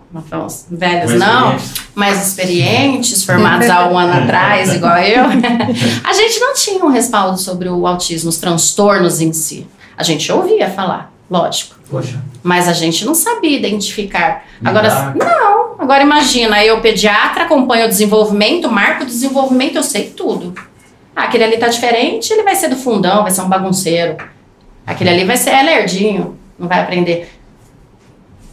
Velhos 0.72 1.12
Mais 1.12 1.20
não, 1.20 1.58
mais 1.94 2.28
experientes, 2.30 3.26
formados 3.26 3.70
há 3.70 3.86
um 3.90 3.98
ano 3.98 4.24
atrás, 4.24 4.72
igual 4.76 4.98
eu, 5.00 5.26
a 5.26 6.14
gente 6.14 6.40
não 6.40 6.54
tinha 6.54 6.86
um 6.86 6.90
respaldo 6.90 7.38
sobre 7.38 7.68
o 7.68 7.86
autismo, 7.86 8.30
os 8.30 8.38
transtornos 8.38 9.20
em 9.20 9.34
si. 9.34 9.68
A 9.98 10.04
gente 10.04 10.32
ouvia 10.32 10.70
falar, 10.70 11.12
lógico, 11.30 11.76
Poxa. 11.90 12.22
mas 12.42 12.70
a 12.70 12.74
gente 12.74 13.04
não 13.04 13.14
sabia 13.14 13.58
identificar. 13.58 14.46
Agora, 14.64 15.14
não. 15.14 15.53
Agora 15.84 16.02
imagina, 16.02 16.64
eu 16.64 16.80
pediatra, 16.80 17.44
acompanho 17.44 17.86
o 17.86 17.90
desenvolvimento, 17.90 18.72
marco 18.72 19.04
o 19.04 19.06
desenvolvimento, 19.06 19.76
eu 19.76 19.84
sei 19.84 20.06
tudo. 20.16 20.54
Ah, 21.14 21.24
aquele 21.24 21.44
ali 21.44 21.58
tá 21.58 21.68
diferente, 21.68 22.32
ele 22.32 22.42
vai 22.42 22.56
ser 22.56 22.70
do 22.70 22.78
fundão, 22.78 23.22
vai 23.22 23.32
ser 23.32 23.42
um 23.42 23.50
bagunceiro. 23.50 24.16
Aquele 24.88 25.10
ali 25.10 25.26
vai 25.26 25.36
ser 25.36 25.50
é 25.50 25.62
lerdinho, 25.62 26.38
não 26.58 26.70
vai 26.70 26.80
aprender. 26.80 27.30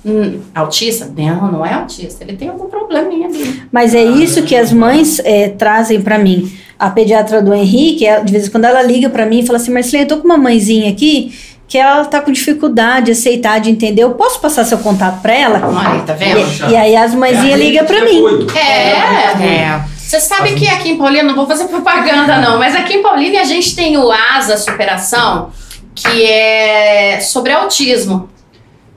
Hum, 0.04 0.40
autista? 0.54 1.12
Não, 1.16 1.52
não 1.52 1.64
é 1.64 1.72
autista. 1.74 2.24
Ele 2.24 2.36
tem 2.36 2.48
algum 2.48 2.66
probleminha 2.68 3.28
ali. 3.28 3.62
Mas 3.70 3.94
é 3.94 4.02
isso 4.02 4.42
que 4.42 4.56
as 4.56 4.72
mães 4.72 5.20
é, 5.20 5.50
trazem 5.50 6.00
pra 6.02 6.18
mim. 6.18 6.50
A 6.78 6.90
pediatra 6.90 7.40
do 7.42 7.52
Henrique, 7.54 8.06
ela- 8.06 8.24
de 8.24 8.32
vez 8.32 8.48
em 8.48 8.50
quando 8.50 8.64
ela 8.64 8.82
liga 8.82 9.08
pra 9.08 9.24
mim 9.26 9.40
e 9.40 9.46
fala 9.46 9.58
assim: 9.58 9.70
Marcelinha, 9.70 10.04
eu 10.04 10.08
tô 10.08 10.16
com 10.16 10.24
uma 10.26 10.38
mãezinha 10.38 10.90
aqui 10.90 11.32
que 11.70 11.78
ela 11.78 12.04
tá 12.04 12.20
com 12.20 12.32
dificuldade 12.32 13.06
de 13.06 13.12
aceitar, 13.12 13.60
de 13.60 13.70
entender. 13.70 14.02
Eu 14.02 14.10
posso 14.10 14.40
passar 14.40 14.64
seu 14.64 14.78
contato 14.78 15.22
pra 15.22 15.32
ela? 15.32 15.62
Aí, 15.80 16.00
tá 16.00 16.14
vendo? 16.14 16.40
Poxa. 16.40 16.66
E 16.68 16.76
aí 16.76 16.96
as 16.96 17.14
É 17.14 17.16
mãezinhas 17.16 17.60
rede 17.60 17.62
ligam 17.70 17.86
de 17.86 17.92
pra 17.92 18.04
mim. 18.04 18.22
É, 18.56 19.44
É. 19.46 19.80
Você 19.96 20.18
sabe 20.18 20.54
que 20.56 20.66
aqui 20.66 20.90
em 20.90 20.98
Paulina, 20.98 21.22
não 21.22 21.36
vou 21.36 21.46
fazer 21.46 21.66
propaganda 21.66 22.38
não, 22.40 22.58
mas 22.58 22.74
aqui 22.74 22.94
em 22.94 23.02
Paulina 23.02 23.40
a 23.40 23.44
gente 23.44 23.76
tem 23.76 23.96
o 23.96 24.10
ASA 24.10 24.56
Superação, 24.56 25.50
que 25.94 26.24
é 26.26 27.20
sobre 27.20 27.52
autismo. 27.52 28.28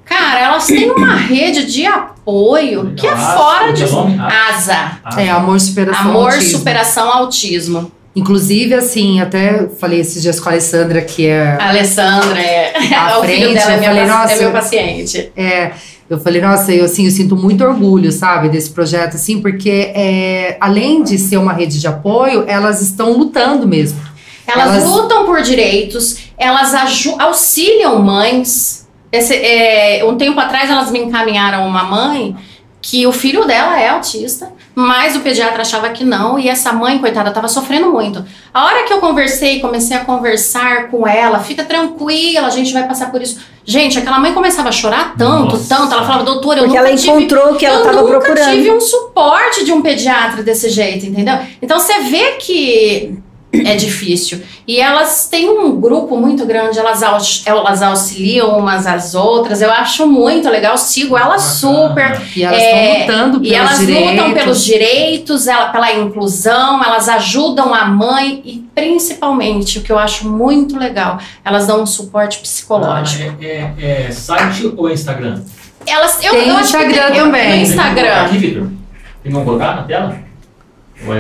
Cara, 0.04 0.40
elas 0.40 0.66
têm 0.66 0.90
uma 0.90 1.16
rede 1.16 1.66
de 1.72 1.86
apoio 1.86 2.96
que 2.98 3.06
é 3.06 3.16
fora 3.16 3.72
de 3.72 3.84
que 3.84 3.90
é 3.90 3.94
o 3.94 3.96
nome? 3.98 4.18
ASA. 4.20 4.98
Ah, 5.06 5.22
É, 5.22 5.30
amor, 5.30 5.60
superação, 5.60 6.10
Amor, 6.10 6.34
autismo. 6.34 6.58
superação, 6.58 7.12
autismo. 7.14 7.92
Inclusive, 8.16 8.76
assim, 8.76 9.20
até 9.20 9.68
falei 9.80 10.00
esses 10.00 10.22
dias 10.22 10.40
com 10.40 10.48
a 10.50 10.52
Alessandra, 10.52 11.02
que 11.02 11.26
é 11.26 11.58
A 11.60 11.70
Alessandra 11.70 12.40
é, 12.40 12.74
o 13.18 13.24
filho 13.24 13.50
frente, 13.50 13.54
dela 13.56 13.72
é, 13.72 13.78
minha 13.78 13.90
falei, 13.90 14.06
nossa, 14.06 14.34
é 14.34 14.38
meu 14.38 14.48
eu- 14.50 14.52
paciente. 14.52 15.32
É, 15.36 15.72
eu 16.10 16.20
falei, 16.20 16.40
nossa, 16.42 16.72
eu, 16.72 16.86
assim, 16.86 17.06
eu 17.06 17.12
sinto 17.12 17.36
muito 17.36 17.64
orgulho, 17.64 18.12
sabe, 18.12 18.50
desse 18.50 18.70
projeto, 18.70 19.16
assim, 19.16 19.42
porque 19.42 19.92
é, 19.96 20.58
além 20.62 21.02
de 21.04 21.18
ser 21.18 21.38
uma 21.38 21.54
rede 21.54 21.80
de 21.80 21.88
apoio, 21.88 22.44
elas 22.48 22.82
estão 22.82 23.14
lutando 23.14 23.68
mesmo. 23.68 24.00
Elas, 24.46 24.76
Elas- 24.76 24.84
lutam 24.84 25.26
por 25.26 25.42
direitos, 25.42 26.18
elas 26.38 26.74
auxiliam 27.20 27.98
mães. 28.00 28.88
Esse, 29.12 29.34
é, 29.36 30.04
um 30.06 30.16
tempo 30.18 30.40
atrás 30.40 30.70
elas 30.70 30.92
me 30.92 31.00
encaminharam 31.00 31.66
uma 31.68 31.84
mãe 31.84 32.36
que 32.82 33.08
o 33.08 33.12
filho 33.14 33.46
dela 33.46 33.80
é 33.80 33.88
autista, 33.90 34.52
mas 34.76 35.16
o 35.16 35.20
pediatra 35.20 35.62
achava 35.62 35.90
que 35.90 36.04
não, 36.04 36.40
e 36.40 36.50
essa 36.50 36.74
mãe, 36.74 36.98
coitada, 36.98 37.30
estava 37.30 37.48
sofrendo 37.48 37.92
muito. 37.92 38.26
A 38.54 38.66
hora 38.66 38.84
que 38.84 38.94
eu 38.94 39.00
conversei, 39.00 39.60
comecei 39.60 39.96
a 39.96 40.04
conversar 40.04 40.90
com 40.90 41.08
ela, 41.08 41.40
fica 41.40 41.64
tranquila, 41.64 42.48
a 42.48 42.50
gente 42.50 42.74
vai 42.74 42.88
passar 42.88 43.12
por 43.12 43.22
isso. 43.22 43.40
Gente, 43.66 44.00
aquela 44.00 44.20
mãe 44.20 44.34
começava 44.34 44.70
a 44.70 44.72
chorar 44.72 45.16
tanto, 45.18 45.56
Nossa. 45.56 45.76
tanto, 45.76 45.94
ela 45.94 46.04
falava, 46.04 46.24
doutora, 46.24 46.60
eu 46.60 46.64
Porque 46.66 46.78
nunca 46.78 46.90
ela 46.90 46.98
tive 46.98 47.12
encontrou 47.12 47.54
o 47.54 47.56
que 47.56 47.66
ela 47.66 47.76
eu 47.78 47.82
estava 47.82 48.02
nunca 48.02 48.20
procurando. 48.20 48.52
tive 48.52 48.72
um 48.72 48.82
suporte 48.82 49.64
de 49.64 49.72
um 49.72 49.82
pediatra 49.82 50.42
desse 50.44 50.70
jeito, 50.70 51.06
entendeu? 51.06 51.38
Então 51.62 51.80
você 51.80 52.00
vê 52.02 52.32
que 52.34 53.18
é 53.54 53.76
difícil. 53.76 54.42
E 54.68 54.80
elas 54.80 55.28
têm 55.30 55.48
um 55.50 55.80
grupo 55.80 56.18
muito 56.18 56.46
grande, 56.46 56.80
elas, 56.80 57.04
aux- 57.04 57.44
elas 57.46 57.82
auxiliam 57.82 58.58
umas 58.58 58.88
às 58.88 59.14
outras. 59.14 59.62
Eu 59.62 59.72
acho 59.72 60.08
muito 60.08 60.50
legal, 60.50 60.78
sigo 60.78 61.18
elas 61.18 61.42
super. 61.42 62.20
E 62.36 62.44
elas 62.44 62.60
É, 62.62 63.00
estão 63.02 63.16
lutando 63.28 63.40
pelos 63.40 63.52
E 63.52 63.56
elas 63.56 63.80
direitos. 63.80 64.12
lutam 64.12 64.34
pelos 64.34 64.64
direitos, 64.66 65.48
ela, 65.48 65.70
pela 65.70 65.92
inclusão, 65.94 66.84
elas 66.84 67.08
ajudam 67.10 67.74
a 67.74 67.86
mãe 67.86 68.42
e 68.44 68.64
principalmente, 68.74 69.80
o 69.80 69.82
que 69.84 69.92
eu 69.92 70.00
acho 70.00 70.28
muito 70.28 70.78
legal, 70.80 71.20
elas 71.46 71.68
dão 71.68 71.84
um 71.84 71.86
suporte 71.86 72.40
psicológico. 72.40 73.36
É, 73.42 73.72
é- 73.78 74.06
é 74.08 74.12
site 74.12 74.74
ou 74.76 74.90
é 74.90 74.94
Instagram? 74.94 75.42
Elas, 75.86 76.24
eu, 76.24 76.32
Tem 76.32 76.48
eu 76.48 76.56
o 76.56 76.58
acho 76.58 76.72
que 76.72 76.78
Instagram 76.78 77.08
tem- 77.10 77.18
eu- 77.18 77.26
também. 77.26 77.44
No 77.44 77.50
Tem 77.50 77.66
como 77.66 77.72
Instagram. 77.82 78.22
Aqui, 78.26 78.38
Vitor? 78.38 78.68
Tem 79.22 79.32
como 79.32 79.46
colocar 79.46 79.76
na 79.76 79.84
tela? 79.84 80.18
Ou 81.06 81.14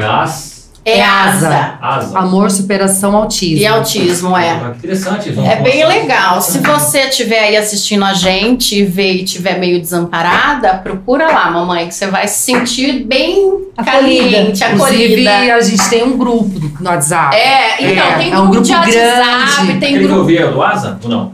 é? 0.86 0.92
É 0.92 0.98
É 1.00 1.04
asa. 1.06 1.78
asa. 1.82 2.18
Amor, 2.20 2.52
superação, 2.52 3.16
autismo. 3.16 3.58
E 3.58 3.66
autismo, 3.66 4.38
é. 4.38 4.50
Ah, 4.52 4.74
Interessante. 4.78 5.30
É 5.30 5.56
bem 5.62 5.86
legal. 5.88 6.42
Se 6.42 6.58
você 6.60 7.02
estiver 7.08 7.40
aí 7.40 7.56
assistindo 7.58 8.04
a 8.04 8.14
gente 8.14 8.78
e 8.80 8.84
ver 8.84 9.14
e 9.14 9.24
estiver 9.24 9.58
meio 9.60 9.80
desamparada, 9.80 10.74
procura 10.76 11.28
lá, 11.28 11.50
mamãe, 11.52 11.88
que 11.88 11.96
você 11.96 12.08
vai 12.08 12.28
se 12.28 12.40
sentir 12.52 13.06
bem 13.06 13.62
Acolhida. 13.78 13.92
caliente, 14.32 14.64
Inclusive, 14.64 15.28
acolhida. 15.28 15.56
a 15.56 15.62
gente 15.62 15.90
tem 15.90 16.04
um 16.04 16.18
grupo 16.18 16.60
no 16.80 16.90
WhatsApp. 16.90 17.36
É, 17.36 17.92
então, 17.92 18.06
É, 18.06 18.18
tem 18.18 18.28
é 18.28 18.30
grupo, 18.32 18.44
um 18.44 18.50
grupo 18.52 18.66
de 18.66 18.72
WhatsApp, 18.74 19.66
grande. 19.66 19.80
tem 19.80 19.94
grupo. 20.00 20.16
eu 20.16 20.26
vi 20.26 20.38
é 20.38 20.48
do 20.48 20.62
ASA 20.62 21.00
ou 21.04 21.10
não? 21.10 21.32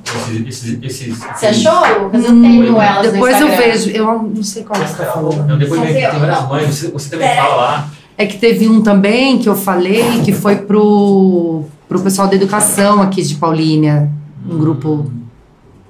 Esses, 0.48 0.48
esses, 0.48 0.84
esses, 0.84 1.18
Você 1.36 1.48
achou, 1.48 2.04
Lucas? 2.04 2.24
Eu 2.24 2.32
Hum, 2.32 2.42
tenho 2.42 2.82
elas 2.82 3.12
Depois 3.12 3.42
eu 3.42 3.48
vejo, 3.50 3.90
eu 3.90 4.32
não 4.36 4.44
sei 4.44 4.64
qual 4.64 4.80
que 4.80 4.88
você 4.88 5.04
tá 5.04 5.12
falando. 5.12 5.58
Depois 5.58 5.82
vem, 5.82 5.94
tem 5.94 6.20
várias 6.20 6.48
mães, 6.48 6.68
você, 6.68 6.88
você 6.92 7.10
também 7.10 7.36
fala 7.36 7.56
lá. 7.56 7.88
É 8.20 8.26
que 8.26 8.38
teve 8.38 8.68
um 8.68 8.82
também 8.82 9.40
que 9.40 9.48
eu 9.48 9.56
falei 9.56 10.04
que 10.26 10.34
foi 10.34 10.58
pro, 10.58 11.64
pro 11.88 12.02
pessoal 12.02 12.28
da 12.28 12.36
educação 12.36 13.02
aqui 13.02 13.22
de 13.22 13.36
Paulínia, 13.36 14.12
um 14.46 14.58
grupo. 14.58 15.10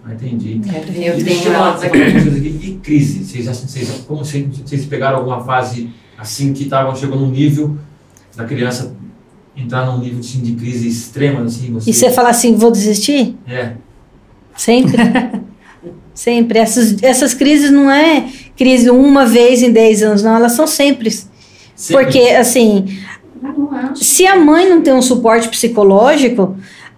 Ah, 0.05 0.13
entendi. 0.13 0.61
Eu 1.03 1.17
E 1.17 1.35
falar 1.37 1.75
uma. 1.75 1.85
E 1.87 2.79
crise? 2.83 3.25
Vocês, 3.25 3.47
vocês, 3.47 4.03
como 4.07 4.23
vocês, 4.23 4.45
vocês 4.63 4.85
pegaram 4.85 5.17
alguma 5.17 5.43
fase 5.43 5.89
assim 6.19 6.53
que 6.53 6.65
estavam 6.65 6.95
chegou 6.95 7.17
num 7.17 7.31
nível 7.31 7.75
da 8.37 8.45
criança 8.45 8.95
entrar 9.57 9.87
num 9.87 9.97
nível 9.97 10.19
assim, 10.19 10.39
de 10.41 10.51
crise 10.51 10.87
extrema 10.87 11.41
assim? 11.41 11.73
Você, 11.73 11.89
E 11.89 11.93
você 11.95 12.11
fala 12.11 12.29
assim, 12.29 12.55
vou 12.55 12.69
desistir? 12.69 13.35
É. 13.47 13.71
Sempre. 14.55 15.01
sempre. 16.13 16.59
Essas, 16.59 17.01
essas 17.01 17.33
crises 17.33 17.71
não 17.71 17.89
é 17.89 18.29
crise 18.55 18.91
uma 18.91 19.25
vez 19.25 19.63
em 19.63 19.71
10 19.71 20.03
anos, 20.03 20.21
não. 20.21 20.35
Elas 20.35 20.51
são 20.51 20.67
sempre. 20.67 21.09
Sempre. 21.79 22.03
Porque, 22.03 22.19
assim, 22.31 22.99
se 23.95 24.27
a 24.27 24.35
mãe 24.35 24.67
não 24.67 24.81
tem 24.81 24.93
um 24.93 25.01
suporte 25.01 25.47
psicológico, 25.47 26.57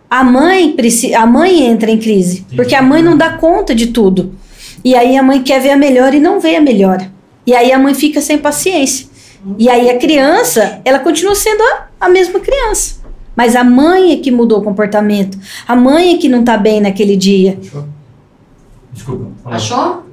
a 0.10 0.24
mãe, 0.24 0.76
a 1.16 1.26
mãe 1.28 1.62
entra 1.62 1.92
em 1.92 2.00
crise. 2.00 2.40
Entendi. 2.40 2.56
Porque 2.56 2.74
a 2.74 2.82
mãe 2.82 3.04
não 3.04 3.16
dá 3.16 3.38
conta 3.38 3.76
de 3.76 3.88
tudo. 3.88 4.34
E 4.84 4.96
aí 4.96 5.16
a 5.16 5.22
mãe 5.22 5.44
quer 5.44 5.62
ver 5.62 5.70
a 5.70 5.78
melhor 5.78 6.16
e 6.16 6.20
não 6.20 6.40
vê 6.40 6.56
a 6.56 6.62
melhor. 6.62 7.08
E 7.46 7.54
aí 7.54 7.72
a 7.72 7.78
mãe 7.78 7.94
fica 7.94 8.22
sem 8.22 8.40
paciência. 8.40 9.08
E 9.60 9.70
aí 9.70 9.88
a 9.88 10.00
criança, 10.00 10.82
ela 10.84 10.98
continua 10.98 11.36
sendo 11.36 11.62
a, 11.62 11.88
a 12.00 12.10
mesma 12.10 12.40
criança. 12.40 13.02
Mas 13.36 13.56
a 13.56 13.64
mãe 13.64 14.14
é 14.14 14.18
que 14.18 14.32
mudou 14.32 14.62
o 14.62 14.64
comportamento. 14.64 15.38
A 15.68 15.76
mãe 15.76 16.16
é 16.16 16.18
que 16.18 16.28
não 16.28 16.44
tá 16.44 16.58
bem 16.58 16.82
naquele 16.82 17.16
dia. 17.16 17.60
Achou? 17.62 17.86
Desculpa. 18.92 19.32
fala. 19.44 19.56
Achou? 19.56 20.04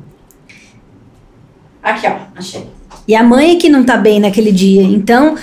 Aqui, 1.82 2.06
ó. 2.06 2.16
Achei. 2.36 2.77
E 3.08 3.14
a 3.16 3.24
mãe 3.24 3.52
é 3.52 3.56
que 3.56 3.70
não 3.70 3.82
tá 3.82 3.96
bem 3.96 4.20
naquele 4.20 4.52
dia. 4.52 4.82
Então, 4.82 5.34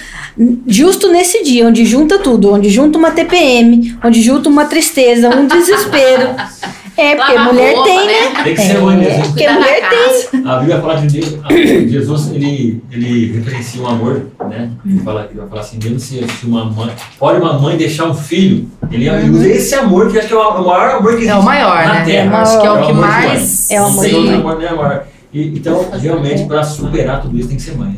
justo 0.67 1.11
nesse 1.11 1.43
dia, 1.43 1.67
onde 1.67 1.83
junta 1.83 2.19
tudo, 2.19 2.53
onde 2.53 2.69
junta 2.69 2.95
uma 2.95 3.09
TPM, 3.09 3.97
onde 4.03 4.21
junta 4.21 4.47
uma 4.47 4.65
tristeza, 4.65 5.29
um 5.35 5.47
desespero. 5.47 6.29
É, 6.97 7.13
porque 7.13 7.33
Lavar 7.33 7.53
mulher 7.53 7.75
roupa, 7.75 7.89
tem, 7.89 8.07
né? 8.07 8.43
Tem 8.43 8.55
que 8.55 8.61
ser 8.61 8.79
mãe 8.79 8.95
mesmo. 8.95 9.23
Porque 9.23 9.43
Cuidar 9.43 9.53
da 9.53 9.59
mulher 9.59 9.81
casa. 9.81 10.29
A 10.45 10.59
Bíblia 10.59 10.79
fala 10.81 10.95
de 11.01 11.19
Deus, 11.19 11.91
Jesus, 11.91 12.31
ele, 12.31 12.81
ele 12.89 13.33
referencia 13.33 13.81
um 13.81 13.87
amor, 13.87 14.27
né? 14.49 14.71
Ele, 14.85 14.99
fala, 15.01 15.27
ele 15.29 15.39
vai 15.41 15.49
falar 15.49 15.61
assim, 15.61 15.77
mesmo 15.83 15.99
se, 15.99 16.25
se 16.25 16.45
uma 16.45 16.63
mãe, 16.63 16.91
pode 17.19 17.41
uma 17.41 17.59
mãe 17.59 17.75
deixar 17.75 18.05
um 18.05 18.13
filho, 18.13 18.69
ele, 18.89 19.09
ele 19.09 19.29
usa 19.29 19.45
esse 19.49 19.75
amor, 19.75 20.09
que 20.09 20.17
acho 20.17 20.29
que 20.29 20.33
é 20.33 20.37
o, 20.37 20.39
o 20.39 20.65
maior 20.65 20.89
amor 20.91 21.11
que 21.17 21.23
existe 21.23 21.31
É 21.31 21.35
o 21.35 21.43
maior, 21.43 21.85
na 21.85 21.93
né? 21.95 22.05
Terra. 22.05 22.41
Acho 22.41 22.61
que 22.61 22.65
é 22.65 22.71
o 22.71 22.73
que 22.75 22.91
amor 22.91 22.93
de 22.93 22.93
mais. 22.93 23.71
É 23.71 23.81
o 23.81 23.85
amor 23.85 24.05
outro 24.05 24.21
mãe. 24.21 24.35
amor, 24.35 24.57
né, 24.57 24.67
amor? 24.69 25.03
E, 25.37 25.57
então, 25.57 25.85
realmente, 26.01 26.45
para 26.45 26.63
superar 26.63 27.21
tudo 27.21 27.37
isso, 27.37 27.49
tem 27.49 27.57
que 27.57 27.63
ser 27.63 27.77
mãe. 27.77 27.97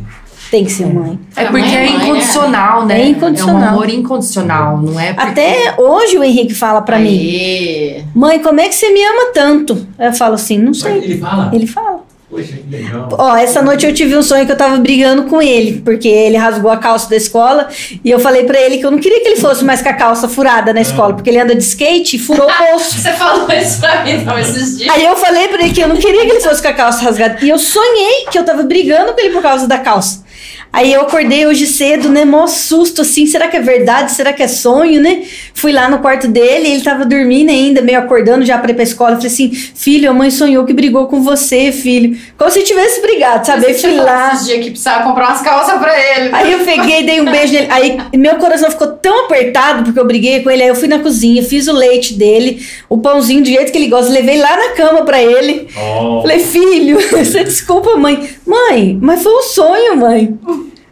Tem 0.49 0.63
que 0.63 0.71
ser 0.71 0.87
mãe. 0.87 1.19
É 1.35 1.43
porque 1.45 1.59
Mãe 1.59 1.75
é 1.75 1.85
é 1.87 1.89
mãe, 1.89 1.97
né? 1.99 2.05
incondicional, 2.05 2.85
né? 2.85 3.01
É 3.01 3.07
incondicional. 3.09 3.61
É 3.61 3.65
um 3.65 3.69
amor 3.69 3.89
incondicional, 3.89 4.77
não 4.81 4.99
é? 4.99 5.13
porque- 5.13 5.29
Até 5.29 5.75
hoje 5.77 6.17
o 6.17 6.23
Henrique 6.23 6.53
fala 6.55 6.81
pra 6.81 6.97
mim. 6.97 8.03
Mãe, 8.15 8.39
como 8.41 8.59
é 8.59 8.67
que 8.69 8.73
você 8.75 8.89
me 8.91 9.03
ama 9.03 9.31
tanto? 9.33 9.85
Eu 9.99 10.13
falo 10.13 10.35
assim: 10.35 10.57
Não 10.57 10.67
Mas 10.67 10.77
sei. 10.77 10.97
ele 11.03 11.17
fala, 11.17 11.51
Ele 11.53 11.67
fala. 11.67 11.96
Poxa, 12.37 12.53
que 12.57 12.69
legal. 12.69 13.09
Ó, 13.11 13.35
essa 13.35 13.61
noite 13.61 13.85
eu 13.85 13.93
tive 13.93 14.15
um 14.15 14.21
sonho 14.21 14.45
que 14.45 14.51
eu 14.51 14.55
tava 14.57 14.77
brigando 14.77 15.23
com 15.23 15.41
ele, 15.41 15.81
porque 15.83 16.07
ele 16.07 16.37
rasgou 16.37 16.69
a 16.71 16.77
calça 16.77 17.09
da 17.09 17.15
escola 17.15 17.67
e 18.03 18.09
eu 18.11 18.19
falei 18.19 18.43
pra 18.43 18.59
ele 18.59 18.77
que 18.77 18.85
eu 18.85 18.91
não 18.91 18.99
queria 18.99 19.19
que 19.21 19.27
ele 19.27 19.41
fosse 19.41 19.63
mais 19.63 19.81
com 19.81 19.89
a 19.89 19.93
calça 19.93 20.27
furada 20.29 20.73
na 20.73 20.81
escola, 20.81 21.13
porque 21.13 21.29
ele 21.29 21.39
anda 21.39 21.55
de 21.55 21.63
skate 21.63 22.15
e 22.15 22.19
furou 22.19 22.47
o 22.47 22.51
bolso. 22.71 22.99
Você 22.99 23.11
falou 23.13 23.49
isso 23.51 23.79
pra 23.79 24.03
mim 24.03 24.11
então, 24.11 24.37
esses 24.37 24.77
dias. 24.77 24.93
Aí 24.93 25.05
eu 25.05 25.15
falei 25.15 25.47
pra 25.47 25.63
ele 25.63 25.73
que 25.73 25.81
eu 25.81 25.87
não 25.87 25.97
queria 25.97 26.25
que 26.25 26.31
ele 26.31 26.41
fosse 26.41 26.61
com 26.61 26.67
a 26.67 26.73
calça 26.73 27.03
rasgada. 27.03 27.37
E 27.41 27.49
eu 27.49 27.57
sonhei 27.57 28.27
que 28.31 28.37
eu 28.37 28.43
tava 28.43 28.63
brigando 28.63 29.13
com 29.13 29.19
ele 29.19 29.31
por 29.31 29.41
causa 29.41 29.67
da 29.67 29.77
calça. 29.79 30.26
Aí 30.71 30.93
eu 30.93 31.01
acordei 31.01 31.45
hoje 31.47 31.65
cedo, 31.65 32.09
né? 32.09 32.25
Mó 32.25 32.45
susto, 32.47 33.01
assim. 33.01 33.25
Será 33.25 33.47
que 33.47 33.57
é 33.57 33.61
verdade? 33.61 34.11
Será 34.11 34.31
que 34.33 34.43
é 34.43 34.47
sonho, 34.47 35.01
né? 35.01 35.23
Fui 35.53 35.71
lá 35.71 35.89
no 35.89 35.99
quarto 35.99 36.27
dele, 36.27 36.69
ele 36.69 36.81
tava 36.81 37.05
dormindo 37.05 37.49
ainda, 37.49 37.81
meio 37.81 37.97
acordando 37.99 38.45
já 38.45 38.57
pra 38.57 38.71
ir 38.71 38.73
pra 38.75 38.83
escola. 38.83 39.11
Eu 39.11 39.15
falei 39.15 39.31
assim: 39.31 39.51
Filho, 39.51 40.09
a 40.09 40.13
mãe 40.13 40.29
sonhou 40.29 40.65
que 40.65 40.73
brigou 40.73 41.07
com 41.07 41.21
você, 41.21 41.71
filho. 41.71 42.17
Como 42.37 42.51
se 42.51 42.61
tivesse 42.63 43.01
brigado, 43.01 43.45
sabe? 43.47 43.65
Aí 43.65 43.73
fui 43.73 43.95
lá. 43.95 44.33
Esses 44.33 44.45
dias 44.45 44.63
que 44.63 44.69
precisava 44.71 45.03
comprar 45.03 45.29
umas 45.29 45.41
calças 45.41 45.79
pra 45.79 45.93
ele. 45.97 46.29
Aí 46.33 46.51
eu 46.51 46.59
peguei, 46.59 47.03
dei 47.03 47.21
um 47.21 47.25
beijo 47.25 47.53
nele. 47.53 47.67
Aí 47.71 47.97
meu 48.15 48.35
coração 48.35 48.69
ficou 48.69 48.87
tão 48.87 49.25
apertado 49.25 49.83
porque 49.83 49.99
eu 49.99 50.05
briguei 50.05 50.41
com 50.43 50.51
ele. 50.51 50.63
Aí 50.63 50.69
eu 50.69 50.75
fui 50.75 50.87
na 50.87 50.99
cozinha, 50.99 51.41
fiz 51.43 51.67
o 51.67 51.73
leite 51.73 52.13
dele, 52.13 52.63
o 52.89 52.97
pãozinho 52.97 53.41
do 53.41 53.47
jeito 53.47 53.71
que 53.71 53.77
ele 53.77 53.87
gosta, 53.87 54.11
levei 54.11 54.37
lá 54.37 54.55
na 54.55 54.69
cama 54.73 55.03
pra 55.03 55.21
ele. 55.21 55.67
Oh, 55.75 56.21
Falei, 56.21 56.39
filho, 56.39 56.99
você 57.09 57.43
desculpa, 57.43 57.95
mãe. 57.97 58.29
Mãe, 58.45 58.97
mas 59.01 59.23
foi 59.23 59.33
um 59.33 59.41
sonho, 59.41 59.97
mãe. 59.97 60.37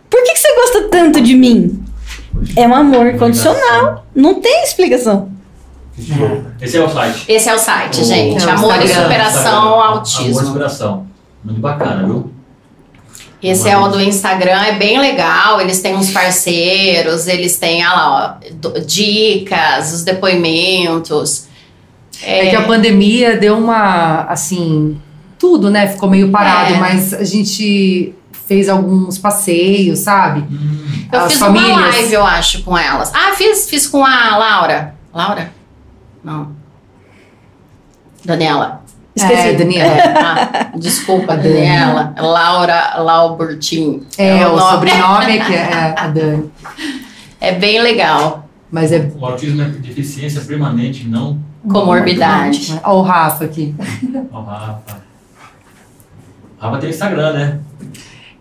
Por 0.09 0.23
que, 0.23 0.33
que 0.33 0.39
você 0.39 0.55
gosta 0.55 0.81
tanto 0.89 1.21
de 1.21 1.35
mim? 1.35 1.83
É 2.55 2.67
um 2.67 2.75
amor 2.75 3.07
incondicional. 3.07 4.05
Não 4.15 4.41
tem 4.41 4.63
explicação. 4.63 5.29
Esse 6.61 6.77
é 6.77 6.83
o 6.83 6.89
site. 6.89 7.25
Esse 7.31 7.49
é 7.49 7.55
o 7.55 7.59
site, 7.59 8.01
O- 8.01 8.03
gente. 8.03 8.43
é 8.43 8.47
o 8.47 8.49
Amor 8.51 8.81
e 8.81 8.87
superação 8.87 9.57
ao 9.69 9.81
Amor 9.81 9.95
e 9.95 9.97
autismo. 9.99 10.39
superação. 10.45 11.07
Muito 11.43 11.61
bacana, 11.61 12.05
viu? 12.05 12.31
Esse 13.41 13.69
é 13.69 13.77
o 13.77 13.87
do 13.89 14.01
Instagram, 14.01 14.59
é 14.63 14.73
bem 14.73 14.99
legal. 14.99 15.61
Eles 15.61 15.79
têm 15.79 15.95
uns 15.95 16.09
parceiros, 16.11 17.27
eles 17.27 17.57
têm, 17.57 17.83
ah 17.83 17.93
lá, 17.93 18.39
ó, 18.41 18.79
dicas, 18.85 19.93
os 19.93 20.03
depoimentos. 20.03 21.47
É 22.23 22.49
que 22.49 22.55
a 22.55 22.63
pandemia 22.63 23.37
deu 23.37 23.57
uma, 23.57 24.23
assim, 24.23 24.99
tudo, 25.37 25.69
né? 25.69 25.87
Ficou 25.87 26.09
meio 26.09 26.29
parado, 26.31 26.73
É. 26.73 26.77
mas 26.77 27.13
a 27.13 27.23
gente 27.23 28.13
fez 28.47 28.69
alguns 28.69 29.17
passeios, 29.17 29.99
sabe? 29.99 30.41
Hum, 30.41 31.07
Eu 31.11 31.19
As 31.21 31.31
fiz 31.33 31.39
famílias. 31.39 31.71
uma 31.71 31.87
live, 31.87 32.13
eu 32.13 32.25
acho, 32.25 32.63
com 32.63 32.77
elas. 32.77 33.11
Ah, 33.13 33.33
fiz, 33.35 33.69
fiz 33.69 33.87
com 33.87 34.05
a 34.05 34.37
Laura. 34.37 34.95
Laura? 35.13 35.51
Não. 36.23 36.51
Daniela. 38.23 38.83
Esqueci. 39.15 39.47
É, 39.47 39.53
Daniela. 39.53 39.93
É, 39.93 40.13
ah, 40.17 40.71
desculpa, 40.75 41.37
Daniela. 41.37 42.13
Laura 42.17 42.95
Laubertin. 42.97 44.05
É, 44.17 44.45
o 44.47 44.57
nome. 44.57 44.71
sobrenome 44.71 45.37
é 45.37 45.45
que 45.45 45.53
é 45.53 45.95
a 45.97 46.07
Dani. 46.07 46.51
É 47.39 47.53
bem 47.53 47.81
legal. 47.81 48.49
Mas 48.71 48.91
é 48.91 49.09
O 49.17 49.25
autismo 49.25 49.61
é 49.61 49.65
deficiência 49.65 50.41
permanente, 50.41 51.07
não 51.07 51.39
Comorbidade. 51.71 52.79
Olha 52.83 52.93
o 52.95 53.01
Rafa 53.01 53.45
aqui. 53.45 53.73
ao 54.31 54.43
Rafa. 54.43 54.97
Rafa 56.59 56.77
tem 56.79 56.89
Instagram, 56.89 57.33
né? 57.33 57.59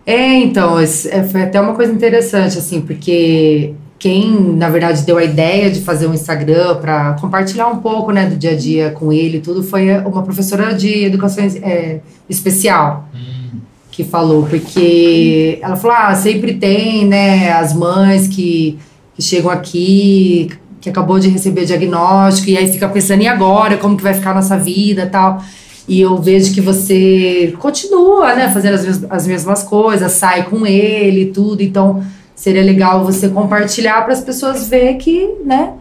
É, 0.05 0.35
então, 0.35 0.79
esse- 0.79 1.09
é, 1.09 1.23
foi 1.23 1.41
até 1.43 1.59
uma 1.59 1.73
coisa 1.73 1.91
interessante, 1.91 2.57
assim, 2.57 2.81
porque 2.81 3.73
quem, 3.97 4.53
na 4.55 4.69
verdade, 4.69 5.01
deu 5.03 5.17
a 5.17 5.23
ideia 5.23 5.71
de 5.71 5.81
fazer 5.81 6.05
um 6.07 6.13
Instagram 6.13 6.75
para 6.75 7.13
compartilhar 7.13 7.67
um 7.67 7.77
pouco, 7.77 8.11
né, 8.11 8.27
do 8.27 8.35
dia 8.35 8.51
a 8.51 8.55
dia 8.55 8.91
com 8.91 9.11
ele 9.11 9.37
e 9.37 9.41
tudo, 9.41 9.63
foi 9.63 9.89
uma 9.99 10.21
professora 10.21 10.73
de 10.75 11.05
educação 11.05 11.43
é, 11.63 12.01
especial 12.29 13.09
Hum, 13.15 13.59
que 13.91 14.03
falou, 14.03 14.43
porque 14.45 15.57
ela 15.61 15.75
falou, 15.75 15.95
ah, 15.97 16.13
sempre 16.13 16.53
tem, 16.55 17.05
né, 17.07 17.51
as 17.53 17.73
mães 17.73 18.27
que, 18.27 18.77
que 19.15 19.21
chegam 19.23 19.49
aqui, 19.49 20.49
que 20.81 20.89
acabou 20.89 21.17
de 21.17 21.29
receber 21.29 21.65
diagnóstico, 21.65 22.49
e 22.51 22.57
aí 22.57 22.71
fica 22.71 22.87
pensando, 22.87 23.23
e 23.23 23.27
agora, 23.27 23.77
como 23.77 23.97
que 23.97 24.03
vai 24.03 24.13
ficar 24.13 24.31
a 24.31 24.35
nossa 24.35 24.55
vida 24.57 25.07
tal. 25.07 25.41
E 25.87 26.01
eu 26.01 26.17
vejo 26.17 26.53
que 26.53 26.61
você 26.61 27.53
continua, 27.59 28.33
né, 28.35 28.49
fazendo 28.51 28.73
as, 28.75 28.85
mes- 28.85 29.05
as 29.09 29.27
mesmas 29.27 29.63
coisas, 29.63 30.11
sai 30.13 30.43
com 30.49 30.65
ele 30.65 31.21
e 31.23 31.25
tudo, 31.31 31.61
então 31.61 32.03
seria 32.35 32.63
legal 32.63 33.05
você 33.05 33.29
compartilhar 33.29 34.01
para 34.03 34.13
as 34.13 34.21
pessoas 34.21 34.67
ver 34.67 34.95
que, 34.95 35.29
né, 35.45 35.73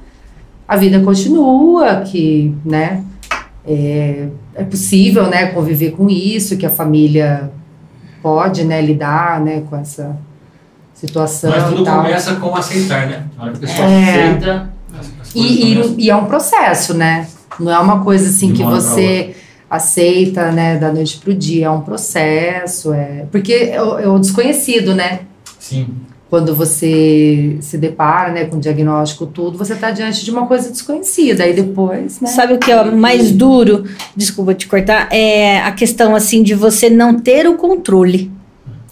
a 0.69 0.77
vida 0.77 1.01
continua, 1.01 2.03
que, 2.03 2.55
né, 2.65 3.03
é, 3.67 4.29
é 4.55 4.63
possível, 4.65 5.27
né, 5.29 5.47
conviver 5.47 5.93
com 5.93 6.09
isso, 6.11 6.57
que 6.59 6.67
a 6.67 6.71
família 6.71 7.51
pode, 8.23 8.63
né, 8.65 8.81
lidar, 8.83 9.41
né, 9.41 9.63
com 9.69 9.77
essa 9.77 10.17
situação 10.95 11.51
Mas 11.51 11.65
tudo 11.71 11.85
começa 11.85 12.35
com 12.37 12.55
aceitar, 12.55 13.07
né? 13.07 13.25
Na 13.37 13.45
hora 13.45 13.53
que 13.53 13.59
a 13.59 13.61
pessoa 13.61 13.89
É. 13.89 14.11
aceita, 14.31 14.71
E, 15.35 15.73
e, 15.75 15.95
e 16.05 16.11
é 16.11 16.15
um 16.17 16.25
processo, 16.27 16.95
né? 16.95 17.27
Não 17.59 17.73
é 17.73 17.79
uma 17.79 18.03
coisa 18.05 18.29
assim 18.29 18.49
De 18.53 18.55
que 18.55 18.63
você 18.63 19.35
aceita, 19.75 20.51
né, 20.53 20.77
da 20.79 20.93
noite 20.93 21.19
pro 21.19 21.35
dia. 21.35 21.67
É 21.67 21.71
um 21.71 21.81
processo, 21.81 22.93
é. 22.93 23.27
Porque 23.31 23.53
é 23.53 23.83
o, 23.83 23.99
é 23.99 24.09
o 24.09 24.19
desconhecido, 24.19 24.95
né? 24.95 25.21
Sim. 25.59 25.87
Quando 26.31 26.55
você 26.55 27.59
se 27.61 27.79
depara, 27.79 28.33
né, 28.33 28.45
com 28.47 28.57
o 28.57 28.61
diagnóstico, 28.61 29.25
tudo, 29.27 29.57
você 29.57 29.75
tá 29.77 29.93
diante 29.93 30.25
de 30.25 30.31
uma 30.33 30.47
coisa 30.47 30.69
desconhecida. 30.71 31.45
Aí 31.45 31.53
depois, 31.55 32.21
né? 32.21 32.29
Sabe 32.29 32.55
o 32.55 32.59
que 32.59 32.73
é 32.73 32.81
o 32.83 32.97
mais 32.97 33.31
duro? 33.31 33.85
Desculpa 34.17 34.53
te 34.55 34.67
cortar. 34.67 35.09
É 35.13 35.61
a 35.61 35.71
questão 35.71 36.15
assim 36.17 36.43
de 36.43 36.55
você 36.55 36.91
não 36.91 37.15
ter 37.21 37.47
o 37.47 37.55
controle, 37.57 38.33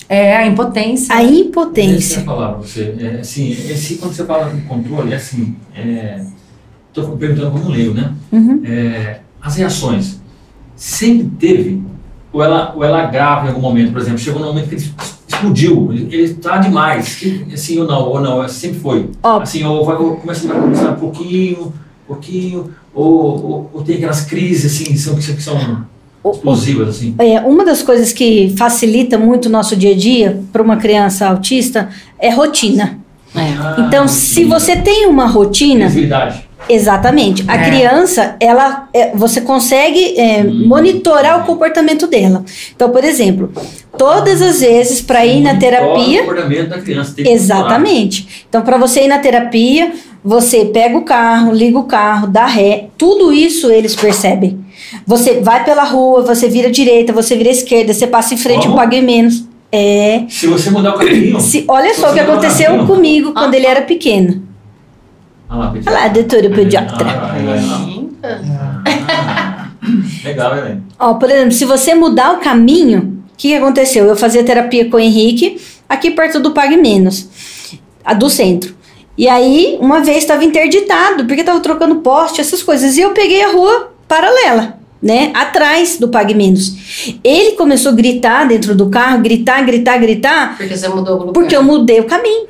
É 0.08 0.36
a 0.36 0.46
impotência. 0.46 1.12
a 1.14 1.22
É 1.22 1.26
eu 1.26 1.30
impotência. 1.30 2.18
ia 2.18 2.24
falar 2.24 2.48
pra 2.52 2.58
você. 2.60 2.94
É, 3.00 3.20
assim, 3.20 3.50
esse, 3.50 3.96
quando 3.96 4.12
você 4.14 4.24
fala 4.24 4.52
em 4.54 4.60
controle, 4.60 5.12
é 5.12 5.16
assim, 5.16 5.56
é, 5.74 6.20
tô 6.92 7.02
perguntando 7.16 7.50
como 7.50 7.70
leigo, 7.70 7.94
né? 7.94 8.12
Uhum. 8.30 8.62
É, 8.64 9.20
as 9.40 9.56
reações, 9.56 10.20
sempre 10.82 11.30
teve, 11.38 11.80
ou 12.32 12.42
ela, 12.42 12.72
ou 12.74 12.82
ela 12.82 13.06
grava 13.06 13.46
em 13.46 13.50
algum 13.50 13.60
momento, 13.60 13.92
por 13.92 14.00
exemplo, 14.00 14.18
chegou 14.18 14.40
num 14.40 14.48
momento 14.48 14.68
que 14.68 14.74
ele 14.74 14.90
explodiu, 15.28 15.92
ele 15.92 16.22
está 16.24 16.56
demais. 16.58 17.22
Assim 17.54 17.78
ou 17.78 17.86
não, 17.86 18.08
ou 18.08 18.20
não, 18.20 18.48
sempre 18.48 18.80
foi. 18.80 19.10
Assim, 19.22 19.62
ou 19.62 19.84
vai 19.84 19.94
ou 19.94 20.16
começa 20.16 20.52
a 20.52 20.60
começar 20.60 20.90
um 20.90 20.96
pouquinho, 20.96 21.72
pouquinho, 22.04 22.74
ou, 22.92 23.06
ou, 23.06 23.70
ou 23.72 23.82
tem 23.84 23.96
aquelas 23.96 24.22
crises 24.22 24.74
assim, 24.74 24.96
são, 24.96 25.14
que 25.14 25.22
são 25.40 25.86
explosivas, 26.32 26.88
assim. 26.88 27.14
É, 27.16 27.38
uma 27.42 27.64
das 27.64 27.80
coisas 27.80 28.12
que 28.12 28.52
facilita 28.58 29.16
muito 29.16 29.46
o 29.46 29.50
nosso 29.50 29.76
dia 29.76 29.92
a 29.92 29.96
dia 29.96 30.42
para 30.52 30.62
uma 30.62 30.78
criança 30.78 31.28
autista 31.28 31.90
é 32.18 32.30
rotina. 32.30 32.98
É. 33.36 33.40
Ah, 33.40 33.76
Então, 33.86 34.08
se 34.08 34.42
você 34.44 34.74
tem 34.74 35.06
uma 35.06 35.26
rotina, 35.26 35.84
Visibilidade. 35.86 36.48
Exatamente, 36.68 37.44
a 37.48 37.56
É. 37.56 37.64
criança, 37.70 38.36
ela, 38.40 38.88
é, 38.92 39.10
você 39.14 39.40
consegue 39.40 40.18
é, 40.18 40.42
Hum. 40.42 40.64
monitorar 40.66 41.40
o 41.40 41.44
comportamento 41.44 42.06
dela. 42.06 42.44
Então, 42.74 42.90
por 42.90 43.04
exemplo, 43.04 43.52
todas 43.98 44.40
as 44.42 44.60
vezes 44.60 45.00
para 45.00 45.24
ir 45.26 45.40
na 45.40 45.56
terapia, 45.56 46.20
O 46.22 46.26
comportamento 46.26 46.68
da 46.68 46.78
criança 46.80 47.12
tem 47.14 47.24
que 47.24 47.30
Exatamente. 47.30 48.44
Então, 48.48 48.62
para 48.62 48.76
você 48.78 49.04
ir 49.04 49.08
na 49.08 49.18
terapia, 49.18 49.92
você 50.24 50.64
pega 50.66 50.96
o 50.96 51.02
carro, 51.02 51.52
liga 51.52 51.78
o 51.78 51.84
carro, 51.84 52.26
dá 52.28 52.46
ré, 52.46 52.86
tudo 52.96 53.32
isso 53.32 53.70
eles 53.70 53.94
percebem. 53.96 54.58
Você 55.06 55.40
vai 55.40 55.64
pela 55.64 55.84
rua, 55.84 56.22
você 56.22 56.48
vira 56.48 56.68
à 56.68 56.70
direita, 56.70 57.12
você 57.12 57.36
vira 57.36 57.48
à 57.48 57.52
esquerda, 57.52 57.92
você 57.92 58.06
passa 58.06 58.34
em 58.34 58.36
frente, 58.36 58.64
Como? 58.64 58.76
pague 58.76 59.00
menos. 59.00 59.44
É. 59.74 60.24
Se 60.28 60.46
você 60.46 60.70
mudar 60.70 60.94
o 60.94 60.98
caminho. 60.98 61.40
Se, 61.40 61.64
olha 61.66 61.94
só 61.94 62.10
o 62.10 62.12
que 62.14 62.20
aconteceu 62.20 62.84
comigo 62.86 63.32
quando 63.32 63.54
ele 63.54 63.66
era 63.66 63.80
pequeno. 63.82 64.42
Lá, 65.52 65.72
Olha 65.86 65.90
lá, 65.90 66.08
doutora 66.08 66.50
pediatra. 66.50 67.06
Ah, 67.06 67.34
legal. 67.36 68.02
Ah, 68.22 69.68
legal, 70.24 70.56
Helene. 70.56 70.82
Ó, 70.98 71.14
por 71.14 71.30
exemplo, 71.30 71.52
se 71.52 71.64
você 71.64 71.94
mudar 71.94 72.32
o 72.34 72.38
caminho, 72.40 73.22
o 73.32 73.36
que 73.36 73.48
que 73.48 73.54
aconteceu? 73.54 74.04
Eu 74.06 74.16
fazia 74.16 74.42
terapia 74.44 74.88
com 74.88 74.96
o 74.96 75.00
Henrique, 75.00 75.60
aqui 75.88 76.10
perto 76.10 76.40
do 76.40 76.52
Pague 76.52 76.76
Menos, 76.76 77.28
a 78.04 78.14
do 78.14 78.30
centro. 78.30 78.74
E 79.18 79.28
aí, 79.28 79.76
uma 79.80 80.00
vez 80.00 80.18
estava 80.18 80.42
interditado, 80.44 81.26
porque 81.26 81.40
estava 81.42 81.60
trocando 81.60 81.96
poste, 81.96 82.40
essas 82.40 82.62
coisas. 82.62 82.96
E 82.96 83.00
eu 83.02 83.10
peguei 83.10 83.42
a 83.42 83.52
rua 83.52 83.92
paralela, 84.08 84.78
né? 85.02 85.30
Atrás 85.34 85.98
do 85.98 86.08
Pague 86.08 86.34
Menos. 86.34 87.18
Ele 87.22 87.52
começou 87.52 87.92
a 87.92 87.94
gritar 87.94 88.46
dentro 88.48 88.74
do 88.74 88.88
carro, 88.88 89.20
gritar, 89.20 89.62
gritar, 89.66 89.98
gritar, 89.98 90.56
Porque 90.56 90.74
você 90.76 90.88
mudou 90.88 91.16
o 91.16 91.18
lugar. 91.18 91.32
porque 91.32 91.54
eu 91.54 91.62
mudei 91.62 92.00
o 92.00 92.04
caminho. 92.04 92.46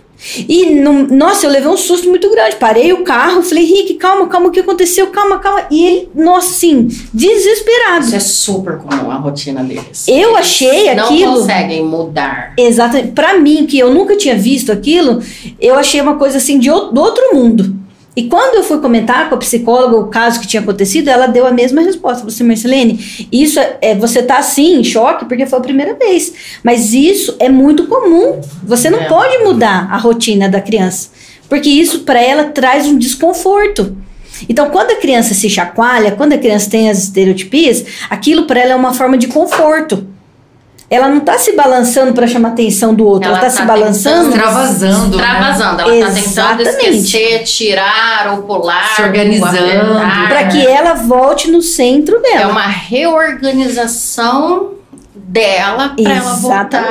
E, 0.48 0.66
não- 0.74 1.06
nossa, 1.06 1.46
eu 1.46 1.50
levei 1.50 1.68
um 1.68 1.76
susto 1.76 2.08
muito 2.08 2.30
grande. 2.30 2.56
Parei 2.56 2.92
o 2.92 3.02
carro, 3.02 3.42
falei, 3.42 3.64
Henrique, 3.64 3.94
calma, 3.94 4.26
calma, 4.28 4.48
o 4.48 4.50
que 4.50 4.60
aconteceu? 4.60 5.08
Calma, 5.08 5.38
calma. 5.38 5.66
E 5.70 5.84
ele, 5.84 6.08
nossa, 6.14 6.50
assim, 6.50 6.88
desesperado. 7.12 8.04
Isso 8.06 8.16
é 8.16 8.20
super 8.20 8.78
comum, 8.78 9.10
a 9.10 9.16
rotina 9.16 9.62
deles. 9.64 10.06
Eu 10.06 10.30
Eles 10.30 10.38
achei 10.38 10.94
não 10.94 11.04
aquilo- 11.06 11.40
conseguem 11.40 11.84
mudar. 11.84 12.54
Exatamente. 12.58 13.12
Pra 13.12 13.38
mim, 13.38 13.66
que 13.66 13.78
eu 13.78 13.92
nunca 13.92 14.16
tinha 14.16 14.36
visto 14.36 14.70
aquilo, 14.70 15.20
eu 15.60 15.74
achei 15.74 16.00
uma 16.00 16.16
coisa 16.16 16.38
assim 16.38 16.58
de 16.58 16.68
do 16.70 17.00
outro 17.00 17.34
mundo. 17.34 17.76
E 18.14 18.24
quando 18.24 18.56
eu 18.56 18.62
fui 18.62 18.78
comentar 18.78 19.28
com 19.30 19.36
a 19.36 19.38
psicóloga 19.38 19.96
o 19.96 20.08
caso 20.08 20.38
que 20.38 20.46
tinha 20.46 20.60
acontecido, 20.60 21.08
ela 21.08 21.26
deu 21.26 21.46
a 21.46 21.50
mesma 21.50 21.80
resposta. 21.80 22.18
Falou 22.18 22.28
assim, 22.32 22.44
Marcelene, 22.44 23.26
isso 23.32 23.58
é, 23.58 23.78
é- 23.80 23.94
você 23.94 24.22
tá 24.22 24.36
assim, 24.36 24.78
em 24.78 24.84
choque, 24.84 25.24
porque 25.24 25.46
foi 25.46 25.58
a 25.58 25.62
primeira 25.62 25.94
vez. 25.94 26.32
Mas 26.62 26.92
isso 26.92 27.34
é 27.38 27.48
muito 27.48 27.86
comum. 27.86 28.38
Você 28.64 28.90
não 28.90 29.00
É. 29.00 29.04
pode 29.04 29.38
mudar 29.44 29.88
a 29.90 29.96
rotina 29.96 30.46
da 30.46 30.60
criança. 30.60 31.08
Porque 31.48 31.70
isso 31.70 32.00
para 32.00 32.20
ela 32.20 32.44
traz 32.44 32.86
um 32.86 32.98
desconforto. 32.98 33.96
Então, 34.48 34.68
quando 34.70 34.90
a 34.90 34.96
criança 34.96 35.32
se 35.34 35.48
chacoalha, 35.48 36.12
quando 36.12 36.32
a 36.34 36.38
criança 36.38 36.68
tem 36.68 36.90
as 36.90 36.98
estereotipias, 37.04 37.84
aquilo 38.10 38.44
para 38.46 38.60
ela 38.60 38.72
é 38.72 38.76
uma 38.76 38.92
forma 38.92 39.16
de 39.16 39.28
conforto. 39.28 40.06
Ela 40.94 41.08
não 41.08 41.20
tá 41.20 41.38
se 41.38 41.52
balançando 41.56 42.12
para 42.12 42.26
chamar 42.26 42.50
a 42.50 42.52
atenção 42.52 42.92
do 42.92 43.06
outro, 43.06 43.26
ela, 43.26 43.38
Ela 43.38 43.46
tá, 43.48 43.50
tá 43.50 43.62
se 43.62 43.66
balançando. 43.66 44.30
tentando- 44.30 44.44
Extravasando, 44.44 45.16
né? 45.16 45.24
Extravasando. 45.24 45.80
Ela 45.80 46.06
tá 46.06 46.12
tentando 46.12 46.60
Exatamente. 46.60 46.98
esquecer, 46.98 47.42
tirar 47.44 48.32
ou 48.34 48.42
pular. 48.42 48.94
Se 48.94 49.00
organizando. 49.02 49.94
Para 50.28 50.44
que 50.48 50.66
ela 50.66 50.92
volte 50.94 51.50
no 51.50 51.62
centro 51.62 52.18
É 52.18 52.20
dela. 52.20 52.52
uma 52.52 52.66
reorganização 52.66 54.72
dela 55.14 55.94
para 56.00 56.12
ela 56.14 56.32
voltar 56.34 56.84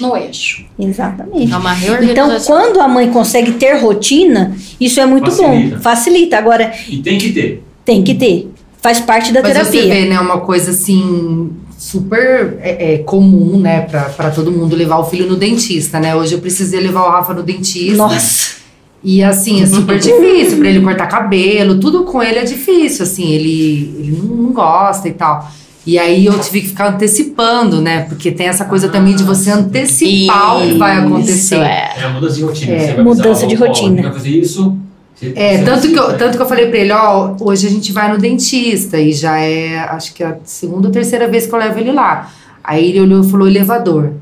no 0.00 0.16
eixo. 0.16 0.64
Exatamente. 0.78 1.52
É 1.52 1.56
uma 1.56 1.74
Então, 1.74 1.96
reorganização. 1.98 2.56
quando 2.56 2.80
a 2.80 2.86
mãe 2.86 3.10
consegue 3.10 3.52
ter 3.52 3.78
rotina, 3.80 4.54
isso 4.80 5.00
é 5.00 5.06
muito 5.06 5.30
Facilita. 5.32 5.76
bom. 5.76 5.82
Facilita. 5.82 6.38
Agora, 6.38 6.72
E 6.88 6.98
tem 6.98 7.18
que 7.18 7.32
ter. 7.32 7.64
tem 7.84 8.02
que 8.02 8.14
ter. 8.14 8.50
Faz 8.80 9.00
parte 9.00 9.32
da 9.32 9.42
Mas 9.42 9.56
você 9.56 9.70
terapia. 9.72 9.94
vê, 9.94 10.04
né, 10.08 10.20
uma 10.20 10.38
coisa 10.40 10.70
assim, 10.70 11.50
super 11.78 12.58
é, 12.60 12.94
é, 12.94 12.98
comum, 12.98 13.60
né, 13.60 13.82
pra, 13.82 14.02
pra 14.02 14.30
todo 14.30 14.50
mundo 14.50 14.74
levar 14.74 14.98
o 14.98 15.04
filho 15.04 15.28
no 15.28 15.36
dentista, 15.36 16.00
né? 16.00 16.14
Hoje 16.14 16.34
eu 16.34 16.40
precisei 16.40 16.80
levar 16.80 17.04
o 17.04 17.10
Rafa 17.10 17.32
no 17.32 17.42
dentista. 17.44 17.96
Nossa. 17.96 18.58
E 19.02 19.22
assim, 19.22 19.62
é 19.62 19.66
super 19.66 19.96
difícil 19.96 20.58
pra 20.58 20.68
ele 20.68 20.80
cortar 20.80 21.06
cabelo, 21.06 21.78
tudo 21.78 22.02
com 22.02 22.20
ele 22.20 22.40
é 22.40 22.44
difícil, 22.44 23.04
assim, 23.04 23.30
ele, 23.30 23.94
ele 23.96 24.20
não, 24.20 24.52
gosta 24.52 25.08
e 25.08 25.12
tal. 25.12 25.48
E 25.86 25.96
aí 25.96 26.26
eu 26.26 26.36
tive 26.40 26.62
que 26.62 26.68
ficar 26.68 26.88
antecipando, 26.88 27.80
né? 27.80 28.02
Porque 28.08 28.32
tem 28.32 28.48
essa 28.48 28.64
coisa 28.64 28.88
também 28.88 29.14
de 29.14 29.22
você 29.22 29.52
antecipar 29.52 30.58
o 30.58 30.62
que 30.62 30.74
vai 30.76 30.98
Isso, 30.98 31.06
acontecer. 31.06 31.56
é. 31.56 31.94
É 31.96 32.02
a 32.02 32.08
mudança 32.08 32.34
de 32.34 32.42
rotina. 32.42 32.72
É. 32.72 32.78
Você 32.78 32.92
vai 32.94 33.04
Mudança 33.04 33.46
de 33.46 33.54
rotina. 33.54 34.02
Vai 34.02 34.12
fazer 34.12 34.30
isso. 34.30 34.76
Você- 35.18 35.32
É, 35.36 35.58
você 35.58 35.64
tanto 35.64 35.88
que, 35.88 35.94
eu, 35.98 36.16
tanto 36.18 36.36
que 36.36 36.42
eu 36.42 36.46
falei 36.48 36.66
pra 36.66 36.78
ele, 36.78 36.92
ó, 36.92 37.34
hoje 37.40 37.66
a 37.66 37.70
gente 37.70 37.92
vai 37.92 38.10
no 38.12 38.18
dentista 38.18 38.98
e 38.98 39.12
já 39.12 39.38
é, 39.38 39.78
acho 39.80 40.14
que 40.14 40.22
é 40.22 40.26
a 40.28 40.36
segunda 40.44 40.88
ou 40.88 40.92
terceira 40.92 41.26
vez 41.28 41.46
que 41.46 41.54
eu 41.54 41.58
levo 41.58 41.78
ele 41.78 41.92
lá. 41.92 42.30
Aí 42.62 42.88
ele 42.90 43.00
olhou 43.00 43.24
e 43.24 43.30
falou 43.30 43.48
elevador. 43.48 44.12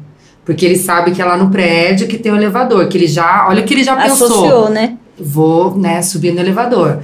Porque 0.45 0.65
ele 0.65 0.77
sabe 0.79 1.11
que 1.11 1.21
é 1.21 1.25
lá 1.25 1.37
no 1.37 1.51
prédio 1.51 2.07
que 2.07 2.17
tem 2.17 2.31
o 2.31 2.37
elevador, 2.37 2.87
que 2.89 2.97
ele 2.97 3.09
já, 3.09 3.47
olha 3.49 3.63
o 3.63 3.65
que 3.67 3.75
ele 3.75 3.83
já 3.83 3.97
pensou. 3.97 4.27
Associou, 4.29 4.69
né? 4.71 4.97
Vou, 5.19 5.77
né, 5.77 6.01
subir 6.03 6.33
no 6.33 6.41
elevador. 6.41 7.01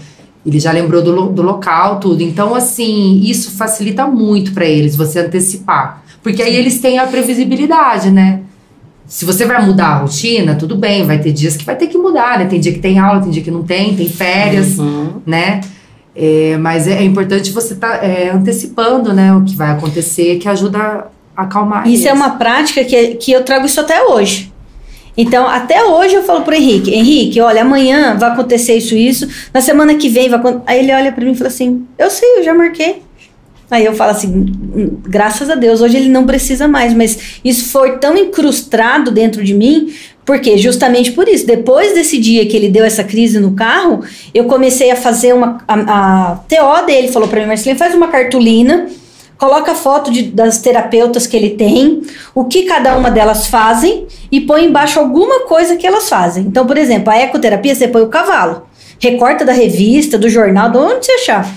Ele 0.47 0.59
já 0.61 0.70
lembrou 0.72 1.03
do, 1.03 1.26
do 1.30 1.43
local, 1.43 1.99
tudo. 1.99 2.22
Então, 2.22 2.55
assim, 2.55 3.20
isso 3.24 3.51
facilita 3.57 4.07
muito 4.07 4.53
pra 4.53 4.64
eles, 4.64 4.95
você 4.95 5.18
antecipar. 5.20 6.03
Porque 6.22 6.40
aí 6.43 6.55
eles 6.55 6.80
têm 6.80 6.99
a 6.99 7.07
previsibilidade, 7.07 8.11
né? 8.11 8.40
Se 9.07 9.24
você 9.24 9.44
vai 9.44 9.64
mudar 9.64 9.86
a 9.88 9.98
rotina, 9.98 10.55
tudo 10.55 10.74
bem, 10.76 11.05
vai 11.05 11.18
ter 11.18 11.32
dias 11.32 11.57
que 11.57 11.64
vai 11.64 11.76
ter 11.76 11.86
que 11.88 11.98
mudar, 11.98 12.38
né? 12.38 12.46
Tem 12.46 12.59
dia 12.61 12.72
que 12.72 12.78
tem 12.78 12.98
aula, 12.98 13.20
tem 13.20 13.30
dia 13.30 13.42
que 13.42 13.50
não 13.50 13.62
tem, 13.62 13.94
tem 13.94 14.09
férias, 14.09 14.78
Uhum. 14.78 15.20
né? 15.26 15.61
É, 16.14 16.57
mas 16.59 16.86
é, 16.86 16.98
é 16.98 17.03
importante 17.05 17.50
você 17.53 17.72
estar 17.74 18.00
antecipando, 18.34 19.12
né, 19.14 19.34
o 19.34 19.42
que 19.44 19.57
vai 19.57 19.70
acontecer, 19.70 20.36
que 20.38 20.46
ajuda 20.48 21.07
a 21.34 21.42
acalmar 21.42 21.88
Isso 21.88 22.07
é 22.07 22.11
eles. 22.11 22.20
uma 22.20 22.30
prática 22.36 22.84
que, 22.84 23.14
que 23.14 23.32
eu 23.32 23.42
trago 23.44 23.64
isso 23.64 23.80
até 23.80 24.03
hoje. 24.05 24.53
Então, 25.16 25.46
até 25.46 25.82
hoje 25.84 26.14
eu 26.14 26.22
falo 26.22 26.42
pro 26.42 26.55
Henrique, 26.55 26.90
Henrique, 26.94 27.40
olha, 27.40 27.62
amanhã 27.62 28.16
vai 28.18 28.30
acontecer 28.30 28.74
isso, 28.76 28.94
isso, 28.94 29.26
na 29.53 29.61
semana 29.61 29.94
que 29.94 30.09
vem 30.09 30.28
vai 30.28 30.38
acontecer. 30.38 30.62
Aí 30.66 30.80
ele 30.80 30.92
olha 30.94 31.12
pra 31.12 31.24
mim 31.24 31.32
e 31.32 31.34
fala 31.34 31.48
assim, 31.48 31.84
eu 31.98 32.11
sei, 32.11 32.38
eu 32.38 32.42
já 32.44 32.55
marquei. 32.55 33.03
Aí 33.72 33.86
eu 33.86 33.94
falo 33.94 34.10
assim, 34.10 34.28
"Hum, 34.76 34.98
graças 35.08 35.48
a 35.48 35.54
Deus, 35.54 35.80
hoje 35.80 35.96
ele 35.96 36.10
não 36.10 36.26
precisa 36.26 36.68
mais, 36.68 36.92
mas 36.92 37.40
isso 37.42 37.70
foi 37.70 37.96
tão 37.96 38.14
incrustado 38.18 39.10
dentro 39.10 39.42
de 39.42 39.54
mim, 39.54 39.90
porque 40.26 40.58
justamente 40.58 41.10
por 41.12 41.26
isso, 41.26 41.46
depois 41.46 41.94
desse 41.94 42.18
dia 42.18 42.44
que 42.44 42.54
ele 42.54 42.68
deu 42.68 42.84
essa 42.84 43.02
crise 43.02 43.40
no 43.40 43.52
carro, 43.52 44.04
eu 44.34 44.44
comecei 44.44 44.90
a 44.90 44.96
fazer 44.96 45.32
uma. 45.34 45.56
A, 45.66 46.32
a 46.32 46.36
TO 46.46 46.84
dele 46.86 47.08
falou 47.08 47.26
pra 47.28 47.40
mim, 47.40 47.46
Marcelinha, 47.46 47.74
faz 47.78 47.94
uma 47.94 48.08
cartolina, 48.08 48.88
coloca 49.38 49.72
a 49.72 49.74
foto 49.74 50.10
de- 50.12 50.24
das 50.24 50.58
terapeutas 50.58 51.26
que 51.26 51.34
ele 51.34 51.50
tem, 51.50 52.02
o 52.34 52.44
que 52.44 52.64
cada 52.64 52.94
uma 52.94 53.10
delas 53.10 53.46
fazem 53.46 54.06
e 54.30 54.38
põe 54.42 54.66
embaixo 54.66 55.00
alguma 55.00 55.46
coisa 55.46 55.76
que 55.76 55.86
elas 55.86 56.10
fazem. 56.10 56.44
Então, 56.44 56.66
por 56.66 56.76
exemplo, 56.76 57.10
a 57.10 57.16
ecoterapia 57.16 57.74
você 57.74 57.88
põe 57.88 58.02
o 58.02 58.08
cavalo, 58.08 58.64
recorta 59.00 59.46
da 59.46 59.52
revista, 59.54 60.18
do 60.18 60.28
jornal, 60.28 60.70
de 60.70 60.76
onde 60.76 61.06
você 61.06 61.12
achar. 61.12 61.50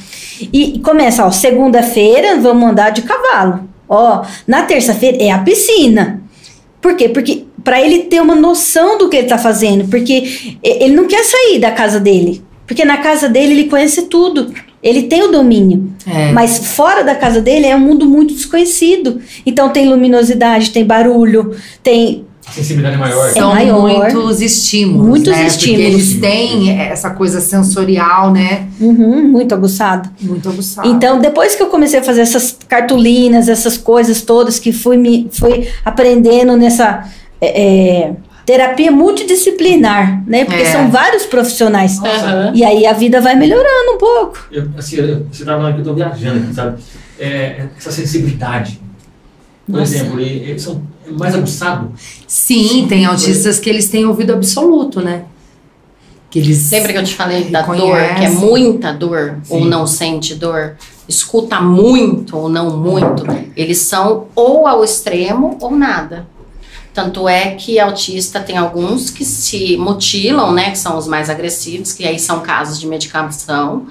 E 0.51 0.79
começa, 0.79 1.25
ó, 1.25 1.31
segunda-feira 1.31 2.39
vamos 2.39 2.69
andar 2.69 2.91
de 2.91 3.01
cavalo. 3.01 3.69
Ó, 3.87 4.23
na 4.47 4.63
terça-feira 4.63 5.17
é 5.21 5.31
a 5.31 5.39
piscina. 5.39 6.21
Por 6.81 6.95
quê? 6.95 7.09
Porque 7.09 7.45
para 7.63 7.81
ele 7.81 8.03
ter 8.03 8.21
uma 8.21 8.35
noção 8.35 8.97
do 8.97 9.09
que 9.09 9.17
ele 9.17 9.27
tá 9.27 9.37
fazendo, 9.37 9.87
porque 9.89 10.59
ele 10.61 10.95
não 10.95 11.07
quer 11.07 11.23
sair 11.23 11.59
da 11.59 11.71
casa 11.71 11.99
dele. 11.99 12.43
Porque 12.67 12.85
na 12.85 12.97
casa 12.97 13.29
dele 13.29 13.53
ele 13.53 13.69
conhece 13.69 14.03
tudo. 14.03 14.53
Ele 14.81 15.03
tem 15.03 15.23
o 15.23 15.31
domínio. 15.31 15.91
É. 16.05 16.31
Mas 16.31 16.75
fora 16.75 17.03
da 17.03 17.15
casa 17.15 17.41
dele 17.41 17.65
é 17.65 17.75
um 17.75 17.79
mundo 17.79 18.05
muito 18.05 18.33
desconhecido. 18.35 19.19
Então 19.45 19.69
tem 19.69 19.89
luminosidade, 19.89 20.71
tem 20.71 20.85
barulho, 20.85 21.55
tem. 21.81 22.25
Sensibilidade 22.51 22.97
maior. 22.97 23.27
É 23.29 23.31
São 23.33 23.49
maior. 23.53 23.81
muitos 23.81 24.41
estímulos. 24.41 25.07
Muitos 25.07 25.33
né? 25.35 25.47
estímulos. 25.47 25.83
Porque 25.83 25.95
eles 25.95 26.19
têm 26.19 26.79
essa 26.79 27.09
coisa 27.09 27.41
sensorial, 27.41 28.31
né? 28.31 28.67
Uhum, 28.79 29.23
muito 29.29 29.53
aguçado. 29.53 30.09
Muito 30.21 30.47
aguçada. 30.47 30.87
Então, 30.87 31.19
depois 31.19 31.55
que 31.55 31.63
eu 31.63 31.67
comecei 31.67 31.99
a 31.99 32.03
fazer 32.03 32.21
essas 32.21 32.57
cartolinas, 32.67 33.49
essas 33.49 33.77
coisas 33.77 34.21
todas 34.21 34.59
que 34.59 34.71
fui 34.71 34.95
me 34.95 35.27
fui 35.31 35.67
aprendendo 35.83 36.55
nessa 36.55 37.03
é, 37.41 37.61
é, 38.03 38.13
terapia 38.45 38.91
multidisciplinar, 38.91 40.23
né? 40.27 40.45
Porque 40.45 40.61
É. 40.61 40.71
são 40.71 40.89
vários 40.89 41.25
profissionais. 41.25 41.99
E 42.53 42.63
aí 42.63 42.85
a 42.85 42.93
vida 42.93 43.19
vai 43.19 43.35
melhorando 43.35 43.93
um 43.95 43.97
pouco. 43.97 44.37
Eu, 44.51 44.69
assim, 44.77 44.97
eu, 44.97 45.25
você 45.31 45.41
estava 45.41 45.57
falando 45.57 45.73
que 45.73 45.79
eu 45.79 45.91
estou 45.91 45.95
viajando, 45.95 46.43
aqui, 46.45 46.53
sabe? 46.53 46.81
É, 47.19 47.65
essa 47.77 47.91
sensibilidade. 47.91 48.79
Por 49.65 49.79
Nossa. 49.79 49.95
exemplo, 49.95 50.19
e- 50.19 50.49
eles 50.49 50.61
são 50.61 50.81
mais 51.11 51.35
aguçados. 51.35 51.89
Sim, 52.27 52.85
tem 52.87 53.05
autistas 53.05 53.59
que 53.59 53.69
eles 53.69 53.89
têm 53.89 54.05
ouvido 54.05 54.33
absoluto, 54.33 55.01
né? 55.01 55.25
Que 56.29 56.39
eles. 56.39 56.71
Lembra 56.71 56.93
que 56.93 56.99
eu 56.99 57.03
te 57.03 57.15
falei 57.15 57.45
da 57.45 57.61
dor, 57.61 57.97
que 58.17 58.25
é 58.25 58.29
muita 58.29 58.91
dor 58.91 59.39
ou 59.49 59.61
Sim. 59.61 59.69
não 59.69 59.87
sente 59.87 60.35
dor? 60.35 60.75
Escuta 61.07 61.61
muito 61.61 62.37
ou 62.37 62.49
não 62.49 62.77
muito? 62.77 63.23
Eles 63.55 63.77
são 63.79 64.27
ou 64.35 64.67
ao 64.67 64.83
extremo 64.83 65.57
ou 65.61 65.71
nada. 65.71 66.27
Tanto 66.93 67.27
é 67.27 67.51
que 67.51 67.77
autista 67.77 68.39
tem 68.39 68.57
alguns 68.57 69.09
que 69.09 69.25
se 69.25 69.75
mutilam, 69.75 70.53
né? 70.53 70.71
Que 70.71 70.77
são 70.77 70.97
os 70.97 71.07
mais 71.07 71.29
agressivos, 71.29 71.91
que 71.91 72.05
aí 72.05 72.17
são 72.17 72.39
casos 72.39 72.79
de 72.79 72.87
medicação. 72.87 73.87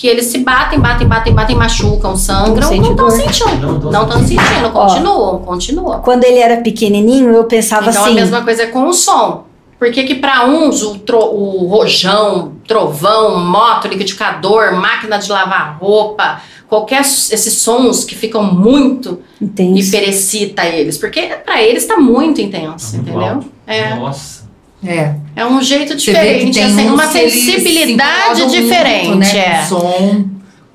Que 0.00 0.06
eles 0.06 0.26
se 0.26 0.38
batem, 0.38 0.80
batem, 0.80 1.06
batem, 1.06 1.34
batem, 1.34 1.54
machucam, 1.54 2.16
sangram, 2.16 2.74
não 2.74 2.90
estão 2.92 3.10
sentindo. 3.10 3.66
Não 3.66 3.78
tão 3.80 3.92
Não 3.92 4.02
estão 4.04 4.18
sentindo, 4.26 4.70
continuam, 4.72 5.38
continuam. 5.40 6.00
Quando 6.00 6.24
ele 6.24 6.38
era 6.38 6.56
pequenininho, 6.62 7.28
eu 7.34 7.44
pensava 7.44 7.90
Então 7.90 8.02
assim. 8.04 8.12
a 8.12 8.14
mesma 8.14 8.40
coisa 8.42 8.62
é 8.62 8.66
com 8.68 8.88
o 8.88 8.94
som. 8.94 9.44
Por 9.78 9.90
que 9.92 10.04
que 10.04 10.14
para 10.14 10.46
uns 10.46 10.82
o, 10.82 10.98
tro- 11.00 11.34
o 11.34 11.66
rojão, 11.66 12.52
trovão, 12.66 13.38
moto, 13.44 13.88
liquidificador, 13.88 14.74
máquina 14.74 15.18
de 15.18 15.30
lavar 15.30 15.76
roupa, 15.78 16.40
qualquer 16.66 17.00
esses 17.02 17.52
sons 17.58 18.02
que 18.02 18.14
ficam 18.14 18.42
muito 18.42 19.20
Intenso. 19.38 19.86
hiperecita 19.88 20.64
eles, 20.64 20.96
porque 20.96 21.26
para 21.44 21.62
eles 21.62 21.84
tá 21.84 21.98
muito 21.98 22.40
intenso, 22.40 22.92
Tá 22.92 22.96
muito 22.96 23.10
entendeu? 23.10 23.34
alto. 23.34 23.46
É, 23.66 23.78
É. 23.80 23.94
Nossa. 23.96 24.39
É 24.84 25.46
um 25.46 25.60
jeito 25.62 25.94
diferente, 25.94 26.54
tem 26.54 26.64
assim, 26.64 26.86
uns 26.86 26.92
uma 26.92 27.06
se 27.06 27.30
sensibilidade 27.30 28.40
incomodam 28.40 28.48
diferente, 28.48 29.08
muito, 29.08 29.18
né? 29.20 29.38
é. 29.38 29.58
Com 29.58 29.66
som, 29.66 30.24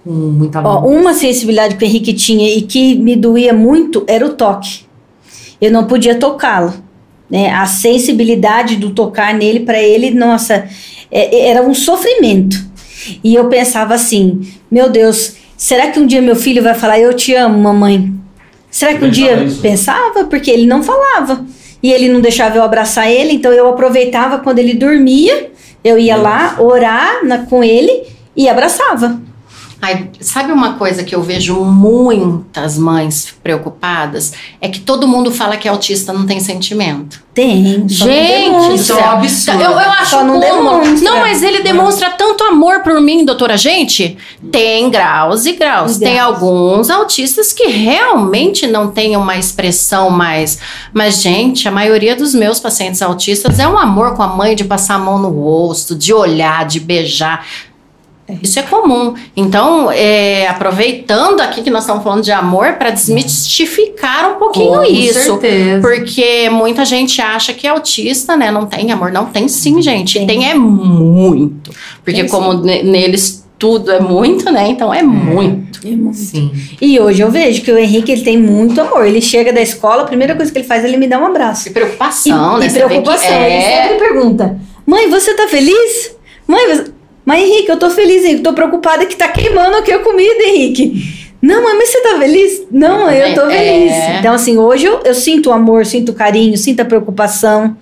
com 0.03 0.11
muita 0.11 0.61
Ó, 0.61 0.79
luz. 0.81 0.99
uma 1.01 1.13
sensibilidade 1.13 1.75
que 1.75 1.83
o 1.83 1.87
Henrique 1.87 2.13
tinha 2.13 2.47
e 2.55 2.61
que 2.61 2.95
me 2.95 3.15
doía 3.15 3.53
muito 3.53 4.03
era 4.07 4.25
o 4.25 4.29
toque. 4.33 4.81
Eu 5.59 5.71
não 5.71 5.85
podia 5.85 6.15
tocá-lo. 6.15 6.73
Né? 7.29 7.49
A 7.51 7.65
sensibilidade 7.65 8.75
do 8.75 8.91
tocar 8.91 9.33
nele, 9.33 9.61
para 9.61 9.81
ele, 9.81 10.11
nossa, 10.11 10.67
é- 11.11 11.47
era 11.49 11.63
um 11.63 11.73
sofrimento. 11.73 12.63
E 13.23 13.33
eu 13.33 13.47
pensava 13.49 13.95
assim: 13.95 14.41
meu 14.69 14.89
Deus, 14.89 15.33
será 15.57 15.87
que 15.87 15.99
um 15.99 16.05
dia 16.05 16.21
meu 16.21 16.35
filho 16.35 16.61
vai 16.61 16.75
falar, 16.75 16.99
eu 16.99 17.13
te 17.13 17.33
amo, 17.33 17.57
mamãe? 17.57 18.13
Será 18.69 18.93
que 18.95 19.05
um 19.05 19.09
dia. 19.09 19.43
isso? 19.43 19.61
Pensava, 19.61 20.25
porque 20.25 20.51
ele 20.51 20.67
não 20.67 20.83
falava. 20.83 21.43
E 21.85 21.93
ele 21.93 22.09
não 22.09 22.19
deixava 22.19 22.57
eu 22.57 22.63
abraçar 22.63 23.11
ele, 23.11 23.31
então 23.33 23.51
eu 23.53 23.67
aproveitava 23.69 24.39
quando 24.39 24.57
ele 24.57 24.73
dormia, 24.73 25.51
eu 25.83 25.99
ia 25.99 26.15
lá 26.15 26.55
orar 26.57 27.23
na- 27.23 27.45
com 27.45 27.63
ele 27.63 28.01
e 28.35 28.49
abraçava. 28.49 29.21
Ai, 29.85 30.09
sabe 30.19 30.51
uma 30.51 30.73
coisa 30.73 31.03
que 31.03 31.13
eu 31.13 31.21
vejo 31.21 31.55
muitas 31.63 32.75
mães 32.75 33.35
preocupadas? 33.43 34.33
É 34.59 34.67
que 34.67 34.79
todo 34.79 35.07
mundo 35.07 35.31
fala 35.31 35.57
que 35.57 35.67
autista 35.67 36.11
não 36.11 36.25
tem 36.25 36.39
sentimento. 36.39 37.23
Tem. 37.35 37.87
Gente. 37.87 38.75
Isso 38.75 38.93
é 38.93 38.95
um 38.95 39.09
absurdo. 39.11 39.61
Eu, 39.61 39.71
eu 39.71 39.77
acho 39.77 40.09
Só 40.09 40.23
não 40.23 40.39
como- 40.39 40.79
demonstra. 40.79 41.09
Não, 41.11 41.19
mas 41.19 41.43
ele 41.43 41.61
demonstra 41.61 42.09
tanto 42.11 42.43
amor 42.45 42.79
por 42.81 42.99
mim, 42.99 43.23
doutora. 43.25 43.57
Gente, 43.57 44.17
tem 44.51 44.89
graus 44.89 45.45
e 45.45 45.51
graus. 45.51 45.97
E 45.97 45.99
Tem 45.99 46.15
graus. 46.15 46.33
alguns 46.35 46.89
autistas 46.89 47.53
que 47.53 47.67
realmente 47.67 48.65
não 48.65 48.89
têm 48.89 49.15
uma 49.15 49.37
expressão 49.37 50.09
mais. 50.09 50.57
Mas, 50.93 51.21
gente, 51.21 51.67
a 51.67 51.71
maioria 51.71 52.15
dos 52.15 52.33
meus 52.33 52.59
pacientes 52.59 53.01
autistas 53.03 53.59
é 53.59 53.67
um 53.67 53.77
amor 53.77 54.15
com 54.15 54.23
a 54.23 54.27
mãe 54.27 54.55
de 54.55 54.63
passar 54.63 54.95
a 54.95 54.99
mão 54.99 55.19
no 55.19 55.29
rosto, 55.29 55.93
de 55.93 56.11
olhar, 56.13 56.65
de 56.65 56.79
beijar. 56.79 57.45
Isso 58.41 58.57
é 58.57 58.63
comum. 58.63 59.13
Então, 59.35 59.91
é, 59.91 60.47
aproveitando 60.47 61.41
aqui 61.41 61.61
que 61.61 61.69
nós 61.69 61.83
estamos 61.83 62.03
falando 62.03 62.23
de 62.23 62.31
amor, 62.31 62.73
para 62.73 62.89
desmistificar 62.89 64.31
um 64.31 64.35
pouquinho 64.39 64.77
Com 64.79 64.83
isso. 64.83 65.13
certeza. 65.13 65.81
Porque 65.81 66.49
muita 66.49 66.83
gente 66.85 67.21
acha 67.21 67.53
que 67.53 67.67
autista, 67.67 68.35
né, 68.35 68.49
não 68.49 68.65
tem 68.65 68.91
amor. 68.91 69.11
Não 69.11 69.25
tem 69.25 69.47
sim, 69.47 69.79
gente. 69.81 70.17
Tem. 70.17 70.27
Tem, 70.27 70.49
é 70.49 70.55
muito. 70.55 71.71
Porque 72.03 72.21
Tem, 72.21 72.29
como 72.29 72.53
ne- 72.53 72.81
neles 72.81 73.45
tudo 73.59 73.91
é 73.91 73.99
muito, 73.99 74.51
né? 74.51 74.67
Então 74.69 74.93
é 74.93 75.03
muito. 75.03 75.79
Sim. 76.13 76.51
E 76.81 76.99
hoje 76.99 77.21
eu 77.21 77.29
vejo 77.29 77.61
que 77.61 77.71
o 77.71 77.77
Henrique 77.77 78.11
ele 78.11 78.23
tem 78.23 78.37
muito 78.37 78.81
amor. 78.81 79.05
Ele 79.05 79.21
chega 79.21 79.53
da 79.53 79.61
escola, 79.61 80.01
a 80.01 80.05
primeira 80.05 80.35
coisa 80.35 80.51
que 80.51 80.57
ele 80.57 80.67
faz 80.67 80.83
é 80.83 80.87
ele 80.87 80.97
me 80.97 81.07
dá 81.07 81.19
um 81.19 81.25
abraço. 81.27 81.69
E 81.69 81.71
preocupação, 81.71 82.57
e, 82.57 82.59
né? 82.61 82.67
e 82.67 82.73
preocupação. 82.73 83.43
Ele 83.43 83.53
é... 83.53 83.83
sempre 83.83 83.99
pergunta: 83.99 84.59
Mãe, 84.85 85.09
você 85.09 85.33
tá 85.35 85.47
feliz? 85.47 86.15
Mãe, 86.47 86.67
você... 86.67 86.91
Mas 87.25 87.43
Henrique, 87.43 87.69
eu 87.69 87.77
tô 87.79 87.89
feliz, 87.89 88.23
Henrique. 88.23 88.41
Tô 88.43 88.53
preocupada 88.53 89.05
que 89.05 89.15
tá 89.15 89.27
queimando 89.27 89.77
aqui 89.77 89.91
a 89.91 89.99
comida, 89.99 90.43
Henrique. 90.43 91.25
Não, 91.41 91.63
mãe, 91.63 91.75
mas 91.77 91.89
você 91.89 92.01
tá 92.01 92.17
feliz? 92.19 92.63
Não, 92.71 93.09
eu 93.11 93.33
tô 93.35 93.41
É. 93.49 93.57
feliz. 93.57 93.93
Então, 94.19 94.33
assim, 94.33 94.57
hoje 94.57 94.85
eu, 94.85 95.01
eu 95.03 95.13
sinto 95.13 95.49
o 95.49 95.53
amor, 95.53 95.85
sinto 95.85 96.09
o 96.11 96.15
carinho, 96.15 96.57
sinto 96.57 96.81
a 96.81 96.85
preocupação. 96.85 97.75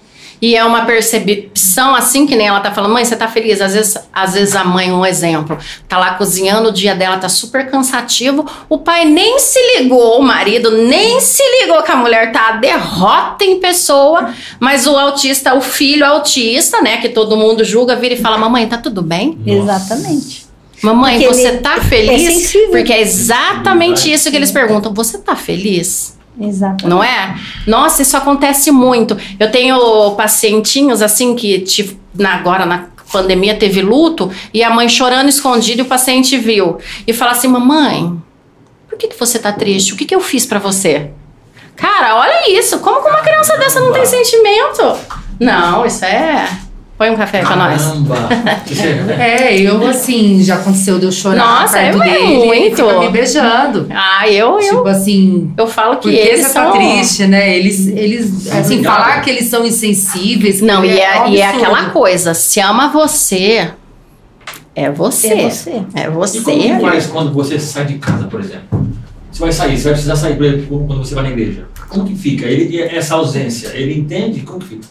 E 0.44 0.58
é 0.58 0.66
uma 0.66 0.84
percepção 0.84 1.96
assim 1.96 2.28
que 2.28 2.36
nem 2.36 2.48
ela 2.48 2.60
tá 2.60 2.70
falando, 2.70 2.91
mãe, 2.91 3.06
você 3.06 3.16
tá 3.16 3.30
feliz? 3.30 3.62
Às 3.62 3.76
vezes, 3.76 3.98
às 4.12 4.34
vezes 4.34 4.54
a 4.58 4.66
mãe, 4.66 4.91
um 4.91 5.06
exemplo, 5.06 5.58
tá 5.88 5.98
lá 5.98 6.16
cozinhando, 6.16 6.68
o 6.68 6.72
dia 6.74 6.94
dela 6.94 7.16
tá 7.18 7.30
super 7.30 7.72
cansativo, 7.72 8.46
o 8.68 8.78
pai 8.78 9.06
nem 9.06 9.39
se 9.39 9.58
ligou, 9.78 10.20
o 10.20 10.22
marido 10.22 10.70
nem 10.70 11.22
se 11.22 11.41
ligou 11.62 11.82
que 11.82 11.91
a 11.94 11.96
mulher 11.96 12.34
tá 12.34 12.50
a 12.50 12.52
derrota 12.58 13.46
em 13.46 13.58
pessoa, 13.58 14.34
mas 14.60 14.86
o 14.86 14.98
autista, 14.98 15.56
o 15.56 15.62
filho 15.62 16.06
autista, 16.06 16.82
né, 16.82 16.98
que 16.98 17.08
todo 17.08 17.38
mundo 17.38 17.64
julga, 17.64 17.96
vira 17.96 18.16
e 18.16 18.18
fala, 18.18 18.38
mamãe, 18.38 18.68
tá 18.68 18.78
tudo 18.78 19.02
bem? 19.02 19.39
Nossa. 19.46 19.62
Exatamente. 19.62 20.46
Mamãe, 20.82 21.22
Porque 21.22 21.34
você 21.34 21.54
tá 21.60 21.78
é 21.78 21.80
feliz? 21.80 22.34
sensível. 22.34 22.72
Porque 22.72 22.91
é 22.91 23.00
exatamente 23.00 24.12
isso 24.12 24.30
que 24.30 24.36
eles 24.36 24.52
perguntam, 24.52 24.94
você 24.94 25.20
tá 25.20 25.38
feliz? 25.38 26.18
Exatamente. 26.40 26.88
Não 26.88 27.04
é? 27.04 27.36
Nossa, 27.68 28.02
isso 28.02 28.18
acontece 28.18 28.72
muito. 28.72 29.16
Eu 29.40 29.52
tenho 29.52 30.12
pacientinhos 30.16 31.02
assim 31.02 31.36
que 31.36 31.60
tipo, 31.60 32.00
na- 32.16 32.34
agora 32.36 32.66
na 32.66 32.86
pandemia 33.12 33.56
teve 33.56 33.82
luto 33.82 34.32
e 34.54 34.64
a 34.64 34.70
mãe 34.72 34.90
chorando 34.90 35.30
escondida 35.30 35.82
e 35.82 35.86
o 35.86 35.88
paciente 35.88 36.38
viu 36.38 36.80
e 37.06 37.14
fala 37.14 37.32
assim: 37.32 37.48
"Mamãe, 37.48 38.20
por 38.90 38.98
que, 38.98 39.08
que 39.08 39.20
você 39.20 39.38
tá 39.38 39.52
triste? 39.52 39.94
O 39.94 39.96
que, 39.96 40.06
que 40.06 40.16
eu 40.16 40.22
fiz 40.22 40.46
pra 40.46 40.58
você?" 40.60 41.12
Cara, 41.76 42.16
olha 42.18 42.52
isso. 42.58 42.80
Como 42.80 43.02
que 43.02 43.10
uma 43.10 43.22
criança 43.22 43.58
dessa 43.58 43.80
não 43.80 43.92
tem 43.94 44.06
sentimento? 44.06 44.98
Não, 45.40 45.86
isso 45.86 46.06
é. 46.06 46.48
Põe 46.96 47.10
um 47.10 47.16
café 47.18 47.39
pra 47.41 47.56
nós. 47.56 47.82
Caramba! 47.82 48.16
É- 49.20 49.44
É, 49.54 49.60
eu 49.62 49.86
assim, 49.88 50.41
já 50.44 50.56
aconteceu 50.56 51.00
de 51.00 51.06
eu 51.06 51.12
chorar 51.12 51.62
Nossa, 51.62 51.78
perto 51.78 52.02
é 52.04 52.06
dele, 52.12 52.24
ele 52.34 52.46
muito. 52.46 52.76
fica 52.88 53.00
me 53.00 53.10
beijando. 53.10 53.88
Ah, 53.89 54.30
eu, 54.30 54.60
eu, 54.60 54.76
Tipo 54.78 54.88
assim, 54.88 55.52
eu 55.58 55.68
falo 55.68 55.96
que 55.98 56.04
porque 56.12 56.16
eles 56.18 56.41
você 56.46 56.50
são. 56.54 56.72
tá 56.72 56.78
triste, 56.78 57.26
né? 57.26 57.58
Eles, 57.58 57.88
eles 57.88 58.48
assim, 58.52 58.76
Obrigado. 58.76 58.96
falar 58.96 59.22
que 59.22 59.30
eles 59.32 59.50
são 59.50 59.66
insensíveis. 59.66 60.62
Não, 60.62 60.86
e 60.86 61.00
é, 61.00 61.22
um 61.24 61.28
e 61.30 61.39
é 61.41 61.48
aquela 61.48 61.89
coisa, 61.89 62.34
se 62.36 62.60
ama 62.60 62.89
você, 62.89 63.72
é 64.76 64.89
você. 64.91 65.28
É 65.28 65.50
você. 65.50 65.82
É 65.96 66.06
E 66.06 66.10
você. 66.10 66.41
como 66.41 66.62
que 66.62 66.80
faz 66.80 67.06
quando 67.08 67.34
você 67.34 67.60
sai 67.60 67.86
de 67.86 67.96
casa, 67.96 68.26
por 68.26 68.39
exemplo? 68.39 68.88
Você 69.32 69.39
vai 69.39 69.52
sair, 69.52 69.78
você 69.78 69.84
vai 69.86 69.94
precisar 69.94 70.16
sair, 70.16 70.38
quando 70.70 70.98
você 71.00 71.16
vai 71.16 71.24
na 71.24 71.32
igreja. 71.32 71.66
Como 71.89 72.06
que 72.06 72.16
fica? 72.16 72.46
Ele, 72.46 72.80
essa 72.82 73.16
ausência, 73.16 73.70
ele 73.74 74.00
entende? 74.00 74.41
Como 74.41 74.60
que 74.60 74.68
fica? 74.68 74.86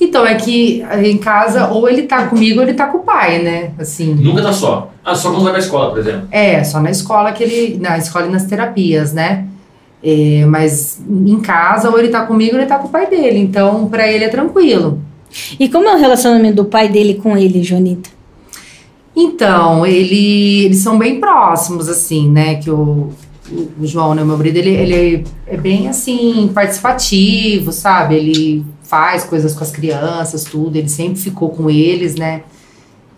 Então, 0.00 0.26
é 0.26 0.34
que 0.34 0.84
em 1.02 1.18
casa, 1.18 1.68
ou 1.68 1.88
ele 1.88 2.02
tá 2.02 2.26
comigo 2.26 2.60
ou 2.60 2.62
ele 2.66 2.74
tá 2.74 2.86
com 2.86 2.98
o 2.98 3.02
pai, 3.02 3.42
né? 3.42 3.70
Assim. 3.78 4.14
Nunca 4.14 4.42
tá 4.42 4.52
só. 4.52 4.90
Ah, 5.04 5.14
só 5.14 5.30
quando 5.30 5.44
vai 5.44 5.52
pra 5.52 5.60
escola, 5.60 5.90
por 5.90 5.98
exemplo. 5.98 6.28
É, 6.30 6.62
só 6.64 6.80
na 6.80 6.90
escola 6.90 7.32
que 7.32 7.42
ele. 7.42 7.78
Na 7.78 7.96
escola 7.96 8.26
e 8.26 8.30
nas 8.30 8.44
terapias, 8.44 9.12
né? 9.12 9.46
É, 10.02 10.44
mas 10.46 11.00
em 11.08 11.40
casa, 11.40 11.90
ou 11.90 11.98
ele 11.98 12.08
tá 12.08 12.26
comigo 12.26 12.54
ou 12.54 12.60
ele 12.60 12.68
tá 12.68 12.78
com 12.78 12.88
o 12.88 12.90
pai 12.90 13.08
dele. 13.08 13.38
Então, 13.38 13.88
pra 13.88 14.06
ele 14.10 14.24
é 14.24 14.28
tranquilo. 14.28 15.00
E 15.58 15.68
como 15.68 15.88
é 15.88 15.94
o 15.94 15.98
relacionamento 15.98 16.56
do 16.56 16.64
pai 16.64 16.88
dele 16.88 17.14
com 17.14 17.36
ele, 17.36 17.62
Jonita? 17.62 18.10
Então, 19.14 19.86
ele, 19.86 20.66
eles 20.66 20.78
são 20.78 20.98
bem 20.98 21.18
próximos, 21.18 21.88
assim, 21.88 22.30
né? 22.30 22.56
Que 22.56 22.70
o, 22.70 23.10
o, 23.50 23.86
João, 23.86 24.14
né, 24.14 24.24
meu 24.24 24.36
marido, 24.36 24.56
ele, 24.56 24.70
ele 24.70 25.24
é 25.46 25.56
bem, 25.56 25.88
assim, 25.88 26.50
participativo, 26.52 27.72
sabe? 27.72 28.16
Ele 28.16 28.64
faz 28.82 29.24
coisas 29.24 29.54
com 29.54 29.62
as 29.62 29.70
crianças, 29.70 30.44
tudo. 30.44 30.76
Ele 30.76 30.88
sempre 30.88 31.18
ficou 31.18 31.50
com 31.50 31.70
eles, 31.70 32.14
né? 32.14 32.42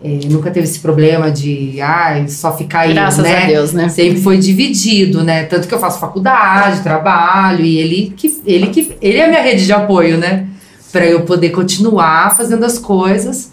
É, 0.01 0.19
nunca 0.29 0.49
teve 0.49 0.65
esse 0.65 0.79
problema 0.79 1.29
de, 1.29 1.81
ai, 1.81 2.27
só 2.29 2.55
ficar 2.55 2.81
aí, 2.81 2.93
Graças 2.93 3.21
né? 3.21 3.43
a 3.43 3.47
Deus, 3.47 3.73
né? 3.73 3.89
Sempre 3.89 4.21
foi 4.21 4.37
dividido, 4.37 5.23
né? 5.23 5.43
Tanto 5.43 5.67
que 5.67 5.73
eu 5.73 5.79
faço 5.79 5.99
faculdade, 5.99 6.81
trabalho, 6.81 7.65
e 7.65 7.77
ele 7.77 8.13
que 8.15 8.41
ele 8.45 8.67
que 8.67 8.95
ele 9.01 9.17
é 9.17 9.25
a 9.25 9.27
minha 9.27 9.41
rede 9.41 9.65
de 9.65 9.73
apoio, 9.73 10.17
né? 10.17 10.47
Para 10.89 11.05
eu 11.05 11.21
poder 11.21 11.49
continuar 11.49 12.35
fazendo 12.35 12.63
as 12.63 12.79
coisas. 12.79 13.51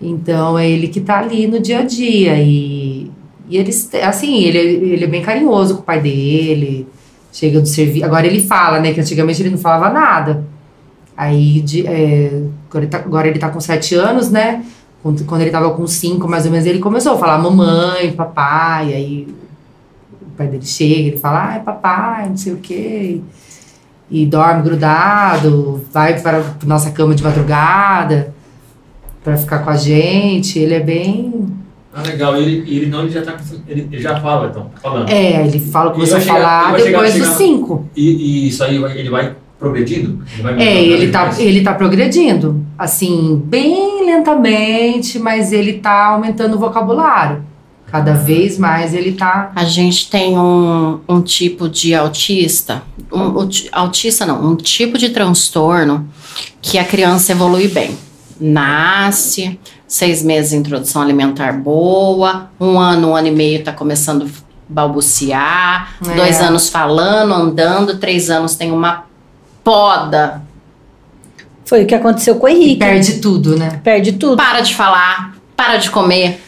Então 0.00 0.56
é 0.56 0.68
ele 0.68 0.86
que 0.86 1.00
tá 1.00 1.18
ali 1.18 1.48
no 1.48 1.58
dia 1.58 1.80
a 1.80 1.82
dia 1.82 2.40
e 2.40 2.99
e 3.50 3.56
eles 3.58 3.90
assim, 4.02 4.42
ele 4.44 4.58
ele 4.58 5.04
é 5.04 5.08
bem 5.08 5.22
carinhoso 5.22 5.74
com 5.74 5.80
o 5.80 5.84
pai 5.84 6.00
dele. 6.00 6.86
Chega 7.32 7.60
do 7.60 7.66
serviço. 7.68 8.04
Agora 8.04 8.26
ele 8.26 8.42
fala, 8.42 8.80
né? 8.80 8.92
Que 8.92 9.00
antigamente 9.00 9.42
ele 9.42 9.50
não 9.50 9.58
falava 9.58 9.92
nada. 9.92 10.44
Aí, 11.16 11.60
de, 11.60 11.86
é, 11.86 12.42
agora, 12.68 12.84
ele 12.84 12.90
tá, 12.90 12.98
agora 12.98 13.28
ele 13.28 13.38
tá 13.38 13.50
com 13.50 13.60
sete 13.60 13.94
anos, 13.94 14.30
né? 14.30 14.64
Quando, 15.02 15.24
quando 15.24 15.42
ele 15.42 15.50
tava 15.50 15.70
com 15.72 15.86
cinco, 15.86 16.28
mais 16.28 16.46
ou 16.46 16.52
menos, 16.52 16.66
ele 16.66 16.78
começou 16.78 17.14
a 17.14 17.18
falar 17.18 17.38
mamãe, 17.38 18.12
papai. 18.12 18.94
Aí 18.94 19.28
o 20.22 20.30
pai 20.36 20.48
dele 20.48 20.64
chega, 20.64 21.08
ele 21.08 21.18
fala, 21.18 21.52
ai, 21.52 21.60
papai, 21.60 22.28
não 22.28 22.36
sei 22.36 22.52
o 22.52 22.56
quê. 22.56 23.20
e 24.10 24.26
dorme 24.26 24.62
grudado, 24.62 25.84
vai 25.92 26.20
para 26.20 26.42
nossa 26.66 26.90
cama 26.90 27.14
de 27.14 27.22
madrugada 27.22 28.34
para 29.22 29.36
ficar 29.36 29.60
com 29.60 29.70
a 29.70 29.76
gente. 29.76 30.58
Ele 30.58 30.74
é 30.74 30.80
bem. 30.80 31.48
Ah, 31.92 32.02
legal. 32.02 32.36
Ele, 32.36 32.64
ele 32.72 32.86
não, 32.86 33.00
ele 33.02 33.10
já 33.10 33.22
tá 33.22 33.36
ele, 33.66 33.88
ele 33.90 34.00
já 34.02 34.20
fala, 34.20 34.48
então, 34.48 34.70
falando. 34.80 35.08
É, 35.10 35.44
ele 35.46 35.58
fala 35.58 35.90
o 35.90 35.92
que 35.94 36.00
Ele 36.00 36.06
você 36.06 36.12
vai 36.12 36.20
chegar- 36.20 36.34
ele 36.38 36.42
falar 36.42 36.90
depois 37.08 37.14
dos 37.14 37.28
cinco. 37.36 37.88
E, 37.96 38.10
e 38.10 38.48
isso 38.48 38.62
aí, 38.62 38.76
ele 38.76 39.10
vai 39.10 39.34
progredindo? 39.58 40.22
Ele 40.32 40.42
vai 40.42 40.60
É, 40.62 40.82
ele 40.84 41.08
tá, 41.10 41.24
mais? 41.26 41.38
ele 41.40 41.60
tá 41.62 41.74
progredindo. 41.74 42.64
Assim, 42.78 43.42
bem 43.44 44.06
lentamente, 44.06 45.18
mas 45.18 45.52
ele 45.52 45.74
tá 45.74 46.06
aumentando 46.06 46.54
o 46.56 46.58
vocabulário. 46.58 47.44
Cada 47.86 48.12
vez 48.14 48.56
mais 48.56 48.94
ele 48.94 49.12
tá. 49.12 49.50
A 49.56 49.64
gente 49.64 50.08
tem 50.08 50.38
um, 50.38 51.00
um 51.08 51.20
tipo 51.20 51.68
de 51.68 51.92
autista, 51.92 52.84
um, 53.12 53.34
autista 53.72 54.24
não, 54.24 54.52
um 54.52 54.54
tipo 54.54 54.96
de 54.96 55.08
transtorno 55.10 56.08
que 56.62 56.78
a 56.78 56.84
criança 56.84 57.32
evolui 57.32 57.66
bem. 57.66 57.90
Nasce, 58.40 59.58
seis 59.90 60.22
meses 60.22 60.50
de 60.52 60.56
introdução 60.56 61.02
alimentar 61.02 61.52
boa, 61.52 62.48
um 62.60 62.78
ano, 62.78 63.08
um 63.08 63.16
ano 63.16 63.26
e 63.26 63.32
meio 63.32 63.64
tá 63.64 63.72
começando 63.72 64.22
a 64.24 64.28
balbuciar, 64.68 65.94
É. 66.08 66.14
dois 66.14 66.40
anos 66.40 66.68
falando, 66.68 67.34
andando, 67.34 67.98
três 67.98 68.30
anos 68.30 68.54
tem 68.54 68.70
uma 68.70 69.04
poda, 69.64 70.42
Foi 71.64 71.82
o 71.84 71.86
que 71.86 71.94
aconteceu 71.94 72.34
com 72.36 72.46
o 72.46 72.48
Henrique. 72.48 72.78
Perde 72.78 73.20
tudo, 73.20 73.56
né? 73.56 73.80
Perde 73.84 74.12
tudo. 74.12 74.36
para 74.36 74.60
de 74.60 74.74
falar, 74.74 75.34
para 75.56 75.76
de 75.76 75.90
comer, 75.90 76.40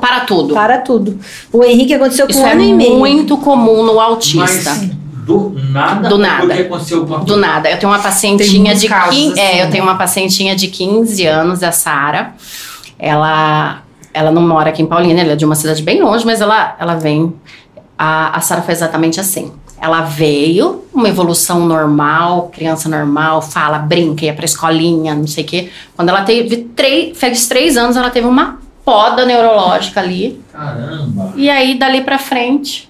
para 0.00 0.20
tudo. 0.20 0.54
Para 0.54 0.78
tudo. 0.78 1.18
O 1.52 1.62
Henrique 1.64 1.94
aconteceu 1.94 2.26
com 2.26 2.32
Isso 2.32 2.42
um 2.42 2.46
é 2.46 2.52
ano 2.52 2.62
e 2.62 2.72
meio. 2.72 2.96
muito 2.98 3.36
comum 3.38 3.84
no 3.84 4.00
autista. 4.00 4.70
Mas 4.70 4.90
do 5.26 5.52
nada, 5.70 6.08
Do 6.08 6.18
nada. 6.18 6.46
porque 6.46 6.62
aconteceu 6.62 6.98
alguma 7.00 7.18
Do 7.18 7.26
coisa. 7.26 7.40
nada. 7.40 7.70
Eu 7.70 7.78
tenho 7.78 7.92
uma 7.92 7.98
pacientinha 7.98 8.74
de 8.74 8.88
casos 8.88 9.14
15, 9.16 9.32
assim, 9.32 9.40
é, 9.40 9.60
eu 9.60 9.64
né? 9.66 9.70
tenho 9.72 9.82
uma 9.84 9.96
pacientinha 9.96 10.54
de 10.54 10.68
15 10.68 11.26
anos, 11.26 11.62
a 11.62 11.72
Sara. 11.72 12.34
Ela 12.98 13.82
ela 14.14 14.30
não 14.30 14.40
mora 14.40 14.70
aqui 14.70 14.80
em 14.80 14.86
Paulínia, 14.86 15.22
ela 15.22 15.32
é 15.32 15.36
de 15.36 15.44
uma 15.44 15.54
cidade 15.54 15.82
bem 15.82 16.00
longe, 16.02 16.24
mas 16.24 16.40
ela 16.40 16.74
ela 16.78 16.94
vem 16.94 17.34
a, 17.98 18.36
a 18.36 18.40
Sara 18.40 18.62
foi 18.62 18.72
exatamente 18.72 19.20
assim. 19.20 19.52
Ela 19.78 20.00
veio, 20.00 20.84
uma 20.92 21.06
evolução 21.08 21.66
normal, 21.66 22.50
criança 22.50 22.88
normal, 22.88 23.42
fala, 23.42 23.78
brinca, 23.78 24.24
ia 24.24 24.32
pra 24.32 24.46
escolinha, 24.46 25.14
não 25.14 25.26
sei 25.26 25.44
o 25.44 25.46
quê. 25.46 25.68
Quando 25.94 26.08
ela 26.08 26.22
teve 26.22 26.56
três, 26.74 27.16
fez 27.18 27.46
três 27.46 27.76
anos, 27.76 27.94
ela 27.94 28.08
teve 28.08 28.26
uma 28.26 28.58
poda 28.82 29.26
neurológica 29.26 30.00
ali. 30.00 30.40
Caramba. 30.50 31.34
E 31.36 31.50
aí, 31.50 31.74
dali 31.78 32.00
pra 32.00 32.18
frente, 32.18 32.88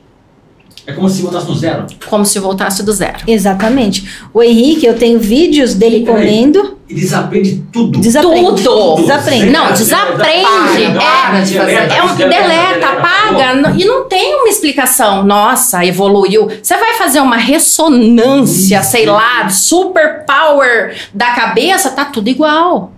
É 0.87 0.93
como 0.93 1.09
se 1.11 1.21
voltasse 1.21 1.49
no 1.49 1.55
zero. 1.55 1.87
como 2.09 2.25
se 2.25 2.39
voltasse 2.39 2.83
do 2.85 2.93
zero. 2.93 3.19
Exatamente. 3.27 4.09
O 4.33 4.41
Henrique, 4.41 4.87
eu 4.87 4.97
tenho 4.97 5.19
vídeos 5.19 5.75
dele 5.75 6.05
Peraí. 6.05 6.27
comendo. 6.27 6.77
E 6.89 6.95
desaprende 6.95 7.65
tudo. 7.73 7.99
Desaprende. 7.99 8.63
Tudo. 8.63 9.03
Desaprende. 9.03 9.51
Não, 9.51 9.73
desaprende. 9.73 10.93
Para 10.95 11.33
fazer. 11.33 11.73
É 11.93 12.03
um 12.05 12.15
deleta, 12.15 12.87
apaga, 12.87 13.75
e 13.77 13.85
não 13.85 14.05
tem 14.09 14.37
uma 14.37 14.49
explicação. 14.49 15.25
Nossa, 15.25 15.85
evoluiu. 15.85 16.49
Você 16.63 16.77
vai 16.77 16.95
fazer 16.95 17.19
uma 17.19 17.37
ressonância, 17.37 18.79
Isso. 18.81 18.91
sei 18.93 19.07
lá, 19.07 19.49
super 19.49 20.25
power 20.25 20.97
da 21.13 21.33
cabeça, 21.33 21.91
tá 21.91 22.05
tudo 22.05 22.29
igual. 22.29 22.93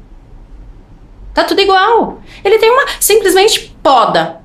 Tá 1.33 1.45
tudo 1.45 1.61
igual. 1.63 2.21
Ele 2.45 2.59
tem 2.59 2.71
uma 2.71 2.85
simplesmente 3.01 3.75
poda. 3.83 4.37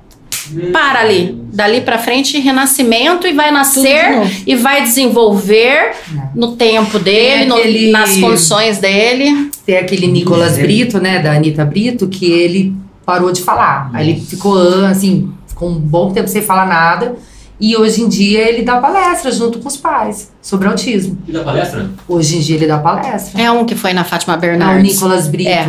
Para 0.72 1.00
ali. 1.00 1.43
Dali 1.54 1.80
pra 1.82 1.98
frente, 1.98 2.38
renascimento 2.40 3.26
e 3.26 3.32
vai 3.32 3.50
nascer 3.52 4.22
e 4.46 4.56
vai 4.56 4.82
desenvolver 4.82 5.92
É. 5.92 5.94
no 6.34 6.56
tempo 6.56 6.98
dele, 6.98 7.44
no- 7.46 7.54
aquele- 7.56 7.90
nas 7.92 8.16
condições 8.16 8.78
dele. 8.78 9.50
Tem 9.64 9.76
aquele 9.76 10.06
Nicolas 10.08 10.58
É. 10.58 10.62
Brito, 10.62 10.98
né, 11.00 11.20
da 11.20 11.32
Anitta 11.32 11.64
Brito, 11.64 12.08
que 12.08 12.26
ele 12.30 12.74
parou 13.06 13.30
de 13.30 13.40
falar. 13.42 13.90
Aí 13.92 14.10
ele 14.10 14.20
ficou, 14.20 14.84
assim, 14.86 15.30
ficou 15.46 15.68
um 15.70 15.74
bom 15.78 16.10
tempo 16.12 16.28
sem 16.28 16.42
falar 16.42 16.66
nada. 16.66 17.14
E 17.60 17.76
hoje 17.76 18.02
em 18.02 18.08
dia 18.08 18.48
ele 18.48 18.62
dá 18.62 18.78
palestra 18.78 19.30
junto 19.30 19.60
com 19.60 19.68
os 19.68 19.76
pais 19.76 20.32
sobre 20.42 20.66
autismo. 20.66 21.16
E 21.28 21.30
da 21.30 21.44
palestra? 21.44 21.88
Hoje 22.08 22.36
em 22.36 22.40
dia 22.40 22.56
ele 22.56 22.66
dá 22.66 22.78
palestra. 22.78 23.40
É 23.40 23.48
um 23.50 23.64
que 23.64 23.76
foi 23.76 23.92
na 23.92 24.02
Fátima 24.02 24.34
É 24.34 24.36
o 24.36 24.40
Bernardes. 24.40 24.94
Nicolas 24.94 25.28
Brito. 25.28 25.48
É. 25.50 25.68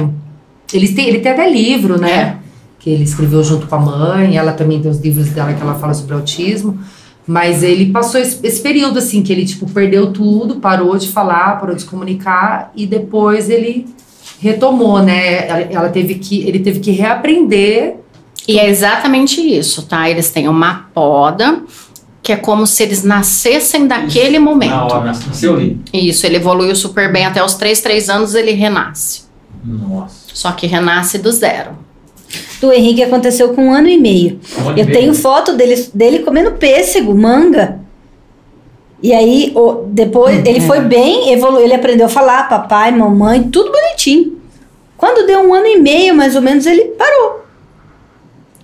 Ele, 0.74 0.90
tem, 0.90 1.08
ele 1.08 1.20
tem 1.20 1.32
até 1.32 1.48
livro, 1.48 2.00
né? 2.02 2.12
É. 2.42 2.45
Que 2.86 2.92
ele 2.92 3.04
escreveu 3.04 3.44
junto 3.44 3.66
com 3.66 3.76
a 3.76 3.80
mãe. 3.80 4.38
Ela 4.38 4.54
também 4.54 4.80
tem 4.80 4.92
os 4.92 5.00
livros 5.00 5.30
dela 5.30 5.52
que 5.54 5.62
ela 5.62 5.74
fala 5.74 5.96
sobre 5.96 6.14
autismo. 6.14 6.78
Mas 7.26 7.64
ele 7.64 7.88
passou 7.88 8.22
esse, 8.22 8.40
esse 8.46 8.62
período, 8.62 9.00
assim, 9.00 9.24
que 9.24 9.34
ele, 9.34 9.44
tipo, 9.44 9.68
perdeu 9.68 10.14
tudo, 10.14 10.58
parou 10.58 10.96
de 10.96 11.08
falar, 11.10 11.60
parou 11.60 11.76
de 11.76 11.84
comunicar. 11.84 12.72
E 12.76 12.86
depois 12.86 13.50
ele 13.50 13.88
retomou, 14.40 15.02
né? 15.02 15.48
Ela, 15.48 15.60
ela 15.62 15.90
teve 15.90 16.16
que, 16.16 16.48
ele 16.48 16.60
teve 16.60 16.80
que 16.80 16.92
reaprender. 16.92 17.96
E 18.48 18.60
é 18.60 18.70
exatamente 18.70 19.42
isso, 19.42 19.82
tá? 19.88 20.08
Eles 20.08 20.30
têm 20.30 20.48
uma 20.48 20.86
poda, 20.94 21.64
que 22.22 22.32
é 22.32 22.36
como 22.36 22.68
se 22.68 22.84
eles 22.84 23.02
nascessem 23.02 23.88
daquele 23.88 24.38
Na 24.38 24.46
momento. 24.46 24.74
hora, 24.74 25.06
nasceu 25.06 25.56
ali. 25.56 25.82
Isso, 25.92 26.28
ele 26.28 26.36
evoluiu 26.36 26.76
super 26.76 27.12
bem 27.12 27.26
até 27.26 27.44
os 27.44 27.56
3, 27.56 27.82
3 27.82 28.10
anos 28.12 28.36
ele 28.36 28.52
renasce. 28.52 29.24
Nossa. 29.64 30.16
Só 30.32 30.52
que 30.52 30.68
renasce 30.68 31.18
do 31.18 31.32
zero. 31.32 31.85
Do 32.62 32.72
Henrique 32.72 33.04
aconteceu 33.04 33.54
com 33.54 33.68
um 33.68 33.74
ano 33.74 33.88
e 33.90 33.98
meio. 33.98 34.40
Um 34.60 34.70
ano 34.70 34.78
e 34.78 34.82
Eu 34.82 34.86
meio. 34.86 34.98
tenho 35.00 35.14
foto 35.14 35.54
dele, 35.54 35.88
dele 35.94 36.20
comendo 36.20 36.52
pêssego, 36.54 37.14
manga. 37.16 37.80
E 39.04 39.14
aí, 39.14 39.52
o- 39.56 39.84
depois, 39.88 40.44
ele 40.46 40.62
foi 40.62 40.80
bem, 40.82 41.32
evoluiu, 41.34 41.64
ele 41.66 41.74
aprendeu 41.74 42.06
a 42.08 42.10
falar, 42.10 42.48
papai, 42.50 42.92
mamãe, 42.92 43.44
tudo 43.44 43.72
bonitinho. 43.72 44.40
Quando 44.98 45.28
deu 45.28 45.42
um 45.42 45.54
ano 45.54 45.68
e 45.68 45.78
meio, 45.80 46.16
mais 46.16 46.36
ou 46.36 46.42
menos, 46.42 46.66
ele 46.66 46.86
parou. 46.86 47.44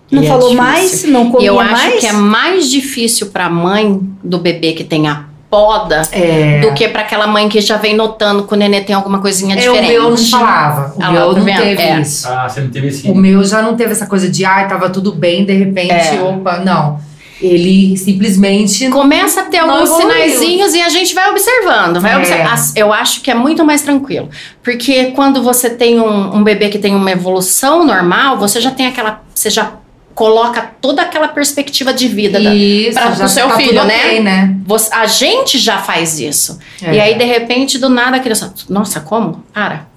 Não 0.09 0.23
E 0.23 0.25
é 0.25 0.29
falou 0.29 0.49
difícil. 0.49 0.63
mais, 0.63 1.03
não 1.05 1.27
E 1.27 1.31
comia 1.31 1.47
eu 1.47 1.59
acho 1.59 1.71
mais. 1.71 1.99
que 1.99 2.05
é 2.07 2.11
mais 2.13 2.69
difícil 2.69 3.27
pra 3.27 3.49
mãe 3.49 3.99
do 4.23 4.37
bebê 4.39 4.73
que 4.73 4.83
tem 4.83 5.07
a 5.07 5.25
poda 5.51 6.01
É, 6.13 6.61
do 6.61 6.73
que 6.73 6.87
pra 6.87 7.01
aquela 7.01 7.27
mãe 7.27 7.49
que 7.49 7.59
já 7.59 7.75
vem 7.75 7.93
notando 7.95 8.43
que 8.47 8.53
o 8.53 8.57
nenê 8.57 8.79
tem 8.81 8.95
alguma 8.95 9.19
coisinha 9.19 9.53
é, 9.55 9.59
o 9.69 9.73
diferente. 9.73 9.91
meu 9.91 10.09
não 10.09 10.17
falava. 10.17 10.93
O 10.95 11.03
Ah 11.03 11.11
meu 11.11 11.33
tá 11.33 11.39
não 11.41 11.45
teve 11.45 11.81
É. 11.81 11.99
isso. 11.99 12.27
Ah, 12.27 12.47
você 12.47 12.61
não 12.61 12.69
teve 12.71 12.87
esse. 12.87 13.07
O 13.11 13.13
meu 13.13 13.43
já 13.43 13.61
não 13.61 13.75
teve 13.75 13.91
essa 13.91 14.07
coisa 14.07 14.29
de, 14.29 14.45
ai, 14.45 14.67
tava 14.69 14.89
tudo 14.89 15.11
bem, 15.11 15.43
de 15.45 15.53
repente, 15.53 15.91
É. 15.93 16.21
opa, 16.23 16.59
não. 16.59 16.99
Ele 17.41 17.97
simplesmente 17.97 18.87
Começa 18.89 19.41
a 19.41 19.43
ter 19.45 19.57
alguns 19.57 19.89
sinaizinhos 19.89 20.75
e 20.75 20.81
a 20.81 20.89
gente 20.89 21.13
vai 21.15 21.27
observando. 21.31 21.99
Vai 21.99 22.11
É. 22.21 22.45
Eu 22.75 22.93
acho 22.93 23.21
que 23.21 23.31
é 23.31 23.33
muito 23.33 23.65
mais 23.65 23.81
tranquilo. 23.81 24.29
Porque 24.63 25.05
quando 25.15 25.41
você 25.41 25.67
tem 25.69 25.99
um, 25.99 26.35
um 26.37 26.43
bebê 26.43 26.69
que 26.69 26.77
tem 26.77 26.93
uma 26.95 27.11
evolução 27.11 27.83
normal, 27.83 28.37
você 28.37 28.61
já 28.61 28.69
tem 28.69 28.85
aquela. 28.85 29.23
Você 29.33 29.49
já 29.49 29.71
coloca 30.13 30.61
toda 30.81 31.01
aquela 31.01 31.27
perspectiva 31.27 31.93
de 31.93 32.07
vida. 32.07 32.39
da- 32.39 32.53
Isso, 32.53 32.93
pra- 32.93 33.11
já 33.11 33.15
pro 33.17 33.29
seu 33.29 33.47
tá 33.47 33.55
filho, 33.57 33.69
tudo 33.79 33.85
né? 33.87 33.97
ok, 34.05 34.19
né? 34.21 34.55
você- 34.65 34.93
a 34.93 35.05
gente 35.07 35.57
já 35.57 35.77
faz 35.77 36.19
isso. 36.19 36.59
É. 36.81 36.93
E 36.95 36.99
aí, 36.99 37.17
de 37.17 37.23
repente, 37.25 37.77
do 37.77 37.89
nada, 37.89 38.17
a 38.17 38.19
criança. 38.19 38.53
Nossa, 38.69 38.99
como? 38.99 39.43
Para. 39.53 39.87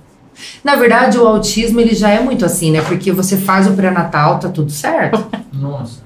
Na 0.62 0.75
verdade, 0.77 1.17
o 1.19 1.27
autismo 1.27 1.81
ele 1.81 1.95
já 1.95 2.11
é 2.11 2.21
muito 2.21 2.45
assim, 2.45 2.71
né? 2.71 2.81
Porque 2.83 3.12
você 3.12 3.37
faz 3.37 3.67
o 3.67 3.73
pré-natal, 3.73 4.39
tá 4.39 4.49
tudo 4.49 4.71
certo. 4.71 5.25
Nossa. 5.53 6.03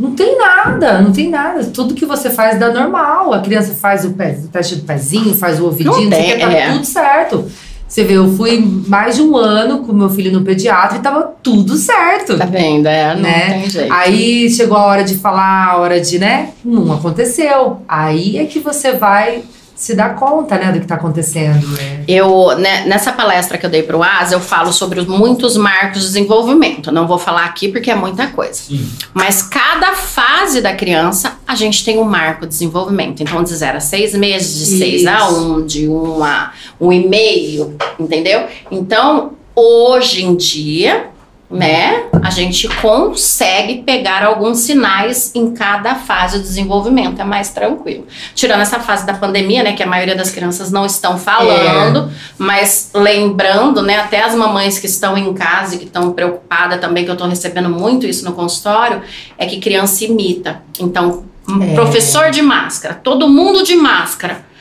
Não 0.00 0.12
tem 0.16 0.36
nada, 0.36 1.00
não 1.00 1.12
tem 1.12 1.28
nada. 1.30 1.62
Tudo 1.66 1.94
que 1.94 2.04
você 2.04 2.28
faz 2.28 2.58
dá 2.58 2.72
normal. 2.72 3.32
A 3.34 3.40
criança 3.40 3.72
faz 3.72 4.04
o, 4.04 4.10
pé, 4.14 4.36
o 4.44 4.48
teste 4.48 4.76
do 4.76 4.82
pezinho, 4.84 5.32
faz 5.34 5.60
o 5.60 5.66
ouvidinho, 5.66 5.94
Não 5.94 6.10
não 6.10 6.16
sei 6.16 6.20
o 6.20 6.26
tem, 6.26 6.38
que, 6.38 6.44
tá 6.46 6.52
é. 6.52 6.72
tudo 6.72 6.84
certo. 6.84 7.50
Você 7.92 8.04
vê, 8.04 8.14
eu 8.14 8.32
fui 8.38 8.58
mais 8.88 9.16
de 9.16 9.22
um 9.22 9.36
ano 9.36 9.80
com 9.80 9.92
meu 9.92 10.08
filho 10.08 10.32
no 10.32 10.40
pediatra 10.42 10.96
e 10.96 11.02
tava 11.02 11.30
tudo 11.42 11.76
certo. 11.76 12.38
Tá 12.38 12.46
vendo? 12.46 12.86
É, 12.86 13.14
não 13.14 13.20
Né? 13.20 13.50
tem 13.60 13.68
jeito. 13.68 13.92
Aí 13.92 14.48
chegou 14.50 14.78
a 14.78 14.86
hora 14.86 15.04
de 15.04 15.16
falar, 15.18 15.66
a 15.72 15.76
hora 15.76 16.00
de, 16.00 16.18
né? 16.18 16.52
Não 16.64 16.90
aconteceu. 16.90 17.82
Aí 17.86 18.38
é 18.38 18.46
que 18.46 18.60
você 18.60 18.92
vai 18.92 19.42
se 19.74 19.94
dar 19.94 20.14
conta, 20.14 20.56
né, 20.56 20.70
do 20.70 20.80
que 20.80 20.86
tá 20.86 20.94
acontecendo. 20.94 21.66
né? 21.68 22.04
Eu, 22.06 22.56
né, 22.58 22.84
nessa 22.86 23.12
palestra 23.12 23.58
que 23.58 23.66
eu 23.66 23.70
dei 23.70 23.82
para 23.82 23.96
o 23.96 24.02
ASA, 24.02 24.34
eu 24.34 24.40
falo 24.40 24.72
sobre 24.72 25.00
os 25.00 25.06
muitos 25.06 25.56
marcos 25.56 26.00
de 26.00 26.06
desenvolvimento. 26.06 26.92
Não 26.92 27.06
vou 27.06 27.18
falar 27.18 27.44
aqui 27.44 27.68
porque 27.68 27.90
é 27.90 27.94
muita 27.94 28.28
coisa. 28.28 28.54
Sim. 28.54 28.88
Mas 29.12 29.42
cada 29.42 29.92
fase 29.94 30.60
da 30.60 30.74
criança, 30.74 31.38
a 31.46 31.54
gente 31.54 31.84
tem 31.84 31.98
um 31.98 32.04
marco 32.04 32.42
de 32.42 32.48
desenvolvimento. 32.48 33.22
Então, 33.22 33.42
de 33.42 33.54
0 33.54 33.78
a 33.78 33.80
6 33.80 34.14
meses, 34.14 34.58
de 34.58 34.78
6 34.78 35.06
a 35.06 35.16
Isso. 35.16 35.34
1, 35.34 35.52
um, 35.52 35.66
de 35.66 35.88
1 35.88 35.92
um 35.92 36.24
a 36.24 36.52
1 36.80 36.86
um 36.86 36.92
e 36.92 37.08
meio, 37.08 37.76
entendeu? 37.98 38.46
Então, 38.70 39.32
hoje 39.54 40.24
em 40.24 40.36
dia, 40.36 41.10
né, 41.52 42.04
a 42.22 42.30
gente 42.30 42.66
consegue 42.80 43.82
pegar 43.82 44.24
alguns 44.24 44.58
sinais 44.60 45.30
em 45.34 45.52
cada 45.52 45.94
fase 45.94 46.38
do 46.38 46.42
desenvolvimento. 46.42 47.20
É 47.20 47.24
mais 47.24 47.50
tranquilo. 47.50 48.06
Tirando 48.34 48.62
essa 48.62 48.80
fase 48.80 49.06
da 49.06 49.12
pandemia, 49.12 49.62
né, 49.62 49.74
que 49.74 49.82
a 49.82 49.86
maioria 49.86 50.16
das 50.16 50.30
crianças 50.30 50.70
não 50.72 50.86
estão 50.86 51.18
falando, 51.18 52.10
mas 52.38 52.90
lembrando, 52.94 53.82
né, 53.82 53.98
até 53.98 54.22
as 54.22 54.34
mamães 54.34 54.78
que 54.78 54.86
estão 54.86 55.16
em 55.16 55.34
casa 55.34 55.74
e 55.74 55.78
que 55.78 55.84
estão 55.84 56.12
preocupadas 56.12 56.80
também, 56.80 57.04
que 57.04 57.10
eu 57.10 57.14
estou 57.14 57.28
recebendo 57.28 57.68
muito 57.68 58.06
isso 58.06 58.24
no 58.24 58.32
consultório, 58.32 59.02
é 59.36 59.44
que 59.44 59.60
criança 59.60 60.04
imita. 60.04 60.62
Então, 60.80 61.24
É. 61.60 61.74
professor 61.74 62.30
de 62.30 62.40
máscara, 62.40 62.94
todo 62.94 63.28
mundo 63.28 63.62
de 63.62 63.74
máscara. 63.74 64.51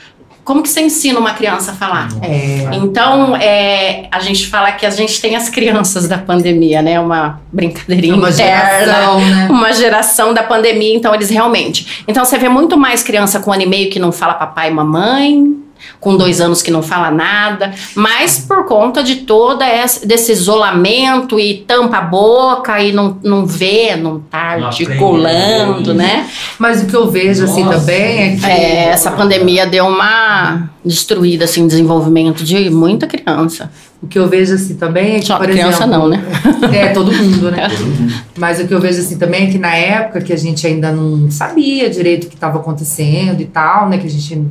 Como 0.43 0.63
que 0.63 0.69
você 0.69 0.81
ensina 0.81 1.19
uma 1.19 1.33
criança 1.33 1.71
a 1.71 1.73
falar? 1.75 2.09
É. 2.21 2.69
Então, 2.73 3.35
é, 3.35 4.07
a 4.11 4.19
gente 4.19 4.47
fala 4.47 4.71
que 4.71 4.85
a 4.85 4.89
gente 4.89 5.21
tem 5.21 5.35
as 5.35 5.49
crianças 5.49 6.07
da 6.07 6.17
pandemia, 6.17 6.81
né? 6.81 6.99
Uma 6.99 7.39
brincadeirinha 7.51 8.15
Uma 8.15 8.29
interna. 8.29 8.79
geração, 8.79 9.19
né? 9.19 9.47
Uma 9.49 9.73
geração 9.73 10.33
da 10.33 10.43
pandemia, 10.43 10.95
então 10.95 11.13
eles 11.13 11.29
realmente. 11.29 12.03
Então 12.07 12.25
você 12.25 12.37
vê 12.37 12.49
muito 12.49 12.77
mais 12.77 13.03
criança 13.03 13.39
com 13.39 13.51
um 13.51 13.53
ano 13.53 13.63
e 13.63 13.67
meio 13.67 13.89
que 13.89 13.99
não 13.99 14.11
fala 14.11 14.33
papai 14.33 14.69
e 14.69 14.73
mamãe, 14.73 15.57
com 15.99 16.17
dois 16.17 16.41
anos 16.41 16.61
que 16.61 16.71
não 16.71 16.81
fala 16.81 17.11
nada, 17.11 17.71
mas 17.95 18.39
por 18.39 18.65
conta 18.65 19.03
de 19.03 19.17
toda 19.17 19.65
essa, 19.65 20.05
desse 20.05 20.31
isolamento 20.31 21.39
e 21.39 21.63
tampa 21.67 21.97
a 21.97 22.01
boca 22.01 22.81
e 22.81 22.91
não, 22.91 23.17
não 23.23 23.45
vê, 23.45 23.95
não 23.95 24.19
tá 24.19 24.57
Não 24.57 24.67
articulando, 24.67 25.93
né? 25.93 26.27
Mas 26.57 26.83
o 26.83 26.85
que 26.85 26.95
eu 26.95 27.09
vejo 27.09 27.43
assim 27.43 27.63
Nossa. 27.63 27.79
também 27.79 28.21
é 28.21 28.35
que. 28.35 28.45
É, 28.45 28.85
essa 28.89 29.11
pandemia 29.11 29.65
deu 29.65 29.85
uma 29.87 30.69
destruída, 30.83 31.45
assim, 31.45 31.67
desenvolvimento 31.67 32.43
de 32.43 32.69
muita 32.69 33.07
criança. 33.07 33.71
O 34.01 34.07
que 34.07 34.17
eu 34.17 34.27
vejo 34.27 34.55
assim 34.55 34.75
também 34.75 35.17
é 35.17 35.19
que, 35.19 35.27
Só 35.27 35.37
por 35.37 35.47
criança 35.47 35.83
exemplo, 35.83 35.99
não, 35.99 36.07
né? 36.07 36.23
É, 36.73 36.87
todo 36.89 37.11
mundo, 37.11 37.51
né? 37.51 37.69
Todo 37.69 37.85
mundo. 37.85 38.13
Mas 38.35 38.59
o 38.59 38.67
que 38.67 38.73
eu 38.73 38.79
vejo 38.79 38.99
assim 38.99 39.17
também 39.17 39.47
é 39.47 39.51
que 39.51 39.59
na 39.59 39.75
época 39.75 40.21
que 40.21 40.33
a 40.33 40.37
gente 40.37 40.65
ainda 40.65 40.91
não 40.91 41.29
sabia 41.29 41.87
direito 41.89 42.25
o 42.25 42.29
que 42.29 42.35
estava 42.35 42.57
acontecendo 42.57 43.39
e 43.39 43.45
tal, 43.45 43.87
né? 43.87 43.99
Que 43.99 44.07
a 44.07 44.09
gente 44.09 44.43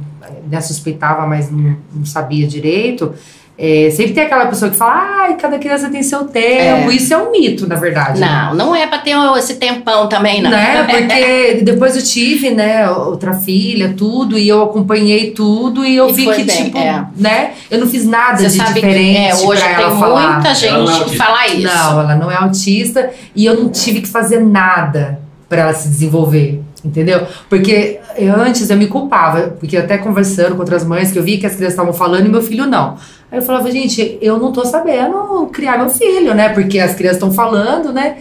né, 0.49 0.61
suspeitava, 0.61 1.27
mas 1.27 1.51
não, 1.51 1.77
não 1.95 2.05
sabia 2.05 2.47
direito. 2.47 3.15
é, 3.59 3.91
sempre 3.91 4.13
tem 4.15 4.25
aquela 4.25 4.47
pessoa 4.47 4.71
que 4.71 4.77
fala, 4.77 5.25
ai, 5.25 5.37
cada 5.37 5.59
criança 5.59 5.91
tem 5.91 6.03
seu 6.03 6.25
tempo. 6.25 6.91
Isso 6.91 7.13
é 7.13 7.19
um 7.19 7.31
mito, 7.31 7.67
na 7.67 7.75
verdade. 7.75 8.19
né? 8.19 8.27
Não, 8.27 8.55
não 8.55 8.75
é 8.75 8.87
pra 8.87 8.99
ter 8.99 9.15
esse 9.37 9.57
tempão 9.57 10.09
também, 10.09 10.41
não. 10.41 10.51
Né? 10.51 10.83
Porque 10.89 11.61
depois 11.63 11.95
eu 11.95 12.03
tive, 12.03 12.51
né, 12.51 12.89
outra 12.89 13.35
filha, 13.35 13.93
tudo, 13.95 14.39
e 14.39 14.49
eu 14.49 14.63
acompanhei 14.63 15.33
tudo, 15.33 15.85
e 15.85 15.95
eu 15.95 16.09
E 16.09 16.13
vi 16.15 16.25
que, 16.25 16.45
bem, 16.45 16.65
tipo, 16.65 16.79
é. 16.79 17.05
né, 17.15 17.51
eu 17.71 17.79
não 17.79 17.87
fiz 17.87 18.07
nada 18.07 18.39
Você 18.39 18.49
de 18.49 18.57
sabe 18.57 18.81
que 18.81 18.87
diferente 18.87 19.43
é, 19.43 19.47
hoje 19.47 19.61
pra 19.63 19.75
tem 19.75 19.85
ela 19.85 19.99
falar. 19.99 20.33
muita 20.35 20.55
gente 20.55 20.73
não 20.73 20.97
é 20.97 21.05
que 21.05 21.17
fala 21.19 21.47
isso. 21.49 21.63
Não, 21.67 22.01
ela 22.01 22.17
não 22.17 22.31
é 22.31 22.37
autista 22.37 23.11
e 23.37 23.45
eu 23.45 23.55
não 23.63 23.69
tive 23.69 24.01
que 24.01 24.09
fazer 24.09 24.41
nada 24.41 25.21
para 25.51 25.63
ela 25.63 25.75
se 25.75 25.87
desenvolver, 25.89 26.63
entendeu? 26.85 27.27
Porque 27.49 28.01
antes 28.37 28.69
eu 28.71 28.77
me 28.77 28.87
culpava, 28.87 29.55
porque 29.59 29.77
até 29.77 29.99
conversando 29.99 30.55
com 30.55 30.61
outras 30.61 30.85
mães 30.85 31.13
que 31.13 31.19
eu 31.19 31.23
vi 31.23 31.39
que 31.39 31.47
as 31.47 31.55
crianças 31.55 31.75
estavam 31.75 31.93
falando 31.93 32.27
e 32.27 32.29
meu 32.29 32.43
filho 32.43 32.67
não. 32.67 32.97
Aí 33.31 33.39
eu 33.39 33.43
falava, 33.43 33.71
gente, 33.71 34.19
eu 34.21 34.39
não 34.39 34.53
tô 34.53 34.65
sabendo 34.65 35.47
criar 35.53 35.79
meu 35.79 35.89
filho, 35.89 36.35
né? 36.35 36.49
Porque 36.49 36.79
as 36.79 36.95
crianças 36.95 37.17
estão 37.17 37.33
falando, 37.33 37.93
né? 37.93 38.17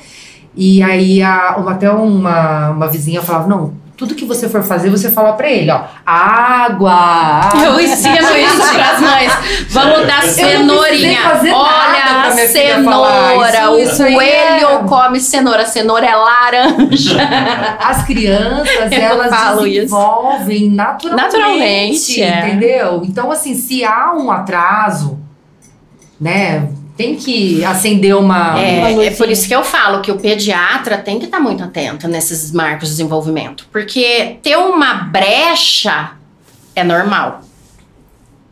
E 0.56 0.82
aí 0.84 1.22
a, 1.22 1.56
uma, 1.58 1.72
até 1.72 1.90
uma, 1.90 2.72
uma 2.72 2.88
vizinha 2.88 3.22
falava, 3.22 3.48
não, 3.48 3.74
tudo 4.00 4.16
que 4.16 4.24
você 4.24 4.48
for 4.48 4.64
fazer, 4.64 4.90
você 4.90 5.12
fala 5.12 5.34
pra 5.34 5.50
ele, 5.52 5.70
ó, 5.70 5.82
água, 6.06 6.92
água. 6.94 7.62
Eu 7.66 7.80
ensino 7.82 8.16
isso 8.16 8.74
pras 8.74 9.02
mães. 9.02 9.32
Vamos 9.72 10.08
dar 10.08 10.24
cenourinha. 10.24 11.22
fazer 11.22 11.52
nada 11.52 11.60
Olha, 11.60 12.02
pra 12.02 12.34
minha 12.34 12.48
filha 12.48 12.76
cenoura. 12.76 12.92
falar. 13.12 13.80
Isso- 13.82 13.92
isso 13.94 14.02
o 14.02 14.06
aí 14.06 14.14
coelho 14.14 14.70
é- 14.70 14.84
come 14.88 15.20
cenoura. 15.20 15.66
Cenoura 15.66 16.06
é 16.06 16.16
laranja. 16.16 17.18
As 17.84 18.06
crianças, 18.06 18.90
Eu 18.90 19.02
elas 19.02 19.30
falo 19.30 19.68
isso. 19.68 19.82
desenvolvem 19.82 20.70
naturalmente, 20.70 21.22
Naturalmente, 21.22 22.22
é. 22.24 22.48
entendeu? 22.48 23.02
Então, 23.04 23.30
assim, 23.30 23.54
se 23.54 23.84
há 23.84 24.14
um 24.16 24.32
atraso, 24.32 25.20
né, 26.20 26.70
tem 27.00 27.16
que 27.16 27.64
acender 27.64 28.14
uma... 28.14 28.56
uma 28.56 28.60
É, 28.60 28.92
é 28.92 28.94
luzinha. 28.94 29.12
por 29.16 29.30
isso 29.30 29.48
que 29.48 29.56
eu 29.56 29.64
falo 29.64 30.02
que 30.02 30.12
o 30.12 30.20
pediatra 30.20 30.98
tem 30.98 31.18
que 31.18 31.24
estar 31.24 31.40
muito 31.40 31.64
atento 31.64 32.10
nesses 32.10 32.52
marcos 32.52 32.90
de 32.90 32.96
desenvolvimento. 32.96 33.66
Porque 33.72 34.36
ter 34.44 34.58
uma 34.58 34.96
brecha 34.96 36.12
é 36.76 36.84
normal. 36.84 37.42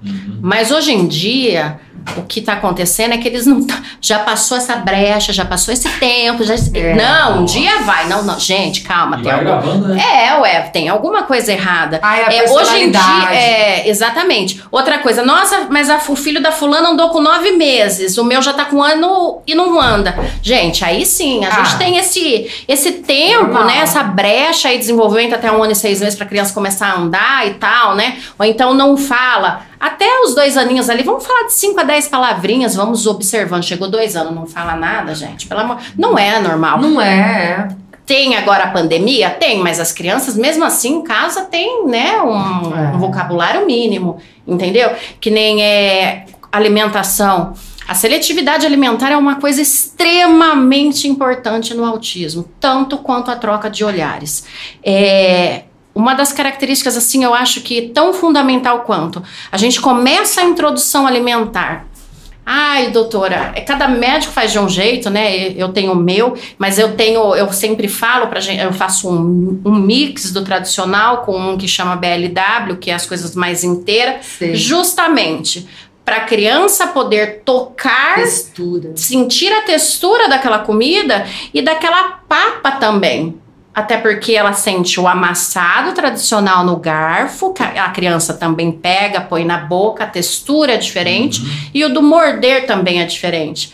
Uhum. 0.06 0.39
Mas 0.41 0.72
hoje 0.72 0.93
em 0.93 1.08
dia, 1.08 1.80
o 2.16 2.22
que 2.22 2.39
está 2.39 2.54
acontecendo 2.54 3.14
é 3.14 3.18
que 3.18 3.28
eles 3.28 3.45
não. 3.45 3.66
tá- 3.66 3.82
Já 4.00 4.20
passou 4.20 4.56
essa 4.58 4.76
brecha, 4.76 5.34
já 5.34 5.43
passou 5.43 5.74
esse 5.74 5.89
tempo. 5.89 6.43
Já, 6.43 6.54
É. 6.74 6.93
Não, 6.95 7.39
um 7.41 7.45
dia 7.45 7.80
vai. 7.80 8.08
Não, 8.08 8.22
não. 8.24 8.39
Gente, 8.39 8.82
calma. 8.82 9.18
E 9.18 9.24
Tem 9.24 9.32
vai 9.32 9.34
algum, 9.34 9.45
gravando, 9.64 9.88
né? 9.89 10.04
é, 10.28 10.39
ué, 10.39 10.62
tem 10.72 10.88
alguma 10.88 11.24
coisa 11.24 11.52
errada. 11.52 12.00
Ah, 12.04 12.18
é 12.18 12.26
a 12.26 12.34
É, 12.45 12.52
hoje 12.52 12.78
em 12.84 12.91
dia, 12.91 13.34
é, 13.34 13.89
exatamente. 13.89 14.62
Outra 14.72 15.00
coisa, 15.00 15.24
nossa, 15.26 15.68
mas 15.70 15.89
a- 15.89 16.00
o 16.08 16.16
filho 16.16 16.41
da 16.41 16.52
fulana 16.52 16.89
andou 16.89 17.10
com 17.10 17.20
nove 17.20 17.52
meses, 17.54 18.18
o 18.20 18.24
meu 18.24 18.41
já 18.41 18.54
tá 18.54 18.66
com 18.66 18.78
um 18.78 18.84
ano 18.84 19.41
e 19.48 19.56
não 19.56 19.80
anda. 19.82 20.16
Gente, 20.43 20.86
aí 20.86 21.06
sim, 21.06 21.43
a 21.43 21.50
Ah. 21.50 21.64
gente 21.64 21.78
tem 21.78 21.98
esse, 21.98 22.50
esse 22.68 22.91
tempo, 22.91 23.45
Normal. 23.45 23.66
né? 23.66 23.80
Essa 23.80 24.04
brecha 24.04 24.70
aí 24.70 24.76
de 24.76 24.82
desenvolvimento 24.82 25.34
até 25.34 25.52
um 25.52 25.62
ano 25.64 25.72
e 25.72 25.76
seis 25.76 26.00
meses 26.00 26.16
pra 26.16 26.26
criança 26.28 26.54
começar 26.54 26.88
a 26.91 26.98
andar 27.00 27.48
e 27.48 27.56
tal, 27.56 27.95
né? 27.95 28.18
Ou 28.38 28.45
então 28.45 28.74
não 28.76 28.95
fala. 28.95 29.66
Até 29.88 30.19
os 30.21 30.35
dois 30.35 30.57
aninhos 30.57 30.89
ali, 30.89 31.03
vamos 31.03 31.25
falar 31.25 31.43
de 31.43 31.53
cinco 31.53 31.79
a 31.79 31.83
dez 31.83 32.07
palavrinhas, 32.07 32.75
vamos 32.75 33.07
observando. 33.07 33.63
Chegou 33.63 33.89
dois 33.89 34.15
anos, 34.15 34.33
não 34.35 34.45
fala 34.45 34.75
nada, 34.75 35.15
gente. 35.15 35.47
Pelo 35.47 35.61
amor. 35.61 35.77
Não 35.97 36.17
é 36.17 36.39
normal. 36.39 36.79
Não 36.79 37.01
é, 37.01 37.67
Tem 38.05 38.35
agora 38.35 38.65
a 38.65 38.71
pandemia? 38.71 39.29
Tem, 39.29 39.59
mas 39.59 39.79
as 39.79 39.91
crianças, 39.91 40.35
mesmo 40.35 40.63
assim, 40.63 40.95
em 40.95 41.01
casa, 41.03 41.41
tem, 41.45 41.85
né, 41.88 42.21
um, 42.21 42.73
É. 42.77 42.95
um 42.95 42.99
vocabulário 42.99 43.65
mínimo, 43.65 44.17
entendeu? 44.47 44.91
Que 45.19 45.29
nem 45.29 45.61
é 45.61 46.25
alimentação. 46.51 47.53
A 47.88 47.93
seletividade 47.95 48.65
alimentar 48.65 49.11
é 49.11 49.17
uma 49.17 49.35
coisa 49.35 49.61
extremamente 49.61 51.07
importante 51.07 51.73
no 51.73 51.85
autismo, 51.85 52.45
tanto 52.59 52.97
quanto 52.97 53.31
a 53.31 53.35
troca 53.35 53.69
de 53.69 53.83
olhares. 53.83 54.43
É, 54.83 55.63
uma 55.98 56.14
das 56.14 56.32
características, 56.32 56.95
assim, 56.95 57.24
eu 57.24 57.34
acho 57.34 57.62
que 57.62 57.89
tão 57.89 58.14
fundamental 58.14 58.82
quanto 58.82 59.24
a 59.52 59.58
gente 59.58 59.82
começa 59.82 60.41
a 60.41 60.43
introdução 60.43 61.08
alimentar. 61.08 61.88
Ai, 62.45 62.91
doutora, 62.91 63.52
é, 63.56 63.62
cada 63.62 63.88
médico 63.88 64.32
faz 64.32 64.52
de 64.52 64.60
um 64.60 64.70
jeito, 64.70 65.10
né? 65.10 65.50
Eu 65.50 65.70
tenho 65.70 65.91
o 65.91 65.95
meu, 65.95 66.38
mas 66.58 66.78
eu 66.78 66.95
tenho, 66.95 67.36
eu 67.36 67.52
sempre 67.52 67.88
falo 67.88 68.28
pra 68.28 68.39
gente, 68.39 68.62
eu 68.62 68.72
faço 68.72 69.10
um, 69.10 69.60
um 69.66 69.74
mix 69.74 70.32
do 70.32 70.43
tradicional 70.45 71.24
com 71.24 71.36
um 71.36 71.58
que 71.58 71.68
chama 71.68 71.95
BLW, 71.95 72.78
que 72.80 72.91
é 72.91 72.93
as 72.93 73.06
coisas 73.06 73.36
mais 73.36 73.64
inteiras, 73.64 74.24
justamente 74.54 75.68
para 76.06 76.18
a 76.18 76.22
criança 76.22 76.88
poder 76.88 77.41
tocar 77.43 78.16
Textura. 78.16 78.91
sentir 78.95 79.52
a 79.52 79.64
textura 79.64 80.30
daquela 80.30 80.60
comida 80.60 81.26
e 81.54 81.62
daquela 81.62 82.22
papa 82.30 82.72
também. 82.74 83.36
Até 83.78 83.95
porque 83.95 84.34
ela 84.34 84.53
sente 84.53 84.99
o 84.99 85.07
amassado 85.07 85.93
tradicional 85.93 86.65
no 86.65 86.78
garfo, 86.78 87.53
que 87.53 87.61
a 87.61 87.88
criança 87.89 88.34
também 88.34 88.71
pega, 88.71 89.21
põe 89.21 89.45
na 89.45 89.59
boca, 89.59 90.03
a 90.03 90.07
textura 90.07 90.73
é 90.73 90.77
diferente, 90.77 91.69
e 91.72 91.85
o 91.85 91.93
do 91.93 92.02
morder 92.02 92.65
também 92.65 93.03
é 93.03 93.06
diferente. 93.06 93.72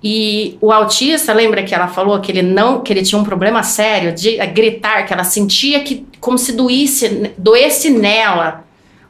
E 0.00 0.56
o 0.60 0.70
autista, 0.70 1.32
lembra 1.32 1.64
que 1.64 1.74
ela 1.74 1.88
falou 1.88 2.20
que 2.20 2.30
ele 2.30 2.42
não, 2.42 2.82
que 2.82 2.92
ele 2.92 3.02
tinha 3.02 3.20
um 3.20 3.24
problema 3.24 3.64
sério 3.64 4.14
de 4.14 4.38
eh, 4.38 4.46
gritar, 4.46 5.06
que 5.06 5.12
ela 5.12 5.24
sentia 5.24 5.80
que 5.80 6.06
como 6.20 6.38
se 6.38 6.52
doísse, 6.52 7.32
doesse 7.36 7.90
nela 7.90 8.62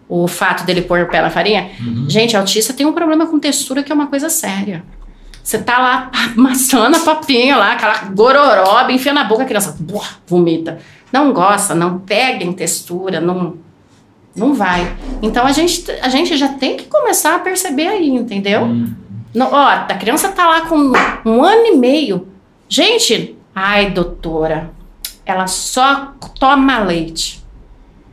o 0.08 0.26
fato 0.26 0.64
dele 0.64 0.80
pôr 0.80 1.00
o 1.00 1.08
pé 1.08 1.20
na 1.20 1.28
farinha? 1.28 1.72
Uhum. 1.78 2.08
Gente, 2.08 2.34
autista 2.34 2.72
tem 2.72 2.86
um 2.86 2.94
problema 2.94 3.26
com 3.26 3.38
textura 3.38 3.82
que 3.82 3.92
é 3.92 3.94
uma 3.94 4.06
coisa 4.06 4.30
séria. 4.30 4.82
Você 5.42 5.58
tá 5.58 5.78
lá 5.78 6.10
amassando 6.36 6.96
a 6.96 7.00
papinha 7.00 7.56
lá, 7.56 7.72
aquela 7.72 7.98
gororoba, 8.04 8.92
enfia 8.92 9.12
na 9.12 9.24
boca, 9.24 9.42
a 9.42 9.46
criança 9.46 9.76
buah, 9.78 10.08
vomita. 10.26 10.78
Não 11.12 11.32
gosta, 11.32 11.74
não 11.74 11.98
pega 11.98 12.44
em 12.44 12.52
textura, 12.52 13.20
não, 13.20 13.56
não 14.34 14.54
vai. 14.54 14.96
Então 15.20 15.44
a 15.44 15.52
gente, 15.52 15.90
a 16.00 16.08
gente 16.08 16.36
já 16.36 16.48
tem 16.48 16.76
que 16.76 16.84
começar 16.84 17.34
a 17.34 17.38
perceber 17.38 17.88
aí, 17.88 18.08
entendeu? 18.08 18.62
Uhum. 18.62 18.94
Não, 19.34 19.52
ó, 19.52 19.66
a 19.66 19.94
criança 19.94 20.28
tá 20.30 20.46
lá 20.46 20.62
com 20.62 20.76
um 21.24 21.42
ano 21.42 21.66
e 21.66 21.76
meio. 21.76 22.28
Gente, 22.68 23.36
ai, 23.54 23.90
doutora, 23.90 24.70
ela 25.24 25.46
só 25.46 26.14
toma 26.38 26.78
leite. 26.80 27.42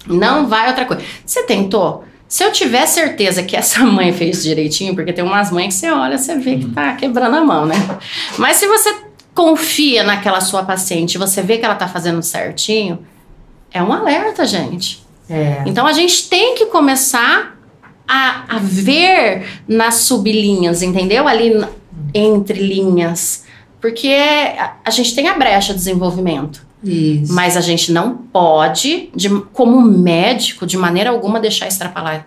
Não 0.07 0.47
vai 0.47 0.68
outra 0.68 0.85
coisa. 0.85 1.03
Você 1.26 1.43
tentou? 1.43 2.03
Se 2.30 2.43
eu 2.43 2.51
tiver 2.51 2.85
certeza 2.85 3.41
que 3.41 3.56
essa 3.56 3.80
mãe 3.84 4.14
fez 4.14 4.43
direitinho, 4.43 4.93
porque 4.93 5.11
tem 5.11 5.23
umas 5.23 5.51
mães 5.51 5.73
que 5.73 5.80
você 5.80 5.91
olha, 5.91 6.18
você 6.18 6.38
vê 6.38 6.57
que 6.57 6.69
tá 6.69 6.93
quebrando 6.93 7.35
a 7.35 7.41
mão, 7.41 7.65
né? 7.65 7.76
Mas 8.38 8.57
se 8.57 8.68
você 8.68 8.95
confia 9.34 10.03
naquela 10.03 10.39
sua 10.39 10.64
paciente, 10.64 11.18
você 11.18 11.41
vê 11.41 11.57
que 11.57 11.65
ela 11.65 11.76
tá 11.76 11.88
fazendo 11.88 12.22
certinho, 12.22 12.99
é 13.72 13.81
um 13.81 13.91
alerta, 13.91 14.45
gente. 14.45 15.03
É. 15.27 15.64
Então 15.65 15.88
a 15.88 15.93
gente 15.93 16.30
tem 16.30 16.56
que 16.56 16.68
começar 16.68 17.57
a, 18.07 18.56
a 18.56 18.60
ver 18.60 19.47
nas 19.68 19.95
sublinhas, 19.95 20.81
entendeu? 20.84 21.27
Ali 21.27 21.53
entre 22.14 22.60
linhas. 22.60 23.45
Porque 23.81 24.14
a, 24.57 24.76
a 24.85 24.89
gente 24.91 25.15
tem 25.15 25.27
a 25.27 25.34
brecha 25.34 25.73
de 25.73 25.80
desenvolvimento. 25.80 26.69
Isso. 26.84 27.34
Mas 27.34 27.57
a 27.57 27.61
gente 27.61 27.91
não 27.91 28.14
pode, 28.15 29.10
de- 29.15 29.41
como 29.53 29.81
médico, 29.81 30.65
de 30.65 30.77
maneira 30.77 31.10
alguma 31.10 31.39
deixar 31.39 31.68
extrapolar 31.68 32.26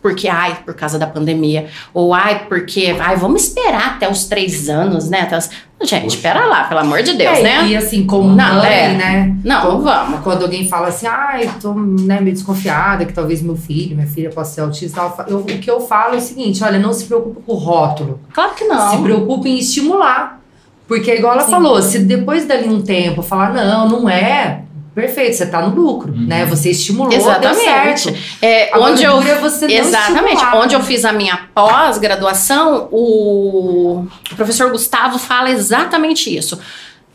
porque, 0.00 0.26
ai, 0.26 0.58
por 0.64 0.74
causa 0.74 0.98
da 0.98 1.06
pandemia, 1.06 1.68
ou 1.94 2.12
ai, 2.12 2.46
porque, 2.48 2.96
ai, 2.98 3.14
vamos 3.14 3.44
esperar 3.44 3.90
até 3.94 4.10
os 4.10 4.24
três 4.24 4.68
anos, 4.68 5.08
né? 5.08 5.20
Até 5.20 5.38
os... 5.38 5.48
Gente, 5.84 6.16
espera 6.16 6.44
lá, 6.46 6.64
pelo 6.64 6.80
amor 6.80 7.04
de 7.04 7.14
Deus, 7.14 7.38
É, 7.38 7.42
né? 7.42 7.68
E 7.68 7.76
assim, 7.76 8.04
como 8.04 8.28
Não, 8.34 8.56
mãe, 8.56 8.66
é. 8.68 8.92
né? 8.94 9.36
Não, 9.44 9.60
Quando- 9.62 9.82
vamos. 9.84 10.20
Quando 10.22 10.42
alguém 10.42 10.68
fala 10.68 10.88
assim, 10.88 11.06
ai, 11.06 11.48
tô 11.60 11.72
né, 11.74 12.20
meio 12.20 12.34
desconfiada 12.34 13.04
que 13.04 13.12
talvez 13.12 13.40
meu 13.42 13.54
filho, 13.54 13.94
minha 13.94 14.08
filha 14.08 14.30
possa 14.30 14.54
ser 14.54 14.60
autista, 14.62 15.00
eu 15.28 15.38
o 15.38 15.44
que 15.44 15.70
eu 15.70 15.80
falo 15.80 16.14
é 16.14 16.18
o 16.18 16.20
seguinte: 16.20 16.64
olha, 16.64 16.80
não 16.80 16.92
se 16.92 17.04
preocupe 17.04 17.40
com 17.46 17.52
o 17.52 17.56
rótulo. 17.56 18.18
Claro 18.32 18.54
que 18.56 18.64
Se 18.64 18.68
não. 18.70 19.02
preocupe 19.04 19.48
em 19.48 19.58
estimular. 19.58 20.41
Porque, 20.88 21.14
igual 21.14 21.34
ela 21.34 21.44
Sim. 21.44 21.50
falou, 21.50 21.80
se 21.82 21.98
depois 22.00 22.44
dali 22.46 22.68
um 22.68 22.82
tempo 22.82 23.22
falar, 23.22 23.52
não, 23.54 23.88
não 23.88 24.08
é, 24.08 24.62
perfeito, 24.94 25.36
você 25.36 25.46
tá 25.46 25.66
no 25.66 25.74
lucro, 25.74 26.12
Uhum. 26.12 26.26
né? 26.26 26.44
Você 26.46 26.70
estimulou, 26.70 27.08
deu 27.10 27.18
Exatamente. 27.18 28.00
certo. 28.02 28.18
É, 28.42 28.70
onde 28.78 29.02
eu 29.02 29.18
é 29.22 29.34
você 29.36 29.66
Exatamente. 29.66 30.34
estimular, 30.34 30.56
Onde 30.58 30.74
eu 30.74 30.80
fiz 30.82 31.04
a 31.04 31.12
minha 31.12 31.38
pós-graduação, 31.54 32.88
o 32.92 34.04
professor 34.36 34.70
Gustavo 34.70 35.18
fala 35.18 35.50
exatamente 35.50 36.36
isso. 36.36 36.58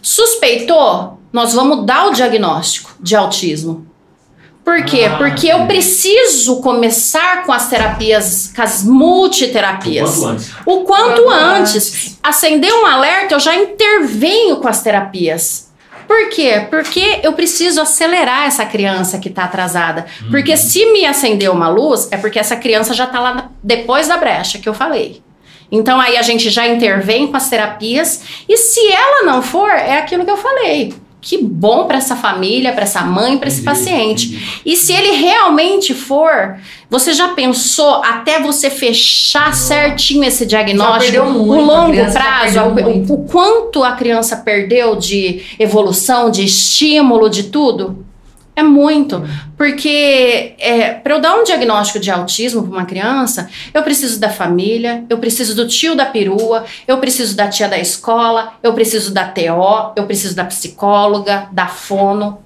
Suspeitou? 0.01 1.19
Nós 1.31 1.53
vamos 1.53 1.85
dar 1.85 2.07
o 2.07 2.13
diagnóstico 2.13 2.91
de 2.99 3.15
autismo. 3.15 3.85
Por 4.67 4.83
quê? 4.83 5.05
Ah, 5.09 5.15
Porque 5.15 5.47
eu 5.47 5.65
preciso 5.65 6.59
começar 6.59 7.45
com 7.45 7.53
as 7.53 7.69
terapias, 7.69 8.51
com 8.53 8.61
as 8.61 8.83
multiterapias. 8.83 10.17
Quanto 10.17 10.27
antes. 10.27 10.51
O 10.65 10.81
quanto 10.81 11.23
Quanto 11.23 11.29
antes. 11.29 12.17
Acender 12.21 12.73
um 12.73 12.85
alerta, 12.85 13.33
eu 13.33 13.39
já 13.39 13.55
intervenho 13.55 14.57
com 14.57 14.67
as 14.67 14.81
terapias. 14.81 15.69
Por 16.05 16.27
quê? 16.31 16.67
Porque 16.69 17.21
eu 17.23 17.31
preciso 17.31 17.79
acelerar 17.79 18.45
essa 18.45 18.65
criança 18.65 19.17
que 19.19 19.29
está 19.29 19.45
atrasada. 19.45 20.05
Porque 20.29 20.57
se 20.57 20.85
me 20.91 21.05
acender 21.05 21.49
uma 21.49 21.69
luz, 21.69 22.09
é 22.11 22.17
porque 22.17 22.37
essa 22.37 22.57
criança 22.57 22.93
já 22.93 23.05
está 23.05 23.21
lá 23.21 23.49
depois 23.63 24.09
da 24.09 24.17
brecha 24.17 24.59
que 24.59 24.67
eu 24.67 24.73
falei. 24.73 25.21
Então 25.71 25.97
aí 25.97 26.17
a 26.17 26.21
gente 26.21 26.49
já 26.49 26.67
intervém 26.67 27.27
com 27.27 27.37
as 27.37 27.49
terapias 27.49 28.21
e 28.49 28.57
se 28.57 28.85
ela 28.91 29.23
não 29.23 29.41
for, 29.41 29.69
é 29.71 29.97
aquilo 29.97 30.25
que 30.25 30.31
eu 30.31 30.37
falei. 30.37 31.06
Que 31.27 31.37
bom 31.37 31.87
para 31.87 31.97
essa 31.97 32.15
família, 32.15 32.71
para 32.71 32.83
essa 32.83 33.01
mãe, 33.01 33.37
para 33.37 33.49
esse 33.49 33.59
Entendi, 33.59 33.79
paciente. 33.79 34.27
entendi. 34.27 34.61
E 34.65 34.77
se 34.77 34.93
ele 34.93 35.11
realmente 35.17 35.93
for, 35.93 36.55
você 36.89 37.11
já 37.11 37.27
pensou 37.33 37.95
até 37.95 38.39
você 38.39 38.69
fechar 38.69 39.53
certinho 39.53 40.23
esse 40.23 40.45
diagnóstico, 40.45 41.25
muito, 41.25 41.51
o 41.51 41.65
longo 41.65 42.11
prazo, 42.13 42.59
o, 42.61 43.13
o 43.13 43.25
quanto 43.25 43.83
a 43.83 43.91
criança 43.91 44.37
perdeu 44.37 44.95
de 44.95 45.41
evolução, 45.59 46.31
de 46.31 46.45
estímulo, 46.45 47.29
de 47.29 47.43
tudo? 47.43 48.05
É 48.57 48.63
muito. 48.63 49.23
Porque 49.55 50.55
é, 50.57 50.91
para 50.95 51.13
eu 51.13 51.21
dar 51.21 51.35
um 51.35 51.43
diagnóstico 51.43 51.99
de 51.99 52.09
autismo 52.09 52.63
para 52.63 52.71
uma 52.71 52.85
criança, 52.85 53.47
eu 53.71 53.83
preciso 53.83 54.19
da 54.19 54.31
família, 54.31 55.05
eu 55.07 55.19
preciso 55.19 55.55
do 55.55 55.67
tio 55.67 55.95
da 55.95 56.07
perua, 56.07 56.65
eu 56.87 56.97
preciso 56.97 57.35
da 57.35 57.47
tia 57.47 57.69
da 57.69 57.77
escola, 57.77 58.53
eu 58.63 58.73
preciso 58.73 59.13
da 59.13 59.25
TO, 59.25 59.93
eu 59.95 60.07
preciso 60.07 60.35
da 60.35 60.43
psicóloga, 60.43 61.47
da 61.51 61.67
fono, 61.67 62.39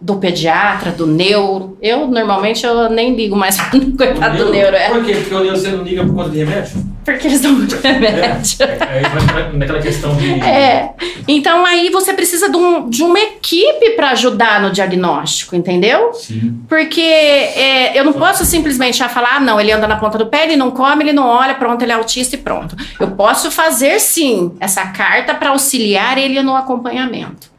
do 0.00 0.16
pediatra, 0.16 0.90
do 0.90 1.06
neuro. 1.06 1.76
Eu, 1.80 2.06
normalmente, 2.06 2.64
eu 2.66 2.88
nem 2.90 3.14
ligo 3.14 3.34
mais 3.34 3.56
para 3.60 3.70
coitado 3.96 4.38
do 4.44 4.50
neuro. 4.50 4.76
É 4.76 4.90
Por 4.90 5.04
quê? 5.04 5.14
Porque 5.14 5.34
o 5.34 5.40
neuro 5.40 5.56
você 5.56 5.68
não 5.70 5.82
liga 5.82 6.04
por 6.04 6.14
conta 6.14 6.30
de 6.30 6.38
remédio? 6.38 6.96
porque 7.06 7.28
eles 7.28 7.40
dão 7.40 7.52
muito 7.52 7.76
remédio. 7.80 8.64
É, 8.66 8.98
é, 8.98 9.08
vai 9.32 9.52
naquela 9.52 9.80
questão 9.80 10.16
de. 10.16 10.40
É. 10.40 10.90
Então 11.28 11.64
aí 11.64 11.88
você 11.88 12.12
precisa 12.12 12.48
de, 12.50 12.56
um- 12.56 12.90
de 12.90 13.04
uma 13.04 13.18
equipe 13.20 13.90
para 13.90 14.10
ajudar 14.10 14.60
no 14.60 14.72
diagnóstico, 14.72 15.54
entendeu? 15.54 16.12
Sim. 16.14 16.58
Porque 16.68 17.00
é, 17.00 17.96
eu 17.96 18.04
não 18.04 18.12
posso 18.12 18.44
simplesmente 18.44 18.98
já 18.98 19.08
falar, 19.08 19.36
ah, 19.36 19.40
não, 19.40 19.60
ele 19.60 19.70
anda 19.70 19.86
na 19.86 19.94
ponta 19.96 20.18
do 20.18 20.26
pé, 20.26 20.44
ele 20.46 20.56
não 20.56 20.72
come, 20.72 21.04
ele 21.04 21.12
não 21.12 21.28
olha, 21.28 21.54
pronto, 21.54 21.80
ele 21.80 21.92
é 21.92 21.94
autista 21.94 22.34
e 22.34 22.38
pronto. 22.40 22.74
Eu 22.98 23.12
posso 23.12 23.52
fazer 23.52 24.00
sim 24.00 24.56
essa 24.58 24.84
carta 24.88 25.32
para 25.32 25.50
auxiliar 25.50 26.18
ele 26.18 26.42
no 26.42 26.56
acompanhamento. 26.56 27.54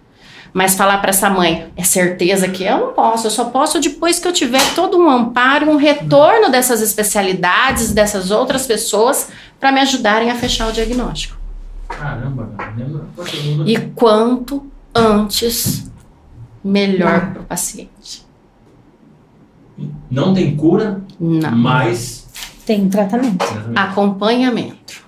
Mas 0.58 0.74
falar 0.74 0.98
para 0.98 1.12
essa 1.12 1.30
mãe, 1.30 1.72
é 1.78 1.84
certeza 1.84 2.48
que 2.48 2.64
eu 2.64 2.80
não 2.80 2.92
posso, 2.94 3.28
eu 3.28 3.32
só 3.32 3.46
posso 3.46 3.80
depois 3.80 4.18
que 4.18 4.28
eu 4.28 4.34
tiver 4.34 4.74
todo 4.74 4.98
um 4.98 5.08
amparo, 5.08 5.70
um 5.70 5.76
retorno 5.78 6.50
dessas 6.50 6.82
especialidades, 6.82 7.92
dessas 7.94 8.32
outras 8.32 8.66
pessoas, 8.66 9.30
para 9.60 9.72
me 9.72 9.80
ajudarem 9.82 10.32
a 10.32 10.36
fechar 10.36 10.68
o 10.68 10.72
diagnóstico. 10.72 11.38
Caramba, 11.88 12.50
cara. 12.58 12.74
Lembra? 12.76 13.04
E 13.68 13.78
quanto 13.94 14.66
antes, 14.96 15.92
melhor 16.64 17.34
para 17.34 17.42
o 17.44 17.46
paciente. 17.46 18.26
Não 20.10 20.34
tem 20.34 20.56
cura, 20.56 21.04
Não. 21.20 21.52
mas. 21.52 22.26
Tem 22.66 22.90
tratamento. 22.90 23.46
Acompanhamento. 23.76 25.04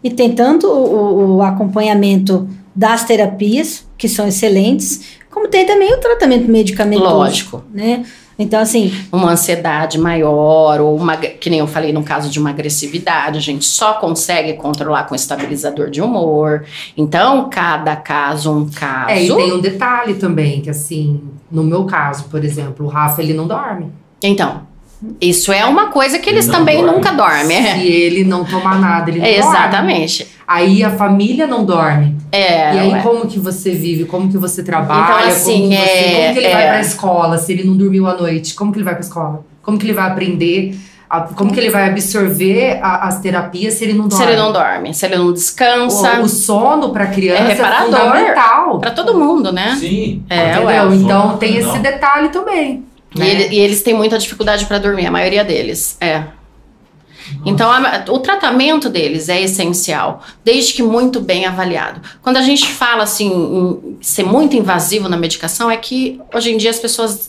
E 0.00 0.10
tem 0.10 0.32
tanto 0.32 0.68
o- 0.68 1.38
o 1.38 1.42
acompanhamento 1.42 2.48
das 2.74 3.04
terapias, 3.04 3.86
que 3.96 4.08
são 4.08 4.26
excelentes, 4.26 5.18
como 5.30 5.48
tem 5.48 5.64
também 5.66 5.92
o 5.92 5.98
tratamento 5.98 6.50
medicamentoso. 6.50 7.14
Lógico. 7.14 7.64
Né? 7.72 8.04
Então, 8.36 8.60
assim, 8.60 8.92
Uma 9.12 9.30
ansiedade 9.30 9.96
maior, 9.96 10.80
ou 10.80 10.96
uma, 10.96 11.16
que 11.16 11.48
nem 11.48 11.60
eu 11.60 11.68
falei 11.68 11.92
no 11.92 12.02
caso 12.02 12.28
de 12.28 12.40
uma 12.40 12.50
agressividade, 12.50 13.38
a 13.38 13.40
gente 13.40 13.64
só 13.64 13.94
consegue 13.94 14.54
controlar 14.54 15.04
com 15.04 15.14
estabilizador 15.14 15.88
de 15.88 16.02
humor. 16.02 16.64
Então, 16.96 17.48
cada 17.48 17.94
caso, 17.94 18.50
um 18.52 18.68
caso. 18.68 19.10
É, 19.10 19.22
e 19.22 19.28
tem 19.32 19.52
um 19.52 19.60
detalhe 19.60 20.14
também, 20.14 20.60
que 20.60 20.68
assim, 20.68 21.20
no 21.48 21.62
meu 21.62 21.84
caso, 21.84 22.24
por 22.24 22.44
exemplo, 22.44 22.86
o 22.86 22.88
Rafa, 22.88 23.22
ele 23.22 23.34
não 23.34 23.46
dorme. 23.46 23.92
Então, 24.20 24.62
isso 25.20 25.52
é 25.52 25.64
uma 25.64 25.88
coisa 25.88 26.18
que 26.18 26.28
eles 26.28 26.46
Não 26.48 26.54
também 26.54 26.78
dorme. 26.78 26.92
nunca 26.92 27.12
dormem. 27.12 27.56
É. 27.56 27.74
Se 27.78 27.86
ele 27.86 28.24
não 28.24 28.44
tomar 28.44 28.80
nada, 28.80 29.10
ele 29.10 29.20
não 29.20 29.26
É, 29.26 29.40
dorme. 29.40 30.26
Aí 30.46 30.84
a 30.84 30.90
família 30.90 31.46
não 31.46 31.64
dorme. 31.64 32.16
É, 32.30 32.74
e 32.74 32.78
aí, 32.78 32.92
ué. 32.92 33.00
como 33.02 33.26
que 33.26 33.38
você 33.38 33.70
vive? 33.70 34.04
Como 34.04 34.28
que 34.30 34.36
você 34.36 34.62
trabalha? 34.62 35.20
Então, 35.22 35.28
assim, 35.32 35.52
como, 35.62 35.70
que 35.70 35.76
você, 35.76 35.82
é- 35.90 36.12
como 36.22 36.32
que 36.34 36.38
ele 36.40 36.46
é- 36.46 36.52
vai 36.52 36.68
pra 36.68 36.80
escola 36.80 37.38
se 37.38 37.52
ele 37.52 37.64
não 37.64 37.76
dormiu 37.76 38.06
à 38.06 38.14
noite? 38.14 38.54
Como 38.54 38.70
que 38.72 38.78
ele 38.78 38.84
vai 38.84 38.94
pra 38.94 39.02
escola? 39.02 39.44
Como 39.62 39.78
que 39.78 39.86
ele 39.86 39.92
vai 39.94 40.06
aprender? 40.10 40.74
como 41.36 41.52
que 41.52 41.60
ele 41.60 41.70
vai 41.70 41.88
absorver 41.90 42.80
a- 42.82 43.06
as 43.06 43.20
terapias 43.20 43.74
se 43.74 43.84
ele 43.84 43.92
não 43.92 44.10
se 44.10 44.16
dorme? 44.16 44.32
ele 44.32 44.36
não 44.42 44.52
dorme, 44.52 44.92
se 44.92 45.06
ele 45.06 45.16
não 45.16 45.32
descansa. 45.32 46.18
O, 46.18 46.24
o 46.24 46.28
sono 46.28 46.90
pra 46.90 47.06
criança 47.06 47.42
É 47.42 47.50
é, 47.52 47.54
reparador. 47.54 48.00
fundamental. 48.00 48.78
Pra 48.80 48.90
todo 48.90 49.16
mundo, 49.16 49.52
né? 49.52 49.76
Sim. 49.78 50.24
É, 50.28 50.50
entendeu? 50.50 50.64
ué. 50.66 50.96
Então 50.96 51.36
tem 51.36 51.56
esse 51.56 51.78
detalhe 51.78 52.30
também. 52.30 52.84
E, 53.14 53.18
né? 53.20 53.28
ele- 53.30 53.54
e 53.54 53.60
eles 53.60 53.80
têm 53.82 53.94
muita 53.94 54.18
dificuldade 54.18 54.66
para 54.66 54.78
dormir, 54.78 55.06
a 55.06 55.10
maioria 55.12 55.44
deles. 55.44 55.96
É. 56.00 56.24
Então, 57.44 57.70
a- 57.70 58.04
o 58.08 58.18
tratamento 58.18 58.88
deles 58.88 59.28
é 59.28 59.40
essencial, 59.42 60.22
desde 60.44 60.72
que 60.72 60.82
muito 60.82 61.20
bem 61.20 61.46
avaliado. 61.46 62.00
Quando 62.22 62.36
a 62.36 62.42
gente 62.42 62.66
fala 62.66 63.02
assim, 63.02 63.30
em 63.30 63.98
ser 64.00 64.24
muito 64.24 64.56
invasivo 64.56 65.08
na 65.08 65.16
medicação, 65.16 65.70
é 65.70 65.76
que 65.76 66.20
hoje 66.34 66.52
em 66.52 66.56
dia 66.56 66.70
as 66.70 66.78
pessoas 66.78 67.28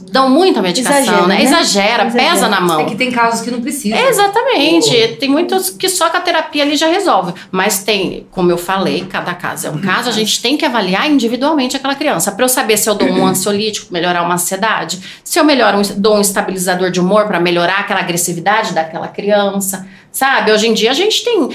dão 0.00 0.28
muita 0.28 0.60
medicação, 0.62 0.98
Exagera, 1.00 1.26
né? 1.26 1.36
né? 1.38 1.42
Exagera, 1.44 2.06
Exagera. 2.06 2.30
pesa 2.32 2.48
na 2.48 2.60
mão. 2.60 2.80
É 2.80 2.84
que 2.84 2.94
tem 2.96 3.10
casos 3.10 3.40
que 3.40 3.50
não 3.50 3.60
precisam. 3.60 3.98
Exatamente. 3.98 5.16
Tem 5.18 5.28
muitos 5.28 5.70
que 5.70 5.88
só 5.88 6.10
com 6.10 6.16
a 6.16 6.20
terapia 6.20 6.62
ali 6.62 6.76
já 6.76 6.88
resolve. 6.88 7.34
Mas 7.50 7.82
tem, 7.84 8.26
como 8.30 8.50
eu 8.50 8.58
falei, 8.58 9.06
cada 9.10 9.34
caso 9.34 9.66
é 9.66 9.70
um 9.70 9.78
caso, 9.80 10.08
a 10.08 10.12
gente 10.12 10.40
tem 10.42 10.56
que 10.56 10.64
avaliar 10.64 11.10
individualmente 11.10 11.76
aquela 11.76 11.94
criança. 11.94 12.32
Para 12.32 12.44
eu 12.44 12.48
saber 12.48 12.76
se 12.76 12.88
eu 12.88 12.94
dou 12.94 13.08
um 13.08 13.26
ansiolítico, 13.26 13.92
melhorar 13.92 14.22
uma 14.22 14.34
ansiedade, 14.34 15.00
se 15.22 15.38
eu 15.38 15.44
melhoro, 15.44 15.78
um- 15.78 16.00
dou 16.00 16.16
um 16.16 16.20
estabilizador 16.20 16.90
de 16.90 17.00
humor 17.00 17.26
para 17.26 17.40
melhorar 17.40 17.80
aquela 17.80 18.00
agressividade 18.00 18.72
daquela 18.74 19.08
criança. 19.08 19.86
Sabe? 20.12 20.52
Hoje 20.52 20.68
em 20.68 20.74
dia 20.74 20.90
a 20.90 20.94
gente 20.94 21.24
tem 21.24 21.48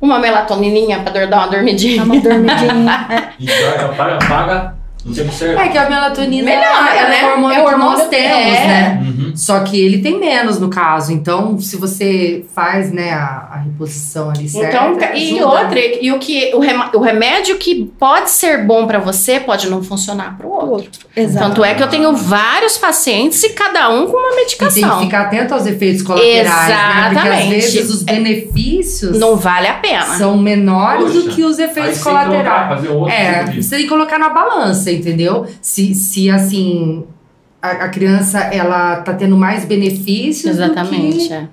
uma 0.00 0.18
melatonininha 0.18 1.00
para 1.00 1.26
dar 1.26 1.38
uma 1.38 1.46
dormidinha. 1.48 1.98
dá 1.98 2.04
uma 2.04 2.20
dormidinha. 2.20 3.06
é. 3.10 3.32
E 3.38 3.46
paga, 3.96 4.18
paga 4.28 4.81
no 5.04 5.14
tempo 5.14 5.32
certo. 5.32 5.60
É 5.60 5.68
que 5.68 5.78
a 5.78 5.88
melatonina 5.90 6.44
Melhora, 6.44 6.94
ela 6.96 7.08
né? 7.08 7.20
é 7.20 7.24
o 7.26 7.30
hormônio 7.32 7.56
É 7.56 7.60
o 7.60 7.64
que 7.66 7.72
hormônio- 7.74 7.98
nós 7.98 8.08
temos, 8.08 8.36
é. 8.58 8.66
né? 8.66 9.11
Uhum. 9.32 9.36
Só 9.36 9.60
que 9.60 9.78
ele 9.80 9.98
tem 10.00 10.18
menos 10.18 10.58
no 10.60 10.68
caso. 10.68 11.12
Então, 11.12 11.58
se 11.58 11.76
você 11.76 12.44
faz, 12.54 12.92
né, 12.92 13.12
a, 13.12 13.48
a 13.52 13.56
reposição 13.58 14.30
ali 14.30 14.48
certa. 14.48 14.68
Então, 14.88 14.98
e 15.14 15.38
ajuda. 15.38 15.46
outra, 15.48 15.80
e 15.80 16.12
o 16.12 16.18
que 16.18 16.52
o, 16.54 17.00
remédio 17.00 17.58
que 17.58 17.84
pode 17.98 18.30
ser 18.30 18.64
bom 18.64 18.86
para 18.86 18.98
você 18.98 19.40
pode 19.40 19.68
não 19.68 19.82
funcionar 19.82 20.36
para 20.36 20.46
o 20.46 20.50
outro. 20.50 20.62
Outro. 20.72 21.06
Exato. 21.14 21.46
Tanto 21.48 21.64
é 21.64 21.74
que 21.74 21.82
eu 21.82 21.88
tenho 21.88 22.14
vários 22.16 22.78
pacientes 22.78 23.42
e 23.42 23.50
cada 23.50 23.90
um 23.90 24.06
com 24.06 24.16
uma 24.16 24.28
E 24.32 24.36
tem 24.36 24.46
que 24.56 24.64
medicação. 24.64 25.00
ficar 25.00 25.22
atento 25.22 25.52
aos 25.54 25.66
efeitos 25.66 26.02
colaterais, 26.02 26.46
né? 26.46 27.04
Porque 27.12 27.18
às 27.28 27.34
Exatamente. 27.34 27.50
vezes 27.60 27.90
os 27.90 28.02
benefícios 28.02 29.18
Não 29.18 29.36
vale 29.36 29.66
a 29.66 29.74
pena. 29.74 30.16
são 30.16 30.36
menores 30.38 31.12
do 31.12 31.22
Poxa, 31.22 31.34
que 31.36 31.44
os 31.44 31.58
efeitos 31.58 32.02
colocar, 32.02 32.26
colaterais. 32.26 32.68
fazer 32.68 32.88
outro 32.88 33.12
É, 33.12 33.38
tipo 33.40 33.50
de- 33.52 33.62
você 33.62 33.70
tem 33.76 33.84
que 33.84 33.88
colocar 33.90 34.18
na 34.18 34.28
balança, 34.30 34.90
entendeu? 34.90 35.46
Se, 35.60 35.94
se 35.94 36.30
assim, 36.30 37.04
a, 37.62 37.84
a 37.84 37.88
criança, 37.88 38.40
ela 38.40 38.96
tá 38.96 39.14
tendo 39.14 39.36
mais 39.36 39.64
benefícios 39.64 40.56
Exatamente. 40.56 41.18
do 41.18 41.28
que, 41.28 41.32
é. 41.32 41.48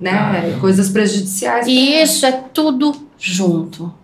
né, 0.00 0.12
Caramba. 0.12 0.58
coisas 0.58 0.90
prejudiciais. 0.90 1.66
E 1.68 2.02
isso 2.02 2.26
é 2.26 2.32
tudo 2.32 2.94
junto. 3.16 3.94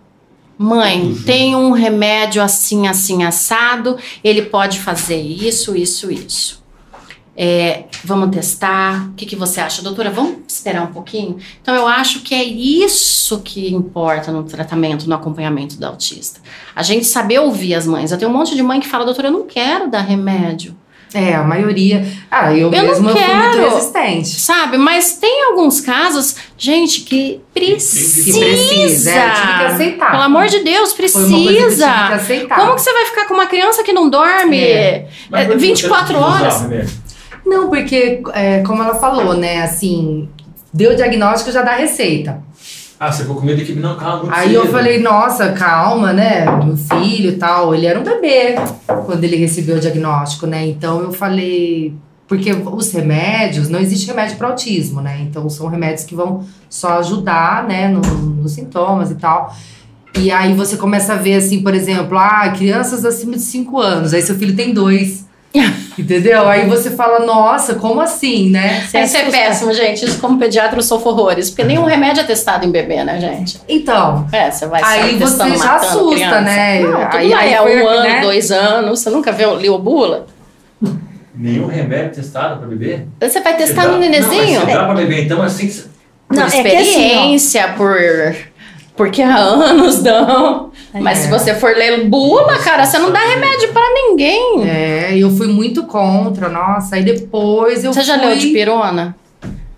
Mãe, 0.57 1.15
tem 1.27 1.55
um 1.55 1.71
remédio 1.71 2.43
assim, 2.43 2.89
assim, 2.89 3.25
assado, 3.25 3.97
ele 4.25 4.43
pode 4.43 4.81
fazer 4.81 5.21
isso, 5.21 5.77
isso, 5.77 6.11
isso. 6.11 6.59
É, 7.37 7.85
vamos 8.03 8.35
testar. 8.35 9.11
O 9.11 9.13
que, 9.13 9.25
que 9.25 9.37
você 9.37 9.61
acha, 9.61 9.83
doutora? 9.83 10.11
Vamos 10.11 10.39
esperar 10.49 10.83
um 10.83 10.93
pouquinho? 10.93 11.39
Então, 11.63 11.73
eu 11.77 11.87
acho 11.87 12.23
que 12.23 12.35
é 12.35 12.43
isso 12.43 13.41
que 13.41 13.73
importa 13.73 14.33
no 14.33 14.43
tratamento, 14.43 15.09
no 15.09 15.15
acompanhamento 15.15 15.77
do 15.77 15.87
autista. 15.87 16.41
A 16.75 16.83
gente 16.83 17.07
saber 17.07 17.39
ouvir 17.39 17.75
as 17.75 17.87
mães. 17.87 18.11
Eu 18.11 18.19
tenho 18.19 18.29
um 18.29 18.35
monte 18.35 18.57
de 18.57 18.63
mãe 18.63 18.81
que 18.81 18.89
fala, 18.89 19.05
doutora, 19.05 19.29
eu 19.29 19.33
não 19.33 19.47
quero 19.47 19.89
dar 19.89 20.01
remédio. 20.01 20.77
É, 21.15 21.35
a 21.35 21.43
maioria. 21.43 22.07
Ah, 22.31 22.53
eu, 22.53 22.71
Eu 22.71 22.71
não 22.71 22.89
mesma 22.89 23.11
fui 23.13 23.23
muito 23.25 23.57
quero. 23.59 23.71
resistente. 23.75 24.29
Sabe? 24.41 24.77
Mas 24.77 25.15
tem 25.15 25.45
alguns 25.47 25.81
casos, 25.81 26.37
gente, 26.57 27.01
que 27.01 27.41
precisa. 27.55 28.33
Que 28.33 28.39
precisa. 28.39 29.11
É, 29.11 29.27
eu 29.29 29.35
tive 29.35 29.47
que 29.59 29.65
aceitar. 29.65 30.11
Pelo 30.11 30.23
amor 30.23 30.47
de 30.49 30.59
Deus, 30.61 30.93
Foi 30.93 31.07
uma 31.07 31.09
coisa 31.09 31.29
que 31.29 31.35
eu 31.35 31.47
tive 31.47 31.57
que 31.57 31.63
precisa. 31.65 32.15
aceitar. 32.15 32.59
Como 32.61 32.75
que 32.75 32.81
você 32.83 32.93
vai 32.93 33.05
ficar 33.07 33.25
com 33.27 33.35
uma 33.35 33.47
criança 33.47 33.83
que 33.83 33.93
não 33.93 34.11
dorme 34.11 34.61
É. 34.61 35.09
É, 35.33 35.45
por 35.45 35.53
que 35.55 35.61
você 35.61 35.67
24 35.67 36.13
não 36.13 36.23
quis 36.25 36.29
usar 36.35 36.43
horas? 36.45 36.57
o 36.57 36.63
remédio? 36.69 36.91
Não, 37.47 37.69
porque, 37.71 38.23
é, 38.35 38.63
como 38.67 38.83
ela 38.83 38.95
falou, 38.97 39.33
né, 39.35 39.63
assim, 39.63 40.29
deu 40.73 40.93
o 40.93 40.95
diagnóstico 40.97 41.51
já 41.51 41.63
dá 41.63 41.73
receita. 41.77 42.43
Ah, 43.01 43.13
você 43.13 43.23
ficou 43.23 43.37
com 43.37 43.47
medo 43.47 43.59
de 43.65 43.73
que 43.73 43.79
não, 43.79 43.97
calma, 43.97 44.25
muito 44.25 44.35
Aí 44.35 44.53
eu 44.53 44.63
cedo. 44.63 44.73
falei, 44.73 45.01
nossa, 45.01 45.53
calma, 45.53 46.13
né? 46.13 46.45
Meu 46.65 46.77
filho 46.77 47.31
e 47.31 47.37
tal. 47.37 47.73
Ele 47.75 47.87
era 47.87 47.99
um 48.01 48.03
bebê 48.03 48.57
quando 49.07 49.23
ele 49.23 49.37
recebeu 49.37 49.77
o 49.77 49.81
diagnóstico, 49.81 50.47
né? 50.47 50.67
Então 50.67 51.01
eu 51.01 51.13
falei. 51.13 51.95
Porque 52.27 52.53
os 52.53 52.93
remédios, 52.93 53.69
não 53.71 53.79
existe 53.81 54.07
remédio 54.09 54.37
para 54.37 54.49
autismo, 54.49 55.01
né? 55.01 55.21
Então 55.23 55.49
são 55.49 55.69
remédios 55.69 56.05
que 56.05 56.15
vão 56.15 56.45
só 56.69 56.99
ajudar, 56.99 57.65
né, 57.67 57.89
no- 57.89 58.01
nos 58.03 58.53
sintomas 58.53 59.11
e 59.11 59.15
tal. 59.15 59.55
E 60.19 60.31
aí 60.31 60.53
você 60.53 60.77
começa 60.77 61.15
a 61.15 61.17
ver, 61.17 61.35
assim, 61.37 61.63
por 61.63 61.75
exemplo, 61.75 62.19
ah, 62.19 62.51
crianças 62.51 63.05
acima 63.07 63.33
de 63.35 63.41
5 63.43 63.81
anos, 63.81 64.13
aí 64.13 64.21
seu 64.21 64.35
filho 64.35 64.55
tem 64.57 64.75
dois. 64.75 65.25
Entendeu? 65.99 66.49
Aí 66.49 66.69
você 66.69 66.91
fala, 66.91 67.25
nossa, 67.27 67.75
como 67.75 68.01
assim, 68.01 68.51
né? 68.51 68.83
Isso 68.85 68.97
é 68.97 69.03
assusta. 69.03 69.31
péssimo, 69.31 69.73
gente. 69.75 70.05
Isso 70.05 70.21
como 70.21 70.39
pediatra 70.39 70.79
eu 70.79 70.83
sofro 70.83 71.11
horrores. 71.11 71.51
Porque 71.51 71.65
nenhum 71.65 71.85
remédio 71.85 72.21
é 72.23 72.25
testado 72.25 72.65
em 72.65 72.71
bebê, 72.71 73.03
né, 73.03 73.19
gente? 73.21 73.61
Então, 73.69 74.27
É, 74.31 74.51
você 74.51 74.67
vai 74.67 74.83
Aí 74.85 75.01
sair 75.01 75.15
você 75.19 75.25
testando, 75.39 75.59
já 75.59 75.75
assusta, 75.77 76.15
criança. 76.15 76.41
né? 76.43 76.81
Não, 76.83 76.91
tudo 77.07 77.17
Aí- 77.17 77.33
aí 77.35 77.53
é 77.53 77.63
um 77.63 77.89
ano, 77.89 78.03
né? 78.03 78.21
dois 78.21 78.51
anos. 78.53 79.01
Você 79.01 79.11
nunca 79.11 79.33
viu 79.33 79.55
leu 79.55 79.79
bula? 79.79 80.27
Nenhum 81.35 81.67
remédio 81.67 82.15
testado 82.17 82.59
pra 82.59 82.67
bebê? 82.69 83.05
Você 83.21 83.41
vai 83.41 83.57
testar 83.57 83.83
Dá- 83.87 83.93
no 83.93 83.99
nenezinho? 83.99 84.61
Não, 84.61 84.67
mas 84.67 84.75
dá 84.75 84.85
pra 84.85 84.95
beber, 84.95 85.25
então 85.25 85.43
assim. 85.43 85.69
você- 85.71 85.85
Por 86.29 86.37
Não, 86.37 86.43
é 86.47 86.51
que 86.51 86.57
assim, 86.59 86.69
experiência, 86.69 87.69
por... 87.77 87.97
Porque 88.97 89.23
há 89.23 89.37
anos 89.37 90.03
dão. 90.03 90.71
Mas 90.95 91.19
É. 91.19 91.23
se 91.23 91.29
você 91.29 91.55
for 91.55 91.75
ler 91.77 92.05
bula, 92.07 92.59
cara, 92.59 92.85
você 92.85 92.99
não 92.99 93.11
dá 93.13 93.21
remédio 93.21 93.73
pra 93.73 93.83
ninguém. 93.95 94.67
É, 94.69 95.17
eu 95.19 95.31
fui 95.31 95.47
muito 95.47 95.83
contra, 95.85 96.49
nossa. 96.49 96.97
Aí 96.97 97.03
depois 97.05 97.85
eu 97.85 97.93
Você 97.93 98.03
já 98.03 98.19
fui... 98.19 98.27
leu 98.27 98.37
de 98.39 98.47
pirona? 98.49 99.15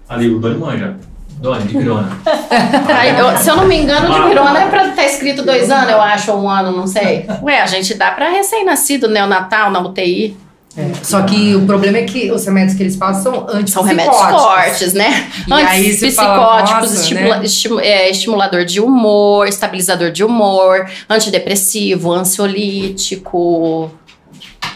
Ali, 0.08 0.28
o 0.32 0.38
Doni 0.38 0.58
manja. 0.58 0.96
Doni, 1.40 1.62
de 1.64 1.78
pirona. 1.78 2.08
Aí, 2.98 3.18
eu- 3.18 3.36
se 3.38 3.48
eu 3.48 3.56
não 3.56 3.64
me 3.66 3.76
engano, 3.76 4.12
de 4.12 4.28
pirona 4.28 4.60
é 4.62 4.66
pra 4.68 4.88
estar 4.88 5.04
escrito 5.06 5.42
dois 5.42 5.70
anos, 5.70 5.90
eu 5.90 6.00
acho, 6.00 6.32
ou 6.32 6.42
um 6.42 6.48
ano, 6.50 6.70
não 6.76 6.86
sei. 6.86 7.26
Ué, 7.42 7.60
a 7.60 7.66
gente 7.66 7.94
dá 7.94 8.10
pra 8.10 8.28
recém-nascido, 8.30 9.08
neonatal, 9.08 9.70
na 9.70 9.80
UTI. 9.80 10.36
É, 10.76 10.92
Só 11.02 11.22
que 11.22 11.56
o 11.56 11.66
problema 11.66 11.98
é 11.98 12.04
que 12.04 12.30
os 12.30 12.44
remédios 12.44 12.76
que 12.76 12.82
eles 12.84 12.94
passam 12.94 13.22
são 13.22 13.32
antipsicóticos. 13.48 13.72
São 13.72 13.82
remédios 13.82 14.16
fortes, 14.16 14.92
né? 14.94 15.28
E 15.46 15.50
fala, 15.50 15.62
Antipsicóticos, 15.62 16.90
nossa, 16.90 16.94
estimula- 16.94 17.38
né? 17.82 17.86
é, 17.88 18.10
estimulador 18.10 18.64
de 18.64 18.80
humor, 18.80 19.48
estabilizador 19.48 20.12
de 20.12 20.22
humor, 20.22 20.88
antidepressivo, 21.08 22.12
ansiolítico. 22.12 23.90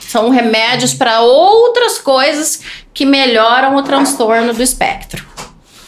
São 0.01 0.31
remédios 0.31 0.95
para 0.95 1.21
outras 1.21 1.99
coisas 1.99 2.61
que 2.93 3.05
melhoram 3.05 3.77
o 3.77 3.83
transtorno 3.83 4.53
do 4.53 4.63
espectro. 4.63 5.25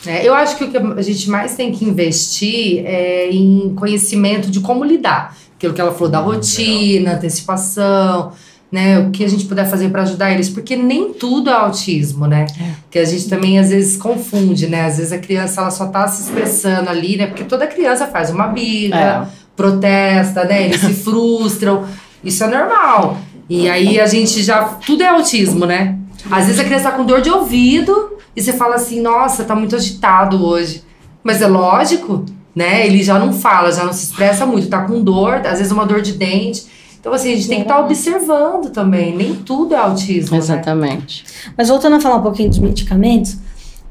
É, 0.06 0.26
eu 0.26 0.34
acho 0.34 0.56
que 0.56 0.64
o 0.64 0.70
que 0.70 0.76
a 0.76 1.02
gente 1.02 1.28
mais 1.28 1.54
tem 1.56 1.72
que 1.72 1.84
investir 1.84 2.84
é 2.86 3.28
em 3.30 3.74
conhecimento 3.74 4.50
de 4.50 4.60
como 4.60 4.84
lidar. 4.84 5.36
Aquilo 5.56 5.72
que 5.74 5.80
ela 5.80 5.92
falou 5.92 6.08
da 6.08 6.20
Hum, 6.20 6.24
rotina, 6.34 7.14
antecipação, 7.14 8.32
né? 8.70 8.98
O 8.98 9.10
que 9.10 9.24
a 9.24 9.28
gente 9.28 9.44
puder 9.44 9.68
fazer 9.68 9.88
para 9.90 10.02
ajudar 10.02 10.32
eles. 10.32 10.48
Porque 10.48 10.76
nem 10.76 11.12
tudo 11.12 11.51
é 11.51 11.52
autismo, 11.52 12.26
né? 12.26 12.47
Que 12.90 12.98
a 12.98 13.05
gente 13.05 13.28
também 13.28 13.59
às 13.59 13.70
vezes 13.70 13.97
confunde, 13.97 14.66
né? 14.66 14.84
Às 14.84 14.98
vezes 14.98 15.12
a 15.12 15.18
criança 15.18 15.60
ela 15.60 15.70
só 15.70 15.86
tá 15.86 16.06
se 16.09 16.22
expressando 16.22 16.90
ali, 16.90 17.16
né? 17.16 17.26
Porque 17.26 17.44
toda 17.44 17.66
criança 17.66 18.06
faz 18.06 18.30
uma 18.30 18.48
birra, 18.48 19.30
protesta, 19.55 20.44
né? 20.44 20.64
Eles 20.64 20.80
se 20.80 20.93
frustram. 21.02 21.84
Isso 22.22 22.43
é 22.44 22.47
normal. 22.48 23.18
E 23.48 23.68
aí 23.68 24.01
a 24.01 24.06
gente 24.06 24.43
já. 24.43 24.64
Tudo 24.64 25.02
é 25.02 25.09
autismo, 25.09 25.64
né? 25.66 25.97
Às 26.30 26.47
vezes 26.47 26.60
a 26.60 26.64
criança 26.64 26.90
tá 26.90 26.97
com 26.97 27.05
dor 27.05 27.20
de 27.20 27.30
ouvido 27.30 28.16
e 28.34 28.43
você 28.43 28.52
fala 28.52 28.74
assim: 28.74 29.01
nossa, 29.01 29.44
tá 29.44 29.55
muito 29.55 29.76
agitado 29.76 30.44
hoje. 30.44 30.82
Mas 31.22 31.40
é 31.40 31.47
lógico, 31.47 32.24
né? 32.55 32.86
Ele 32.86 33.02
já 33.02 33.18
não 33.18 33.32
fala, 33.32 33.72
já 33.72 33.84
não 33.84 33.93
se 33.93 34.05
expressa 34.05 34.44
muito, 34.47 34.68
tá 34.68 34.82
com 34.82 35.02
dor, 35.02 35.34
às 35.47 35.59
vezes 35.59 35.72
uma 35.72 35.86
dor 35.86 36.01
de 36.01 36.12
dente. 36.12 36.66
Então, 37.06 37.14
assim, 37.14 37.32
a 37.32 37.36
gente 37.36 37.46
tem 37.46 37.58
que 37.58 37.62
estar 37.62 37.78
observando 37.78 38.70
também. 38.70 39.16
Nem 39.16 39.32
tudo 39.32 39.76
é 39.76 39.78
autismo. 39.78 40.32
né? 40.32 40.38
Exatamente. 40.38 41.24
Mas 41.56 41.68
voltando 41.68 41.94
a 41.94 42.00
falar 42.00 42.16
um 42.16 42.22
pouquinho 42.22 42.48
dos 42.48 42.58
medicamentos, 42.58 43.36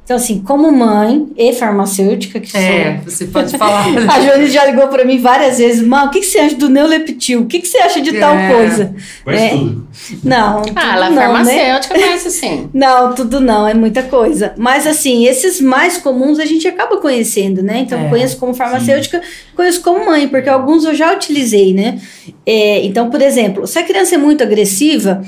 então 0.05 0.15
assim, 0.17 0.39
como 0.39 0.71
mãe 0.71 1.27
e 1.35 1.51
farmacêutica 1.51 2.39
que 2.39 2.55
É, 2.55 3.01
você 3.03 3.25
pode 3.25 3.57
falar. 3.57 3.83
sou, 3.85 3.93
a 4.09 4.21
Joane 4.21 4.47
já 4.47 4.63
ligou 4.65 4.87
pra 4.87 5.03
mim 5.03 5.19
várias 5.19 5.57
vezes, 5.57 5.81
Mal, 5.85 6.07
o 6.07 6.09
que, 6.11 6.19
que 6.21 6.25
você 6.27 6.37
acha 6.39 6.55
do 6.55 6.69
neuleptil? 6.69 7.41
O 7.41 7.45
que, 7.47 7.59
que 7.59 7.67
você 7.67 7.79
acha 7.79 7.99
de 7.99 8.13
tal 8.19 8.35
É. 8.35 8.53
coisa? 8.53 8.95
Conhece 9.23 9.43
É. 9.45 9.49
tudo. 9.57 9.87
Não, 10.23 10.61
tudo 10.61 10.73
Ah, 10.77 10.95
ela 10.95 11.05
é 11.07 11.09
não, 11.09 11.15
né? 11.15 11.21
farmacêutica, 11.23 11.97
mas 11.99 12.25
assim. 12.27 12.69
Não, 12.73 13.13
tudo 13.15 13.39
não, 13.39 13.67
é 13.67 13.73
muita 13.73 14.03
coisa. 14.03 14.53
Mas 14.57 14.85
assim, 14.85 15.25
esses 15.25 15.59
mais 15.59 15.97
comuns 15.97 16.37
a 16.39 16.45
gente 16.45 16.67
acaba 16.67 16.97
conhecendo, 16.97 17.63
né? 17.63 17.79
Então, 17.79 17.99
É, 17.99 18.09
conheço 18.09 18.37
como 18.37 18.53
farmacêutica, 18.53 19.21
conheço 19.55 19.81
como 19.81 20.05
mãe, 20.05 20.27
porque 20.27 20.47
alguns 20.49 20.83
eu 20.85 20.93
já 20.93 21.13
utilizei, 21.13 21.73
né? 21.73 21.99
É, 22.45 22.85
então, 22.85 23.09
por 23.09 23.21
exemplo, 23.21 23.65
se 23.65 23.79
a 23.79 23.83
criança 23.83 24.15
é 24.15 24.17
muito 24.17 24.43
agressiva, 24.43 25.23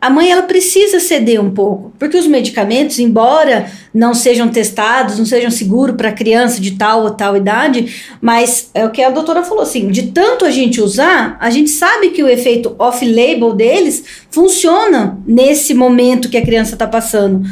a 0.00 0.08
mãe 0.08 0.30
ela 0.30 0.42
precisa 0.42 0.98
ceder 1.00 1.40
um 1.40 1.50
pouco, 1.50 1.92
porque 1.98 2.16
os 2.16 2.26
medicamentos, 2.26 2.98
embora 2.98 3.66
não 3.94 4.14
sejam 4.14 4.48
testados, 4.48 5.18
não 5.18 5.26
sejam 5.26 5.50
seguros 5.50 5.96
para 5.96 6.12
criança 6.12 6.60
de 6.60 6.72
tal 6.72 7.02
ou 7.02 7.10
tal 7.10 7.36
idade, 7.36 8.02
mas 8.20 8.70
é 8.72 8.84
o 8.84 8.90
que 8.90 9.02
a 9.02 9.10
doutora 9.10 9.42
falou 9.42 9.62
assim, 9.62 9.88
de 9.88 10.04
tanto 10.08 10.44
a 10.44 10.50
gente 10.50 10.80
usar, 10.80 11.36
a 11.40 11.50
gente 11.50 11.70
sabe 11.70 12.10
que 12.10 12.22
o 12.22 12.28
efeito 12.28 12.74
off-label 12.78 13.52
deles 13.52 14.04
funciona 14.30 15.18
nesse 15.26 15.74
momento 15.74 16.28
que 16.28 16.36
a 16.36 16.42
criança 16.42 16.74
está 16.74 16.86
passando. 16.86 17.42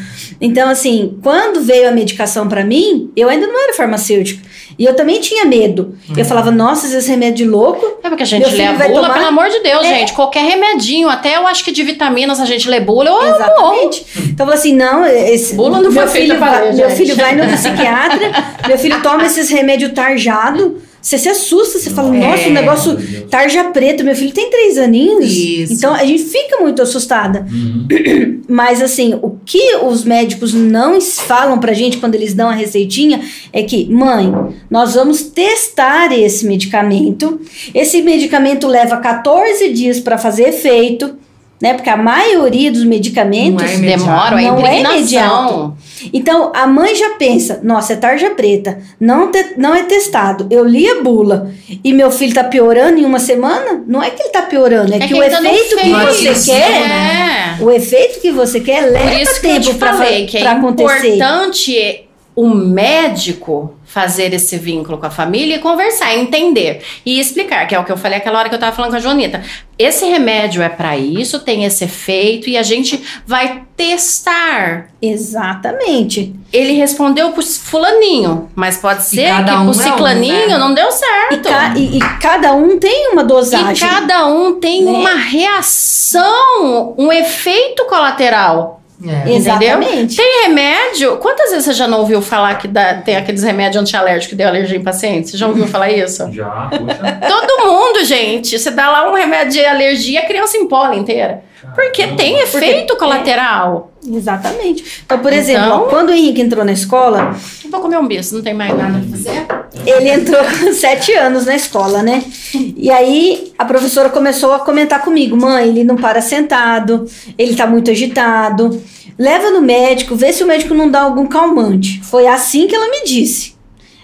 Então, 0.41 0.69
assim, 0.71 1.19
quando 1.23 1.61
veio 1.61 1.89
a 1.89 1.93
medicação 1.93 2.49
para 2.49 2.65
mim, 2.65 3.11
eu 3.15 3.29
ainda 3.29 3.47
não 3.47 3.63
era 3.63 3.75
farmacêutica. 3.75 4.50
E 4.81 4.85
eu 4.87 4.95
também 4.97 5.21
tinha 5.21 5.45
medo. 5.45 5.95
Eu 6.17 6.25
falava, 6.25 6.51
nossa, 6.51 6.87
esse 6.87 7.07
remédio 7.11 7.45
de 7.45 7.51
louco. 7.51 7.85
É 8.03 8.09
porque 8.09 8.23
a 8.23 8.27
gente 8.27 8.51
lê 8.51 8.65
a 8.65 8.73
bula, 8.73 8.89
tomar? 9.03 9.13
pelo 9.13 9.27
amor 9.27 9.51
de 9.51 9.61
Deus, 9.61 9.85
É. 9.85 9.99
gente. 9.99 10.15
Qualquer 10.15 10.43
remedinho, 10.43 11.07
até 11.07 11.37
eu 11.37 11.47
acho 11.47 11.63
que 11.63 11.71
de 11.71 11.83
vitaminas 11.83 12.41
a 12.41 12.47
gente 12.47 12.67
lê 12.67 12.81
bula. 12.81 13.11
Eu 13.11 13.23
Exatamente. 13.35 14.07
Então, 14.17 14.47
eu 14.47 14.53
falei 14.53 14.55
assim, 14.55 14.75
não, 14.75 15.05
esse. 15.07 15.55
Bula 15.55 15.83
não 15.83 15.93
meu 15.93 16.09
foi 16.09 16.23
filho 16.23 16.39
vai, 16.41 16.65
ler, 16.65 16.75
Meu 16.77 16.91
filho 16.91 17.15
vai 17.15 17.37
no 17.37 17.47
psiquiatra, 17.53 18.33
meu 18.67 18.79
filho 18.79 19.03
toma 19.03 19.27
esses 19.27 19.51
remédios 19.51 19.93
tarjado. 19.93 20.79
Você 21.03 21.17
se 21.17 21.31
assusta, 21.31 21.79
você 21.79 21.89
fala, 21.91 22.11
nossa, 22.13 22.45
o 22.45 22.47
É. 22.47 22.51
negócio 22.51 22.99
tarja 23.31 23.65
preto. 23.65 24.05
Meu 24.05 24.15
filho 24.15 24.33
tem 24.33 24.51
três 24.51 24.77
aninhos. 24.77 25.27
Isso. 25.33 25.73
Então 25.73 25.95
a 25.95 26.05
gente 26.05 26.25
fica 26.25 26.59
muito 26.61 26.83
assustada. 26.83 27.47
Uhum. 27.51 28.43
Mas 28.49 28.83
assim, 28.83 29.19
o 29.23 29.30
que 29.45 29.77
os 29.77 30.05
médicos 30.05 30.55
não 30.55 31.01
falam 31.01 31.59
pra 31.59 31.73
gente 31.73 31.99
quando 31.99 32.15
eles 32.15 32.35
dão 32.35 32.49
a 32.49 32.53
receitinha 32.53 33.21
é 33.53 33.63
que, 33.63 33.89
mãe, 33.93 34.33
nós 34.71 34.95
vamos 34.95 35.23
testar 35.23 36.13
esse 36.13 36.47
medicamento. 36.47 37.41
Esse 37.75 38.03
medicamento 38.03 38.67
leva 38.67 38.97
14 38.99 39.73
dias 39.73 40.01
para 40.01 40.19
fazer 40.19 40.49
efeito, 40.49 41.17
né? 41.61 41.75
Porque 41.75 41.91
a 41.91 41.97
maioria 41.97 42.71
dos 42.73 42.85
medicamentos 42.85 43.63
Não 43.63 43.71
é 43.71 43.75
imediato. 43.75 44.05
Demoram, 44.05 44.39
é 44.39 44.43
Não 44.43 44.67
é 44.67 44.81
imediato. 44.81 45.77
Então, 46.13 46.53
a 46.55 46.67
mãe 46.67 46.95
já 46.95 47.11
pensa, 47.11 47.61
nossa, 47.63 47.93
é 47.93 47.97
tarja 47.97 48.31
preta, 48.31 48.79
não, 48.99 49.31
te- 49.31 49.55
não 49.57 49.75
é 49.75 49.83
testado. 49.85 50.47
Eu 50.51 50.65
li 50.65 50.89
a 50.89 51.01
bula 51.03 51.51
e 51.85 51.93
meu 51.93 52.11
filho 52.11 52.35
tá 52.35 52.45
piorando 52.45 52.99
em 52.99 53.05
uma 53.05 53.19
semana? 53.19 53.83
Não 53.87 54.03
é 54.03 54.11
que 54.11 54.23
ele 54.23 54.31
tá 54.31 54.43
piorando, 54.43 54.95
é, 54.95 54.99
que, 54.99 55.15
o 55.15 55.21
ainda 55.23 55.41
não 55.41 55.51
efeito 55.53 55.77
que 55.77 55.91
você 56.29 56.53
quer, 56.53 56.89
né? 56.89 57.59
o 57.61 57.71
efeito 57.71 58.21
que 58.21 58.31
você 58.31 58.61
quer 58.61 58.83
Por 58.85 58.93
leva 58.93 59.15
isso 59.23 59.41
que 59.41 59.47
eu 59.47 59.53
tempo 59.55 59.67
te 59.67 59.75
falei 59.75 60.27
que 60.27 60.39
é 60.39 60.47
acontecer. 60.47 61.15
importante 61.15 62.07
o 62.35 62.49
médico 62.49 63.75
fazer 63.93 64.33
esse 64.33 64.57
vínculo 64.57 64.99
com 64.99 65.07
a 65.07 65.11
família 65.11 65.57
e 65.57 65.59
conversar, 65.59 66.15
entender 66.17 66.81
e 67.05 67.19
explicar, 67.19 67.67
que 67.67 67.75
é 67.75 67.79
o 67.81 67.85
que 67.85 67.91
eu 67.91 67.97
falei 67.97 68.19
aquela 68.19 68.39
hora 68.39 68.49
que 68.49 68.55
eu 68.55 68.59
tava 68.61 68.75
falando 68.75 68.93
com 68.93 68.97
a 68.97 69.01
Jonita. 69.01 69.43
Esse 69.77 70.05
remédio 70.05 70.63
é 70.63 70.69
para 70.69 70.97
isso, 70.97 71.41
tem 71.41 71.65
esse 71.65 71.85
efeito 71.85 72.49
e 72.49 72.57
a 72.57 72.63
gente 72.63 73.03
vai 73.27 73.63
testar. 73.77 74.89
Exatamente. 75.03 76.35
Ele 76.53 76.73
respondeu 76.75 77.33
pro 77.33 77.43
fulaninho, 77.43 78.51
mas 78.55 78.77
pode 78.77 79.03
ser 79.05 79.17
que 79.25 79.29
cada 79.29 79.53
pro 79.55 79.61
um 79.63 79.67
é 79.67 79.71
um, 79.71 79.73
ciclaninho 79.75 80.49
né? 80.49 80.59
não 80.59 80.75
deu 80.75 80.89
E, 80.89 80.93
certo. 80.93 81.49
ca- 81.49 81.75
e- 81.77 81.97
e 81.97 82.01
cada 82.21 82.53
um 82.53 82.79
tem 82.79 83.11
uma 83.13 83.23
E 83.23 83.27
dosagem. 83.27 83.89
cada 83.89 84.27
um 84.27 84.61
tem 84.61 84.85
Né? 84.85 84.91
uma 84.93 85.15
reação, 85.15 86.95
um 86.99 87.11
efeito 87.13 87.85
colateral 87.87 88.80
É. 89.07 89.31
Exatamente. 89.33 90.17
Tem 90.17 90.43
remédio. 90.45 91.17
Quantas 91.19 91.51
vezes 91.51 91.65
você 91.65 91.73
já 91.73 91.89
não 91.89 92.01
ouviu 92.01 92.21
falar 92.21 92.57
que 92.59 92.69
dá- 92.69 92.95
tem 92.95 93.17
aqueles 93.17 93.43
remédios 93.43 93.83
antialérgicos 93.83 94.27
que 94.29 94.35
deu 94.35 94.47
alergia 94.49 94.77
em 94.77 94.83
paciente? 94.83 95.31
Você 95.31 95.37
já 95.39 95.47
ouviu 95.47 95.67
falar 95.67 95.91
isso? 95.91 96.31
Já, 96.33 96.69
puxa. 96.71 97.21
Todo 97.29 97.67
mundo, 97.67 98.05
gente. 98.05 98.59
Você 98.59 98.71
dá 98.71 98.91
lá 98.91 99.11
um 99.11 99.15
remédio 99.15 99.53
de 99.53 99.65
alergia, 99.65 100.21
a 100.21 100.27
criança 100.27 100.57
empola 100.59 100.95
inteira. 100.97 101.43
Porque 101.75 102.07
tem 102.09 102.41
efeito 102.41 102.97
colateral. 102.97 103.93
Exatamente. 104.07 105.03
Então, 105.05 105.19
por 105.19 105.31
Então- 105.33 105.39
exemplo, 105.43 105.71
ó, 105.73 105.79
quando 105.89 106.09
o 106.09 106.13
Henrique 106.15 106.41
entrou 106.41 106.65
na 106.65 106.73
escola, 106.73 107.37
Vou 107.71 107.81
comer 107.81 107.99
um 107.99 108.07
bicho, 108.09 108.35
não 108.35 108.43
tem 108.43 108.53
mais 108.55 108.77
nada 108.77 108.99
pra 108.99 109.17
fazer. 109.17 109.47
ele 109.89 110.09
entrou 110.11 110.43
com 110.43 110.73
sete 110.75 111.13
anos 111.13 111.47
na 111.47 111.55
escola, 111.55 112.03
né? 112.03 112.25
E 112.55 112.91
aí 112.91 113.53
a 113.57 113.65
professora 113.65 114.09
começou 114.09 114.53
a 114.53 114.59
comentar 114.61 115.03
comigo: 115.03 115.37
mãe, 115.37 115.69
ele 115.69 115.85
não 115.85 115.97
para 115.97 116.21
sentado, 116.21 117.07
ele 117.39 117.55
tá 117.55 117.67
muito 117.67 117.91
agitado. 117.91 118.83
Leva 119.19 119.51
no 119.51 119.61
médico, 119.61 120.17
vê 120.17 120.33
se 120.33 120.43
o 120.43 120.47
médico 120.47 120.75
não 120.75 120.91
dá 120.91 121.03
algum 121.03 121.27
calmante. 121.27 122.01
Foi 122.03 122.27
assim 122.27 122.67
que 122.67 122.75
ela 122.75 122.89
me 122.91 123.05
disse. 123.05 123.55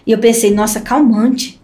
E 0.06 0.12
eu 0.12 0.18
pensei: 0.18 0.52
nossa, 0.52 0.78
calmante. 0.80 1.55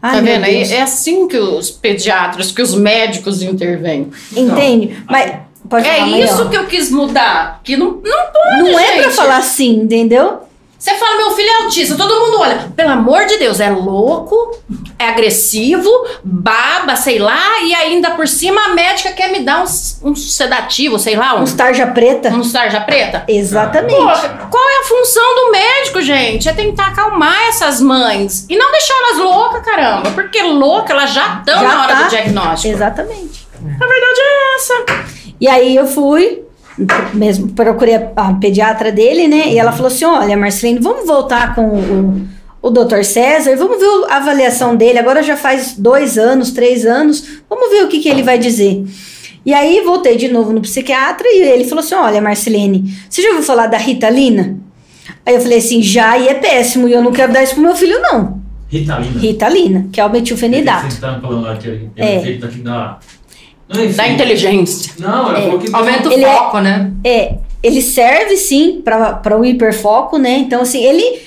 Ai, 0.00 0.14
tá 0.16 0.20
vendo? 0.20 0.44
Deus. 0.44 0.70
É 0.70 0.82
assim 0.82 1.26
que 1.28 1.36
os 1.36 1.70
pediatras, 1.70 2.52
que 2.52 2.62
os 2.62 2.74
médicos 2.74 3.42
intervêm. 3.42 4.10
Entende? 4.36 4.96
Mas. 5.08 5.32
Pode 5.68 5.86
É 5.86 6.06
isso 6.24 6.48
que 6.48 6.56
eu 6.56 6.66
quis 6.66 6.90
mudar. 6.90 7.60
Que 7.62 7.76
não, 7.76 8.00
não 8.02 8.26
pode, 8.32 8.70
Não 8.72 8.78
é 8.80 8.92
pra 8.94 9.02
gente. 9.02 9.14
falar 9.14 9.36
assim, 9.36 9.80
entendeu? 9.80 10.40
Você 10.78 10.94
fala, 10.94 11.16
meu 11.16 11.32
filho 11.32 11.48
é 11.48 11.62
autista, 11.64 11.96
todo 11.96 12.20
mundo 12.20 12.38
olha. 12.38 12.72
Pelo 12.76 12.90
amor 12.90 13.26
de 13.26 13.36
Deus, 13.36 13.58
é 13.58 13.68
louco, 13.68 14.56
é 14.96 15.08
agressivo, 15.08 15.90
baba, 16.22 16.94
sei 16.94 17.18
lá, 17.18 17.60
e 17.62 17.74
ainda 17.74 18.12
por 18.12 18.28
cima 18.28 18.60
a 18.64 18.68
médica 18.68 19.10
quer 19.10 19.32
me 19.32 19.40
dar 19.40 19.64
um, 19.64 20.10
um 20.10 20.14
sedativo, 20.14 20.96
sei 20.96 21.16
lá, 21.16 21.34
um, 21.34 21.42
Uns 21.42 21.52
tarja 21.52 21.84
preta. 21.88 22.28
um 22.28 22.44
sarja 22.44 22.80
preta. 22.80 23.24
Exatamente. 23.26 23.96
Poxa, 23.96 24.28
qual 24.48 24.68
é 24.68 24.78
a 24.78 24.84
função 24.84 25.34
do 25.34 25.50
médico, 25.50 26.00
gente? 26.00 26.48
É 26.48 26.52
tentar 26.52 26.88
acalmar 26.88 27.48
essas 27.48 27.80
mães 27.80 28.46
e 28.48 28.56
não 28.56 28.70
deixar 28.70 28.94
elas 28.94 29.18
loucas, 29.18 29.64
caramba. 29.64 30.10
Porque 30.12 30.40
louca, 30.42 30.92
elas 30.92 31.12
já 31.12 31.40
estão 31.40 31.60
na 31.60 31.82
hora 31.82 31.92
tá. 31.96 32.02
do 32.02 32.10
diagnóstico. 32.10 32.72
Exatamente. 32.72 33.48
A 33.58 33.86
verdade 33.86 34.20
é 34.20 34.54
essa. 34.54 34.74
E 35.40 35.48
aí 35.48 35.74
eu 35.74 35.86
fui, 35.88 36.44
mesmo 37.14 37.48
procurei 37.48 37.96
a, 37.96 38.10
a 38.16 38.34
pediatra 38.34 38.92
dele, 38.92 39.26
né? 39.26 39.52
E 39.52 39.58
ela 39.58 39.72
falou 39.72 39.88
assim: 39.88 40.04
olha, 40.04 40.36
Marcelino, 40.36 40.80
vamos 40.80 41.06
voltar 41.06 41.54
com 41.54 41.62
o, 41.62 42.28
o 42.62 42.70
doutor 42.70 43.04
César, 43.04 43.56
vamos 43.56 43.78
ver 43.78 44.10
a 44.10 44.16
avaliação 44.16 44.76
dele. 44.76 44.98
Agora 44.98 45.22
já 45.22 45.36
faz 45.36 45.74
dois 45.76 46.16
anos, 46.18 46.52
três 46.52 46.86
anos, 46.86 47.42
vamos 47.48 47.70
ver 47.70 47.84
o 47.84 47.88
que, 47.88 48.00
que 48.00 48.08
ele 48.08 48.22
vai 48.22 48.38
dizer. 48.38 48.84
E 49.44 49.54
aí 49.54 49.80
voltei 49.82 50.16
de 50.16 50.28
novo 50.28 50.52
no 50.52 50.60
psiquiatra 50.60 51.26
e 51.28 51.42
ele 51.42 51.64
falou 51.64 51.82
assim: 51.82 51.94
olha, 51.94 52.20
Marcelene, 52.20 52.94
você 53.08 53.22
já 53.22 53.28
ouviu 53.28 53.42
falar 53.42 53.66
da 53.66 53.78
Ritalina? 53.78 54.56
Aí 55.24 55.34
eu 55.34 55.40
falei 55.40 55.58
assim: 55.58 55.82
já, 55.82 56.16
e 56.18 56.28
é 56.28 56.34
péssimo, 56.34 56.88
e 56.88 56.92
eu 56.92 57.02
não 57.02 57.12
quero 57.12 57.32
dar 57.32 57.42
isso 57.42 57.54
pro 57.54 57.62
meu 57.62 57.74
filho, 57.74 58.00
não. 58.00 58.38
Ritalina. 58.68 59.18
Ritalina, 59.18 59.88
que 59.90 60.00
é 60.00 60.04
o 60.04 60.10
metilfenidato. 60.10 60.82
Você 60.82 60.88
está 60.88 61.18
falando 61.18 61.48
aqui, 61.48 61.88
é. 61.96 62.16
Efeito 62.16 62.46
da... 62.58 62.98
Não 63.68 63.82
é 63.82 63.86
Da 63.88 64.08
inteligência. 64.08 64.92
Não, 64.98 65.28
ela 65.30 65.38
É. 65.38 65.42
falou 65.42 65.58
que... 65.58 65.74
Aumenta 65.74 66.08
o 66.08 66.12
é- 66.12 66.22
foco, 66.36 66.58
né? 66.60 66.90
É, 67.04 67.34
ele 67.62 67.82
serve 67.82 68.36
sim 68.36 68.80
para 68.84 69.38
o 69.38 69.44
hiperfoco, 69.44 70.16
né? 70.18 70.38
Então, 70.38 70.62
assim, 70.62 70.82
ele. 70.84 71.20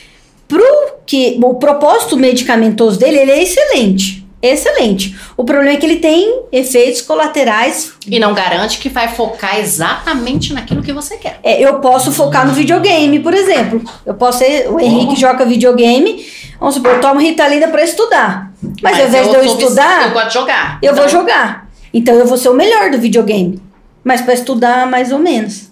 Pro 0.48 0.64
que, 1.06 1.38
o 1.42 1.54
propósito 1.56 2.18
medicamentoso 2.18 3.00
dele, 3.00 3.20
ele 3.20 3.32
é 3.32 3.44
excelente. 3.44 4.22
Excelente. 4.42 5.16
O 5.38 5.44
problema 5.44 5.74
é 5.74 5.78
que 5.78 5.86
ele 5.86 5.98
tem 5.98 6.42
efeitos 6.52 7.00
colaterais. 7.02 7.94
E 8.08 8.20
não 8.20 8.34
garante 8.34 8.80
que 8.80 8.90
vai 8.90 9.08
focar 9.08 9.60
exatamente 9.60 10.52
naquilo 10.52 10.82
que 10.82 10.92
você 10.92 11.16
quer. 11.18 11.40
É, 11.44 11.62
eu 11.64 11.76
posso 11.76 12.12
focar 12.12 12.46
no 12.48 12.54
videogame, 12.54 13.20
por 13.20 13.34
exemplo. 13.36 13.82
Eu 14.06 14.16
posso 14.16 14.40
ser. 14.40 14.68
O 14.70 14.80
Henrique 14.80 15.16
joga 15.20 15.46
videogame. 15.46 16.26
Vamos 16.60 16.76
supor, 16.76 16.94
eu 16.94 17.00
tomo 17.02 17.20
Ritalina 17.20 17.68
para 17.68 17.84
estudar. 17.84 18.52
Mas, 18.82 19.00
ao 19.00 19.08
invés 19.08 19.30
de 19.30 19.36
eu 19.36 19.46
estudar, 19.46 20.08
Eu 20.08 20.12
gosto 20.14 20.28
de 20.28 20.34
jogar. 20.34 20.80
eu 20.82 20.96
vou 20.96 21.06
Então, 21.06 21.20
jogar. 21.20 21.68
Então 21.94 22.16
eu 22.16 22.26
vou 22.26 22.38
ser 22.38 22.50
o 22.50 22.54
melhor 22.54 22.92
do 22.92 22.98
videogame. 22.98 23.62
Mas 24.04 24.22
para 24.22 24.34
estudar, 24.34 24.90
mais 24.90 25.12
ou 25.12 25.20
menos. 25.20 25.70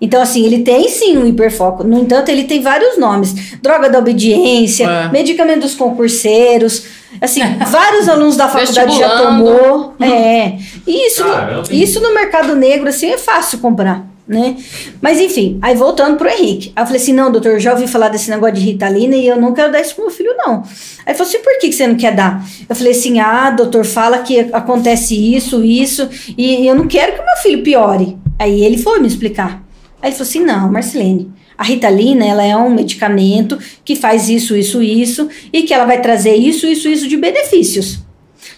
Então, 0.00 0.20
assim, 0.20 0.44
ele 0.44 0.62
tem 0.62 0.88
sim 0.88 1.16
um 1.16 1.26
hiperfoco. 1.26 1.84
No 1.84 1.98
entanto, 2.00 2.28
ele 2.30 2.44
tem 2.44 2.60
vários 2.62 2.98
nomes: 2.98 3.54
droga 3.62 3.88
da 3.88 3.98
obediência, 3.98 4.84
É. 4.86 5.08
medicamento 5.10 5.60
dos 5.60 5.74
concurseiros. 5.74 6.84
Assim, 7.20 7.40
vários 7.68 8.08
alunos 8.08 8.36
da 8.36 8.48
faculdade 8.48 8.96
já 8.98 9.16
tomou. 9.16 9.94
É. 10.00 10.58
E 10.86 11.06
isso, 11.06 11.24
Caramba. 11.24 11.62
isso 11.70 12.00
no 12.00 12.14
mercado 12.14 12.54
negro, 12.56 12.88
assim, 12.88 13.10
é 13.10 13.18
fácil 13.18 13.58
comprar. 13.58 14.06
Né? 14.30 14.56
Mas 15.02 15.18
enfim, 15.18 15.58
aí 15.60 15.74
voltando 15.74 16.16
pro 16.16 16.28
Henrique. 16.28 16.72
Aí 16.76 16.84
eu 16.84 16.86
falei 16.86 17.02
assim: 17.02 17.12
não, 17.12 17.32
doutor, 17.32 17.54
eu 17.54 17.58
já 17.58 17.72
ouvi 17.72 17.88
falar 17.88 18.10
desse 18.10 18.30
negócio 18.30 18.54
de 18.54 18.60
Ritalina 18.60 19.16
e 19.16 19.26
eu 19.26 19.36
não 19.40 19.52
quero 19.52 19.72
dar 19.72 19.80
isso 19.80 19.96
pro 19.96 20.04
meu 20.04 20.12
filho, 20.12 20.36
não. 20.38 20.62
Aí 21.04 21.14
falou 21.14 21.28
assim: 21.28 21.42
por 21.42 21.58
que, 21.58 21.66
que 21.66 21.72
você 21.72 21.84
não 21.84 21.96
quer 21.96 22.14
dar? 22.14 22.40
Eu 22.68 22.76
falei 22.76 22.92
assim: 22.92 23.18
ah, 23.18 23.50
doutor, 23.50 23.84
fala 23.84 24.20
que 24.20 24.38
acontece 24.52 25.16
isso, 25.16 25.64
isso, 25.64 26.08
e 26.38 26.64
eu 26.64 26.76
não 26.76 26.86
quero 26.86 27.12
que 27.12 27.20
o 27.20 27.24
meu 27.24 27.36
filho 27.42 27.64
piore. 27.64 28.16
Aí 28.38 28.64
ele 28.64 28.78
foi 28.78 29.00
me 29.00 29.08
explicar. 29.08 29.64
Aí 30.00 30.10
ele 30.10 30.16
falou 30.16 30.28
assim: 30.28 30.44
não, 30.44 30.70
Marcelene, 30.70 31.32
a 31.58 31.64
Ritalina 31.64 32.24
ela 32.24 32.44
é 32.44 32.56
um 32.56 32.70
medicamento 32.70 33.58
que 33.84 33.96
faz 33.96 34.28
isso, 34.28 34.56
isso, 34.56 34.80
isso, 34.80 35.28
e 35.52 35.64
que 35.64 35.74
ela 35.74 35.86
vai 35.86 36.00
trazer 36.00 36.36
isso, 36.36 36.68
isso, 36.68 36.88
isso 36.88 37.08
de 37.08 37.16
benefícios. 37.16 37.98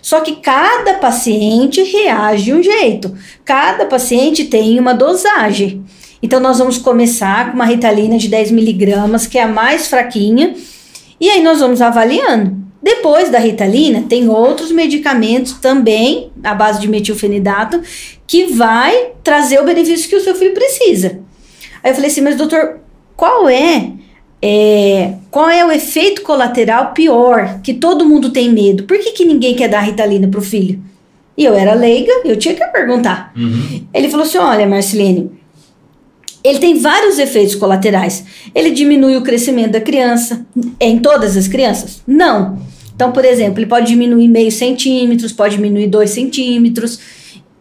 Só 0.00 0.20
que 0.20 0.36
cada 0.36 0.94
paciente 0.94 1.82
reage 1.82 2.44
de 2.44 2.54
um 2.54 2.62
jeito. 2.62 3.16
Cada 3.44 3.86
paciente 3.86 4.44
tem 4.44 4.78
uma 4.78 4.94
dosagem. 4.94 5.84
Então, 6.22 6.38
nós 6.38 6.58
vamos 6.58 6.78
começar 6.78 7.50
com 7.50 7.54
uma 7.54 7.64
Ritalina 7.64 8.16
de 8.16 8.28
10 8.28 8.52
miligramas, 8.52 9.26
que 9.26 9.38
é 9.38 9.42
a 9.42 9.48
mais 9.48 9.88
fraquinha, 9.88 10.54
e 11.20 11.28
aí 11.28 11.42
nós 11.42 11.60
vamos 11.60 11.80
avaliando. 11.80 12.62
Depois 12.82 13.30
da 13.30 13.38
Ritalina, 13.38 14.04
tem 14.08 14.28
outros 14.28 14.72
medicamentos 14.72 15.52
também, 15.54 16.32
à 16.42 16.52
base 16.52 16.80
de 16.80 16.88
metilfenidato, 16.88 17.80
que 18.26 18.46
vai 18.46 19.12
trazer 19.22 19.60
o 19.60 19.64
benefício 19.64 20.08
que 20.08 20.16
o 20.16 20.20
seu 20.20 20.34
filho 20.34 20.52
precisa. 20.52 21.20
Aí 21.82 21.90
eu 21.90 21.94
falei 21.94 22.10
assim, 22.10 22.20
mas 22.20 22.36
doutor, 22.36 22.80
qual 23.16 23.48
é, 23.48 23.92
é, 24.44 25.14
qual 25.30 25.48
é 25.48 25.64
o 25.64 25.70
efeito 25.70 26.22
colateral 26.22 26.92
pior 26.92 27.60
que 27.62 27.72
todo 27.72 28.04
mundo 28.04 28.30
tem 28.30 28.52
medo? 28.52 28.82
Por 28.82 28.98
que, 28.98 29.12
que 29.12 29.24
ninguém 29.24 29.54
quer 29.54 29.68
dar 29.68 29.80
Ritalina 29.80 30.26
pro 30.26 30.42
filho? 30.42 30.82
E 31.38 31.44
eu 31.44 31.54
era 31.54 31.74
leiga, 31.74 32.12
eu 32.24 32.36
tinha 32.36 32.54
que 32.54 32.64
perguntar. 32.66 33.32
Uhum. 33.36 33.84
Ele 33.94 34.08
falou 34.08 34.26
assim: 34.26 34.38
olha, 34.38 34.66
Marcelene, 34.66 35.30
ele 36.42 36.58
tem 36.58 36.76
vários 36.78 37.18
efeitos 37.18 37.54
colaterais. 37.54 38.24
Ele 38.52 38.72
diminui 38.72 39.16
o 39.16 39.22
crescimento 39.22 39.72
da 39.72 39.80
criança. 39.80 40.44
É 40.78 40.88
em 40.88 40.98
todas 40.98 41.36
as 41.36 41.46
crianças? 41.46 42.02
Não. 42.06 42.58
Então, 42.94 43.12
por 43.12 43.24
exemplo, 43.24 43.60
ele 43.60 43.66
pode 43.66 43.86
diminuir 43.86 44.28
meio 44.28 44.50
centímetros, 44.50 45.32
pode 45.32 45.56
diminuir 45.56 45.86
dois 45.86 46.10
centímetros. 46.10 46.98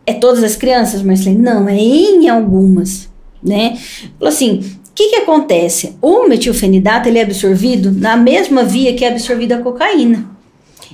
É 0.06 0.14
todas 0.14 0.44
as 0.44 0.56
crianças, 0.56 1.04
Marcelene? 1.04 1.42
Não, 1.42 1.70
é 1.70 1.78
em 1.78 2.28
algumas, 2.28 3.08
né? 3.42 3.78
Falou 4.18 4.34
assim, 4.34 4.62
o 4.81 4.81
que 5.02 5.10
que 5.10 5.16
acontece? 5.16 5.96
O 6.00 6.28
metilfenidato, 6.28 7.10
ele 7.10 7.18
é 7.18 7.24
absorvido 7.24 7.92
na 7.92 8.16
mesma 8.16 8.64
via 8.64 8.94
que 8.94 9.04
é 9.04 9.08
absorvida 9.08 9.56
a 9.56 9.62
cocaína. 9.62 10.30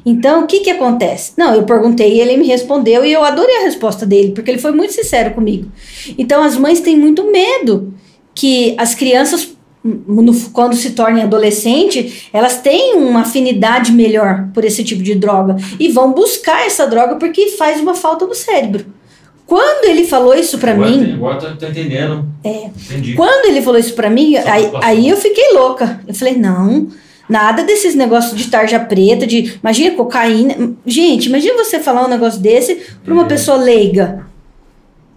Então, 0.06 0.44
o 0.44 0.48
que 0.48 0.62
que 0.62 0.70
acontece? 0.70 1.34
Não, 1.36 1.54
eu 1.54 1.64
perguntei 1.64 2.14
e 2.14 2.22
ele 2.22 2.38
me 2.38 2.48
respondeu 2.48 3.04
e 3.04 3.12
eu 3.12 3.24
adorei 3.24 3.58
a 3.58 3.64
resposta 3.64 4.06
dele, 4.06 4.32
porque 4.32 4.50
ele 4.50 4.60
foi 4.60 4.72
muito 4.72 4.94
sincero 4.94 5.34
comigo. 5.34 5.70
Então, 6.18 6.42
as 6.42 6.56
mães 6.56 6.80
têm 6.80 6.98
muito 6.98 7.30
medo 7.30 7.94
que 8.34 8.76
as 8.78 8.96
crianças, 8.96 9.50
quando 10.54 10.74
se 10.74 10.92
tornem 10.92 11.24
adolescente, 11.24 12.30
elas 12.32 12.62
têm 12.62 12.96
uma 12.96 13.22
afinidade 13.22 13.92
melhor 13.92 14.48
por 14.54 14.64
esse 14.64 14.84
tipo 14.84 15.04
de 15.04 15.16
droga 15.16 15.58
e 15.78 15.90
vão 15.90 16.14
buscar 16.14 16.66
essa 16.66 16.88
droga 16.88 17.16
porque 17.16 17.50
faz 17.50 17.82
uma 17.82 17.96
falta 17.96 18.26
no 18.26 18.36
cérebro. 18.36 18.86
Quando 19.48 19.86
ele 19.90 20.06
falou 20.06 20.36
isso 20.36 20.58
pra 20.58 20.74
agora 20.74 20.90
mim, 20.92 21.14
Agora 21.14 21.38
tô, 21.38 21.56
tô 21.56 21.66
entendendo. 21.68 22.28
É. 22.44 22.66
Entendi. 22.86 23.14
quando 23.14 23.46
ele 23.48 23.62
falou 23.62 23.80
isso 23.80 23.94
pra 23.94 24.10
mim, 24.10 24.36
Só 24.36 24.50
aí, 24.50 24.70
aí 24.84 25.10
eu 25.10 25.16
fiquei 25.18 25.54
louca. 25.54 26.02
Eu 26.06 26.14
falei, 26.14 26.36
não, 26.36 26.88
nada 27.30 27.64
desses 27.64 27.96
negócios 27.96 28.36
de 28.38 28.48
tarja 28.50 28.78
preta, 28.78 29.26
de. 29.26 29.58
Imagina 29.64 29.96
cocaína. 29.96 30.74
Gente, 30.86 31.28
imagina 31.28 31.56
você 31.64 31.80
falar 31.80 32.06
um 32.06 32.10
negócio 32.10 32.42
desse 32.42 32.76
pra 33.06 33.14
uma 33.14 33.24
É. 33.24 33.28
pessoa 33.28 33.58
leiga. 33.58 34.28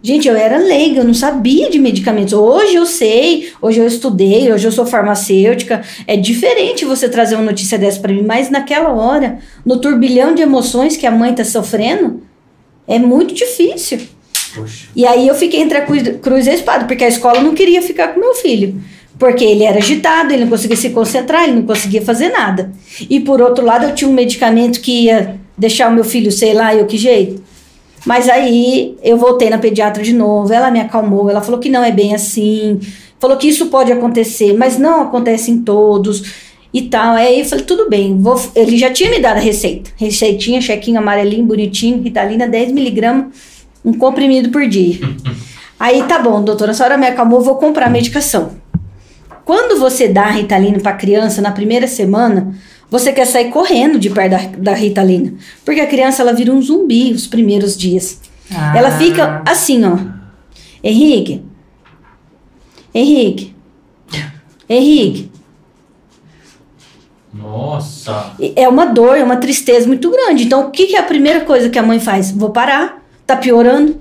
Gente, 0.02 0.26
eu 0.28 0.34
era 0.36 0.56
leiga, 0.56 1.00
eu 1.00 1.04
não 1.04 1.12
sabia 1.12 1.68
de 1.68 1.78
medicamentos. 1.78 2.32
Hoje 2.32 2.74
eu 2.74 2.86
sei, 2.86 3.52
hoje 3.60 3.80
eu 3.80 3.86
estudei, 3.86 4.50
hoje 4.50 4.66
eu 4.66 4.72
sou 4.72 4.86
farmacêutica. 4.86 5.82
É 6.06 6.16
diferente 6.16 6.86
você 6.86 7.06
trazer 7.06 7.34
uma 7.34 7.44
notícia 7.44 7.76
dessa 7.76 8.00
pra 8.00 8.10
mim, 8.12 8.22
mas 8.22 8.48
naquela 8.48 8.90
hora, 8.94 9.40
no 9.66 9.76
turbilhão 9.78 10.34
de 10.34 10.40
emoções 10.40 10.96
que 10.96 11.06
a 11.06 11.10
mãe 11.10 11.34
tá 11.34 11.44
sofrendo, 11.44 12.22
é 12.88 12.98
muito 12.98 13.34
difícil. 13.34 13.98
Poxa. 14.54 14.88
E 14.94 15.06
aí 15.06 15.28
eu 15.28 15.34
fiquei 15.34 15.60
entre 15.60 15.78
a 15.78 15.82
cruz, 15.82 16.46
e 16.46 16.50
a 16.50 16.54
espada, 16.54 16.84
porque 16.84 17.04
a 17.04 17.08
escola 17.08 17.40
não 17.40 17.54
queria 17.54 17.82
ficar 17.82 18.08
com 18.08 18.20
meu 18.20 18.34
filho. 18.34 18.80
Porque 19.18 19.44
ele 19.44 19.64
era 19.64 19.78
agitado, 19.78 20.32
ele 20.32 20.44
não 20.44 20.50
conseguia 20.50 20.76
se 20.76 20.90
concentrar, 20.90 21.44
ele 21.44 21.56
não 21.56 21.62
conseguia 21.62 22.00
fazer 22.00 22.30
nada. 22.30 22.72
E 23.08 23.20
por 23.20 23.40
outro 23.42 23.64
lado, 23.64 23.84
eu 23.84 23.94
tinha 23.94 24.08
um 24.08 24.14
medicamento 24.14 24.80
que 24.80 25.04
ia 25.04 25.38
deixar 25.56 25.90
o 25.90 25.94
meu 25.94 26.04
filho, 26.04 26.32
sei 26.32 26.54
lá, 26.54 26.74
eu 26.74 26.86
que 26.86 26.96
jeito. 26.96 27.42
Mas 28.06 28.28
aí 28.28 28.96
eu 29.02 29.18
voltei 29.18 29.50
na 29.50 29.58
pediatra 29.58 30.02
de 30.02 30.14
novo, 30.14 30.52
ela 30.52 30.70
me 30.70 30.80
acalmou, 30.80 31.28
ela 31.28 31.42
falou 31.42 31.60
que 31.60 31.68
não 31.68 31.84
é 31.84 31.92
bem 31.92 32.14
assim, 32.14 32.80
falou 33.18 33.36
que 33.36 33.46
isso 33.46 33.66
pode 33.66 33.92
acontecer, 33.92 34.54
mas 34.54 34.78
não 34.78 35.02
acontece 35.02 35.50
em 35.50 35.58
todos 35.58 36.22
e 36.72 36.82
tal. 36.82 37.14
Aí 37.14 37.40
eu 37.40 37.44
falei, 37.44 37.64
tudo 37.64 37.90
bem, 37.90 38.18
vou... 38.18 38.40
ele 38.54 38.78
já 38.78 38.90
tinha 38.90 39.10
me 39.10 39.18
dado 39.18 39.36
a 39.36 39.40
receita. 39.40 39.90
Receitinha, 39.96 40.62
chequinho 40.62 40.98
amarelinho, 40.98 41.44
bonitinho, 41.44 42.02
Ritalina 42.02 42.48
10mg, 42.48 43.26
um 43.84 43.92
comprimido 43.92 44.50
por 44.50 44.66
dia. 44.66 44.98
Aí 45.78 46.02
tá 46.02 46.18
bom, 46.18 46.42
doutora, 46.42 46.72
a 46.72 46.74
senhora 46.74 46.98
me 46.98 47.06
acalmou, 47.06 47.40
vou 47.40 47.56
comprar 47.56 47.86
a 47.86 47.90
medicação. 47.90 48.52
Quando 49.44 49.80
você 49.80 50.06
dá 50.06 50.24
a 50.24 50.30
Ritalina 50.30 50.78
para 50.78 50.92
criança 50.92 51.40
na 51.40 51.50
primeira 51.50 51.88
semana, 51.88 52.54
você 52.90 53.12
quer 53.12 53.26
sair 53.26 53.50
correndo 53.50 53.98
de 53.98 54.10
perto 54.10 54.30
da, 54.30 54.72
da 54.72 54.74
Ritalina. 54.74 55.32
Porque 55.64 55.80
a 55.80 55.86
criança 55.86 56.22
ela 56.22 56.32
vira 56.32 56.52
um 56.52 56.60
zumbi 56.60 57.12
os 57.12 57.26
primeiros 57.26 57.76
dias. 57.76 58.20
Ah. 58.54 58.76
Ela 58.76 58.90
fica 58.90 59.42
assim, 59.46 59.84
ó. 59.84 59.96
Henrique. 60.84 61.42
Henrique. 62.94 63.54
Henrique. 64.68 65.30
Nossa. 67.32 68.34
É 68.56 68.68
uma 68.68 68.86
dor, 68.86 69.16
é 69.16 69.22
uma 69.22 69.36
tristeza 69.36 69.86
muito 69.86 70.10
grande. 70.10 70.44
Então, 70.44 70.66
o 70.66 70.70
que, 70.70 70.86
que 70.86 70.96
é 70.96 70.98
a 70.98 71.04
primeira 71.04 71.40
coisa 71.40 71.68
que 71.68 71.78
a 71.78 71.82
mãe 71.82 72.00
faz? 72.00 72.30
Vou 72.32 72.50
parar, 72.50 72.99
tá 73.34 73.36
piorando. 73.36 73.96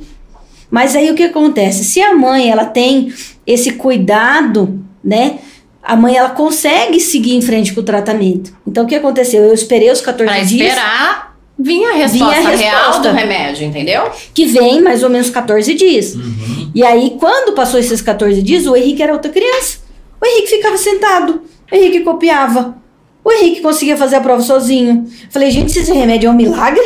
Mas 0.71 0.95
aí 0.95 1.09
o 1.09 1.15
que 1.15 1.23
acontece? 1.23 1.83
Se 1.83 2.01
a 2.01 2.13
mãe 2.13 2.49
ela 2.49 2.65
tem 2.65 3.11
esse 3.45 3.71
cuidado, 3.71 4.79
né? 5.03 5.39
A 5.81 5.95
mãe 5.95 6.15
ela 6.15 6.29
consegue 6.29 6.99
seguir 6.99 7.35
em 7.35 7.41
frente 7.41 7.73
com 7.73 7.81
o 7.81 7.83
tratamento. 7.83 8.53
Então 8.67 8.83
o 8.83 8.87
que 8.87 8.95
aconteceu? 8.95 9.43
Eu 9.43 9.53
esperei 9.53 9.89
os 9.91 10.01
14 10.01 10.31
Pra 10.31 10.43
dias, 10.43 10.69
esperar 10.69 11.29
vinha 11.57 11.89
a 11.89 11.93
resposta, 11.93 12.25
Vinha 12.41 12.49
a 12.49 12.55
real 12.55 12.77
resposta. 12.87 13.09
do 13.09 13.15
remédio, 13.15 13.65
entendeu? 13.67 14.09
que 14.33 14.45
vem 14.45 14.81
mais 14.81 15.03
ou 15.03 15.09
menos 15.09 15.29
14 15.29 15.73
dias. 15.73 16.15
Uhum. 16.15 16.71
E 16.73 16.83
aí, 16.83 17.15
quando 17.19 17.53
passou 17.53 17.79
esses 17.79 18.01
14 18.01 18.41
dias, 18.41 18.65
o 18.65 18.75
Henrique 18.75 19.01
era 19.03 19.11
outra 19.11 19.29
criança. 19.31 19.79
O 20.21 20.25
Henrique 20.25 20.47
ficava 20.47 20.77
sentado, 20.77 21.41
o 21.71 21.75
Henrique 21.75 22.01
copiava, 22.01 22.77
o 23.29 23.31
Henrique 23.31 23.61
conseguia 23.61 23.95
fazer 23.95 24.15
a 24.15 24.21
prova 24.21 24.41
sozinho. 24.41 25.05
Falei, 25.29 25.51
gente, 25.51 25.71
se 25.71 25.79
esse 25.79 25.93
remédio 25.93 26.27
é 26.27 26.31
um 26.31 26.35
milagre, 26.35 26.81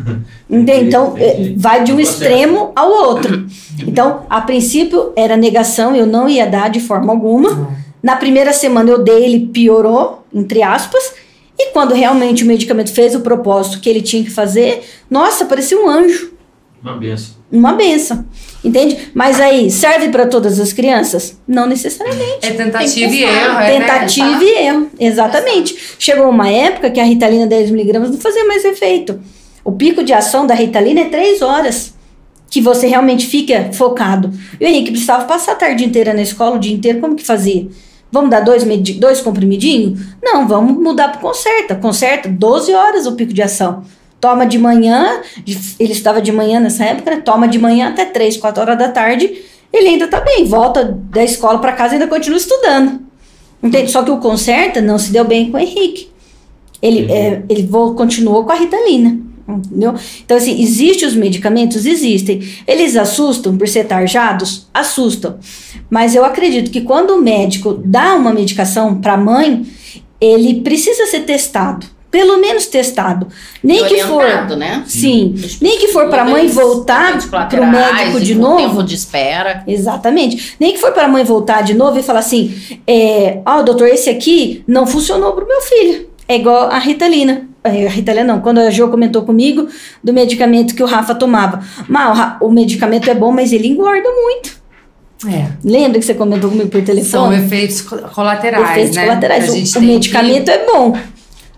entende? 0.48 0.86
Então, 0.86 1.16
Entendi. 1.16 1.50
eh, 1.50 1.54
vai 1.56 1.82
de 1.82 1.92
um 1.92 1.98
extremo 2.00 2.72
ao 2.76 2.90
outro. 2.90 3.46
Então, 3.86 4.22
a 4.30 4.40
princípio, 4.40 5.12
era 5.16 5.36
negação, 5.36 5.94
eu 5.96 6.06
não 6.06 6.28
ia 6.28 6.46
dar 6.46 6.70
de 6.70 6.80
forma 6.80 7.12
alguma. 7.12 7.76
Na 8.02 8.16
primeira 8.16 8.52
semana 8.52 8.90
eu 8.90 9.02
dei, 9.02 9.24
ele 9.24 9.46
piorou, 9.46 10.24
entre 10.32 10.62
aspas. 10.62 11.12
E 11.58 11.72
quando 11.72 11.92
realmente 11.92 12.44
o 12.44 12.46
medicamento 12.46 12.92
fez 12.92 13.16
o 13.16 13.20
propósito 13.20 13.80
que 13.80 13.90
ele 13.90 14.00
tinha 14.00 14.22
que 14.22 14.30
fazer, 14.30 14.82
nossa, 15.10 15.44
parecia 15.44 15.76
um 15.76 15.88
anjo 15.88 16.32
Uma 16.80 16.96
benção. 16.96 17.34
Uma 17.50 17.72
benção. 17.72 18.24
Entende? 18.62 19.10
Mas 19.14 19.40
aí, 19.40 19.70
serve 19.70 20.08
para 20.08 20.26
todas 20.26 20.58
as 20.58 20.72
crianças? 20.72 21.38
Não 21.46 21.66
necessariamente. 21.66 22.38
É 22.42 22.50
tentativa 22.50 23.14
e 23.14 23.22
erro, 23.22 23.58
é, 23.60 23.78
né? 23.78 23.80
Tentativa 23.80 24.44
e 24.44 24.66
erro. 24.66 24.90
Exatamente. 24.98 25.76
Chegou 25.98 26.28
uma 26.28 26.48
época 26.48 26.90
que 26.90 27.00
a 27.00 27.04
Ritalina 27.04 27.46
10mg 27.46 27.92
não 27.92 28.12
fazia 28.18 28.44
mais 28.44 28.64
efeito. 28.64 29.20
O 29.64 29.72
pico 29.72 30.02
de 30.02 30.12
ação 30.12 30.46
da 30.46 30.54
Ritalina 30.54 31.00
é 31.00 31.04
3 31.04 31.42
horas. 31.42 31.94
Que 32.50 32.60
você 32.60 32.86
realmente 32.86 33.26
fica 33.26 33.70
focado. 33.72 34.32
E 34.58 34.64
o 34.64 34.68
Henrique 34.68 34.90
precisava 34.90 35.24
passar 35.26 35.52
a 35.52 35.56
tarde 35.56 35.84
inteira 35.84 36.14
na 36.14 36.22
escola, 36.22 36.56
o 36.56 36.58
dia 36.58 36.74
inteiro, 36.74 36.98
como 36.98 37.14
que 37.14 37.22
fazia? 37.22 37.68
Vamos 38.10 38.30
dar 38.30 38.40
dois, 38.40 38.64
dois 38.98 39.20
comprimidinhos? 39.20 40.00
Não, 40.22 40.48
vamos 40.48 40.82
mudar 40.82 41.08
para 41.08 41.20
conserta. 41.20 41.74
Conserta, 41.74 42.28
12 42.28 42.72
horas 42.72 43.06
o 43.06 43.12
pico 43.12 43.34
de 43.34 43.42
ação. 43.42 43.84
Toma 44.20 44.46
de 44.46 44.58
manhã, 44.58 45.20
ele 45.78 45.92
estava 45.92 46.20
de 46.20 46.32
manhã 46.32 46.58
nessa 46.58 46.84
época, 46.84 47.10
né? 47.10 47.22
toma 47.24 47.46
de 47.46 47.58
manhã 47.58 47.88
até 47.88 48.04
3, 48.04 48.36
4 48.36 48.62
horas 48.62 48.78
da 48.78 48.88
tarde, 48.88 49.42
ele 49.72 49.88
ainda 49.88 50.08
tá 50.08 50.20
bem, 50.20 50.44
volta 50.44 50.84
da 50.84 51.22
escola 51.22 51.58
para 51.58 51.72
casa 51.72 51.94
e 51.94 51.96
ainda 51.96 52.08
continua 52.08 52.38
estudando. 52.38 53.00
Entende? 53.62 53.90
Só 53.90 54.02
que 54.02 54.10
o 54.10 54.18
conserta 54.18 54.80
não 54.80 54.98
se 54.98 55.12
deu 55.12 55.24
bem 55.24 55.50
com 55.50 55.56
o 55.56 55.60
Henrique. 55.60 56.10
Ele, 56.80 57.10
é, 57.10 57.42
ele 57.48 57.68
continuou 57.96 58.44
com 58.44 58.52
a 58.52 58.54
Ritalina. 58.54 59.18
Entendeu? 59.48 59.94
Então, 60.24 60.36
assim, 60.36 60.60
existem 60.60 61.08
os 61.08 61.14
medicamentos? 61.14 61.86
Existem. 61.86 62.40
Eles 62.66 62.96
assustam 62.96 63.56
por 63.56 63.66
ser 63.66 63.84
tarjados? 63.84 64.68
Assustam. 64.72 65.38
Mas 65.88 66.14
eu 66.14 66.24
acredito 66.24 66.70
que 66.70 66.82
quando 66.82 67.12
o 67.12 67.22
médico 67.22 67.80
dá 67.84 68.14
uma 68.14 68.32
medicação 68.32 69.00
para 69.00 69.14
a 69.14 69.16
mãe, 69.16 69.66
ele 70.20 70.60
precisa 70.60 71.06
ser 71.06 71.20
testado. 71.20 71.86
Pelo 72.10 72.38
menos 72.38 72.66
testado. 72.66 73.28
Nem 73.62 73.84
que 73.84 74.02
for. 74.04 74.24
Né? 74.56 74.82
Sim. 74.86 75.34
Nem 75.60 75.78
que 75.78 75.88
for 75.88 76.08
para 76.08 76.22
a 76.22 76.24
mãe 76.24 76.46
voltar 76.48 77.08
Efeitos 77.16 77.26
para 77.26 77.60
o 77.62 77.66
médico 77.70 78.18
de 78.20 78.34
novo. 78.34 78.56
Tempo 78.56 78.82
de 78.82 78.94
espera. 78.94 79.62
Exatamente. 79.66 80.54
Nem 80.58 80.72
que 80.72 80.78
for 80.78 80.92
para 80.92 81.04
a 81.04 81.08
mãe 81.08 81.22
voltar 81.22 81.62
de 81.62 81.74
novo 81.74 81.98
e 81.98 82.02
falar 82.02 82.20
assim: 82.20 82.54
é, 82.86 83.40
ó, 83.44 83.60
doutor, 83.62 83.88
esse 83.88 84.08
aqui 84.08 84.64
não 84.66 84.86
funcionou 84.86 85.32
pro 85.32 85.46
meu 85.46 85.60
filho. 85.60 86.08
É 86.26 86.36
igual 86.36 86.70
a 86.70 86.78
Ritalina. 86.78 87.46
É, 87.64 87.86
A 87.86 87.90
Ritalina 87.90 88.24
não, 88.24 88.40
quando 88.40 88.58
a 88.58 88.70
Jo 88.70 88.88
comentou 88.88 89.22
comigo 89.22 89.68
do 90.02 90.12
medicamento 90.12 90.74
que 90.74 90.82
o 90.82 90.86
Rafa 90.86 91.14
tomava. 91.14 91.60
Mas 91.86 92.36
o, 92.40 92.46
o 92.46 92.50
medicamento 92.50 93.10
é 93.10 93.14
bom, 93.14 93.30
mas 93.32 93.52
ele 93.52 93.68
engorda 93.68 94.08
muito. 94.10 94.56
É. 95.26 95.46
Lembra 95.64 95.98
que 95.98 96.04
você 96.06 96.14
comentou 96.14 96.48
comigo 96.48 96.68
por 96.70 96.78
São 96.78 96.84
telefone? 96.86 97.36
efeitos 97.44 97.82
co- 97.82 97.98
colaterais, 97.98 98.70
efeitos 98.70 98.96
né? 98.96 99.02
colaterais. 99.04 99.44
Que 99.44 99.50
a 99.50 99.52
O- 99.52 99.56
gente 99.56 99.70
O, 99.70 99.80
tem 99.80 99.88
medicamento 99.88 100.48
é 100.48 100.64
bom, 100.64 100.96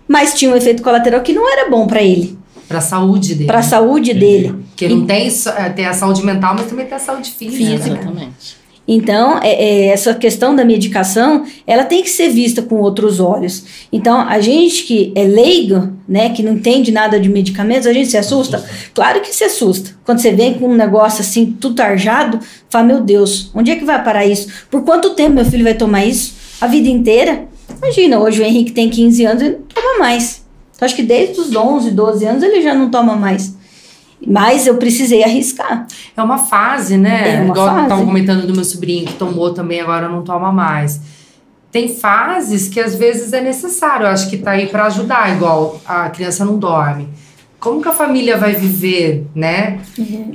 mas 0.07 0.33
tinha 0.33 0.51
um 0.51 0.55
efeito 0.55 0.81
colateral 0.83 1.21
que 1.21 1.33
não 1.33 1.51
era 1.51 1.69
bom 1.69 1.87
para 1.87 2.01
ele, 2.01 2.37
que, 2.55 2.67
pra 2.67 2.81
saúde 2.81 3.35
dele. 3.35 3.47
para 3.47 3.59
a 3.59 3.63
saúde 3.63 4.13
dele. 4.13 4.55
Porque 4.69 4.87
não 4.89 5.05
tem, 5.05 5.29
só- 5.29 5.51
é, 5.51 5.69
tem 5.69 5.85
a 5.85 5.93
saúde 5.93 6.25
mental, 6.25 6.55
mas 6.55 6.65
também 6.67 6.85
tem 6.85 6.95
a 6.95 6.99
saúde 6.99 7.29
física. 7.31 7.63
né? 7.69 7.73
Exatamente. 7.75 8.61
Então, 8.87 9.39
é- 9.43 9.53
é, 9.63 9.85
essa 9.89 10.13
questão 10.15 10.55
da 10.55 10.65
medicação, 10.65 11.45
ela 11.67 11.85
tem 11.85 12.01
que 12.01 12.09
ser 12.09 12.29
vista 12.29 12.61
com 12.63 12.75
outros 12.77 13.19
olhos. 13.19 13.63
Então, 13.93 14.19
a 14.19 14.41
gente 14.41 14.83
que 14.83 15.13
é 15.15 15.23
leigo, 15.23 15.93
né, 16.07 16.29
que 16.29 16.41
não 16.41 16.53
entende 16.53 16.91
nada 16.91 17.19
de 17.19 17.29
medicamentos, 17.29 17.85
a 17.87 17.93
gente 17.93 18.09
se 18.09 18.17
assusta? 18.17 18.61
Claro 18.93 19.21
que 19.21 19.33
se 19.33 19.43
assusta. 19.43 19.91
Quando 20.03 20.19
você 20.19 20.31
vem 20.33 20.55
com 20.55 20.67
um 20.67 20.75
negócio 20.75 21.21
assim, 21.21 21.55
tudo 21.61 21.75
tarjado, 21.75 22.39
fala, 22.69 22.83
meu 22.85 23.01
Deus, 23.01 23.51
onde 23.53 23.71
é 23.71 23.75
que 23.75 23.85
vai 23.85 24.03
parar 24.03 24.25
isso? 24.25 24.47
Por 24.69 24.83
quanto 24.83 25.11
tempo 25.11 25.35
meu 25.35 25.45
filho 25.45 25.63
vai 25.63 25.75
tomar 25.75 26.03
isso? 26.03 26.33
A 26.59 26.65
vida 26.67 26.89
inteira? 26.89 27.45
Imagina, 27.81 28.19
hoje 28.19 28.41
o 28.41 28.45
Henrique 28.45 28.71
tem 28.71 28.89
15 28.89 29.25
anos, 29.25 29.43
ele 29.43 29.57
não 29.57 29.63
toma 29.63 29.99
mais. 29.99 30.45
Então, 30.75 30.85
acho 30.85 30.95
que 30.95 31.03
desde 31.03 31.39
os 31.39 31.55
11, 31.55 31.91
12 31.91 32.25
anos 32.25 32.43
ele 32.43 32.61
já 32.61 32.73
não 32.75 32.89
toma 32.89 33.15
mais. 33.15 33.55
Mas 34.25 34.67
eu 34.67 34.75
precisei 34.77 35.23
arriscar. 35.23 35.87
É 36.15 36.21
uma 36.21 36.37
fase, 36.37 36.95
né? 36.95 37.37
É 37.37 37.41
uma 37.41 37.51
Igual 37.53 37.67
fase. 37.67 37.81
estavam 37.83 38.05
comentando 38.05 38.45
do 38.45 38.53
meu 38.53 38.63
sobrinho 38.63 39.05
que 39.07 39.13
tomou 39.13 39.51
também, 39.51 39.81
agora 39.81 40.07
não 40.07 40.21
toma 40.21 40.51
mais. 40.51 41.01
Tem 41.71 41.87
fases 41.87 42.67
que 42.67 42.79
às 42.79 42.93
vezes 42.95 43.33
é 43.33 43.41
necessário, 43.41 44.05
eu 44.05 44.09
acho 44.09 44.29
que 44.29 44.37
tá 44.37 44.51
aí 44.51 44.67
para 44.67 44.85
ajudar, 44.85 45.33
igual 45.35 45.81
a 45.85 46.09
criança 46.09 46.45
não 46.45 46.59
dorme. 46.59 47.07
Como 47.61 47.79
que 47.79 47.87
a 47.87 47.93
família 47.93 48.37
vai 48.37 48.53
viver, 48.55 49.23
né? 49.35 49.79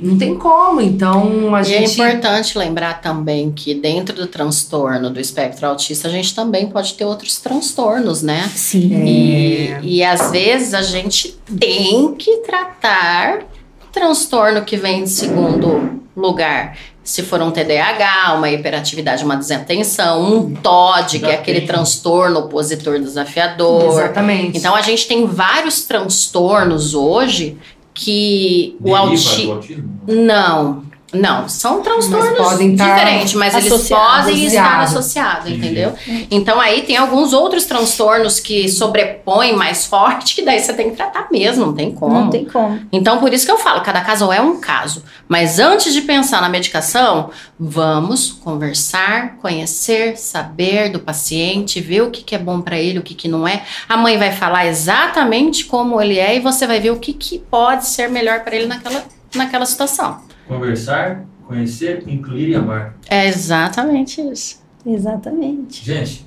Não 0.01 0.17
tem 0.17 0.35
como, 0.37 0.79
então 0.79 1.53
a 1.53 1.59
E 1.59 1.73
é 1.73 1.79
gente. 1.79 1.91
importante 1.93 2.57
lembrar 2.57 3.01
também 3.01 3.51
que 3.51 3.75
dentro 3.75 4.15
do 4.15 4.27
transtorno 4.27 5.09
do 5.09 5.19
espectro 5.19 5.67
autista, 5.67 6.07
a 6.07 6.11
gente 6.11 6.33
também 6.33 6.67
pode 6.67 6.93
ter 6.93 7.03
outros 7.03 7.37
transtornos, 7.37 8.23
né? 8.23 8.49
Sim. 8.55 9.03
E, 9.05 9.67
É. 9.67 9.79
e 9.83 10.03
às 10.03 10.31
vezes 10.31 10.73
a 10.73 10.81
gente 10.81 11.37
tem 11.59 12.15
que 12.15 12.37
tratar 12.37 13.39
o 13.83 13.91
transtorno 13.91 14.61
que 14.63 14.77
vem 14.77 15.03
de 15.03 15.09
segundo 15.09 15.99
lugar. 16.15 16.77
Se 17.07 17.23
for 17.23 17.41
um 17.41 17.51
TDAH, 17.51 18.33
uma 18.35 18.49
hiperatividade, 18.49 19.23
uma 19.23 19.37
desatenção, 19.37 20.23
um 20.23 20.53
TOD, 20.53 21.19
que 21.19 21.25
é 21.25 21.35
aquele 21.35 21.61
transtorno 21.61 22.39
opositor 22.39 22.99
desafiador. 22.99 23.93
Exatamente. 23.93 24.57
Então 24.57 24.75
a 24.75 24.81
gente 24.81 25.07
tem 25.07 25.25
vários 25.25 25.85
transtornos 25.85 26.93
hoje 26.93 27.57
que 27.93 28.75
o 28.81 28.83
Deriva 28.83 28.99
autismo. 28.99 29.45
do 29.45 29.51
autismo? 29.53 29.99
Não, 30.05 30.83
não, 31.13 31.47
são 31.47 31.81
transtornos 31.81 32.37
Mas 32.37 32.37
podem 32.37 32.75
tá 32.75 32.83
diferentes, 32.85 33.33
mas 33.33 33.55
eles 33.55 33.87
podem 33.87 34.45
estar 34.45 34.81
associados. 34.81 35.49
entendeu? 35.49 35.93
Então 36.29 36.59
aí 36.59 36.81
tem 36.81 36.97
alguns 36.97 37.31
outros 37.31 37.65
transtornos 37.65 38.41
que 38.41 38.67
sobrepõem 38.67 39.55
mais 39.55 39.85
forte, 39.87 40.35
que 40.35 40.41
daí 40.41 40.59
você 40.59 40.73
tem 40.73 40.89
que 40.89 40.97
tratar 40.97 41.27
mesmo, 41.31 41.67
não 41.67 41.73
tem 41.73 41.91
como. 41.93 42.13
Não 42.13 42.29
tem 42.29 42.43
como. 42.43 42.81
Então 42.91 43.19
por 43.19 43.33
isso 43.33 43.45
que 43.45 43.51
eu 43.51 43.57
falo, 43.57 43.81
cada 43.81 44.01
caso 44.01 44.31
é 44.33 44.41
um 44.41 44.59
caso. 44.59 45.01
Mas 45.29 45.59
antes 45.59 45.93
de 45.93 46.01
pensar 46.01 46.41
na 46.41 46.49
medicação, 46.49 47.29
vamos 47.57 48.29
conversar, 48.29 49.37
conhecer, 49.37 50.17
saber 50.17 50.89
do 50.89 50.99
paciente, 50.99 51.79
ver 51.79 52.01
o 52.01 52.11
que, 52.11 52.21
que 52.21 52.35
é 52.35 52.39
bom 52.39 52.61
para 52.61 52.77
ele, 52.77 52.99
o 52.99 53.03
que, 53.03 53.15
que 53.15 53.29
não 53.29 53.47
é. 53.47 53.63
A 53.87 53.95
mãe 53.95 54.17
vai 54.17 54.33
falar 54.33 54.65
exatamente 54.65 55.63
como 55.65 56.01
ele 56.01 56.19
é 56.19 56.35
e 56.35 56.39
você 56.41 56.67
vai 56.67 56.81
ver 56.81 56.91
o 56.91 56.99
que, 56.99 57.13
que 57.13 57.39
pode 57.39 57.87
ser 57.87 58.09
melhor 58.09 58.41
para 58.41 58.57
ele 58.57 58.65
naquela, 58.65 59.05
naquela 59.33 59.65
situação. 59.65 60.26
Conversar, 60.47 61.25
conhecer, 61.45 62.03
incluir 62.07 62.49
e 62.49 62.55
amar. 62.55 62.95
É 63.09 63.27
exatamente 63.27 64.21
isso. 64.21 64.61
Exatamente. 64.85 65.83
Gente, 65.83 66.25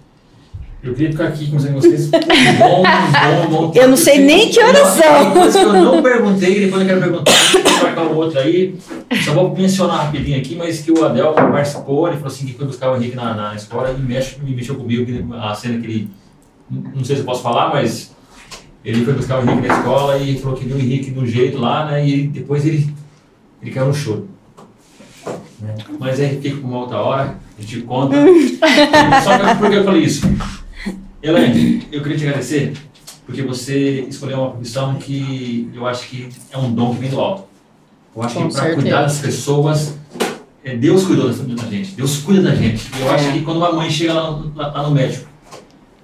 Eu 0.82 0.94
queria 0.94 1.12
ficar 1.12 1.28
aqui 1.28 1.46
conversando 1.46 1.74
com 1.74 1.80
vocês. 1.80 2.06
Um 2.06 2.58
bom, 2.58 2.82
bom, 2.82 3.68
bom 3.68 3.72
Eu 3.74 3.88
não 3.88 3.96
sei 3.96 4.18
nem 4.18 4.48
que 4.48 4.58
horas 4.62 4.88
são. 4.88 5.30
Coisa 5.32 5.58
que 5.58 5.64
eu 5.64 5.72
não 5.72 6.02
perguntei, 6.02 6.60
depois 6.60 6.82
eu 6.82 6.88
quero 6.88 7.00
perguntar. 7.00 7.32
Vou 7.62 7.82
marcar 7.82 8.06
o 8.06 8.16
outro 8.16 8.38
aí. 8.38 8.74
Só 9.24 9.34
vou 9.34 9.54
mencionar 9.54 10.06
rapidinho 10.06 10.38
aqui, 10.38 10.54
mas 10.56 10.80
que 10.80 10.90
o 10.90 11.04
Adel 11.04 11.32
participou, 11.34 12.06
ele 12.08 12.16
falou 12.16 12.32
assim 12.32 12.46
que 12.46 12.54
foi 12.54 12.66
buscar 12.66 12.92
o 12.92 12.96
Henrique 12.96 13.14
na, 13.14 13.34
na 13.34 13.54
escola 13.54 13.90
e 13.90 14.00
mexe, 14.00 14.40
me 14.42 14.54
mexeu 14.54 14.74
comigo, 14.74 15.04
que 15.04 15.24
a 15.34 15.54
cena 15.54 15.78
que 15.80 15.86
ele. 15.86 16.10
Não 16.70 17.04
sei 17.04 17.16
se 17.16 17.22
eu 17.22 17.26
posso 17.26 17.42
falar, 17.42 17.70
mas 17.70 18.14
ele 18.82 19.04
foi 19.04 19.12
buscar 19.12 19.38
o 19.38 19.42
Henrique 19.42 19.68
na 19.68 19.76
escola 19.76 20.16
e 20.18 20.38
falou 20.38 20.56
que 20.56 20.64
viu 20.64 20.76
o 20.76 20.80
Henrique 20.80 21.10
do 21.10 21.26
jeito 21.26 21.58
lá, 21.58 21.84
né? 21.90 22.06
E 22.06 22.26
depois 22.26 22.64
ele, 22.64 22.90
ele 23.62 23.70
caiu 23.70 23.86
no 23.88 23.94
choro. 23.94 24.28
Né? 25.60 25.74
Mas 25.98 26.18
aí 26.20 26.40
fica 26.40 26.56
com 26.60 26.68
uma 26.68 26.78
outra 26.78 26.98
hora, 26.98 27.36
a 27.58 27.60
gente 27.60 27.82
conta. 27.82 28.16
Só 29.24 29.38
que 29.38 29.54
por 29.58 29.70
que 29.70 29.76
eu 29.76 29.84
falei 29.84 30.02
isso? 30.02 30.26
Elaine, 31.22 31.86
eu 31.92 32.02
queria 32.02 32.16
te 32.18 32.26
agradecer 32.26 32.72
porque 33.26 33.42
você 33.42 34.00
escolheu 34.08 34.38
uma 34.38 34.50
profissão 34.52 34.94
que 34.94 35.70
eu 35.74 35.86
acho 35.86 36.08
que 36.08 36.28
é 36.50 36.56
um 36.58 36.72
dom 36.72 36.94
que 36.94 37.00
vem 37.02 37.10
do 37.10 37.20
alto. 37.20 37.44
Eu 38.16 38.22
acho 38.22 38.34
Com 38.34 38.48
que 38.48 38.54
para 38.54 38.74
cuidar 38.74 39.02
das 39.02 39.18
pessoas, 39.18 39.94
é, 40.64 40.74
Deus 40.74 41.04
cuidou 41.04 41.30
da 41.30 41.54
da 41.62 41.68
gente, 41.68 41.92
Deus 41.92 42.18
cuida 42.18 42.42
da 42.42 42.54
gente. 42.54 42.88
Eu 42.98 43.10
acho 43.10 43.28
É. 43.28 43.32
que 43.32 43.42
quando 43.42 43.58
uma 43.58 43.72
mãe 43.72 43.88
chega 43.90 44.14
lá, 44.14 44.30
no- 44.32 44.52
lá- 44.56 44.68
lá 44.72 44.82
no 44.82 44.90
médico, 44.94 45.28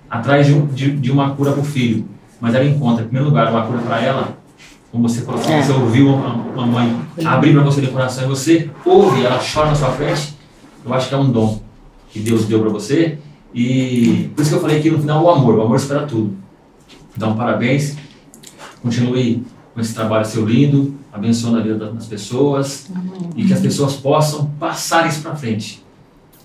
atrás 0.08 0.46
de, 0.46 0.52
um- 0.52 0.66
de, 0.66 0.90
de 0.92 1.10
uma 1.10 1.34
cura 1.34 1.50
para 1.52 1.60
o 1.62 1.64
filho, 1.64 2.06
mas 2.40 2.54
ela 2.54 2.64
encontra, 2.64 3.02
em 3.02 3.06
primeiro 3.06 3.28
lugar, 3.30 3.50
uma 3.50 3.66
cura 3.66 3.78
para 3.80 4.00
ela, 4.02 4.38
como 4.96 5.08
você 5.08 5.20
falou, 5.22 5.40
É. 5.42 5.62
você 5.62 5.72
ouviu 5.72 6.08
uma, 6.08 6.34
uma 6.34 6.66
mãe 6.66 6.96
abrir 7.24 7.52
para 7.52 7.62
você 7.62 7.80
o 7.82 7.92
coração 7.92 8.24
e 8.24 8.28
você 8.28 8.70
ouve, 8.84 9.24
ela 9.24 9.38
chora 9.38 9.68
na 9.68 9.74
sua 9.74 9.90
frente, 9.90 10.34
eu 10.84 10.92
acho 10.94 11.08
que 11.08 11.14
é 11.14 11.18
um 11.18 11.30
dom 11.30 11.60
que 12.10 12.18
Deus 12.20 12.46
deu 12.46 12.60
para 12.60 12.70
você. 12.70 13.18
E 13.54 14.30
por 14.34 14.42
isso 14.42 14.50
que 14.50 14.56
eu 14.56 14.60
falei 14.60 14.80
que 14.80 14.90
no 14.90 14.98
final 14.98 15.22
o 15.24 15.30
amor, 15.30 15.54
o 15.56 15.62
amor 15.62 15.76
espera 15.76 16.06
tudo. 16.06 16.34
Então, 17.16 17.34
parabéns. 17.36 17.96
Continue 18.82 19.42
com 19.74 19.80
esse 19.80 19.94
trabalho 19.94 20.24
seu 20.24 20.44
lindo, 20.46 20.94
abençoando 21.12 21.58
a 21.58 21.60
vida 21.62 21.74
das 21.90 22.06
pessoas 22.06 22.90
e 23.36 23.44
que 23.44 23.52
as 23.52 23.60
pessoas 23.60 23.94
possam 23.94 24.46
passar 24.58 25.08
isso 25.08 25.20
para 25.22 25.34
frente. 25.34 25.82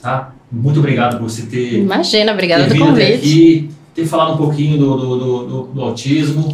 Tá? 0.01 0.33
Muito 0.51 0.79
obrigado 0.79 1.17
por 1.19 1.29
você 1.29 1.43
ter, 1.43 1.79
Imagina, 1.79 2.31
obrigada 2.33 2.65
ter 2.67 2.73
do 2.73 2.79
convite. 2.85 3.13
aqui, 3.13 3.69
ter 3.93 4.05
falado 4.05 4.33
um 4.33 4.37
pouquinho 4.37 4.77
do, 4.77 4.97
do, 4.97 5.17
do, 5.19 5.45
do- 5.47 5.63
do 5.73 5.81
autismo, 5.81 6.51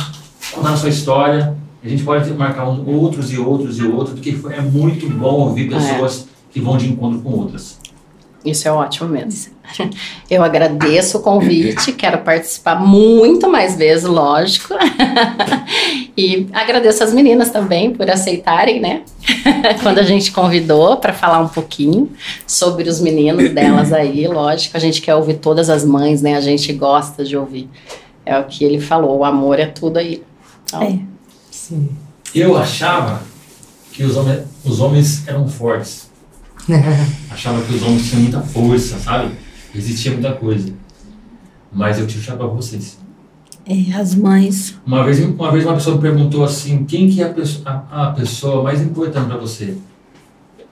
contar 0.52 0.74
a 0.74 0.78
sua 0.78 0.90
história. 0.90 1.56
A 1.88 1.89
gente 1.89 2.03
pode 2.03 2.30
marcar 2.34 2.68
um- 2.69 2.85
outros 2.99 3.31
e 3.31 3.38
outros 3.39 3.80
e 3.80 3.84
outros, 3.84 4.19
porque 4.19 4.38
é 4.53 4.59
muito 4.61 5.09
bom 5.09 5.39
ouvir 5.47 5.69
pessoas 5.69 6.27
que 6.51 6.59
vão 6.59 6.77
de 6.77 6.89
encontro 6.89 7.19
com 7.22 7.30
outras. 7.31 7.80
Isso 8.43 8.68
é 8.68 8.72
ótimo 8.72 9.07
mesmo. 9.09 9.53
Eu 10.30 10.43
agradeço 10.43 11.18
o 11.18 11.22
convite, 11.22 11.93
quero 11.93 12.18
participar 12.19 12.76
muito 12.76 13.49
mais 13.49 13.77
vezes, 13.77 14.03
lógico. 14.03 14.73
E 16.19 16.47
agradeço 16.51 17.03
as 17.03 17.14
meninas 17.14 17.51
também 17.51 17.93
por 17.93 18.09
aceitarem, 18.09 18.80
né? 18.81 19.03
Quando 19.84 19.99
a 19.99 20.03
gente 20.03 20.31
convidou 20.31 20.97
para 20.97 21.14
falar 21.14 21.39
um 21.39 21.47
pouquinho 21.47 22.11
sobre 22.47 22.89
os 22.89 22.99
meninos 22.99 23.51
delas 23.51 23.93
aí, 23.93 24.27
lógico, 24.27 24.76
a 24.76 24.80
gente 24.80 24.99
quer 24.99 25.14
ouvir 25.14 25.35
todas 25.35 25.69
as 25.69 25.85
mães, 25.85 26.22
né? 26.23 26.35
A 26.35 26.41
gente 26.41 26.73
gosta 26.73 27.23
de 27.23 27.38
ouvir. 27.38 27.69
É 28.26 28.38
o 28.39 28.45
que 28.45 28.65
ele 28.65 28.80
falou, 28.81 29.19
o 29.19 29.23
amor 29.23 29.59
é 29.59 29.68
tudo 29.68 29.97
aí. 29.97 30.23
Então, 30.65 30.81
É. 30.81 30.99
Sim. 31.57 31.89
Eu 32.35 32.55
achava 32.55 33.23
que 33.91 34.03
os 34.03 34.15
homens, 34.15 34.43
os 34.63 34.79
homens 34.79 35.27
eram 35.27 35.47
fortes. 35.47 36.09
Achava 37.31 37.61
que 37.63 37.73
os 37.73 37.81
homens 37.81 38.09
tinham 38.09 38.21
muita 38.21 38.41
força, 38.41 38.99
sabe? 38.99 39.34
Existia 39.73 40.11
muita 40.11 40.34
coisa. 40.34 40.71
Mas 41.73 41.97
eu 41.97 42.05
tiro 42.05 42.19
o 42.21 42.23
chapéu 42.23 42.47
pra 42.47 42.55
vocês. 42.55 42.99
É, 43.65 43.93
as 43.93 44.13
mães. 44.13 44.79
Uma 44.85 45.03
vez, 45.03 45.19
uma 45.19 45.51
vez 45.51 45.65
uma 45.65 45.73
pessoa 45.73 45.95
me 45.95 46.01
perguntou 46.01 46.43
assim, 46.43 46.85
quem 46.85 47.09
que 47.09 47.21
é 47.21 47.25
a 47.25 47.34
pessoa, 47.34 47.85
a, 47.89 48.07
a 48.07 48.11
pessoa 48.11 48.63
mais 48.63 48.81
importante 48.81 49.27
para 49.27 49.38
você? 49.38 49.77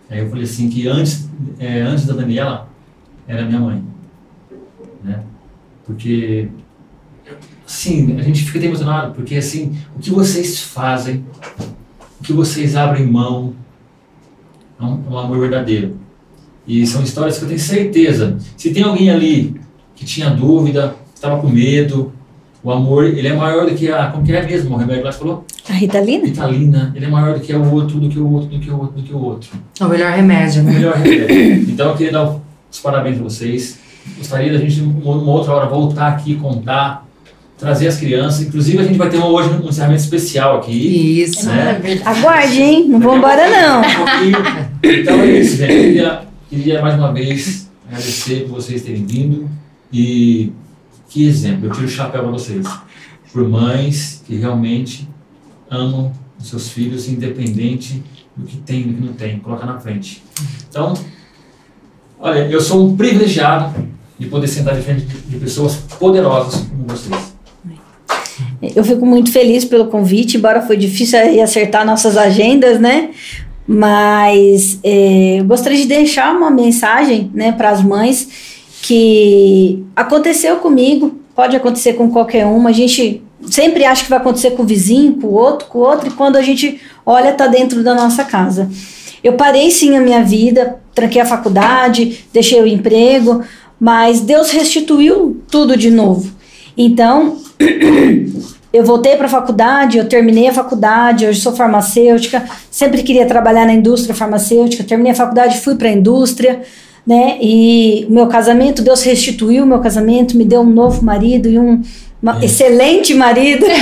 Aí 0.10 0.20
eu 0.20 0.30
falei 0.30 0.44
assim, 0.44 0.70
que 0.70 0.88
antes, 0.88 1.28
é, 1.58 1.82
antes 1.82 2.06
da 2.06 2.14
Daniela, 2.14 2.70
era 3.28 3.44
minha 3.44 3.60
mãe. 3.60 3.84
Né? 5.04 5.24
Porque, 5.86 6.50
assim, 7.66 8.18
a 8.18 8.22
gente 8.22 8.44
fica 8.44 8.58
até 8.58 8.68
emocionado, 8.68 9.14
porque 9.14 9.36
assim, 9.36 9.78
o 9.96 10.00
que 10.00 10.12
vocês 10.12 10.60
fazem, 10.60 11.26
o 12.20 12.24
que 12.24 12.34
vocês 12.34 12.76
abrem 12.76 13.06
mão, 13.06 13.54
é 14.80 14.84
um, 14.84 15.04
é 15.08 15.14
um 15.14 15.18
amor 15.18 15.40
verdadeiro. 15.40 15.96
E 16.68 16.86
são 16.86 17.04
histórias 17.04 17.38
que 17.38 17.44
eu 17.44 17.48
tenho 17.48 17.60
certeza. 17.60 18.38
Se 18.58 18.74
tem 18.74 18.84
alguém 18.84 19.10
ali 19.10 19.56
que 19.96 20.04
tinha 20.04 20.30
dúvida, 20.30 20.96
estava 21.14 21.40
com 21.40 21.48
medo, 21.48 22.12
o 22.64 22.72
amor, 22.72 23.06
ele 23.06 23.28
é 23.28 23.36
maior 23.36 23.70
do 23.70 23.76
que 23.76 23.92
a. 23.92 24.08
Como 24.08 24.26
que 24.26 24.32
é 24.32 24.44
mesmo? 24.44 24.74
O 24.74 24.78
remédio 24.78 25.04
lá 25.04 25.12
que 25.12 25.20
falou? 25.20 25.46
A 25.70 25.74
Ritalina? 25.74 26.26
Vitalina. 26.26 26.92
Ele 26.96 27.06
é 27.06 27.08
maior 27.08 27.36
do 27.36 27.40
que 27.40 27.54
o 27.54 27.72
outro, 27.72 28.00
do 28.00 28.10
que 28.10 28.18
o 28.18 28.32
outro, 28.32 28.50
do 28.50 28.60
que 28.60 28.72
o 28.72 28.80
outro, 28.80 28.96
do 29.02 29.04
que 29.04 29.14
o 29.14 29.20
outro. 29.24 29.50
É 29.80 29.86
o 29.86 29.90
melhor 29.90 30.12
remédio, 30.12 30.62
O 30.62 30.66
né? 30.66 30.74
melhor 30.74 30.96
remédio. 30.96 31.70
Então 31.70 31.90
eu 31.90 31.96
queria 31.96 32.12
dar 32.12 32.36
os 32.72 32.80
parabéns 32.80 33.18
para 33.18 33.24
vocês. 33.24 33.78
Gostaria 34.18 34.52
da 34.52 34.58
gente, 34.58 34.82
numa 34.82 35.12
uma 35.16 35.32
outra 35.32 35.54
hora, 35.54 35.70
voltar 35.70 36.08
aqui, 36.08 36.36
contar, 36.36 37.05
trazer 37.58 37.88
as 37.88 37.98
crianças. 37.98 38.42
Inclusive, 38.42 38.80
a 38.80 38.84
gente 38.84 38.98
vai 38.98 39.10
ter 39.10 39.18
uma- 39.18 39.28
hoje 39.28 39.50
um 39.50 39.70
encerramento 39.70 40.02
especial 40.02 40.58
aqui. 40.58 41.22
Isso. 41.22 41.46
Né? 41.48 41.80
Aguarde, 42.06 42.62
hein? 42.62 42.88
Não 42.90 43.00
vou 43.00 43.18
embora, 43.18 43.50
não. 43.50 43.82
Um. 43.82 44.66
Então 44.84 45.20
é 45.22 45.40
isso, 45.40 45.58
gente. 45.58 45.72
Eu 45.74 45.82
queria, 45.84 46.22
queria 46.50 46.82
mais 46.82 46.96
uma 46.96 47.12
vez 47.14 47.70
agradecer 47.88 48.42
por 48.48 48.56
vocês 48.62 48.82
terem 48.82 49.06
vindo. 49.06 49.50
E 49.92 50.52
que 51.10 51.26
exemplo, 51.28 51.68
eu 51.68 51.72
tiro 51.72 51.86
o 51.86 51.90
chapéu 51.90 52.24
para 52.24 52.32
vocês. 52.32 52.68
Por 53.32 53.48
mães 53.48 54.22
que 54.26 54.36
realmente 54.36 55.08
amam 55.70 56.12
os 56.40 56.50
seus 56.50 56.70
filhos, 56.70 57.08
independente 57.08 58.04
do 58.36 58.46
que 58.46 58.58
tem 58.58 58.82
e 58.82 58.84
do 58.84 58.94
que 58.94 59.02
não 59.06 59.14
tem. 59.14 59.40
Coloca 59.40 59.66
na 59.66 59.80
frente. 59.80 60.22
Então, 60.70 60.94
olha, 62.20 62.40
eu 62.50 62.60
sou 62.62 62.86
um 62.88 62.96
privilegiado 62.98 63.74
de 64.20 64.28
poder 64.28 64.48
sentar 64.48 64.76
de 64.76 64.82
frente 64.82 65.06
de 65.06 65.38
pessoas 65.38 65.76
poderosas 66.00 66.62
como 66.70 66.86
vocês. 66.88 67.25
Eu 68.76 68.84
fico 68.84 69.06
muito 69.06 69.32
feliz 69.32 69.66
pelo 69.66 69.88
convite, 69.88 70.38
embora 70.38 70.62
foi 70.62 70.78
difícil 70.78 71.20
acertar 71.44 71.86
nossas 71.86 72.18
agendas, 72.18 72.80
né? 72.80 73.10
Mas 73.68 74.80
é, 74.84 75.40
eu 75.40 75.46
gostaria 75.46 75.78
de 75.78 75.88
deixar 75.88 76.36
uma 76.36 76.52
mensagem 76.52 77.32
né, 77.34 77.52
para 77.52 77.70
as 77.72 77.84
mães 77.84 78.28
que 78.82 79.84
aconteceu 79.96 80.58
comigo, 80.58 81.20
pode 81.36 81.56
acontecer 81.56 81.94
com 81.94 82.10
qualquer 82.12 82.46
uma. 82.46 82.70
A 82.70 82.74
gente 82.74 83.24
sempre 83.50 83.84
acha 83.84 84.04
que 84.04 84.10
vai 84.10 84.20
acontecer 84.20 84.52
com 84.52 84.64
o 84.64 84.66
vizinho, 84.66 85.14
com 85.14 85.28
o 85.28 85.34
outro, 85.34 85.68
com 85.68 85.80
o 85.80 85.82
outro, 85.82 86.08
e 86.08 86.12
quando 86.12 86.36
a 86.36 86.42
gente 86.42 86.80
olha, 87.06 87.34
tá 87.34 87.48
dentro 87.48 87.84
da 87.84 87.96
nossa 87.96 88.24
casa. 88.24 88.70
Eu 89.24 89.34
parei 89.34 89.72
sim 89.72 89.98
a 89.98 90.02
minha 90.02 90.24
vida, 90.24 90.80
tranquei 90.94 91.20
a 91.20 91.26
faculdade, 91.26 92.26
deixei 92.32 92.62
o 92.62 92.68
emprego, 92.68 93.44
mas 93.80 94.22
Deus 94.22 94.52
restituiu 94.52 95.42
tudo 95.50 95.76
de 95.76 95.90
novo. 95.90 96.32
Então, 96.78 97.38
eu 98.76 98.84
voltei 98.84 99.16
para 99.16 99.28
a 99.28 99.30
faculdade, 99.30 99.98
eu 99.98 100.06
terminei 100.08 100.48
a 100.48 100.54
faculdade, 100.54 101.26
hoje 101.26 101.40
sou 101.42 101.56
farmacêutica, 101.56 102.44
sempre 102.70 103.04
queria 103.04 103.26
trabalhar 103.26 103.66
na 103.66 103.74
indústria 103.74 104.14
farmacêutica, 104.16 104.84
terminei 104.84 105.12
a 105.14 105.16
faculdade, 105.16 105.60
fui 105.62 105.76
para 105.76 105.88
a 105.88 105.92
indústria, 105.92 106.62
né? 107.06 107.38
E 107.42 108.06
o 108.10 108.14
meu 108.14 108.28
casamento, 108.28 108.82
Deus 108.82 109.02
restituiu 109.04 109.64
o 109.64 109.68
meu 109.68 109.80
casamento, 109.80 110.36
me 110.38 110.44
deu 110.44 110.62
um 110.62 110.70
novo 110.70 111.04
marido 111.04 111.48
e 111.50 111.58
um 111.60 111.82
uma- 112.22 112.40
É. 112.42 112.46
excelente 112.46 113.14
marido, 113.14 113.66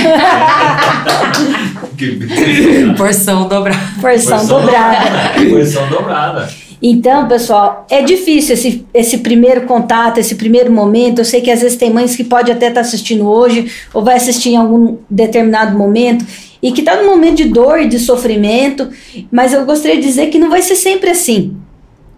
Porção 2.96 3.48
dobrada. 3.48 3.78
porção 4.00 4.46
dobrada. 4.46 4.98
Porção 5.50 5.88
dobrada. 5.88 6.48
Então, 6.86 7.26
pessoal, 7.26 7.86
é 7.88 8.02
difícil 8.02 8.52
esse, 8.52 8.86
esse 8.92 9.16
primeiro 9.16 9.62
contato, 9.62 10.18
esse 10.18 10.34
primeiro 10.34 10.70
momento. 10.70 11.20
Eu 11.20 11.24
sei 11.24 11.40
que 11.40 11.50
às 11.50 11.62
vezes 11.62 11.78
tem 11.78 11.90
mães 11.90 12.14
que 12.14 12.22
pode 12.22 12.52
até 12.52 12.68
estar 12.68 12.82
assistindo 12.82 13.26
hoje 13.26 13.72
ou 13.94 14.04
vai 14.04 14.16
assistir 14.16 14.50
em 14.50 14.56
algum 14.56 14.98
determinado 15.08 15.78
momento 15.78 16.26
e 16.62 16.70
que 16.72 16.80
está 16.80 16.96
num 16.96 17.08
momento 17.08 17.36
de 17.36 17.46
dor 17.46 17.80
e 17.80 17.88
de 17.88 17.98
sofrimento, 17.98 18.90
mas 19.32 19.54
eu 19.54 19.64
gostaria 19.64 19.96
de 19.96 20.06
dizer 20.06 20.26
que 20.26 20.38
não 20.38 20.50
vai 20.50 20.60
ser 20.60 20.76
sempre 20.76 21.08
assim. 21.08 21.56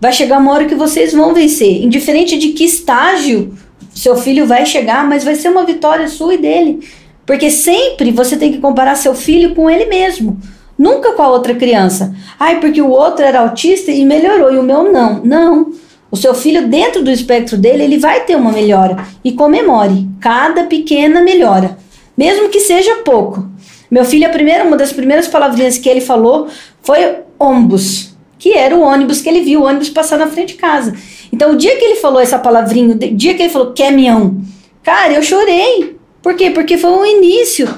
Vai 0.01 0.13
chegar 0.13 0.41
uma 0.41 0.53
hora 0.53 0.65
que 0.65 0.75
vocês 0.75 1.13
vão 1.13 1.33
vencer, 1.33 1.85
indiferente 1.85 2.37
de 2.37 2.49
que 2.49 2.65
estágio 2.65 3.57
seu 3.95 4.17
filho 4.17 4.49
vai 4.49 4.67
chegar, 4.67 5.09
mas 5.09 5.23
vai 5.23 5.37
ser 5.37 5.49
uma 5.49 5.65
vitória 5.65 6.09
sua 6.09 6.35
e 6.35 6.39
dele. 6.39 6.81
Porque 7.25 7.53
sempre 7.53 8.11
você 8.11 8.37
tem 8.37 8.51
que 8.51 8.59
comparar 8.59 8.97
seu 8.97 9.15
filho 9.15 9.55
com 9.55 9.71
ele 9.71 9.85
mesmo. 9.85 10.41
Nunca 10.79 11.13
com 11.13 11.23
a 11.23 11.31
outra 11.31 11.55
criança. 11.55 12.15
Ai, 12.39 12.61
porque 12.61 12.83
o 12.83 12.91
outro 12.91 13.25
era 13.25 13.41
autista 13.41 13.91
e 13.91 14.05
melhorou 14.05 14.53
e 14.53 14.59
o 14.59 14.63
meu 14.63 14.93
não. 14.93 15.21
Não. 15.25 15.73
O 16.11 16.17
seu 16.17 16.35
filho, 16.35 16.69
dentro 16.69 17.03
do 17.03 17.11
espectro 17.11 17.57
dele, 17.57 17.83
ele 17.83 17.99
vai 17.99 18.25
ter 18.25 18.37
uma 18.37 18.53
melhora. 18.53 18.97
E 19.25 19.33
comemore. 19.33 20.09
Cada 20.21 20.65
pequena 20.65 21.23
melhora. 21.23 21.79
Mesmo 22.17 22.49
que 22.49 22.61
seja 22.61 22.97
pouco. 22.97 23.49
Meu 23.91 24.05
filho, 24.05 24.27
a 24.27 24.31
primeira, 24.31 24.65
uma 24.65 24.77
das 24.77 24.93
primeiras 24.93 25.29
palavrinhas 25.29 25.79
que 25.79 25.89
ele 25.89 26.01
falou 26.01 26.49
foi 26.83 27.19
ônibus. 27.39 28.15
Que 28.39 28.53
era 28.53 28.77
o 28.77 28.83
ônibus 28.83 29.21
que 29.21 29.29
ele 29.29 29.41
viu, 29.41 29.63
o 29.63 29.65
ônibus 29.65 29.89
passar 29.89 30.19
na 30.19 30.27
frente 30.27 30.55
de 30.55 30.61
casa. 30.61 30.95
Então, 31.33 31.53
o 31.53 31.57
dia 31.57 31.77
que 31.77 31.85
ele 31.85 31.97
falou 31.97 32.21
essa 32.21 32.39
palavrinha, 32.39 32.95
o 32.95 32.99
dia 32.99 33.35
que 33.35 33.43
ele 33.43 33.53
falou 33.53 33.73
caminhão, 33.75 34.41
Cara, 34.87 35.15
eu 35.15 35.23
chorei. 35.23 35.97
Por 36.23 36.37
quê? 36.37 36.51
Porque 36.51 36.79
foi 36.79 36.91
um 36.93 37.05
início, 37.05 37.69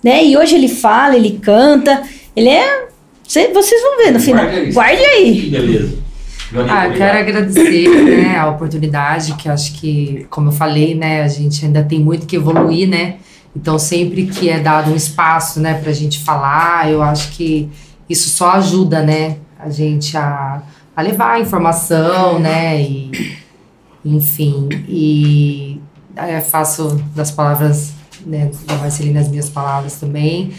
né? 0.00 0.24
E 0.24 0.36
hoje 0.36 0.54
ele 0.54 0.68
fala, 0.68 1.16
ele 1.16 1.40
canta, 1.42 2.04
ele 2.36 2.48
é. 2.48 2.86
cê- 3.26 3.52
Vocês 3.52 3.80
vão 3.82 3.96
ver 3.98 4.10
no 4.12 4.20
final. 4.20 4.44
Guarde 4.72 5.02
aí. 5.04 5.50
Beleza. 5.50 5.98
Ah, 6.68 6.88
quero 6.90 7.18
agradecer 7.18 7.88
né, 8.04 8.36
a 8.38 8.50
oportunidade, 8.50 9.32
que 9.34 9.48
acho 9.48 9.72
que, 9.74 10.26
como 10.28 10.48
eu 10.48 10.52
falei, 10.52 10.94
né, 10.94 11.22
a 11.22 11.28
gente 11.28 11.64
ainda 11.64 11.82
tem 11.82 11.98
muito 11.98 12.26
que 12.26 12.36
evoluir, 12.36 12.86
né? 12.86 13.16
Então, 13.56 13.78
sempre 13.78 14.26
que 14.26 14.50
é 14.50 14.60
dado 14.60 14.90
um 14.90 14.96
espaço, 14.96 15.60
né, 15.60 15.74
pra 15.82 15.92
gente 15.92 16.18
falar, 16.18 16.90
eu 16.90 17.02
acho 17.02 17.30
que 17.32 17.70
isso 18.08 18.28
só 18.28 18.52
ajuda, 18.52 19.02
né, 19.02 19.36
a 19.58 19.70
gente 19.70 20.14
a, 20.14 20.62
a 20.94 21.00
levar 21.00 21.32
a 21.36 21.40
informação, 21.40 22.38
né, 22.38 22.82
e, 22.82 23.38
enfim, 24.04 24.68
e 24.88 25.80
é, 26.16 26.40
faço 26.40 27.02
das 27.16 27.30
palavras, 27.30 27.92
né, 28.26 28.50
da 28.66 28.74
Marcelina 28.76 29.20
as 29.20 29.28
minhas 29.28 29.48
palavras 29.48 29.94
também. 29.98 30.52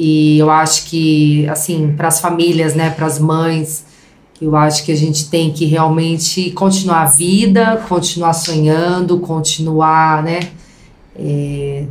E 0.00 0.38
eu 0.38 0.48
acho 0.48 0.84
que, 0.84 1.44
assim, 1.48 1.92
para 1.96 2.06
as 2.06 2.20
famílias, 2.20 2.72
né, 2.72 2.88
para 2.88 3.04
as 3.04 3.18
mães, 3.18 3.84
eu 4.40 4.54
acho 4.54 4.84
que 4.84 4.92
a 4.92 4.96
gente 4.96 5.28
tem 5.28 5.50
que 5.50 5.64
realmente 5.64 6.52
continuar 6.52 7.02
a 7.02 7.06
vida, 7.06 7.84
continuar 7.88 8.32
sonhando, 8.32 9.18
continuar, 9.18 10.22
né, 10.22 10.38
é, 11.18 11.82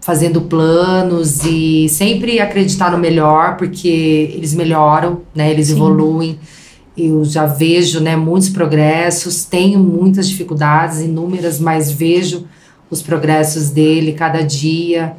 fazendo 0.00 0.40
planos 0.40 1.44
e 1.44 1.90
sempre 1.90 2.40
acreditar 2.40 2.90
no 2.90 2.96
melhor, 2.96 3.58
porque 3.58 4.32
eles 4.32 4.54
melhoram, 4.54 5.20
né, 5.34 5.50
eles 5.50 5.66
Sim. 5.66 5.74
evoluem. 5.74 6.38
Eu 6.96 7.22
já 7.22 7.44
vejo, 7.44 8.00
né, 8.00 8.16
muitos 8.16 8.48
progressos, 8.48 9.44
tenho 9.44 9.78
muitas 9.78 10.26
dificuldades, 10.26 11.00
inúmeras, 11.00 11.60
mas 11.60 11.92
vejo 11.92 12.46
os 12.88 13.02
progressos 13.02 13.68
dele 13.68 14.14
cada 14.14 14.40
dia. 14.40 15.14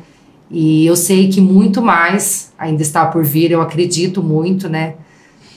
E 0.55 0.85
eu 0.85 0.95
sei 0.95 1.29
que 1.29 1.41
muito 1.41 1.81
mais 1.81 2.53
ainda 2.59 2.83
está 2.83 3.07
por 3.07 3.23
vir, 3.25 3.49
eu 3.49 3.59
acredito 3.59 4.21
muito, 4.21 4.69
né? 4.69 4.93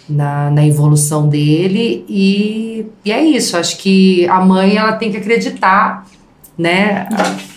Na, 0.09 0.51
na 0.51 0.67
evolução 0.67 1.29
dele. 1.29 2.03
E, 2.09 2.87
e 3.05 3.13
é 3.13 3.23
isso, 3.23 3.59
acho 3.59 3.77
que 3.77 4.27
a 4.29 4.41
mãe 4.41 4.77
ela 4.77 4.93
tem 4.95 5.11
que 5.11 5.19
acreditar, 5.19 6.07
né? 6.57 7.07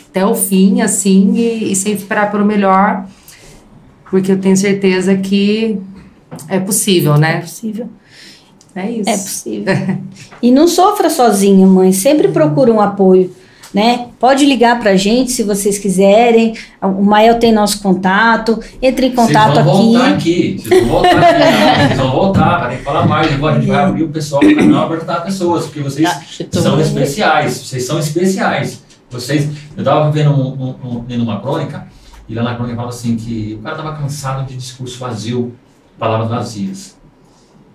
Até 0.09 0.25
o 0.25 0.35
fim, 0.35 0.81
assim, 0.81 1.33
e, 1.35 1.71
e 1.71 1.75
sempre 1.75 1.99
esperar 2.01 2.29
pelo 2.29 2.43
melhor, 2.45 3.05
porque 4.09 4.31
eu 4.33 4.39
tenho 4.39 4.57
certeza 4.57 5.15
que 5.15 5.79
é 6.49 6.59
possível, 6.59 7.15
É 7.15 7.19
né? 7.19 7.41
possível. 7.41 7.87
É 8.75 8.91
isso. 8.91 9.09
É 9.09 9.17
possível. 9.17 9.73
E 10.41 10.51
não 10.51 10.69
sofra 10.69 11.09
sozinho, 11.09 11.67
mãe. 11.67 11.91
Sempre 11.91 12.29
procura 12.29 12.71
um 12.71 12.79
apoio, 12.79 13.29
né? 13.73 14.07
Pode 14.19 14.45
ligar 14.45 14.79
pra 14.79 14.95
gente 14.95 15.31
se 15.31 15.43
vocês 15.43 15.77
quiserem. 15.77 16.53
O 16.81 17.03
Mael 17.03 17.39
tem 17.39 17.51
nosso 17.51 17.81
contato. 17.81 18.59
Entre 18.81 19.07
em 19.07 19.11
contato 19.11 19.53
Vocês 19.53 19.65
vão 19.65 19.77
aqui. 19.77 19.91
voltar 19.93 20.09
aqui. 20.13 20.57
Vocês 20.59 20.81
vão 20.87 20.89
voltar 20.91 21.19
aqui. 21.19 21.39
né? 21.39 21.87
Vocês 21.87 21.99
vão 21.99 22.11
voltar. 22.11 22.69
Ter 22.69 22.77
que 22.77 22.83
falar 22.83 23.05
mais. 23.05 23.33
Agora 23.33 23.55
a 23.55 23.59
gente 23.59 23.69
vai 23.69 23.83
abrir 23.83 24.03
o 24.03 24.09
pessoal 24.09 24.41
do 24.41 24.55
canal 24.55 24.87
para 24.87 24.97
ajudar 24.97 25.23
pessoas. 25.23 25.65
Porque 25.65 25.81
vocês 25.81 26.09
são 26.51 26.79
especiais. 26.81 27.57
Vocês 27.57 27.85
são 27.85 27.99
especiais. 27.99 28.81
Vocês. 29.09 29.49
Eu 29.77 29.83
tava 29.83 30.09
vendo 30.11 30.31
um, 30.31 30.75
um, 30.83 31.05
um, 31.09 31.23
uma 31.23 31.39
crônica. 31.41 31.87
E 32.27 32.33
lá 32.35 32.43
na 32.43 32.55
crônica 32.55 32.75
fala 32.75 32.89
assim 32.89 33.15
que 33.15 33.57
o 33.59 33.63
cara 33.63 33.75
tava 33.75 33.95
cansado 33.95 34.45
de 34.45 34.55
discurso 34.55 34.99
vazio, 34.99 35.53
palavras 35.97 36.29
vazias. 36.29 36.95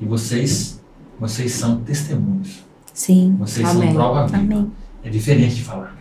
E 0.01 0.05
vocês, 0.07 0.81
vocês 1.19 1.53
são 1.53 1.79
testemunhos. 1.79 2.65
Sim. 2.93 3.37
Vocês 3.41 3.69
Amém. 3.69 3.89
são 3.89 3.95
prova 3.95 4.27
viva. 4.27 4.39
Amém. 4.39 4.71
É 5.05 5.09
diferente 5.11 5.57
de 5.57 5.63
falar. 5.63 5.95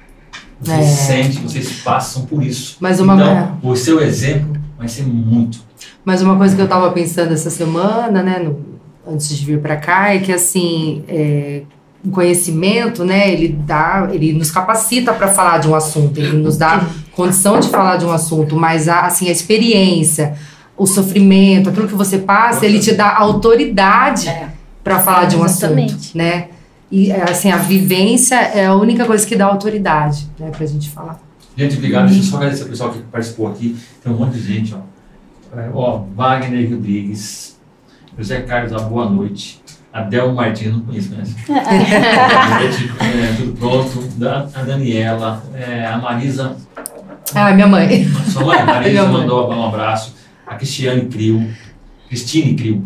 Vocês 0.62 0.80
É. 0.80 0.84
sentem, 0.84 1.42
vocês 1.44 1.72
passam 1.82 2.26
por 2.26 2.42
isso. 2.42 2.78
Mas 2.80 3.00
uma- 3.00 3.16
então, 3.16 3.60
o 3.62 3.76
seu 3.76 4.00
exemplo 4.02 4.56
vai 4.78 4.88
ser 4.88 5.04
muito. 5.04 5.60
Mas 6.06 6.22
uma 6.22 6.38
coisa 6.38 6.56
que 6.56 6.62
eu 6.62 6.68
tava 6.68 6.90
pensando 6.92 7.34
essa 7.34 7.50
semana, 7.50 8.24
né, 8.24 8.40
no- 8.40 8.60
antes 9.06 9.30
de 9.38 9.46
vir 9.46 9.60
para 9.60 9.76
cá, 9.76 10.14
é 10.14 10.20
que 10.20 10.32
assim, 10.32 11.04
é, 11.08 11.64
o 12.06 12.10
conhecimento, 12.12 13.04
né, 13.04 13.32
ele 13.32 13.50
dá, 13.50 14.10
ele 14.12 14.32
nos 14.34 14.50
capacita 14.52 15.14
para 15.14 15.28
falar 15.28 15.58
de 15.60 15.68
um 15.68 15.76
assunto, 15.76 16.18
ele 16.20 16.38
nos 16.38 16.58
dá 16.58 16.86
condição 17.14 17.60
de 17.60 17.68
falar 17.70 17.98
de 17.98 18.06
um 18.06 18.12
assunto, 18.12 18.56
mas 18.56 18.88
a, 18.88 19.02
assim, 19.02 19.28
a 19.28 19.32
experiência, 19.32 20.36
o 20.78 20.86
sofrimento, 20.86 21.70
aquilo 21.70 21.88
que 21.88 21.94
você 21.96 22.18
passa, 22.20 22.66
ele 22.66 22.80
te 22.80 22.94
dá 22.94 23.18
autoridade 23.18 24.30
É. 24.30 24.48
para 24.84 25.00
falar 25.00 25.26
de 25.26 25.36
um 25.36 25.46
Exatamente. 25.46 25.94
assunto, 25.94 26.18
né? 26.18 26.48
E 26.92 27.12
assim, 27.12 27.52
a 27.52 27.58
vivência 27.58 28.36
é 28.36 28.66
a 28.68 28.76
única 28.76 29.06
coisa 29.06 29.26
que 29.26 29.36
dá 29.36 29.46
autoridade, 29.46 30.28
né, 30.40 30.52
pra 30.52 30.66
gente 30.66 30.90
falar. 30.90 31.20
Gente, 31.58 31.76
obrigado. 31.78 32.08
Deixa 32.08 32.20
eu 32.22 32.24
só 32.26 32.38
agradecer 32.38 32.64
o 32.64 32.70
pessoal 32.70 32.92
que 32.92 33.00
participou 33.00 33.48
aqui. 33.48 33.76
Tem 34.04 34.12
um 34.14 34.18
monte 34.18 34.34
de 34.34 34.42
gente, 34.54 34.74
ó. 34.76 35.58
É, 35.58 35.70
ó, 35.74 36.04
Wagner 36.16 36.70
Rodrigues, 36.70 37.60
José 38.18 38.42
Carlos, 38.42 38.74
a 38.74 38.80
boa 38.80 39.10
noite. 39.10 39.62
Adel 39.92 40.34
Martins, 40.34 40.72
não 40.72 40.80
conheço, 40.82 41.10
conhece? 41.14 41.36
é, 41.52 43.34
tudo 43.38 43.54
pronto. 43.58 44.02
Da- 44.18 44.48
A 44.54 44.64
Daniela, 44.64 45.44
é, 45.54 45.86
a 45.86 45.98
Marisa, 46.00 46.56
Ah, 47.36 47.52
minha 47.54 47.68
mãe. 47.68 48.06
sua 48.32 48.44
mãe, 48.46 48.60
a 48.60 48.66
Marisa 48.66 48.90
Minha 48.90 49.04
mãe. 49.04 49.22
mandou 49.22 49.52
um 49.52 49.66
abraço. 49.68 50.16
A 50.48 50.56
Cristiane 50.56 51.06
Crio, 51.06 51.48
Cristine 52.10 52.56
Crio. 52.56 52.84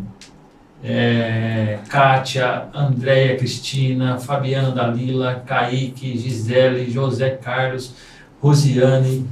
É, 0.83 1.79
Kátia, 1.89 2.65
Andréia 2.73 3.35
Cristina, 3.35 4.17
Fabiana 4.17 4.71
Dalila, 4.71 5.41
Kaique, 5.45 6.17
Gisele, 6.17 6.89
José 6.89 7.31
Carlos, 7.31 7.93
Rosiane, 8.41 9.25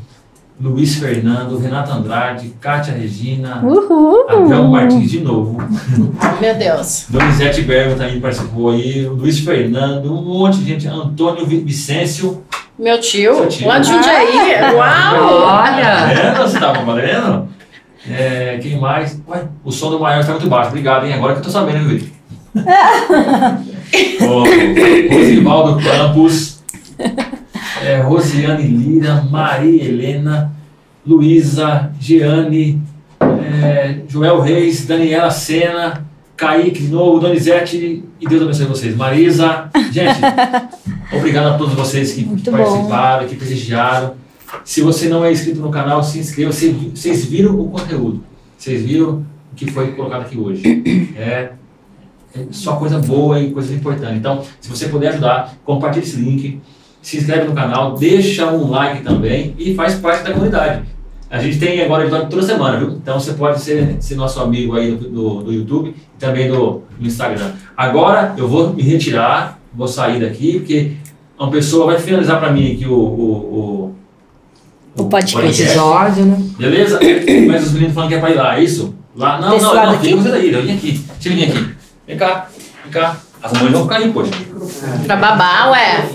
Luiz 0.59 0.95
Fernando, 0.95 1.57
Renata 1.57 1.93
Andrade, 1.93 2.53
Kátia 2.61 2.93
Regina, 2.93 3.61
Uhul. 3.63 4.26
Adel 4.30 4.63
Martins 4.69 5.11
de 5.11 5.19
novo, 5.19 5.57
Meu 6.41 6.55
Deus. 6.55 7.05
Donizete 7.09 7.61
Bergo 7.61 7.95
também 7.95 8.19
participou 8.19 8.72
aí, 8.72 9.05
Luiz 9.05 9.39
Fernando, 9.39 10.11
um 10.13 10.22
monte 10.23 10.57
de 10.59 10.65
gente, 10.65 10.88
Antônio 10.88 11.45
Vi- 11.45 11.59
Vicêncio. 11.59 12.43
Meu 12.80 12.99
tio, 12.99 13.45
tio. 13.47 13.67
lá 13.67 13.80
de 13.80 13.88
Jundiaí. 13.88 14.73
Uau! 14.73 15.43
Olha! 15.43 16.07
Vendo? 16.07 16.41
Você 16.41 16.59
tava 16.59 16.81
valendo? 16.84 17.47
É, 18.10 18.60
quem 18.61 18.80
mais? 18.80 19.19
Ué, 19.27 19.48
o 19.64 19.72
som 19.72 19.90
do 19.90 19.99
maior 19.99 20.19
está 20.19 20.34
muito 20.34 20.48
baixo. 20.48 20.69
Obrigado, 20.69 21.06
hein? 21.06 21.14
Agora 21.14 21.34
que 21.34 21.40
eu 21.40 21.44
tô 21.44 21.49
sabendo, 21.49 21.88
viu, 21.88 21.98
Vitor? 21.98 22.15
Ô, 24.22 24.44
Rosivaldo 25.14 25.84
Campos, 25.84 26.64
é, 27.84 28.02
Rosiane 28.02 28.64
Lira, 28.64 29.22
Maria 29.30 29.84
Helena, 29.84 30.52
Luísa, 31.06 31.91
Giane, 31.99 32.82
é, 33.19 33.98
Joel 34.07 34.41
Reis, 34.41 34.86
Daniela 34.86 35.32
Sena, 35.32 36.06
Kaique 36.38 36.84
de 36.84 36.88
novo, 36.90 37.19
Donizete 37.19 38.03
e 38.19 38.27
Deus 38.27 38.41
abençoe 38.41 38.65
vocês. 38.65 38.95
Marisa, 38.95 39.69
gente, 39.91 40.19
obrigado 41.15 41.56
a 41.56 41.57
todos 41.57 41.73
vocês 41.73 42.14
que, 42.14 42.26
Muito 42.26 42.52
bom. 42.52 42.57
participaram, 42.57 43.27
que 43.27 43.36
prestigiaram. 43.36 44.14
Se 44.64 44.82
você 44.82 45.07
não 45.10 45.23
é 45.23 45.32
inscrito 45.32 45.60
no 45.60 45.69
canal, 45.69 46.03
se 46.03 46.19
inscreva. 46.19 46.52
Vocês 46.52 46.76
vi- 46.76 46.91
Vocês 46.95 47.26
viram 47.26 47.60
o 47.60 47.69
conteúdo. 47.69 48.23
Vocês 48.57 48.82
viram 48.84 49.26
o 49.52 49.56
que 49.56 49.69
foi 49.72 49.91
colocado 49.91 50.22
aqui 50.22 50.38
hoje. 50.38 50.64
É, 51.18 51.52
é 52.36 52.45
só 52.52 52.76
coisa 52.76 52.99
boa 52.99 53.40
e 53.40 53.52
coisa 53.52 53.73
importante. 53.73 54.18
Então, 54.18 54.44
se 54.60 54.69
você 54.69 54.88
puder 54.90 55.10
ajudar, 55.10 55.56
compartilhe 55.64 56.06
esse 56.06 56.18
link, 56.18 56.60
se 57.02 57.18
inscreve 57.18 57.48
no 57.48 57.53
canal, 57.53 57.95
deixa 57.95 58.52
um 58.52 58.69
like 58.69 59.03
também 59.03 59.53
e 59.57 59.73
faz 59.76 59.95
parte 59.95 60.23
da 60.26 60.34
comunidade. 60.34 60.84
A 61.30 61.40
gente 61.40 61.57
tem 61.60 61.82
agora 61.82 62.03
episódio 62.03 62.30
toda 62.30 62.44
semana, 62.44 62.77
viu? 62.77 62.91
Então 62.91 63.19
você 63.19 63.34
pode 63.34 63.61
ser, 63.61 63.95
ser 64.02 64.15
nosso 64.15 64.40
amigo 64.41 64.76
aí 64.76 64.91
do, 64.95 65.10
do, 65.10 65.44
do 65.44 65.53
YouTube 65.53 65.90
e 65.90 66.19
também 66.19 66.49
do, 66.49 66.82
do 66.99 67.07
Instagram. 67.07 67.52
Agora 67.77 68.34
eu 68.38 68.48
vou 68.48 68.73
me 68.73 68.82
retirar, 68.84 69.60
vou 69.73 69.88
sair 69.88 70.19
daqui, 70.19 70.60
porque 70.60 70.91
uma 71.40 71.49
pessoa 71.49 71.86
vai 71.88 71.99
finalizar 71.99 72.40
para 72.40 72.52
mim 72.52 72.73
aqui 72.73 72.86
o, 72.86 72.94
o, 72.94 73.32
O 73.32 73.95
podcast. 75.03 75.61
Episódio, 75.61 76.26
né? 76.26 76.38
Beleza? 76.57 76.99
Mas 77.47 77.67
os 77.67 77.73
meninos 77.73 77.93
falando 77.93 78.09
que 78.09 78.15
é 78.15 78.19
pra 78.19 78.31
ir 78.31 78.35
lá, 78.35 78.57
é 78.57 78.63
isso? 78.63 78.95
Lá? 79.15 79.39
Não, 79.39 79.51
Desse 79.51 79.63
não, 79.63 79.73
lado 79.73 79.88
não, 79.88 79.95
aqui? 79.95 80.07
fica 80.07 80.22
você 80.22 80.30
daí, 80.30 80.53
eu 80.53 80.61
vim 80.63 80.76
aqui. 80.76 80.91
Deixa 80.91 81.30
ele 81.30 81.35
vir 81.35 81.51
aqui. 81.51 81.76
Vem 82.07 82.17
cá, 82.17 82.47
vem 82.84 82.91
cá. 82.91 83.17
As 83.41 83.53
mães 83.53 83.72
vão 83.72 83.84
ficar 83.84 83.97
aí, 83.97 84.11
poxa. 84.11 84.31
Pra 85.05 85.15
babar, 85.15 85.72
ué. 85.72 86.09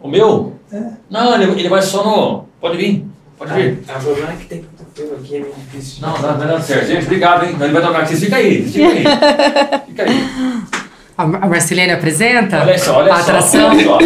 O 0.00 0.08
meu? 0.08 0.52
É. 0.72 0.82
Não, 1.08 1.34
ele, 1.34 1.50
ele 1.58 1.68
vai 1.68 1.82
só 1.82 2.04
no. 2.04 2.44
Pode 2.60 2.76
vir, 2.76 3.06
pode 3.38 3.54
vir. 3.54 3.78
O 3.88 4.02
problema 4.02 4.32
é 4.32 4.36
que 4.36 4.46
tem 4.46 4.64
pelo 4.94 5.16
aqui, 5.16 5.36
é 5.36 5.40
meio 5.40 5.54
difícil. 5.54 6.06
Não, 6.06 6.14
vai 6.14 6.46
dar 6.46 6.60
certo. 6.60 6.86
Gente, 6.86 7.04
obrigado, 7.04 7.44
hein? 7.44 7.56
Ele 7.58 7.72
vai 7.72 7.82
tocar 7.82 8.02
aqui. 8.02 8.16
Fica 8.16 8.36
aí, 8.36 8.68
fica 8.68 8.88
aí. 8.88 9.04
Fica 9.88 10.02
aí. 10.04 10.81
A 11.22 11.46
Marcelene 11.46 11.92
apresenta? 11.92 12.60
Olha 12.60 12.78
só, 12.78 12.96
olha 12.96 13.12
a 13.12 13.20
atração? 13.20 13.70
Só. 13.80 13.98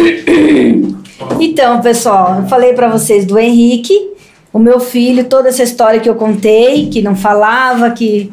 Então, 1.39 1.81
pessoal, 1.81 2.41
eu 2.41 2.47
falei 2.47 2.73
pra 2.73 2.87
vocês 2.87 3.25
do 3.25 3.39
Henrique, 3.39 3.93
o 4.53 4.59
meu 4.59 4.79
filho, 4.79 5.23
toda 5.25 5.49
essa 5.49 5.63
história 5.63 5.99
que 5.99 6.07
eu 6.07 6.15
contei, 6.15 6.89
que 6.89 7.01
não 7.01 7.15
falava, 7.15 7.89
que 7.89 8.31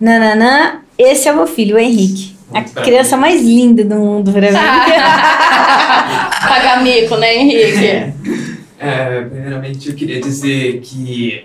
nananã, 0.00 0.80
esse 0.96 1.28
é 1.28 1.32
o 1.32 1.36
meu 1.36 1.46
filho, 1.46 1.74
o 1.74 1.78
Henrique. 1.78 2.36
A 2.54 2.62
criança 2.62 3.16
mais 3.16 3.42
linda 3.42 3.84
do 3.84 3.96
mundo 3.96 4.32
pra 4.32 4.50
mim. 4.50 4.56
Paga 6.48 6.80
mico, 6.82 7.16
né, 7.16 7.36
Henrique? 7.36 8.12
É, 8.78 9.20
primeiramente, 9.22 9.88
eu 9.88 9.94
queria 9.94 10.20
dizer 10.20 10.80
que 10.80 11.44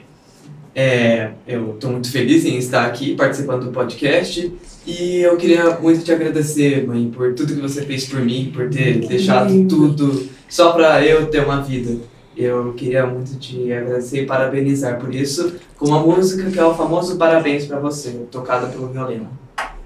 é, 0.74 1.30
eu 1.48 1.72
estou 1.76 1.92
muito 1.92 2.12
feliz 2.12 2.46
em 2.46 2.58
estar 2.58 2.86
aqui 2.86 3.16
participando 3.16 3.66
do 3.66 3.72
podcast 3.72 4.52
e 4.86 5.22
eu 5.22 5.36
queria 5.38 5.78
muito 5.80 6.04
te 6.04 6.12
agradecer, 6.12 6.86
mãe, 6.86 7.10
por 7.10 7.34
tudo 7.34 7.56
que 7.56 7.62
você 7.62 7.82
fez 7.84 8.06
por 8.06 8.22
mim, 8.22 8.52
por 8.54 8.70
ter 8.70 9.06
deixado 9.08 9.68
tudo 9.68 10.30
só 10.48 10.74
para 10.74 11.04
eu 11.04 11.28
ter 11.28 11.44
uma 11.44 11.62
vida. 11.62 11.98
Eu 12.38 12.74
queria 12.74 13.06
muito 13.06 13.38
te 13.40 13.72
agradecer 13.72 14.24
e 14.24 14.26
parabenizar 14.26 15.00
por 15.00 15.14
isso 15.16 15.56
com 15.78 15.88
uma 15.88 16.00
música 16.00 16.50
que 16.52 16.60
é 16.60 16.66
o 16.66 16.74
famoso 16.76 17.18
Parabéns 17.18 17.66
para 17.66 17.80
você, 17.80 18.12
tocada 18.30 18.68
pelo 18.68 18.88
violino. 18.88 19.30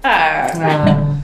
Ah. 0.02 0.46
Pessoal, 0.48 1.16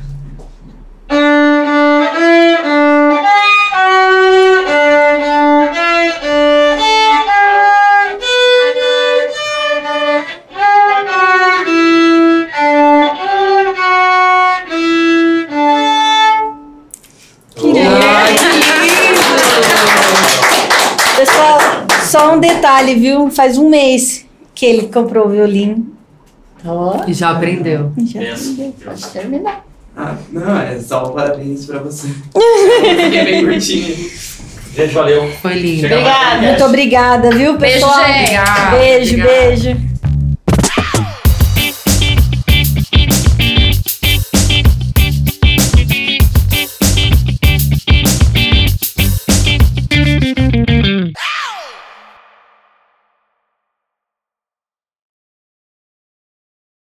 detalhe, 22.46 22.94
viu? 22.94 23.30
Faz 23.30 23.58
um 23.58 23.68
mês 23.68 24.24
que 24.54 24.64
ele 24.66 24.88
comprou 24.88 25.26
o 25.26 25.28
violino. 25.30 25.86
Ó, 26.64 27.04
E 27.06 27.12
já 27.14 27.30
aprendeu. 27.30 27.92
já 28.04 28.20
aprendeu. 28.20 28.72
Pode 28.84 29.06
terminar. 29.08 29.64
Ah, 29.96 30.14
não, 30.30 30.60
é 30.60 30.78
só 30.80 31.08
um 31.10 31.14
parabéns 31.14 31.64
para 31.66 31.78
você. 31.78 32.08
Fiquei 32.34 33.24
bem 33.24 33.44
curtinho. 33.46 33.96
Gente, 34.74 34.92
valeu. 34.92 35.30
Foi 35.40 35.54
lindo. 35.54 35.80
Chega 35.82 35.94
Obrigada. 35.96 36.42
Muito 36.42 36.64
obrigada, 36.64 37.30
viu, 37.30 37.56
Beijo, 37.56 37.74
pessoal? 37.86 38.04
gente. 38.06 38.20
Obrigada, 38.36 38.76
Beijo, 38.78 39.14
obrigada. 39.14 39.40
beijo. 39.46 39.85